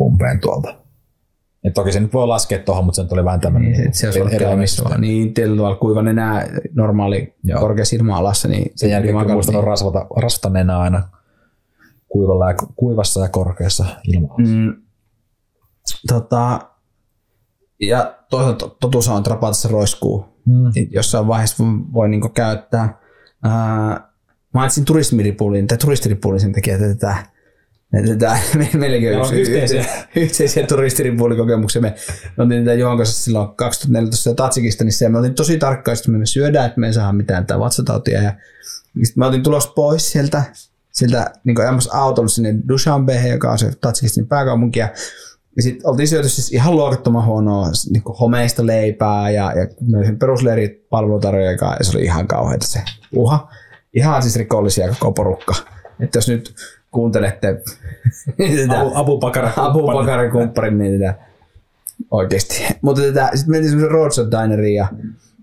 umpeen 0.00 0.40
tuolta. 0.40 0.74
Et 1.66 1.74
toki 1.74 1.92
se 1.92 2.00
nyt 2.00 2.12
voi 2.12 2.26
laskea 2.26 2.58
tuohon, 2.58 2.84
mutta 2.84 2.96
se 2.96 3.02
nyt 3.02 3.12
oli 3.12 3.24
vähän 3.24 3.40
tämmöinen 3.40 3.72
niin, 3.72 3.94
se 3.94 4.06
olisi 4.06 4.20
ollut 4.20 4.34
käymistä 4.38 4.84
vaan. 4.84 5.00
Niin, 5.00 5.34
tietyllä 5.34 5.56
tavalla 5.56 5.76
kuiva 5.76 6.02
nenä 6.02 6.46
normaali 6.74 7.34
Joo. 7.44 7.60
korkeassa 7.60 7.96
ilma-alassa, 7.96 8.48
niin 8.48 8.72
Sen 8.74 8.90
jälkeen 8.90 9.14
makata- 9.14 9.32
muistanut 9.32 9.64
rasvata, 9.64 10.06
rasvata 10.16 10.50
nenää 10.50 10.78
aina 10.78 11.08
kuivalla 12.08 12.50
ja, 12.50 12.54
kuivassa 12.76 13.20
ja 13.20 13.28
korkeassa 13.28 13.84
ilmaa. 14.04 14.36
Mm, 14.38 14.74
tota, 16.08 16.60
ja 17.80 18.14
toisaalta 18.30 18.68
totuus 18.68 19.08
on, 19.08 19.18
että 19.18 19.30
rapatassa 19.30 19.68
roiskuu. 19.68 20.24
Mm. 20.46 20.70
Niin 20.74 20.88
jossain 20.92 21.26
vaiheessa 21.26 21.64
voi, 21.64 21.72
voi 21.92 22.08
niinku 22.08 22.28
käyttää. 22.28 22.98
Ää, 23.42 24.08
mainitsin 24.54 24.84
turismiripulin, 24.84 25.66
tai 25.66 25.78
turistiripulin 25.78 26.40
sen 26.40 26.52
takia, 26.52 26.74
että 26.74 26.88
tätä, 26.88 27.16
tätä 28.02 28.38
me- 28.58 28.70
meilläkin 28.74 29.08
Meillä 29.08 29.24
on 29.24 29.34
yksi 29.34 29.52
yhteisiä. 29.52 29.84
yhteisiä, 30.16 30.66
turistirippuulikokemuksia. 30.66 31.82
Me, 31.82 31.94
oltiin 32.38 32.64
tätä 32.64 32.74
Juhan 32.74 32.96
kanssa 32.96 33.24
silloin 33.24 33.48
2014 33.56 34.34
Tatsikistanissa 34.34 35.04
ja 35.04 35.10
me 35.10 35.18
oltiin 35.18 35.34
tosi 35.34 35.58
tarkkaa, 35.58 35.94
että 35.94 36.10
me 36.10 36.26
syödään, 36.26 36.66
että 36.66 36.80
me 36.80 36.86
ei 36.86 36.92
saada 36.92 37.12
mitään 37.12 37.46
tämä 37.46 37.60
vatsatautia. 37.60 38.22
Ja 38.22 38.32
sitten 38.84 39.20
me 39.20 39.26
oltiin 39.26 39.42
tulos 39.42 39.66
pois 39.66 40.12
sieltä, 40.12 40.42
sieltä 40.92 41.30
niin 41.44 41.60
ajamassa 41.60 41.98
autolla 41.98 42.28
sinne 42.28 42.54
Dushanbehen, 42.68 43.30
joka 43.30 43.52
on 43.52 43.58
se 43.58 43.72
Tatsikistanin 43.80 44.28
pääkaupunki. 44.28 44.78
Ja 44.78 44.88
ja 45.56 45.62
sitten 45.62 45.90
oltiin 45.90 46.08
syöty 46.08 46.28
siis 46.28 46.52
ihan 46.52 46.76
luokattoman 46.76 47.24
huonoa 47.24 47.68
niin 47.92 48.02
homeista 48.20 48.66
leipää 48.66 49.30
ja, 49.30 49.52
ja 49.52 49.66
perusleirit 50.18 50.88
palvelutarjoajia 50.88 51.76
ja 51.78 51.84
se 51.84 51.96
oli 51.96 52.04
ihan 52.04 52.28
kauheita 52.28 52.66
se 52.66 52.82
uha. 53.12 53.48
Ihan 53.94 54.22
siis 54.22 54.36
rikollisia 54.36 54.88
koko 54.88 55.12
porukka. 55.12 55.54
Että 56.00 56.18
jos 56.18 56.28
nyt 56.28 56.54
kuuntelette 56.96 57.48
Bakar. 59.20 59.48
Abu 59.56 59.86
Bakarin 59.86 60.30
kumpparin, 60.30 60.78
niin 60.78 61.00
tätä 61.00 61.14
oikeesti. 62.10 62.66
Mutta 62.82 63.02
tätä, 63.02 63.30
sitten 63.34 63.50
mentiin 63.50 63.70
semmoisen 63.70 63.90
roadshow 63.90 64.26
dineriin 64.30 64.74
ja 64.74 64.88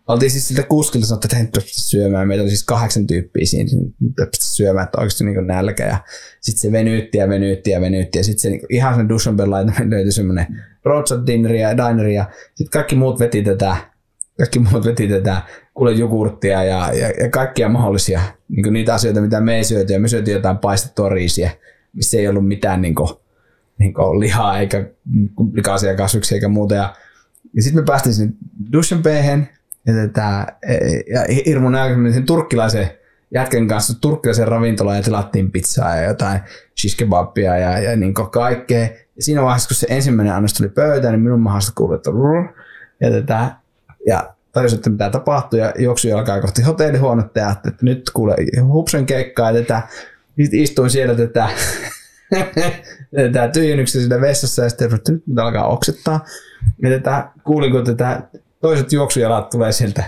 oltiin 0.07 0.31
siis 0.31 0.47
siltä 0.47 0.63
kuskilta 0.63 1.07
sanottu, 1.07 1.25
että 1.25 1.35
hei, 1.37 1.47
syömään. 1.65 2.27
Meitä 2.27 2.43
oli 2.43 2.49
siis 2.49 2.65
kahdeksan 2.65 3.07
tyyppiä 3.07 3.45
siinä, 3.45 3.69
niin 3.71 3.95
syömään, 4.39 4.85
että 4.85 5.01
oikeasti 5.01 5.23
niin 5.25 5.47
nälkä. 5.47 5.85
Ja 5.85 5.97
sitten 6.41 6.61
se 6.61 6.71
venyytti 6.71 7.17
ja 7.17 7.29
venyytti 7.29 7.71
ja 7.71 7.81
venyytti. 7.81 8.17
Ja 8.17 8.23
sitten 8.23 8.41
se 8.41 8.49
niin 8.49 8.61
ihan 8.69 8.95
sen 8.95 9.09
Dushanben 9.09 9.51
laitaminen 9.51 9.89
löytyi 9.89 10.11
semmoinen 10.11 10.47
roadshow 10.85 11.25
dineri 11.25 11.61
ja 11.61 11.77
dineri. 11.77 12.15
Ja 12.15 12.29
sitten 12.55 12.71
kaikki 12.71 12.95
muut 12.95 13.19
veti 13.19 13.43
tätä, 13.43 13.77
kaikki 14.37 14.59
muut 14.59 14.85
veti 14.85 15.07
tätä 15.07 15.41
kuule 15.73 15.91
jogurttia 15.91 16.63
ja, 16.63 16.93
ja, 16.93 17.07
ja 17.07 17.29
kaikkia 17.29 17.69
mahdollisia 17.69 18.21
niin 18.49 18.73
niitä 18.73 18.93
asioita, 18.93 19.21
mitä 19.21 19.41
me 19.41 19.55
ei 19.55 19.63
syöty. 19.63 19.93
Ja 19.93 19.99
me 19.99 20.07
syötiin 20.07 20.35
jotain 20.35 20.57
paistettua 20.57 21.09
riisiä, 21.09 21.51
missä 21.93 22.17
ei 22.17 22.27
ollut 22.27 22.47
mitään 22.47 22.81
niin 22.81 22.95
kuin, 22.95 23.09
niin 23.77 23.93
kuin 23.93 24.19
lihaa 24.19 24.59
eikä 24.59 24.89
likaisia 25.53 25.95
kasviksia 25.95 26.35
eikä 26.35 26.47
muuta. 26.47 26.75
Ja, 26.75 26.95
ja 27.53 27.61
sitten 27.61 27.83
me 27.83 27.85
päästiin 27.85 28.13
sinne 28.13 28.33
Dushanbehen 28.73 29.49
ja, 29.87 29.93
tätä, 29.93 30.47
ja 31.13 31.21
hirmu 31.45 31.69
sen 32.13 32.25
turkkilaisen 32.25 32.89
jätken 33.33 33.67
kanssa 33.67 34.01
turkkilaisen 34.01 34.47
ravintolaan 34.47 34.97
ja 34.97 35.03
tilattiin 35.03 35.51
pizzaa 35.51 35.95
ja 35.95 36.03
jotain 36.03 36.39
shish 36.81 36.97
kebabia 36.97 37.57
ja, 37.57 37.79
ja 37.79 37.95
niin 37.95 38.13
kaikkea. 38.13 38.87
Ja 39.15 39.23
siinä 39.23 39.41
vaiheessa, 39.41 39.67
kun 39.67 39.75
se 39.75 39.87
ensimmäinen 39.89 40.33
annos 40.33 40.53
tuli 40.53 40.69
pöytään, 40.69 41.13
niin 41.13 41.21
minun 41.21 41.39
mahasta 41.39 41.71
kuului, 41.75 41.95
että 41.95 42.11
ja, 42.99 43.11
tätä, 43.11 43.55
ja 44.07 44.32
tajusin, 44.53 44.77
että 44.77 44.89
mitä 44.89 45.09
tapahtui 45.09 45.59
ja 45.59 45.73
juoksu 45.79 46.07
jalkaa 46.07 46.41
kohti 46.41 46.61
hotellihuonetta 46.61 47.39
ja 47.39 47.49
että 47.51 47.71
nyt 47.81 48.09
kuule 48.13 48.35
hupsen 48.63 49.05
keikkaa 49.05 49.51
ja 49.51 49.61
tätä, 49.61 49.81
sitten 50.41 50.59
istuin 50.59 50.89
siellä 50.89 51.15
tätä 51.15 51.49
tätä 53.15 53.47
tyhjennyksessä 53.47 53.99
siinä 53.99 54.21
vessassa 54.21 54.63
ja 54.63 54.69
sitten 54.69 54.95
että 54.95 55.11
nyt 55.11 55.39
alkaa 55.39 55.67
oksettaa. 55.67 56.25
Ja 56.81 56.89
tätä, 56.89 57.29
kuulin, 57.43 57.71
kun 57.71 57.85
tätä 57.85 58.21
toiset 58.61 58.93
juoksujalat 58.93 59.49
tulee 59.49 59.71
sieltä 59.71 60.03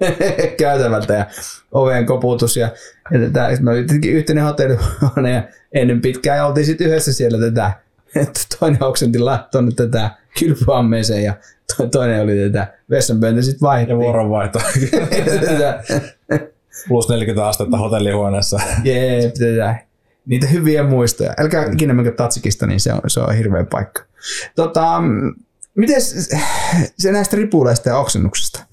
käytävältä 0.58 1.14
ja 1.14 1.26
oveen 1.72 2.06
koputus 2.06 2.56
ja, 2.56 2.70
ja 3.10 3.18
tätä, 3.20 3.48
me 3.60 3.74
tietenkin 3.74 4.12
yhteinen 4.12 4.44
hotellihuone 4.44 5.30
ja 5.30 5.42
ennen 5.72 6.00
pitkään 6.00 6.36
ja 6.36 6.46
oltiin 6.46 6.66
sitten 6.66 6.86
yhdessä 6.86 7.12
siellä 7.12 7.38
tätä, 7.38 7.72
että 8.20 8.40
toinen 8.60 8.82
oksenti 8.82 9.18
tuonne 9.50 9.72
tätä 9.76 10.10
kylpyammeeseen 10.38 11.24
ja 11.24 11.34
to- 11.76 11.86
toinen 11.88 12.22
oli 12.22 12.32
tätä 12.50 12.74
vessanpöntä 12.90 13.42
sitten 13.42 13.66
Ja 13.66 13.68
vaihdettiin. 13.68 13.98
vuoronvaihto. 13.98 14.58
Tätä- 15.40 15.82
Plus 16.88 17.08
40 17.08 17.48
astetta 17.48 17.78
hotellihuoneessa. 17.78 18.60
Jep, 18.84 19.34
tätä. 19.34 19.76
Niitä 20.26 20.46
hyviä 20.46 20.82
muistoja. 20.82 21.34
Älkää 21.38 21.72
ikinä 21.72 21.94
menkö 21.94 22.12
Tatsikista, 22.12 22.66
niin 22.66 22.80
se 22.80 22.92
on, 22.92 23.00
se 23.06 23.20
on 23.20 23.34
hirveä 23.36 23.64
paikka. 23.64 24.02
Tota, 24.56 25.02
miten 25.74 26.00
se 26.98 27.12
näistä 27.12 27.36
ripuleista 27.36 27.88
ja 27.88 27.98
oksennuksesta? 27.98 28.64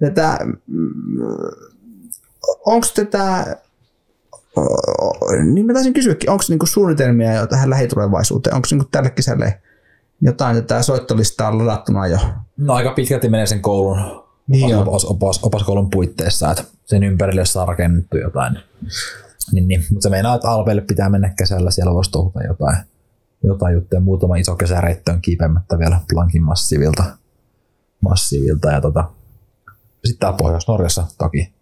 Tätä, 0.00 0.38
onko 2.66 2.86
tätä, 2.94 3.56
niin 5.52 5.66
mä 5.66 5.72
taisin 5.72 5.92
kysyäkin, 5.94 6.30
onko 6.30 6.44
niinku 6.48 6.66
suunnitelmia 6.66 7.34
jo 7.34 7.46
tähän 7.46 7.70
lähitulevaisuuteen? 7.70 8.56
Onko 8.56 8.68
niinku 8.70 8.88
tälle 8.90 9.10
kesälle 9.10 9.60
jotain 10.20 10.56
tätä 10.56 10.82
soittolistaa 10.82 11.58
ladattuna 11.58 12.06
jo? 12.06 12.18
No 12.56 12.74
aika 12.74 12.92
pitkälti 12.92 13.28
menee 13.28 13.46
sen 13.46 13.62
koulun 13.62 14.24
Niin 14.46 14.76
opas, 14.76 14.86
opas, 14.86 15.04
opas, 15.04 15.40
opaskoulun 15.42 15.90
puitteissa, 15.90 16.50
että 16.50 16.64
sen 16.84 17.02
ympärille 17.02 17.44
saa 17.44 17.66
rakennettu 17.66 18.16
jotain. 18.16 18.58
Niin, 19.52 19.68
niin. 19.68 19.84
Mutta 19.90 20.02
se 20.02 20.10
meinaa, 20.10 20.34
että 20.34 20.50
Alpeille 20.50 20.82
pitää 20.82 21.08
mennä 21.08 21.34
kesällä, 21.38 21.70
siellä 21.70 21.94
voisi 21.94 22.10
touhuta 22.10 22.42
jotain, 22.42 22.76
jotain 23.44 23.74
juttuja. 23.74 24.00
Muutama 24.00 24.36
iso 24.36 24.56
kesäreittö 24.56 25.12
on 25.12 25.22
kiipeämättä 25.22 25.78
vielä 25.78 26.00
Plankin 26.12 26.42
massiivilta. 26.42 27.04
massiivilta. 28.00 28.70
Ja 28.70 28.80
tota, 28.80 29.04
sitten 30.04 30.20
täällä 30.20 30.36
Pohjois-Norjassa 30.36 31.06
toki. 31.18 31.52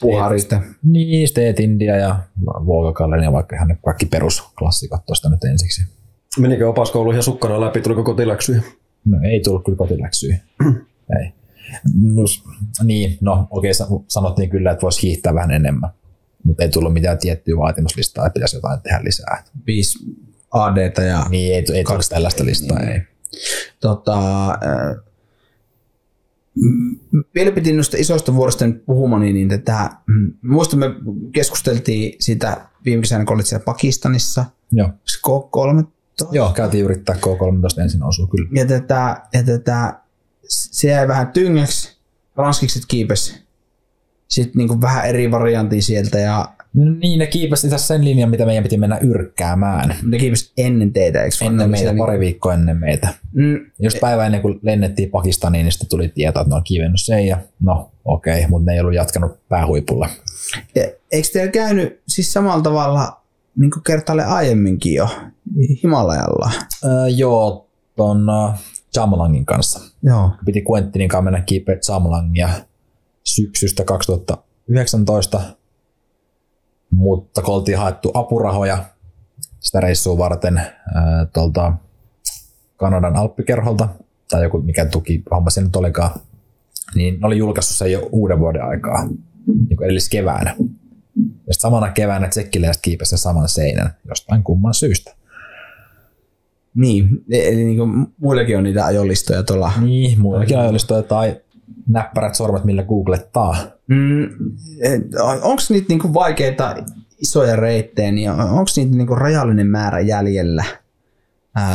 Puharista. 0.00 0.60
Niin, 0.82 1.28
State 1.28 1.62
India 1.62 1.96
ja 1.96 2.18
Vuokakallen 2.64 3.22
ja 3.22 3.32
vaikka 3.32 3.56
ihan 3.56 3.68
ne 3.68 3.78
kaikki 3.84 4.06
perusklassikot 4.06 5.06
tuosta 5.06 5.30
nyt 5.30 5.44
ensiksi. 5.44 5.82
Menikö 6.38 6.68
opaskoulu 6.68 7.10
ihan 7.10 7.22
sukkana 7.22 7.60
läpi, 7.60 7.80
tuliko 7.80 8.02
kotiläksyjä? 8.02 8.62
No 9.04 9.18
ei 9.24 9.40
tullut 9.40 9.64
kyllä 9.64 9.76
kotiläksyä. 9.76 10.36
ei. 11.20 11.32
No, 12.02 12.22
niin, 12.84 13.18
no 13.20 13.46
okei, 13.50 13.74
sa- 13.74 13.86
sanottiin 14.08 14.50
kyllä, 14.50 14.70
että 14.70 14.82
voisi 14.82 15.02
hiihtää 15.02 15.34
vähän 15.34 15.50
enemmän. 15.50 15.90
Mutta 16.44 16.62
ei 16.62 16.68
tullut 16.68 16.92
mitään 16.92 17.18
tiettyä 17.18 17.56
vaatimuslistaa, 17.56 18.26
että 18.26 18.34
pitäisi 18.34 18.56
jotain 18.56 18.80
tehdä 18.82 19.00
lisää. 19.04 19.44
Viisi 19.66 19.98
ADtä 20.50 21.02
ja 21.02 21.26
Niin, 21.30 21.54
ei, 21.54 21.64
ei 21.74 21.84
tullut 21.84 22.06
tällaista 22.08 22.44
listaa, 22.44 22.80
ei. 22.80 23.00
tota, 23.80 24.48
äh, 24.50 24.96
vielä 27.34 27.52
piti 27.52 27.72
noista 27.72 27.96
isoista 28.00 28.34
vuorosta 28.34 28.66
nyt 28.66 28.86
puhumaan, 28.86 29.22
niin, 29.22 29.48
tätä, 29.48 29.90
mm, 30.06 30.32
muistan 30.42 30.78
me 30.78 30.86
keskusteltiin 31.32 32.16
siitä 32.20 32.68
viime 32.84 33.00
kesänä, 33.00 33.24
kun 33.24 33.34
olit 33.34 33.46
siellä 33.46 33.64
Pakistanissa, 33.64 34.44
Joo. 34.72 34.88
se 35.04 35.18
K13, 35.28 36.28
Joo, 36.32 36.52
käytiin 36.52 36.84
yrittää 36.84 37.16
K13 37.16 37.82
ensin 37.82 38.02
osua 38.02 38.26
kyllä. 38.26 38.48
ja 38.52 38.66
tätä, 38.66 39.22
ja 39.32 39.42
tätä, 39.42 40.00
se 40.48 40.88
jäi 40.88 41.08
vähän 41.08 41.28
tyngäksi, 41.28 41.98
ranskikset 42.36 42.82
kiipesi. 42.88 43.48
Sitten 44.28 44.52
niin 44.58 44.80
vähän 44.80 45.06
eri 45.06 45.30
variantia 45.30 45.82
sieltä 45.82 46.18
ja 46.18 46.54
niin, 46.74 47.18
ne 47.18 47.26
kiipesi 47.26 47.68
tässä 47.68 47.86
sen 47.86 48.04
linjan, 48.04 48.30
mitä 48.30 48.46
meidän 48.46 48.64
piti 48.64 48.76
mennä 48.76 48.98
yrkkäämään. 48.98 49.96
ne 50.02 50.18
kiipesi 50.18 50.52
ennen 50.56 50.92
teitä, 50.92 51.22
eikö 51.22 51.36
Ennen 51.40 51.70
meitä, 51.70 51.84
tämmöisiä 51.84 52.06
pari 52.06 52.20
viikkoa 52.20 52.54
ennen 52.54 52.76
meitä. 52.76 53.08
Mm, 53.32 53.60
Just 53.78 54.00
päivä 54.00 54.26
ennen 54.26 54.42
kuin 54.42 54.58
lennettiin 54.62 55.10
Pakistaniin, 55.10 55.64
niin 55.64 55.72
sitten 55.72 55.88
tuli 55.88 56.08
tieto, 56.08 56.40
että 56.40 56.48
ne 56.48 56.56
on 56.56 56.64
kivennyt 56.64 57.00
sen 57.04 57.26
ja 57.26 57.38
no 57.60 57.90
okei, 58.04 58.38
okay, 58.38 58.50
mutta 58.50 58.70
ne 58.70 58.74
ei 58.74 58.80
ollut 58.80 58.94
jatkanut 58.94 59.48
päähuipulle. 59.48 60.08
Ja 60.74 60.82
eikö 61.12 61.28
teillä 61.32 61.52
käynyt 61.52 62.00
siis 62.08 62.32
samalla 62.32 62.62
tavalla 62.62 63.20
niin 63.56 63.70
kuin 63.70 63.82
kertaalle 63.84 64.24
aiemminkin 64.24 64.94
jo 64.94 65.08
Himalajalla? 65.82 66.50
Öö, 66.84 67.08
joo, 67.08 67.68
ton 67.96 68.26
uh, 68.30 68.54
Jamlangin 68.96 69.44
kanssa. 69.46 69.80
Joo. 70.02 70.30
Piti 70.44 70.64
Quentinin 70.70 71.08
kanssa 71.08 71.22
mennä 71.22 71.40
kiipeä 71.40 71.76
Jamlangia 71.88 72.48
syksystä 73.24 73.84
2019, 73.84 75.40
mutta 76.90 77.42
kun 77.42 77.54
oltiin 77.54 77.78
haettu 77.78 78.10
apurahoja 78.14 78.84
sitä 79.60 79.80
reissua 79.80 80.18
varten 80.18 80.58
ää, 80.58 81.26
tuolta 81.32 81.72
Kanadan 82.76 83.16
Alppikerholta, 83.16 83.88
tai 84.30 84.42
joku 84.42 84.62
mikä 84.62 84.84
tuki 84.84 85.22
homma 85.30 85.50
se 85.50 85.60
nyt 85.60 85.76
olikaan, 85.76 86.10
niin 86.94 87.20
ne 87.20 87.26
oli 87.26 87.38
julkaissut 87.38 87.76
sen 87.76 87.92
jo 87.92 88.08
uuden 88.12 88.38
vuoden 88.40 88.64
aikaa, 88.64 89.06
niin 89.46 89.76
kuin 89.76 89.84
edellis 89.84 90.08
keväänä. 90.08 90.56
Ja 91.46 91.54
samana 91.54 91.92
keväänä 91.92 92.28
tsekkiläiset 92.28 92.82
kiipesi 92.82 93.08
sen 93.08 93.18
saman 93.18 93.48
seinän 93.48 93.90
jostain 94.08 94.42
kumman 94.42 94.74
syystä. 94.74 95.14
Niin, 96.74 97.24
eli 97.30 97.64
niin 97.64 97.76
kuin 97.76 98.06
muillakin 98.18 98.58
on 98.58 98.64
niitä 98.64 98.84
ajolistoja 98.84 99.42
tuolla. 99.42 99.72
Niin, 99.80 100.20
muillakin 100.20 100.58
ajollistoja 100.58 101.02
tai 101.02 101.40
näppärät 101.88 102.34
sormet, 102.34 102.64
millä 102.64 102.82
googlettaa. 102.82 103.56
Mm, 103.88 104.28
onko 105.42 105.62
niitä 105.68 105.86
niin 105.88 105.98
kuin 105.98 106.14
vaikeita 106.14 106.76
isoja 107.18 107.56
reittejä, 107.56 108.12
niin 108.12 108.30
onko 108.30 108.70
niitä 108.76 108.96
niin 108.96 109.06
kuin 109.06 109.18
rajallinen 109.18 109.66
määrä 109.66 110.00
jäljellä? 110.00 110.64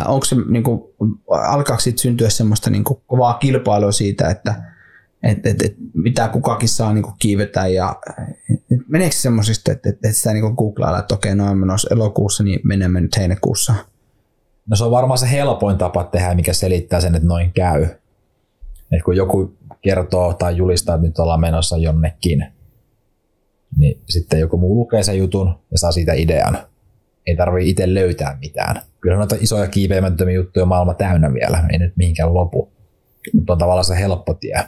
Onko 0.05 0.25
se, 0.25 0.35
niin 0.49 0.63
kuin, 0.63 0.81
alkaako 1.27 1.79
siitä 1.79 2.01
syntyä 2.01 2.29
semmoista 2.29 2.69
niin 2.69 2.83
kuin 2.83 2.99
kovaa 3.07 3.33
kilpailua 3.33 3.91
siitä, 3.91 4.29
että 4.29 4.55
et, 5.23 5.45
et, 5.45 5.61
et, 5.61 5.75
mitä 5.93 6.27
kukakin 6.27 6.69
saa 6.69 6.93
niin 6.93 7.03
kuin 7.03 7.15
kiivetä 7.19 7.67
ja 7.67 7.95
et, 8.51 8.79
meneekö 8.87 9.15
se 9.15 9.21
semmoisista, 9.21 9.71
että, 9.71 9.89
että, 9.89 10.07
että 10.07 10.17
sitä 10.17 10.33
niin 10.33 10.41
kuin 10.41 10.55
googlailla, 10.55 10.99
että 10.99 11.15
okei, 11.15 11.35
no 11.35 11.55
menossa 11.55 11.87
elokuussa, 11.91 12.43
niin 12.43 12.59
menemme 12.63 13.01
nyt 13.01 13.17
heinäkuussa. 13.17 13.75
No 14.67 14.75
se 14.75 14.83
on 14.83 14.91
varmaan 14.91 15.17
se 15.17 15.31
helpoin 15.31 15.77
tapa 15.77 16.03
tehdä, 16.03 16.35
mikä 16.35 16.53
selittää 16.53 17.01
sen, 17.01 17.15
että 17.15 17.27
noin 17.27 17.51
käy. 17.53 17.87
Et 18.91 19.03
kun 19.05 19.15
joku 19.15 19.53
kertoo 19.83 20.33
tai 20.33 20.57
julistaa, 20.57 20.95
että 20.95 21.07
nyt 21.07 21.19
ollaan 21.19 21.39
menossa 21.39 21.77
jonnekin, 21.77 22.45
niin 23.77 24.01
sitten 24.09 24.39
joku 24.39 24.57
muu 24.57 24.75
lukee 24.75 25.03
sen 25.03 25.17
jutun 25.17 25.59
ja 25.71 25.77
saa 25.79 25.91
siitä 25.91 26.13
idean. 26.13 26.57
Ei 27.27 27.35
tarvii 27.35 27.69
itse 27.69 27.93
löytää 27.93 28.37
mitään. 28.41 28.81
Kyllä 29.01 29.17
noita 29.17 29.35
isoja 29.39 29.67
kiipeimättömiä 29.67 30.35
juttuja 30.35 30.65
maailma 30.65 30.93
täynnä 30.93 31.33
vielä, 31.33 31.63
ei 31.71 31.79
nyt 31.79 31.97
mihinkään 31.97 32.33
lopu. 32.33 32.73
Mutta 33.33 33.53
on 33.53 33.59
tavallaan 33.59 33.85
se 33.85 33.99
helppo 33.99 34.33
tie 34.33 34.63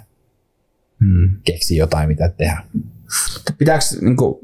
Hmm. 1.00 1.38
keksiä 1.44 1.78
jotain, 1.78 2.10
mitä 2.10 2.30
tehdä. 2.30 2.58
Pitääkö 3.58 3.86
niin 4.02 4.18
kuin, 4.18 4.40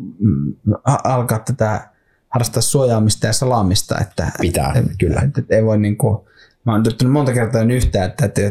alkaa 1.04 1.40
tätä 1.40 1.90
harrastaa 2.30 2.62
suojaamista 2.62 3.28
ja 3.28 3.34
salaamista, 3.34 4.00
että 4.00 4.32
Pitää, 4.42 4.74
et, 4.76 4.86
kyllä. 5.00 5.22
Että, 5.22 5.42
että 5.42 5.56
ei 5.56 5.66
voi 5.66 5.78
niin 5.78 5.98
kuin, 5.98 6.18
mä 6.66 6.72
oon 6.72 6.82
yrittänyt 6.86 7.14
monta 7.14 7.34
kertaa 7.34 7.62
yhtä, 7.62 8.06
että, 8.06 8.26
että 8.26 8.42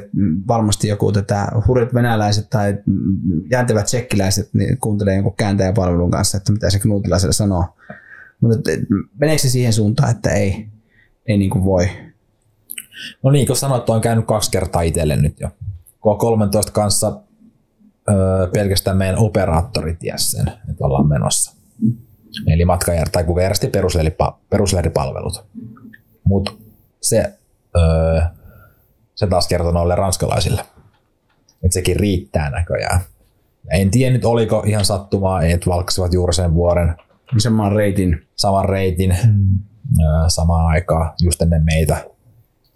varmasti 0.48 0.88
joku 0.88 1.12
tätä 1.12 1.48
hurjat 1.66 1.94
venäläiset 1.94 2.50
tai 2.50 2.78
jääntävät 3.50 3.84
tsekkiläiset 3.84 4.50
niin 4.54 4.78
kuuntelee 4.78 5.14
jonkun 5.14 5.36
kääntäjäpalvelun 5.36 6.10
kanssa, 6.10 6.36
että 6.36 6.52
mitä 6.52 6.70
se 6.70 6.78
knuutilaiselle 6.78 7.32
sanoo. 7.32 7.64
Mutta 8.40 8.70
meneekö 9.18 9.42
se 9.42 9.48
siihen 9.48 9.72
suuntaan, 9.72 10.10
että 10.10 10.30
ei, 10.30 10.68
ei 11.26 11.38
niin 11.38 11.50
kuin 11.50 11.64
voi? 11.64 11.88
No 13.22 13.30
niin, 13.30 13.46
kun 13.46 13.56
sanoit, 13.56 13.90
on 13.90 14.00
käynyt 14.00 14.26
kaksi 14.26 14.50
kertaa 14.50 14.82
itselle 14.82 15.16
nyt 15.16 15.40
jo. 15.40 15.48
K13 15.96 16.72
kanssa 16.72 17.20
öö, 18.08 18.46
pelkästään 18.54 18.96
meidän 18.96 19.18
operaattori 19.18 19.96
ties 19.96 20.30
sen, 20.30 20.46
että 20.70 20.84
ollaan 20.84 21.08
menossa. 21.08 21.56
Eli 22.46 22.64
matkajär, 22.64 23.08
tai 23.08 23.24
kuka 23.24 23.42
järjesti 23.42 23.66
perusleiripa- 23.66 24.38
perusleiripalvelut. 24.50 25.44
Mutta 26.24 26.52
se, 27.00 27.39
öö, 27.76 28.20
se 29.14 29.26
taas 29.26 29.48
kertoi 29.48 29.72
noille 29.72 29.94
ranskalaisille. 29.94 30.60
Että 31.64 31.74
sekin 31.74 31.96
riittää 31.96 32.50
näköjään. 32.50 33.00
Ja 33.70 33.76
en 33.78 33.90
tiedä 33.90 34.12
nyt 34.12 34.24
oliko 34.24 34.62
ihan 34.66 34.84
sattumaa, 34.84 35.42
että 35.42 35.70
valkkasivat 35.70 36.12
juuri 36.12 36.34
sen 36.34 36.54
vuoren 36.54 36.94
Saman 37.38 37.72
reitin. 37.72 38.26
saman 38.36 38.68
reitin 38.68 39.10
öö, 39.12 39.18
samaan 40.28 40.66
aikaan 40.66 41.12
just 41.22 41.42
ennen 41.42 41.64
meitä. 41.64 41.96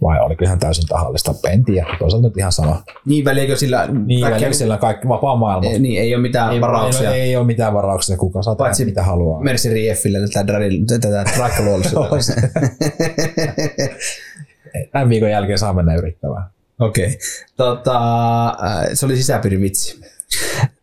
Vai 0.03 0.21
oliko 0.21 0.45
ihan 0.45 0.59
täysin 0.59 0.87
tahallista? 0.89 1.35
En 1.51 1.65
tiedä. 1.65 1.87
Toisaalta 1.99 2.29
nyt 2.29 2.37
ihan 2.37 2.53
sama. 2.53 2.83
Niin 3.07 3.25
väliäkö 3.25 3.57
sillä 3.57 3.89
Niin, 4.07 4.25
välillä 4.27 4.53
siellä 4.53 4.75
on 4.75 4.81
kaikki 4.81 5.09
vapaa 5.09 5.37
maailma. 5.37 5.71
ei, 5.71 5.79
niin, 5.79 6.03
ei 6.03 6.15
ole 6.15 6.23
mitään 6.23 6.53
Ei, 6.53 6.61
varauksia. 6.61 7.15
ei, 7.15 7.21
ei, 7.21 7.37
ole 7.37 7.47
mitään 7.47 7.75
varauksia, 7.75 8.17
kuka 8.17 8.43
saa 8.43 8.55
Paitsi 8.55 8.85
mitä 8.85 9.03
haluaa. 9.03 9.43
Mersi 9.43 9.75
Rieffillä 9.75 10.19
tätä, 10.33 10.53
tätä 11.01 11.25
traikkaluollisuutta. 11.35 12.17
Tämän 14.93 15.09
viikon 15.09 15.31
jälkeen 15.31 15.59
saa 15.59 15.73
mennä 15.73 15.95
yrittämään. 15.95 16.45
Okei. 16.79 17.07
Okay. 17.07 17.17
Tota, 17.57 18.47
äh, 18.49 18.89
se 18.95 19.07
oli 19.07 19.17
sisäpiirin 19.17 19.61
vitsi. 19.61 20.01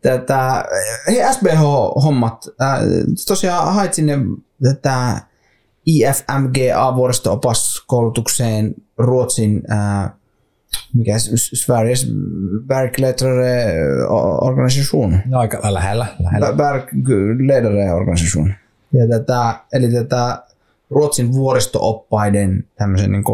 Tätä, 0.02 0.64
hei 1.06 1.32
SBH-hommat. 1.32 2.48
Äh, 2.62 2.78
tosiaan 3.26 3.74
hait 3.74 3.94
sinne 3.94 4.18
tätä 4.62 5.20
IFMGA 5.86 6.94
vuoristo-opaskoulutukseen 6.96 8.74
Ruotsin 8.98 9.62
äh, 9.72 10.10
mikä 10.94 11.14
Sveriges 11.34 12.12
Bergledare 12.66 13.74
Organisation. 14.40 15.18
No 15.26 15.38
aika 15.38 15.58
lähellä. 15.62 16.06
lähellä. 16.22 16.52
Bergledare 16.52 17.92
Organisation. 17.92 18.54
Ja 18.92 19.08
tätä, 19.08 19.54
eli 19.72 19.92
tätä 19.92 20.42
Ruotsin 20.90 21.32
vuoristo-oppaiden 21.32 22.64
tämmöisen 22.78 23.12
niin 23.12 23.24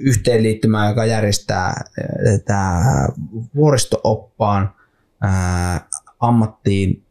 yhteenliittymää, 0.00 0.88
joka 0.88 1.04
järjestää 1.04 1.84
tätä 2.24 2.82
vuoristo-oppaan 3.54 4.74
ammattiin 6.20 7.02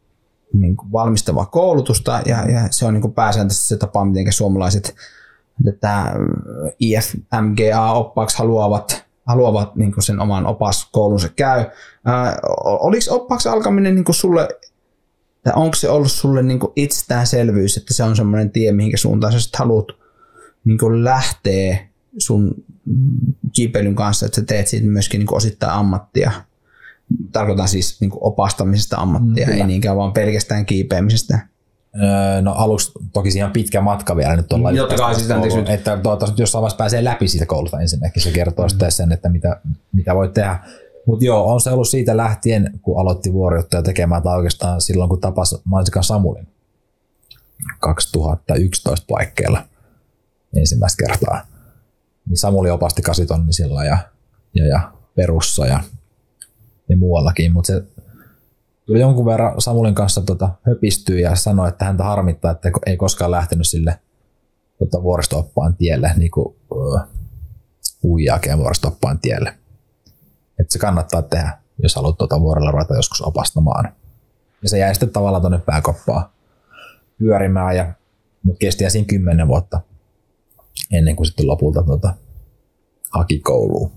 niin 0.52 0.76
kuin 0.76 0.92
valmistavaa 0.92 1.46
koulutusta 1.46 2.22
ja, 2.26 2.50
ja 2.50 2.68
se 2.70 2.86
on 2.86 2.94
niin 2.94 3.02
kuin 3.02 3.12
pääsääntöisesti 3.12 3.68
se 3.68 3.76
tapa, 3.76 4.04
miten 4.04 4.32
suomalaiset 4.32 4.94
tätä 5.64 6.14
IFMGA-oppaaksi 6.80 8.38
haluavat, 8.38 9.04
haluavat 9.26 9.76
niin 9.76 9.92
kuin 9.92 10.02
sen 10.02 10.20
oman 10.20 10.46
opaskoulunsa 10.46 11.28
käy. 11.28 11.64
Oliko 12.64 13.04
oppaaksi 13.10 13.48
alkaminen 13.48 13.94
niin 13.94 14.04
kuin 14.04 14.16
sulle, 14.16 14.48
tai 15.42 15.52
onko 15.56 15.74
se 15.74 15.88
ollut 15.88 16.12
sulle 16.12 16.42
niin 16.42 16.58
kuin 16.58 16.72
itsestäänselvyys, 16.76 17.76
että 17.76 17.94
se 17.94 18.02
on 18.02 18.16
semmoinen 18.16 18.50
tie, 18.50 18.72
mihinkä 18.72 18.96
suuntaan 18.96 19.32
sä 19.32 19.48
haluat 19.58 19.86
niin 20.64 20.78
kuin 20.78 21.04
lähteä 21.04 21.78
sun 22.18 22.54
kiipeilyn 23.52 23.94
kanssa, 23.94 24.26
että 24.26 24.36
sä 24.40 24.46
teet 24.46 24.66
siitä 24.66 24.86
myöskin 24.86 25.18
niin 25.18 25.34
osittain 25.34 25.72
ammattia. 25.72 26.32
Tarkoitan 27.32 27.68
siis 27.68 28.00
niin 28.00 28.10
opastamisesta 28.14 28.96
ammattia, 28.96 29.46
Mm, 29.46 29.50
ei 29.50 29.54
kyllä. 29.56 29.66
niinkään 29.66 29.96
vaan 29.96 30.12
pelkästään 30.12 30.66
kiipeämisestä. 30.66 31.38
Öö, 32.02 32.42
No 32.42 32.52
aluksi 32.52 32.92
toki 33.12 33.30
siihen 33.30 33.46
on 33.46 33.52
pitkä 33.52 33.80
matka 33.80 34.16
vielä 34.16 34.36
nyt 34.36 34.52
ollaan. 34.52 34.76
Totta 34.76 34.96
kai, 34.96 35.14
siis 35.14 35.30
anteeksi 35.30 35.58
nyt. 35.58 35.68
Että 35.68 35.96
toivottavasti 36.02 36.42
jossain 36.42 36.60
vaiheessa 36.62 36.76
pääsee 36.76 37.04
läpi 37.04 37.28
siitä 37.28 37.46
koulusta 37.46 37.80
ensinnäkin. 37.80 38.22
Se 38.22 38.30
kertoo 38.30 38.64
mm. 38.64 38.68
sitten 38.68 38.92
sen, 38.92 39.12
että 39.12 39.28
mitä, 39.28 39.60
mitä 39.92 40.14
voi 40.14 40.28
tehdä. 40.28 40.58
Mutta 41.06 41.24
joo, 41.24 41.52
on 41.52 41.60
se 41.60 41.70
ollut 41.70 41.88
siitä 41.88 42.16
lähtien, 42.16 42.70
kun 42.82 43.00
aloitti 43.00 43.32
vuorijohtaja 43.32 43.82
tekemään, 43.82 44.22
tai 44.22 44.36
oikeastaan 44.36 44.80
silloin, 44.80 45.08
kun 45.08 45.20
tapasi 45.20 45.56
Mansikan 45.64 46.04
Samulin 46.04 46.48
2011 47.80 49.06
paikkeilla 49.08 49.62
ensimmäistä 50.56 51.04
kertaa. 51.06 51.46
Niin 52.26 52.36
Samuli 52.36 52.70
opasti 52.70 53.02
kasitonnisilla 53.02 53.84
ja, 53.84 53.98
ja, 54.54 54.66
ja 54.66 54.92
perussa 55.16 55.66
ja, 55.66 55.80
ja 56.88 56.96
muuallakin, 56.96 57.52
mutta 57.52 57.66
se 57.66 57.84
tuli 58.86 59.00
jonkun 59.00 59.26
verran 59.26 59.60
Samulin 59.60 59.94
kanssa 59.94 60.20
tota, 60.20 60.48
höpistyä 60.62 61.18
ja 61.18 61.36
sanoi, 61.36 61.68
että 61.68 61.84
häntä 61.84 62.04
harmittaa, 62.04 62.50
että 62.50 62.70
ei 62.86 62.96
koskaan 62.96 63.30
lähtenyt 63.30 63.66
sille 63.66 63.98
tota, 64.78 65.02
vuoristoppaan 65.02 65.76
tielle, 65.76 66.12
niin 66.16 66.30
kuin 66.30 66.56
huijaakin 68.02 68.58
vuoristoppaan 68.58 69.18
tielle. 69.18 69.54
Että 70.60 70.72
se 70.72 70.78
kannattaa 70.78 71.22
tehdä, 71.22 71.58
jos 71.82 71.94
haluat 71.94 72.18
tuota 72.18 72.40
vuorella 72.40 72.70
ruveta 72.70 72.96
joskus 72.96 73.22
opastamaan. 73.22 73.92
Ja 74.62 74.68
se 74.68 74.78
jäi 74.78 74.94
sitten 74.94 75.10
tavallaan 75.10 75.42
tuonne 75.42 75.58
pääkoppaan 75.58 76.28
pyörimään, 77.18 77.76
ja, 77.76 77.92
mutta 78.42 78.58
kesti 78.58 78.90
siinä 78.90 79.06
kymmenen 79.06 79.48
vuotta 79.48 79.80
ennen 80.92 81.16
kuin 81.16 81.26
sitten 81.26 81.46
lopulta 81.46 81.82
tota, 81.82 82.14
haki 83.10 83.38
kouluun. 83.38 83.92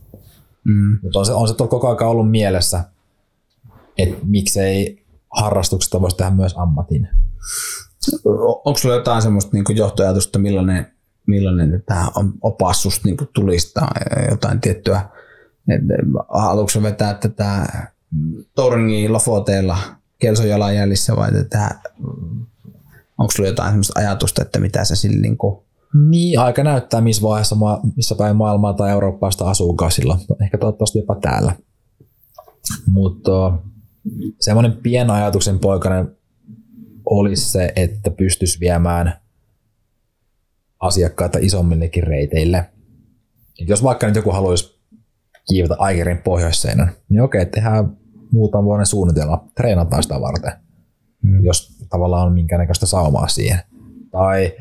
Mm. 0.64 1.00
Mutta 1.04 1.20
on 1.20 1.26
se, 1.26 1.34
on 1.34 1.48
se 1.48 1.54
koko 1.54 1.88
ajan 1.88 2.12
ollut 2.12 2.32
mielessä, 2.32 2.84
että 3.98 4.18
miksei 4.26 5.06
harrastuksesta 5.30 6.02
voisi 6.02 6.18
tehdä 6.18 6.32
myös 6.32 6.54
ammatin. 6.58 7.10
Onko 8.66 8.78
sulla 8.78 8.96
jotain 8.96 9.22
semmoista 9.22 9.52
niin 9.54 9.78
johtoajatusta, 9.78 10.40
millainen, 10.40 10.88
millainen 11.28 11.84
tämä 11.86 12.08
opas 12.42 12.82
susta 12.82 13.02
niin 13.08 13.18
tulisi 13.34 13.74
tai 13.74 13.88
jotain 14.30 14.62
tiettyä, 14.62 15.10
haluatko 16.30 16.84
vetää 16.84 17.14
tätä 17.14 17.66
Torngi 18.56 19.10
Lofoteella 19.10 19.78
Kelson 20.20 20.50
jalanjäljissä 20.50 21.16
vai 21.16 21.32
tätä, 21.32 21.80
onko 23.18 23.32
sulla 23.32 23.50
jotain 23.50 23.70
semmoista 23.70 24.00
ajatusta, 24.00 24.42
että 24.42 24.60
mitä 24.60 24.86
se 24.86 24.96
sillä 24.96 25.22
niin 25.22 25.38
kuin 25.38 25.64
niin, 25.94 26.40
aika 26.40 26.64
näyttää, 26.64 27.02
missä 27.02 27.22
vaiheessa, 27.22 27.56
missä 27.95 28.16
päin 28.16 28.36
maailmaa 28.36 28.74
tai 28.74 28.91
Euroopasta 28.91 29.49
asuu 29.49 29.74
kasilla. 29.74 30.20
Ehkä 30.44 30.57
toivottavasti 30.57 30.99
jopa 30.99 31.16
täällä. 31.16 31.56
Mutta 32.91 33.53
semmoinen 34.40 34.74
pien 34.74 35.10
ajatuksen 35.10 35.60
poikainen 35.60 36.18
olisi 37.06 37.52
se, 37.52 37.74
että 37.76 38.11
pystyisi 38.11 38.60
viemään 38.60 39.14
asiakkaita 40.80 41.40
isommillekin 41.41 42.03
reiteille. 42.03 42.70
Jos 43.60 43.84
vaikka 43.84 44.07
nyt 44.07 44.16
joku 44.16 44.32
haluaisi 44.32 44.80
kiivetä 45.49 45.76
Aikerin 45.78 46.18
pohjoisseinän, 46.18 46.91
niin 47.10 47.22
okei, 47.22 47.45
tehdään 47.45 47.98
muutaman 48.32 48.66
vuoden 48.66 48.86
suunnitelma, 48.86 49.48
treenataan 49.56 50.03
sitä 50.03 50.22
varten, 50.22 50.52
hmm. 51.24 51.45
jos 51.45 51.78
tavallaan 51.90 52.28
on 52.28 52.34
minkäännäköistä 52.34 52.86
saumaa 52.86 53.28
siihen. 53.28 53.60
Tai 54.11 54.53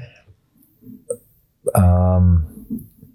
ähm, 1.79 2.37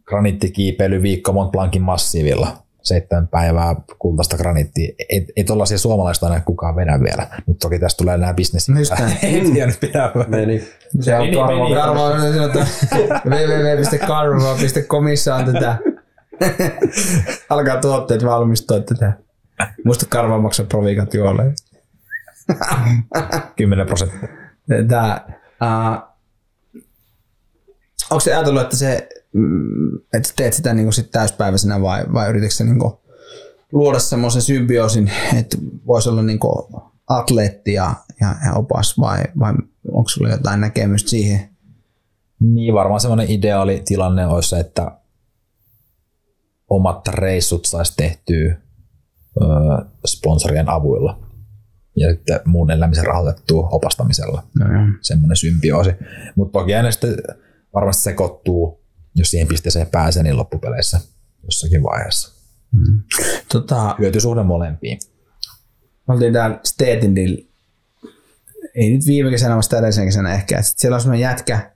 graniittikiipeily 0.05 1.01
viikko 1.01 1.33
Mont 1.33 1.51
Blancin 1.51 1.81
massiivilla 1.81 2.63
seitsemän 2.83 3.27
päivää 3.27 3.75
kultaista 3.99 4.37
graniittia. 4.37 4.95
Ei, 5.09 5.27
ei 5.35 5.43
tuollaisia 5.43 5.77
suomalaista 5.77 6.27
enää 6.27 6.41
kukaan 6.41 6.75
vedä 6.75 6.99
vielä. 7.03 7.27
Nyt 7.47 7.59
toki 7.59 7.79
tästä 7.79 7.97
tulee 7.97 8.17
nämä 8.17 8.33
bisnes. 8.33 8.67
ei 9.23 9.51
tiedä 9.51 9.67
nyt 9.67 9.79
pitää. 9.79 10.11
Meni. 10.27 10.63
Se 10.99 11.17
on 11.17 11.27
Karvo. 11.33 11.73
Karvo 11.73 12.03
on 12.03 12.21
www.karvo.comissa 13.25 15.35
on 15.35 15.45
tätä. 15.45 15.77
Alkaa 17.49 17.81
tuotteet 17.81 18.25
valmistua 18.25 18.79
tätä. 18.79 19.13
Muista 19.85 20.05
Karvo 20.09 20.41
maksaa 20.41 20.65
provikat 20.65 21.13
juolle. 21.13 21.53
10 23.55 23.85
prosenttia. 23.85 24.29
Tämä, 24.87 25.25
uh, 25.27 26.12
onko 28.13 28.19
se 28.19 28.35
ajatellut, 28.35 28.61
että 28.61 28.77
se 28.77 29.09
Mm, 29.33 29.95
että 30.13 30.29
teet 30.35 30.53
sitä 30.53 30.73
niin 30.73 30.85
kuin 30.85 30.93
sit 30.93 31.11
täyspäiväisenä 31.11 31.81
vai, 31.81 32.05
vai 32.13 32.29
yritätkö 32.29 32.55
se 32.55 32.63
niin 32.63 32.79
kuin 32.79 32.93
luoda 33.71 33.99
semmoisen 33.99 34.41
symbioosin, 34.41 35.11
että 35.39 35.57
voisi 35.87 36.09
olla 36.09 36.21
niin 36.21 36.39
kuin 36.39 36.83
atleetti 37.07 37.73
ja, 37.73 37.95
ja, 38.21 38.35
ja 38.45 38.53
opas 38.53 38.99
vai, 38.99 39.23
vai 39.39 39.53
onko 39.91 40.09
sulla 40.09 40.29
jotain 40.29 40.61
näkemystä 40.61 41.09
siihen? 41.09 41.49
Niin, 42.39 42.73
varmaan 42.73 42.99
semmoinen 42.99 43.31
ideaali 43.31 43.81
tilanne 43.85 44.27
olisi 44.27 44.49
se, 44.49 44.59
että 44.59 44.97
omat 46.69 47.07
reissut 47.07 47.65
saisi 47.65 47.93
tehtyä 47.97 48.57
ö, 49.41 49.45
sponsorien 50.07 50.69
avuilla 50.69 51.19
ja 51.95 52.09
sitten 52.09 52.39
muun 52.45 52.71
elämisen 52.71 53.05
rahoitettua 53.05 53.67
opastamisella. 53.71 54.43
No, 54.59 54.65
semmoinen 55.01 55.35
symbioosi. 55.35 55.91
Mutta 56.35 56.59
toki 56.59 56.75
aina 56.75 56.91
sitten 56.91 57.15
varmasti 57.73 58.03
sekoittuu 58.03 58.83
jos 59.15 59.31
siihen 59.31 59.47
pisteeseen 59.47 59.87
pääsee, 59.87 60.23
niin 60.23 60.37
loppupeleissä 60.37 60.99
jossakin 61.43 61.83
vaiheessa. 61.83 62.43
Mm. 62.71 63.01
Tota, 63.51 63.95
Hyötysuhde 63.99 64.43
molempiin. 64.43 64.99
Me 66.07 66.13
oltiin 66.13 66.33
täällä 66.33 66.59
Stetindillä, 66.63 67.45
ei 68.75 68.91
nyt 68.91 69.05
viime 69.05 69.29
kesänä, 69.29 69.53
vaan 69.53 69.63
edellisen 69.77 70.05
kesänä 70.05 70.33
ehkä, 70.33 70.57
että 70.57 70.71
siellä 70.75 70.95
on 70.95 71.01
semmoinen 71.01 71.21
jätkä, 71.21 71.71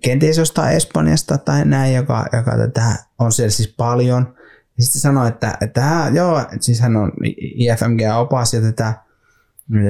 kenties 0.00 0.38
jostain 0.38 0.76
Espanjasta 0.76 1.38
tai 1.38 1.64
näin, 1.64 1.94
joka, 1.94 2.26
joka 2.32 2.56
tätä 2.56 2.96
on 3.18 3.32
siellä 3.32 3.50
siis 3.50 3.74
paljon. 3.76 4.34
Ja 4.78 4.84
sitten 4.84 5.00
sanoi, 5.00 5.28
että, 5.28 5.58
että 5.60 6.10
joo, 6.14 6.44
siis 6.60 6.80
hän 6.80 6.96
on 6.96 7.12
IFMG-opas 7.56 8.54
ja 8.54 8.60
tätä 8.60 8.94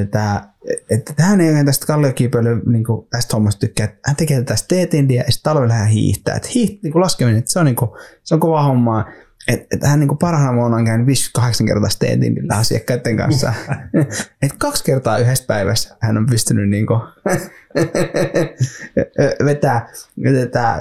että, 0.00 0.48
että 0.90 1.12
tähän 1.12 1.40
ei 1.40 1.48
oikein 1.48 1.66
tästä 1.66 1.86
kalliokiipeilyä 1.86 2.56
niin 2.66 2.84
tästä 3.10 3.36
hommasta 3.36 3.60
tykkää. 3.60 3.84
Että 3.84 4.00
hän 4.06 4.16
tekee 4.16 4.42
tästä 4.42 4.68
teetindiä 4.68 5.22
ja 5.26 5.32
sitten 5.32 5.52
talvella 5.52 5.74
hän 5.74 5.88
hiihtää. 5.88 6.36
Että 6.36 6.48
hiiht, 6.54 6.82
niin 6.82 6.92
kuin 6.92 7.00
laskeminen, 7.00 7.38
että 7.38 7.50
se 7.50 7.58
on, 7.58 7.64
niin 7.64 7.76
kuin, 7.76 7.90
se 8.22 8.34
on 8.34 8.40
kova 8.40 8.62
hommaa. 8.62 9.04
Että, 9.48 9.66
että 9.70 9.88
hän 9.88 10.00
niin 10.00 10.18
parhaana 10.18 10.56
vuonna 10.56 10.76
on 10.76 10.84
käynyt 10.84 11.06
58 11.06 11.66
kertaa 11.66 11.88
teetindillä 11.98 12.54
asiakkaiden 12.56 13.16
kanssa. 13.16 13.54
että 14.42 14.58
kaksi 14.58 14.84
kertaa 14.84 15.18
yhdessä 15.18 15.44
päivässä 15.46 15.96
hän 16.00 16.16
on 16.16 16.26
pystynyt 16.26 16.68
niin 16.68 16.86
kuin, 16.86 17.00
vetää, 19.44 19.88
vetää 20.22 20.78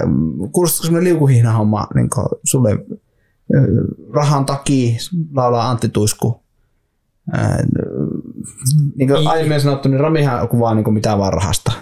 kuulostaa 0.52 1.02
liukuhihna 1.02 1.52
homma 1.52 1.86
niin 1.94 2.08
sulle 2.44 2.70
rahan 4.14 4.44
takia 4.44 4.96
laulaa 5.34 5.70
Antti 5.70 5.88
Tuisku 5.88 6.42
niin 8.96 9.08
kuin 9.08 9.28
aiemmin 9.28 9.60
sanottu, 9.60 9.88
niin 9.88 10.00
Ramihan 10.00 10.48
kuvaa 10.48 10.74
niin 10.74 10.84
kuin 10.84 10.94
mitään 10.94 11.18
vaan 11.18 11.32
rahasta. 11.32 11.72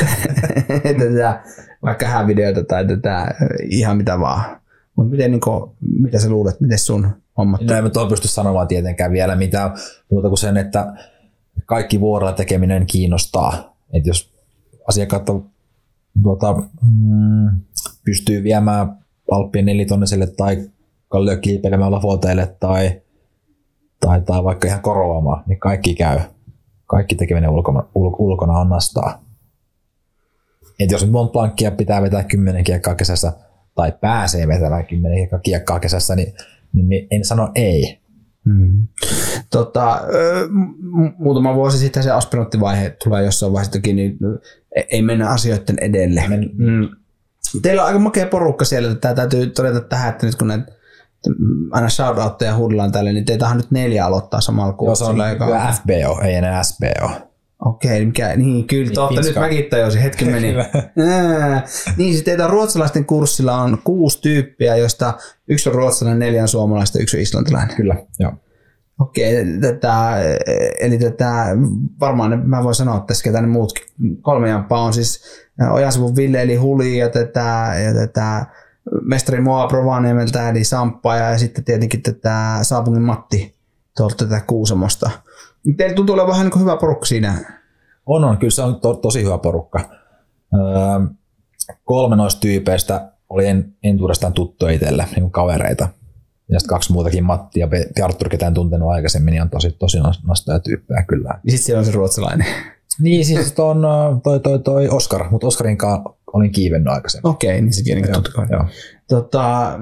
tätä, 0.98 1.42
vaikka 1.82 2.06
häävideoita 2.06 2.64
tai 2.64 2.86
tätä, 2.86 3.34
ihan 3.70 3.96
mitä 3.96 4.20
vaan. 4.20 4.60
Mutta 4.96 5.10
miten, 5.10 5.30
niin 5.30 5.40
kuin, 5.40 5.70
mitä 5.98 6.18
sä 6.18 6.30
luulet, 6.30 6.60
miten 6.60 6.78
sun 6.78 7.08
hommat? 7.38 7.60
No 7.60 7.74
en 7.74 7.84
mä 7.84 7.90
pysty 8.08 8.28
sanomaan 8.28 8.68
tietenkään 8.68 9.12
vielä 9.12 9.36
mitään 9.36 9.70
muuta 10.10 10.28
kuin 10.28 10.38
sen, 10.38 10.56
että 10.56 10.94
kaikki 11.66 12.00
vuorolla 12.00 12.32
tekeminen 12.32 12.86
kiinnostaa. 12.86 13.76
Että 13.92 14.08
jos 14.08 14.32
asiakkaat 14.88 15.24
tuota, 16.22 16.54
mm, 16.82 17.60
pystyy 18.04 18.42
viemään 18.42 18.96
Alppien 19.30 19.66
nelitonniselle 19.66 20.26
tai 20.26 20.70
kalliokiipeilemään 21.08 21.92
lafoteille 21.92 22.56
tai 22.60 23.00
tai, 24.00 24.20
tai 24.20 24.44
vaikka 24.44 24.68
ihan 24.68 24.82
korvaamaan, 24.82 25.44
niin 25.46 25.58
kaikki 25.58 25.94
käy. 25.94 26.18
Kaikki 26.86 27.14
tekeminen 27.14 27.50
ulkona, 27.50 27.84
ul, 27.94 28.10
ulkona 28.18 28.52
on 28.52 28.68
nastaa. 28.68 29.24
Et 30.80 30.90
jos 30.90 31.02
nyt 31.02 31.10
Mont 31.10 31.32
Blancia 31.32 31.70
pitää 31.70 32.02
vetää 32.02 32.24
kymmenen 32.24 32.64
kiekkaa 32.64 32.94
kesässä, 32.94 33.32
tai 33.74 33.92
pääsee 34.00 34.48
vetämään 34.48 34.86
kymmenen 34.86 35.28
kiekkaa 35.42 35.80
kesässä, 35.80 36.16
niin, 36.16 36.34
niin, 36.72 36.88
niin 36.88 37.06
en 37.10 37.24
sano 37.24 37.48
ei. 37.54 38.00
Hmm. 38.44 38.86
Tota, 39.50 40.00
muutama 41.18 41.54
vuosi 41.54 41.78
sitten 41.78 42.02
se 42.02 42.10
aspiranttivaihe 42.10 42.96
tulee 43.04 43.24
jossain 43.24 43.52
vaiheessa 43.52 43.78
niin 43.92 44.18
ei 44.90 45.02
mennä 45.02 45.28
asioiden 45.28 45.76
edelle. 45.80 46.28
Men, 46.28 46.50
mm. 46.56 46.88
Teillä 47.62 47.82
on 47.82 47.86
aika 47.86 47.98
makea 47.98 48.26
porukka 48.26 48.64
siellä. 48.64 48.94
Tämä 48.94 49.14
täytyy 49.14 49.46
todeta 49.46 49.80
tähän, 49.80 50.10
että 50.10 50.26
nyt 50.26 50.34
kun 50.34 50.48
näitä 50.48 50.72
aina 51.70 51.88
shoutoutteja 51.88 52.56
huudillaan 52.56 52.92
tälle, 52.92 53.12
niin 53.12 53.24
teitähän 53.24 53.56
nyt 53.56 53.70
neljä 53.70 54.06
aloittaa 54.06 54.40
samalla. 54.40 54.74
Joo, 54.82 54.94
se 54.94 55.04
on 55.04 55.30
joka... 55.30 55.72
FBO, 55.72 56.20
ei 56.24 56.34
enää 56.34 56.62
SBO. 56.62 57.10
Okei, 57.64 58.06
mikä, 58.06 58.36
niin 58.36 58.66
kyllä, 58.66 58.84
niin, 58.84 58.94
totta, 58.94 59.20
nyt 59.20 59.36
mäkin 59.36 59.64
tajusin, 59.70 60.02
hetki 60.02 60.24
meni. 60.24 60.54
niin, 61.96 62.14
sitten 62.14 62.32
teitä 62.32 62.50
ruotsalaisten 62.50 63.04
kurssilla 63.04 63.56
on 63.56 63.78
kuusi 63.84 64.20
tyyppiä, 64.22 64.76
joista 64.76 65.14
yksi 65.48 65.68
on 65.68 65.74
ruotsalainen, 65.74 66.18
neljä 66.18 66.42
on 66.42 66.48
suomalaista, 66.48 66.98
yksi 66.98 67.16
on 67.16 67.22
islantilainen. 67.22 67.76
Kyllä, 67.76 67.96
joo. 68.18 68.32
Okei, 69.00 69.46
tätä, 69.60 70.16
eli 70.80 70.98
tätä, 70.98 71.46
varmaan 72.00 72.48
mä 72.48 72.64
voin 72.64 72.74
sanoa 72.74 73.00
tässä, 73.00 73.24
ketä 73.24 73.40
ne 73.40 73.46
muut 73.46 73.72
kolme 74.22 74.48
jampaa 74.48 74.82
on 74.82 74.94
siis 74.94 75.24
Ojasuvun 75.72 76.16
Ville 76.16 76.42
eli 76.42 76.56
Huli 76.56 76.98
ja 76.98 77.08
tätä, 77.08 77.72
ja 77.84 77.94
tätä 77.94 78.46
mestari 79.02 79.40
Moa 79.40 79.66
Provaniemeltä 79.66 80.50
eli 80.50 80.64
Samppa 80.64 81.16
ja 81.16 81.38
sitten 81.38 81.64
tietenkin 81.64 82.02
tätä 82.02 82.58
Saapungin 82.62 83.02
Matti 83.02 83.54
tuolta 83.96 84.14
tätä 84.14 84.40
Kuusamosta. 84.46 85.10
Teillä 85.76 85.94
tuntuu 85.94 86.14
olevan 86.14 86.30
vähän 86.30 86.46
niin 86.46 86.60
hyvä 86.60 86.76
porukka 86.76 87.06
siinä. 87.06 87.60
On, 88.06 88.24
on. 88.24 88.38
Kyllä 88.38 88.50
se 88.50 88.62
on 88.62 88.80
to, 88.80 88.94
tosi 88.94 89.24
hyvä 89.24 89.38
porukka. 89.38 89.80
Öö, 90.54 90.60
kolme 91.84 92.16
noista 92.16 92.40
tyypeistä 92.40 93.12
oli 93.28 93.46
en, 93.46 93.74
entuudestaan 93.82 94.32
tuttuja 94.32 94.72
itselle, 94.72 95.04
niin 95.10 95.20
kuin 95.20 95.32
kavereita. 95.32 95.88
Ja 96.48 96.60
sitten 96.60 96.74
kaksi 96.74 96.92
muutakin, 96.92 97.24
Matti 97.24 97.60
ja 97.60 97.68
Artur, 98.04 98.28
ketä 98.28 98.46
en 98.46 98.54
tuntenut 98.54 98.90
aikaisemmin, 98.90 99.32
niin 99.32 99.42
on 99.42 99.50
tosi, 99.50 99.70
tosi 99.70 99.98
nostoja 100.26 100.58
tyyppejä 100.58 101.02
kyllä. 101.02 101.28
Ja 101.28 101.50
sitten 101.50 101.66
siellä 101.66 101.78
on 101.78 101.84
se 101.84 101.92
ruotsalainen. 101.92 102.46
Niin, 103.00 103.24
siis 103.24 103.54
on 103.58 103.82
toi, 104.22 104.40
toi, 104.40 104.58
toi 104.58 104.88
Oskar, 104.88 105.30
mutta 105.30 105.46
Oskarin 105.46 105.76
kanssa 105.76 106.10
olin 106.32 106.52
kiivennyt 106.52 106.92
aikaisemmin. 106.92 107.30
Okei, 107.30 107.60
niin 107.60 107.72
sekin 107.72 108.02
niin 108.02 108.12
tuttu. 108.12 108.30
Joo. 108.50 108.64
Tota, 109.08 109.78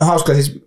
hauska 0.00 0.34
siis, 0.34 0.66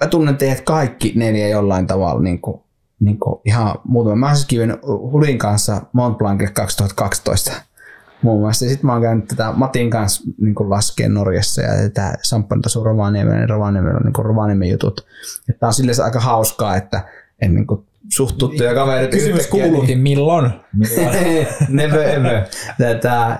mä 0.00 0.06
tunnen 0.06 0.36
teidät 0.36 0.60
kaikki 0.60 1.12
neljä 1.16 1.48
jollain 1.48 1.86
tavalla 1.86 2.22
niin 2.22 2.40
kuin, 2.40 2.60
niin 3.00 3.18
kuin 3.18 3.40
ihan 3.44 3.74
muutama. 3.84 4.16
Mä 4.16 4.34
siis 4.34 4.46
kiivennyt 4.46 4.82
Hulin 4.82 5.38
kanssa 5.38 5.82
Mont 5.92 6.18
Blancille 6.18 6.52
2012 6.52 7.52
muun 8.22 8.40
muassa. 8.40 8.68
Sitten 8.68 8.86
mä 8.86 8.92
oon 8.92 9.02
käynyt 9.02 9.28
tätä 9.28 9.52
Matin 9.56 9.90
kanssa 9.90 10.22
niin 10.40 10.54
laskeen 10.58 11.14
Norjassa 11.14 11.62
ja 11.62 11.68
tätä 11.82 12.18
Samppan 12.22 12.62
taso 12.62 12.84
Rovaniemellä, 12.84 13.38
niin 13.38 13.48
Rovaniemellä 13.48 13.96
on 13.96 14.02
niin 14.02 14.24
Rovaniemen 14.24 14.68
jutut. 14.68 15.06
Tämä 15.60 15.68
on 15.68 15.74
silleen 15.74 16.04
aika 16.04 16.20
hauskaa, 16.20 16.76
että 16.76 17.08
en 17.42 17.54
niin 17.54 17.66
kuin 17.66 17.86
suht 18.12 18.38
tuttuja 18.38 18.74
kavereita. 18.74 19.16
Kysymys 19.16 19.46
kuuluukin, 19.46 19.86
niin... 19.86 19.98
milloin? 19.98 20.50
milloin? 20.72 21.46
never 21.68 22.08
ever. 22.08 22.42
Tätä, 22.78 23.38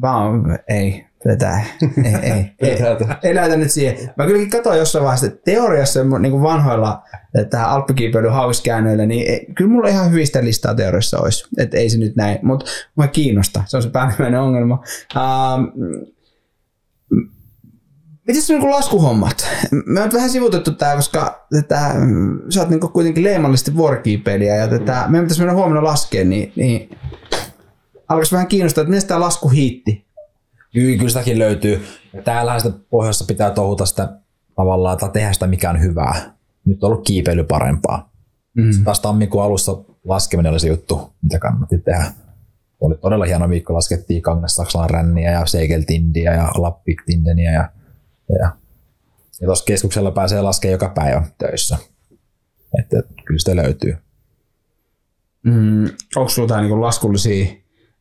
vaan 0.00 0.58
ei, 0.68 1.06
tätä, 1.24 1.60
ei, 2.04 2.14
ei, 2.22 2.52
ei, 2.68 2.78
ei 3.22 3.34
lähdetä 3.34 3.56
nyt 3.56 3.70
siihen. 3.70 4.10
Mä 4.16 4.26
kylläkin 4.26 4.50
katsoin 4.50 4.78
jossain 4.78 5.04
vaiheessa, 5.04 5.26
että 5.26 5.40
teoriassa 5.44 6.00
niin 6.18 6.32
kuin 6.32 6.42
vanhoilla 6.42 7.02
tämä 7.50 7.66
alppikiipeilyn 7.66 8.32
hauskäännöillä, 8.32 9.06
niin 9.06 9.30
ei, 9.30 9.46
kyllä 9.54 9.70
mulla 9.70 9.88
ihan 9.88 10.10
hyvistä 10.10 10.44
listaa 10.44 10.74
teoriassa 10.74 11.18
olisi. 11.18 11.44
Että 11.58 11.76
ei 11.76 11.90
se 11.90 11.98
nyt 11.98 12.16
näin, 12.16 12.38
mutta 12.42 12.66
mua 12.96 13.06
kiinnostaa. 13.06 13.64
Se 13.66 13.76
on 13.76 13.82
se 13.82 13.90
päällimmäinen 13.90 14.40
ongelma. 14.40 14.84
Um, 15.16 15.72
Miten 18.28 18.42
se 18.42 18.54
on 18.54 18.60
niin 18.60 18.70
laskuhommat? 18.70 19.48
Me 19.86 20.02
on 20.02 20.10
vähän 20.12 20.30
sivutettu 20.30 20.70
tämä, 20.70 20.96
koska 20.96 21.46
tätä, 21.50 21.94
sä 22.48 22.60
oot 22.60 22.68
niin 22.68 22.80
kuitenkin 22.80 23.24
leimallisesti 23.24 23.76
vuorokiipeilijä 23.76 24.56
ja 24.56 24.68
tätä, 24.68 25.04
meidän 25.08 25.24
pitäisi 25.24 25.40
mennä 25.40 25.54
huomenna 25.54 25.84
laskeen, 25.84 26.30
niin, 26.30 26.52
niin 26.56 26.98
alkaisi 28.08 28.32
vähän 28.32 28.46
kiinnostaa, 28.46 28.82
että 28.82 28.94
mistä 28.94 29.08
tämä 29.08 29.20
lasku 29.20 29.48
hiitti? 29.48 30.06
Kyllä, 30.72 30.96
kyllä 30.96 31.08
sitäkin 31.08 31.38
löytyy. 31.38 31.84
Täällähän 32.24 32.60
sitä 32.60 32.78
pohjassa 32.90 33.24
pitää 33.24 33.50
touhuta 33.50 33.86
sitä 33.86 34.08
tavallaan, 34.56 34.98
tai 34.98 35.10
tehdä 35.10 35.32
sitä 35.32 35.46
mikä 35.46 35.70
on 35.70 35.80
hyvää. 35.80 36.34
Nyt 36.64 36.84
on 36.84 36.90
ollut 36.92 37.04
kiipeily 37.06 37.44
parempaa. 37.44 38.12
Mm. 38.54 38.84
Taas 38.84 39.00
tammikuun 39.00 39.44
alussa 39.44 39.76
laskeminen 40.04 40.52
oli 40.52 40.60
se 40.60 40.68
juttu, 40.68 41.12
mitä 41.22 41.38
kannatti 41.38 41.78
tehdä. 41.78 42.12
Oli 42.80 42.94
todella 43.00 43.24
hieno 43.24 43.48
viikko, 43.48 43.74
laskettiin 43.74 44.22
Kangas 44.22 44.56
Saksalan 44.56 44.90
ränniä 44.90 45.30
ja 45.30 45.46
Seigeltindiä 45.46 46.34
ja 46.34 46.48
Lappiktindeniä 46.54 47.52
ja 47.52 47.70
ja, 48.28 48.56
ja 49.40 49.46
tuossa 49.46 49.64
keskuksella 49.64 50.10
pääsee 50.10 50.42
laskemaan 50.42 50.72
joka 50.72 50.88
päivä 50.88 51.22
töissä. 51.38 51.78
Että 52.78 52.96
kyllä 53.24 53.38
sitä 53.38 53.56
löytyy. 53.56 53.96
Mm, 55.44 55.84
onko 56.16 56.28
sinulla 56.28 56.52
jotain 56.52 56.68
niin 56.68 56.80
laskullisia 56.80 57.54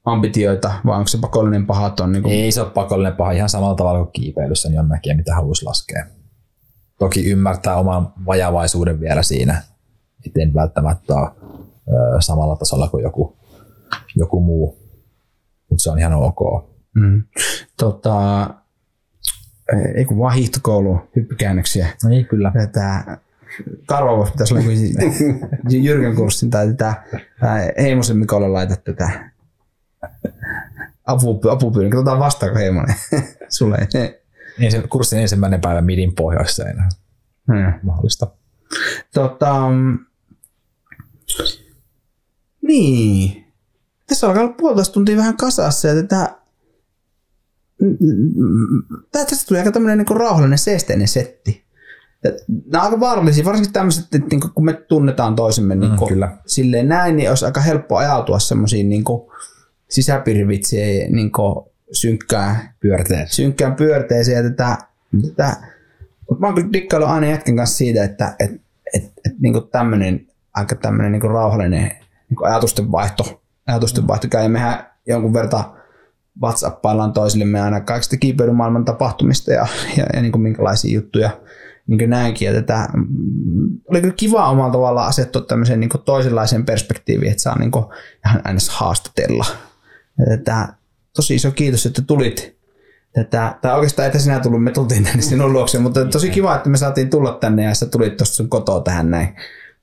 ambitioita 0.05 0.73
vai 0.85 0.97
onko 0.97 1.07
se 1.07 1.17
pakollinen 1.17 1.67
paha? 1.67 1.95
On 1.99 2.11
niin 2.11 2.23
kuin... 2.23 2.33
Ei 2.33 2.51
se 2.51 2.61
ole 2.61 2.69
pakollinen 2.69 3.15
paha 3.15 3.31
ihan 3.31 3.49
samalla 3.49 3.75
tavalla 3.75 4.03
kuin 4.03 4.11
kiipeilyssä, 4.11 4.69
niin 4.69 4.79
on 4.79 4.89
näkijä 4.89 5.15
mitä 5.15 5.35
haluaisi 5.35 5.65
laskea. 5.65 6.05
Toki 6.99 7.31
ymmärtää 7.31 7.75
oman 7.75 8.13
vajavaisuuden 8.25 8.99
vielä 8.99 9.23
siinä, 9.23 9.63
että 10.25 10.41
en 10.41 10.53
välttämättä 10.53 11.15
ole 11.15 11.31
ö, 11.87 12.21
samalla 12.21 12.55
tasolla 12.55 12.89
kuin 12.89 13.03
joku, 13.03 13.37
joku 14.15 14.41
muu, 14.41 14.77
mutta 15.69 15.83
se 15.83 15.91
on 15.91 15.99
ihan 15.99 16.13
ok. 16.13 16.69
Mm. 16.95 17.23
Tota, 17.79 18.49
ei 19.95 20.05
kun 20.05 20.17
vaan 20.17 20.35
hiihtokoulu, 20.35 21.09
hyppykäännöksiä. 21.15 21.87
No 22.03 22.09
niin, 22.09 22.25
kyllä. 22.25 22.51
Tämä 22.71 23.17
Karvavuus 23.85 24.31
pitäisi 24.31 24.53
olla 24.53 24.63
Jyrkän 25.69 26.15
kurssin 26.15 26.49
tai 26.49 26.67
tätä 26.67 26.93
Heimosen 27.77 28.17
Mikolle 28.17 28.47
laitat 28.47 28.83
tätä 28.83 29.09
apu, 31.05 31.41
apupyydän. 31.51 31.91
Katsotaan 31.91 32.19
vastaako 32.19 32.55
Heimonen 32.55 32.95
sulle. 33.57 33.87
Niin 34.59 34.71
se 34.71 34.83
kurssin 34.89 35.19
ensimmäinen 35.19 35.61
päivä 35.61 35.81
midin 35.81 36.15
pohjoissa 36.15 36.65
ei 36.65 36.73
hmm. 36.73 37.79
mahdollista. 37.83 38.27
Tota, 39.13 39.69
niin. 42.61 43.43
Tässä 44.07 44.27
alkaa 44.27 44.43
olla 44.43 44.53
puolitoista 44.53 44.93
tuntia 44.93 45.17
vähän 45.17 45.37
kasassa 45.37 45.87
ja 45.87 45.95
tätä 45.95 46.26
tästä 49.11 49.47
tuli 49.47 49.59
aika 49.59 49.71
tämmöinen 49.71 49.97
niin 49.97 50.17
rauhallinen 50.17 50.57
seesteinen 50.57 51.07
setti. 51.07 51.63
Nämä 52.47 52.83
on 52.83 52.85
aika 52.85 52.99
vaarallisia, 52.99 53.45
varsinkin 53.45 53.73
tämmöiset, 53.73 54.15
että 54.15 54.27
niin 54.31 54.41
kun 54.55 54.65
me 54.65 54.73
tunnetaan 54.73 55.35
toisemme 55.35 55.75
niin 55.75 55.91
mm, 55.91 56.07
kyllä. 56.07 56.37
silleen 56.45 56.87
näin, 56.87 57.15
niin 57.15 57.29
olisi 57.29 57.45
aika 57.45 57.61
helppo 57.61 57.97
ajautua 57.97 58.39
semmoisiin 58.39 58.89
niin 58.89 59.03
sisäpiirivitsien 59.89 61.11
niin 61.11 61.31
synkkään 61.91 62.69
pyörteeseen. 62.79 63.29
Synkkään 63.29 63.75
pyörteeseen. 63.75 64.37
Ja 64.37 64.49
tätä, 64.49 64.77
tätä, 65.27 65.55
mutta 66.29 66.39
mä 66.39 66.47
oon 66.47 66.55
kyllä 66.89 67.07
aina 67.07 67.27
jätken 67.27 67.55
kanssa 67.55 67.77
siitä, 67.77 68.03
että 68.03 68.35
et, 68.39 68.51
et, 68.93 69.03
et, 69.25 69.39
niin 69.39 69.53
tämmöinen 69.71 70.27
aika 70.53 70.75
tämmöinen 70.75 71.11
niin 71.11 71.31
rauhallinen 71.31 71.91
niin 72.29 72.39
ajatusten 72.43 72.91
vaihto, 72.91 73.41
ajatusten 73.67 74.07
vaihto 74.07 74.27
käy. 74.27 74.43
Ja 74.43 74.49
mehän 74.49 74.87
jonkun 75.07 75.33
verran 75.33 75.76
WhatsAppaillaan 76.43 77.13
toisillemme 77.13 77.61
aina 77.61 77.81
kaikista 77.81 78.17
kiipeilymaailman 78.17 78.85
tapahtumista 78.85 79.51
ja, 79.51 79.67
ja, 79.97 80.05
ja 80.13 80.21
niin 80.21 80.31
kuin 80.31 80.41
minkälaisia 80.41 80.93
juttuja 80.93 81.29
niin 81.87 81.97
kuin 81.97 82.09
näinkin. 82.09 82.45
Ja 82.45 82.53
tätä, 82.53 82.87
mm, 82.93 83.79
oli 83.87 84.01
kyllä 84.01 84.13
kiva 84.17 84.49
omalla 84.49 84.71
tavalla 84.71 85.05
asettua 85.05 85.41
tämmöiseen 85.41 85.79
niin 85.79 85.89
toisenlaiseen 86.05 86.65
perspektiiviin, 86.65 87.31
että 87.31 87.43
saa 87.43 87.59
niin 87.59 87.71
kuin, 87.71 87.85
ihan 88.25 88.41
aina 88.43 88.59
haastatella. 88.69 89.45
Ja 90.19 90.37
tätä, 90.37 90.67
tosi 91.15 91.35
iso 91.35 91.51
kiitos, 91.51 91.85
että 91.85 92.01
tulit. 92.01 92.57
Tätä, 93.13 93.57
tai 93.61 93.75
oikeastaan 93.75 94.05
että 94.05 94.19
sinä 94.19 94.39
tullut, 94.39 94.63
me 94.63 94.71
tultiin 94.71 95.03
tänne 95.03 95.21
sinun 95.21 95.53
luokse, 95.53 95.79
mutta 95.79 96.05
tosi 96.05 96.29
kiva, 96.29 96.55
että 96.55 96.69
me 96.69 96.77
saatiin 96.77 97.09
tulla 97.09 97.33
tänne 97.33 97.63
ja 97.63 97.73
sä 97.73 97.85
tulit 97.85 98.17
tuosta 98.17 98.35
sun 98.35 98.49
kotoa 98.49 98.81
tähän 98.81 99.11
näin. 99.11 99.35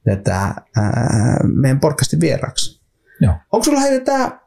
Tätä, 0.04 0.54
ää, 0.76 1.40
meidän 1.42 1.80
podcastin 1.80 2.20
vieraksi. 2.20 2.80
Joo. 3.20 3.34
Onko 3.52 3.64
sulla 3.64 3.80
heitetään 3.80 4.40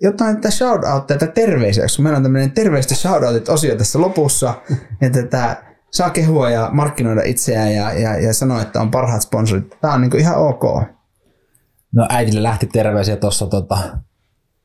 jotain 0.00 0.36
tätä 0.36 0.50
shoutoutteja 0.50 1.18
tai 1.18 1.28
terveisiä, 1.28 1.84
koska 1.84 2.02
meillä 2.02 2.16
on 2.16 2.22
tämmöinen 2.22 2.50
terveistä 2.50 2.94
shoutoutit 2.94 3.48
osio 3.48 3.76
tässä 3.76 4.00
lopussa, 4.00 4.54
että 5.00 5.22
tätä 5.22 5.62
saa 5.90 6.10
kehua 6.10 6.50
ja 6.50 6.68
markkinoida 6.72 7.22
itseään 7.24 7.74
ja, 7.74 7.92
ja, 7.92 8.20
ja 8.20 8.34
sanoa, 8.34 8.62
että 8.62 8.80
on 8.80 8.90
parhaat 8.90 9.22
sponsorit. 9.22 9.80
Tämä 9.80 9.94
on 9.94 10.00
niin 10.00 10.18
ihan 10.18 10.36
ok. 10.36 10.62
No 11.92 12.06
äitille 12.10 12.42
lähti 12.42 12.66
terveisiä 12.66 13.16
tuossa 13.16 13.46
tota, 13.46 13.78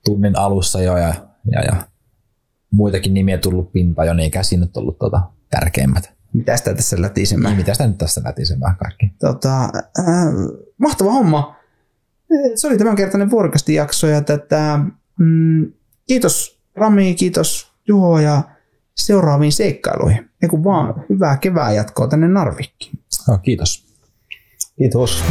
tunnin 0.06 0.38
alussa 0.38 0.82
jo 0.82 0.98
ja, 0.98 1.14
ja, 1.52 1.62
ja 1.62 1.76
muitakin 2.72 3.14
nimiä 3.14 3.38
tullut 3.38 3.72
pinta 3.72 4.06
jo, 4.06 4.14
niin 4.14 4.24
eikä 4.24 4.44
siinä 4.44 4.66
nyt 4.66 4.78
ollut 4.78 5.00
tota, 5.00 5.22
tärkeimmät. 5.50 6.14
Mitä 6.34 6.58
sitä 6.58 6.74
tässä 6.74 7.02
lätisemään? 7.02 7.52
Niin, 7.52 7.58
mitä 7.58 7.74
sitä 7.74 7.88
nyt 7.88 7.98
tässä 7.98 8.22
lätisemään 8.24 8.76
kaikki? 8.76 9.14
Tota, 9.20 9.64
äh, 9.64 10.34
mahtava 10.78 11.12
homma. 11.12 11.56
Se 12.56 12.68
oli 12.68 12.78
tämänkertainen 12.78 13.30
vuorokasti 13.30 13.74
jakso 13.74 14.08
ja 14.08 14.22
tätä, 14.22 14.80
Mm, 15.20 15.72
kiitos 16.08 16.60
Rami, 16.76 17.16
kiitos 17.16 17.72
Juho 17.88 18.20
ja 18.20 18.44
seuraaviin 18.96 19.52
seikkailuihin. 19.52 20.30
Eiku 20.42 20.64
vaan 20.64 21.06
hyvää 21.10 21.38
kevää 21.38 21.74
jatkoa 21.74 22.08
tänne 22.08 22.28
Narvikkiin. 22.28 23.00
No, 23.28 23.38
kiitos. 23.38 23.86
Kiitos. 24.78 25.24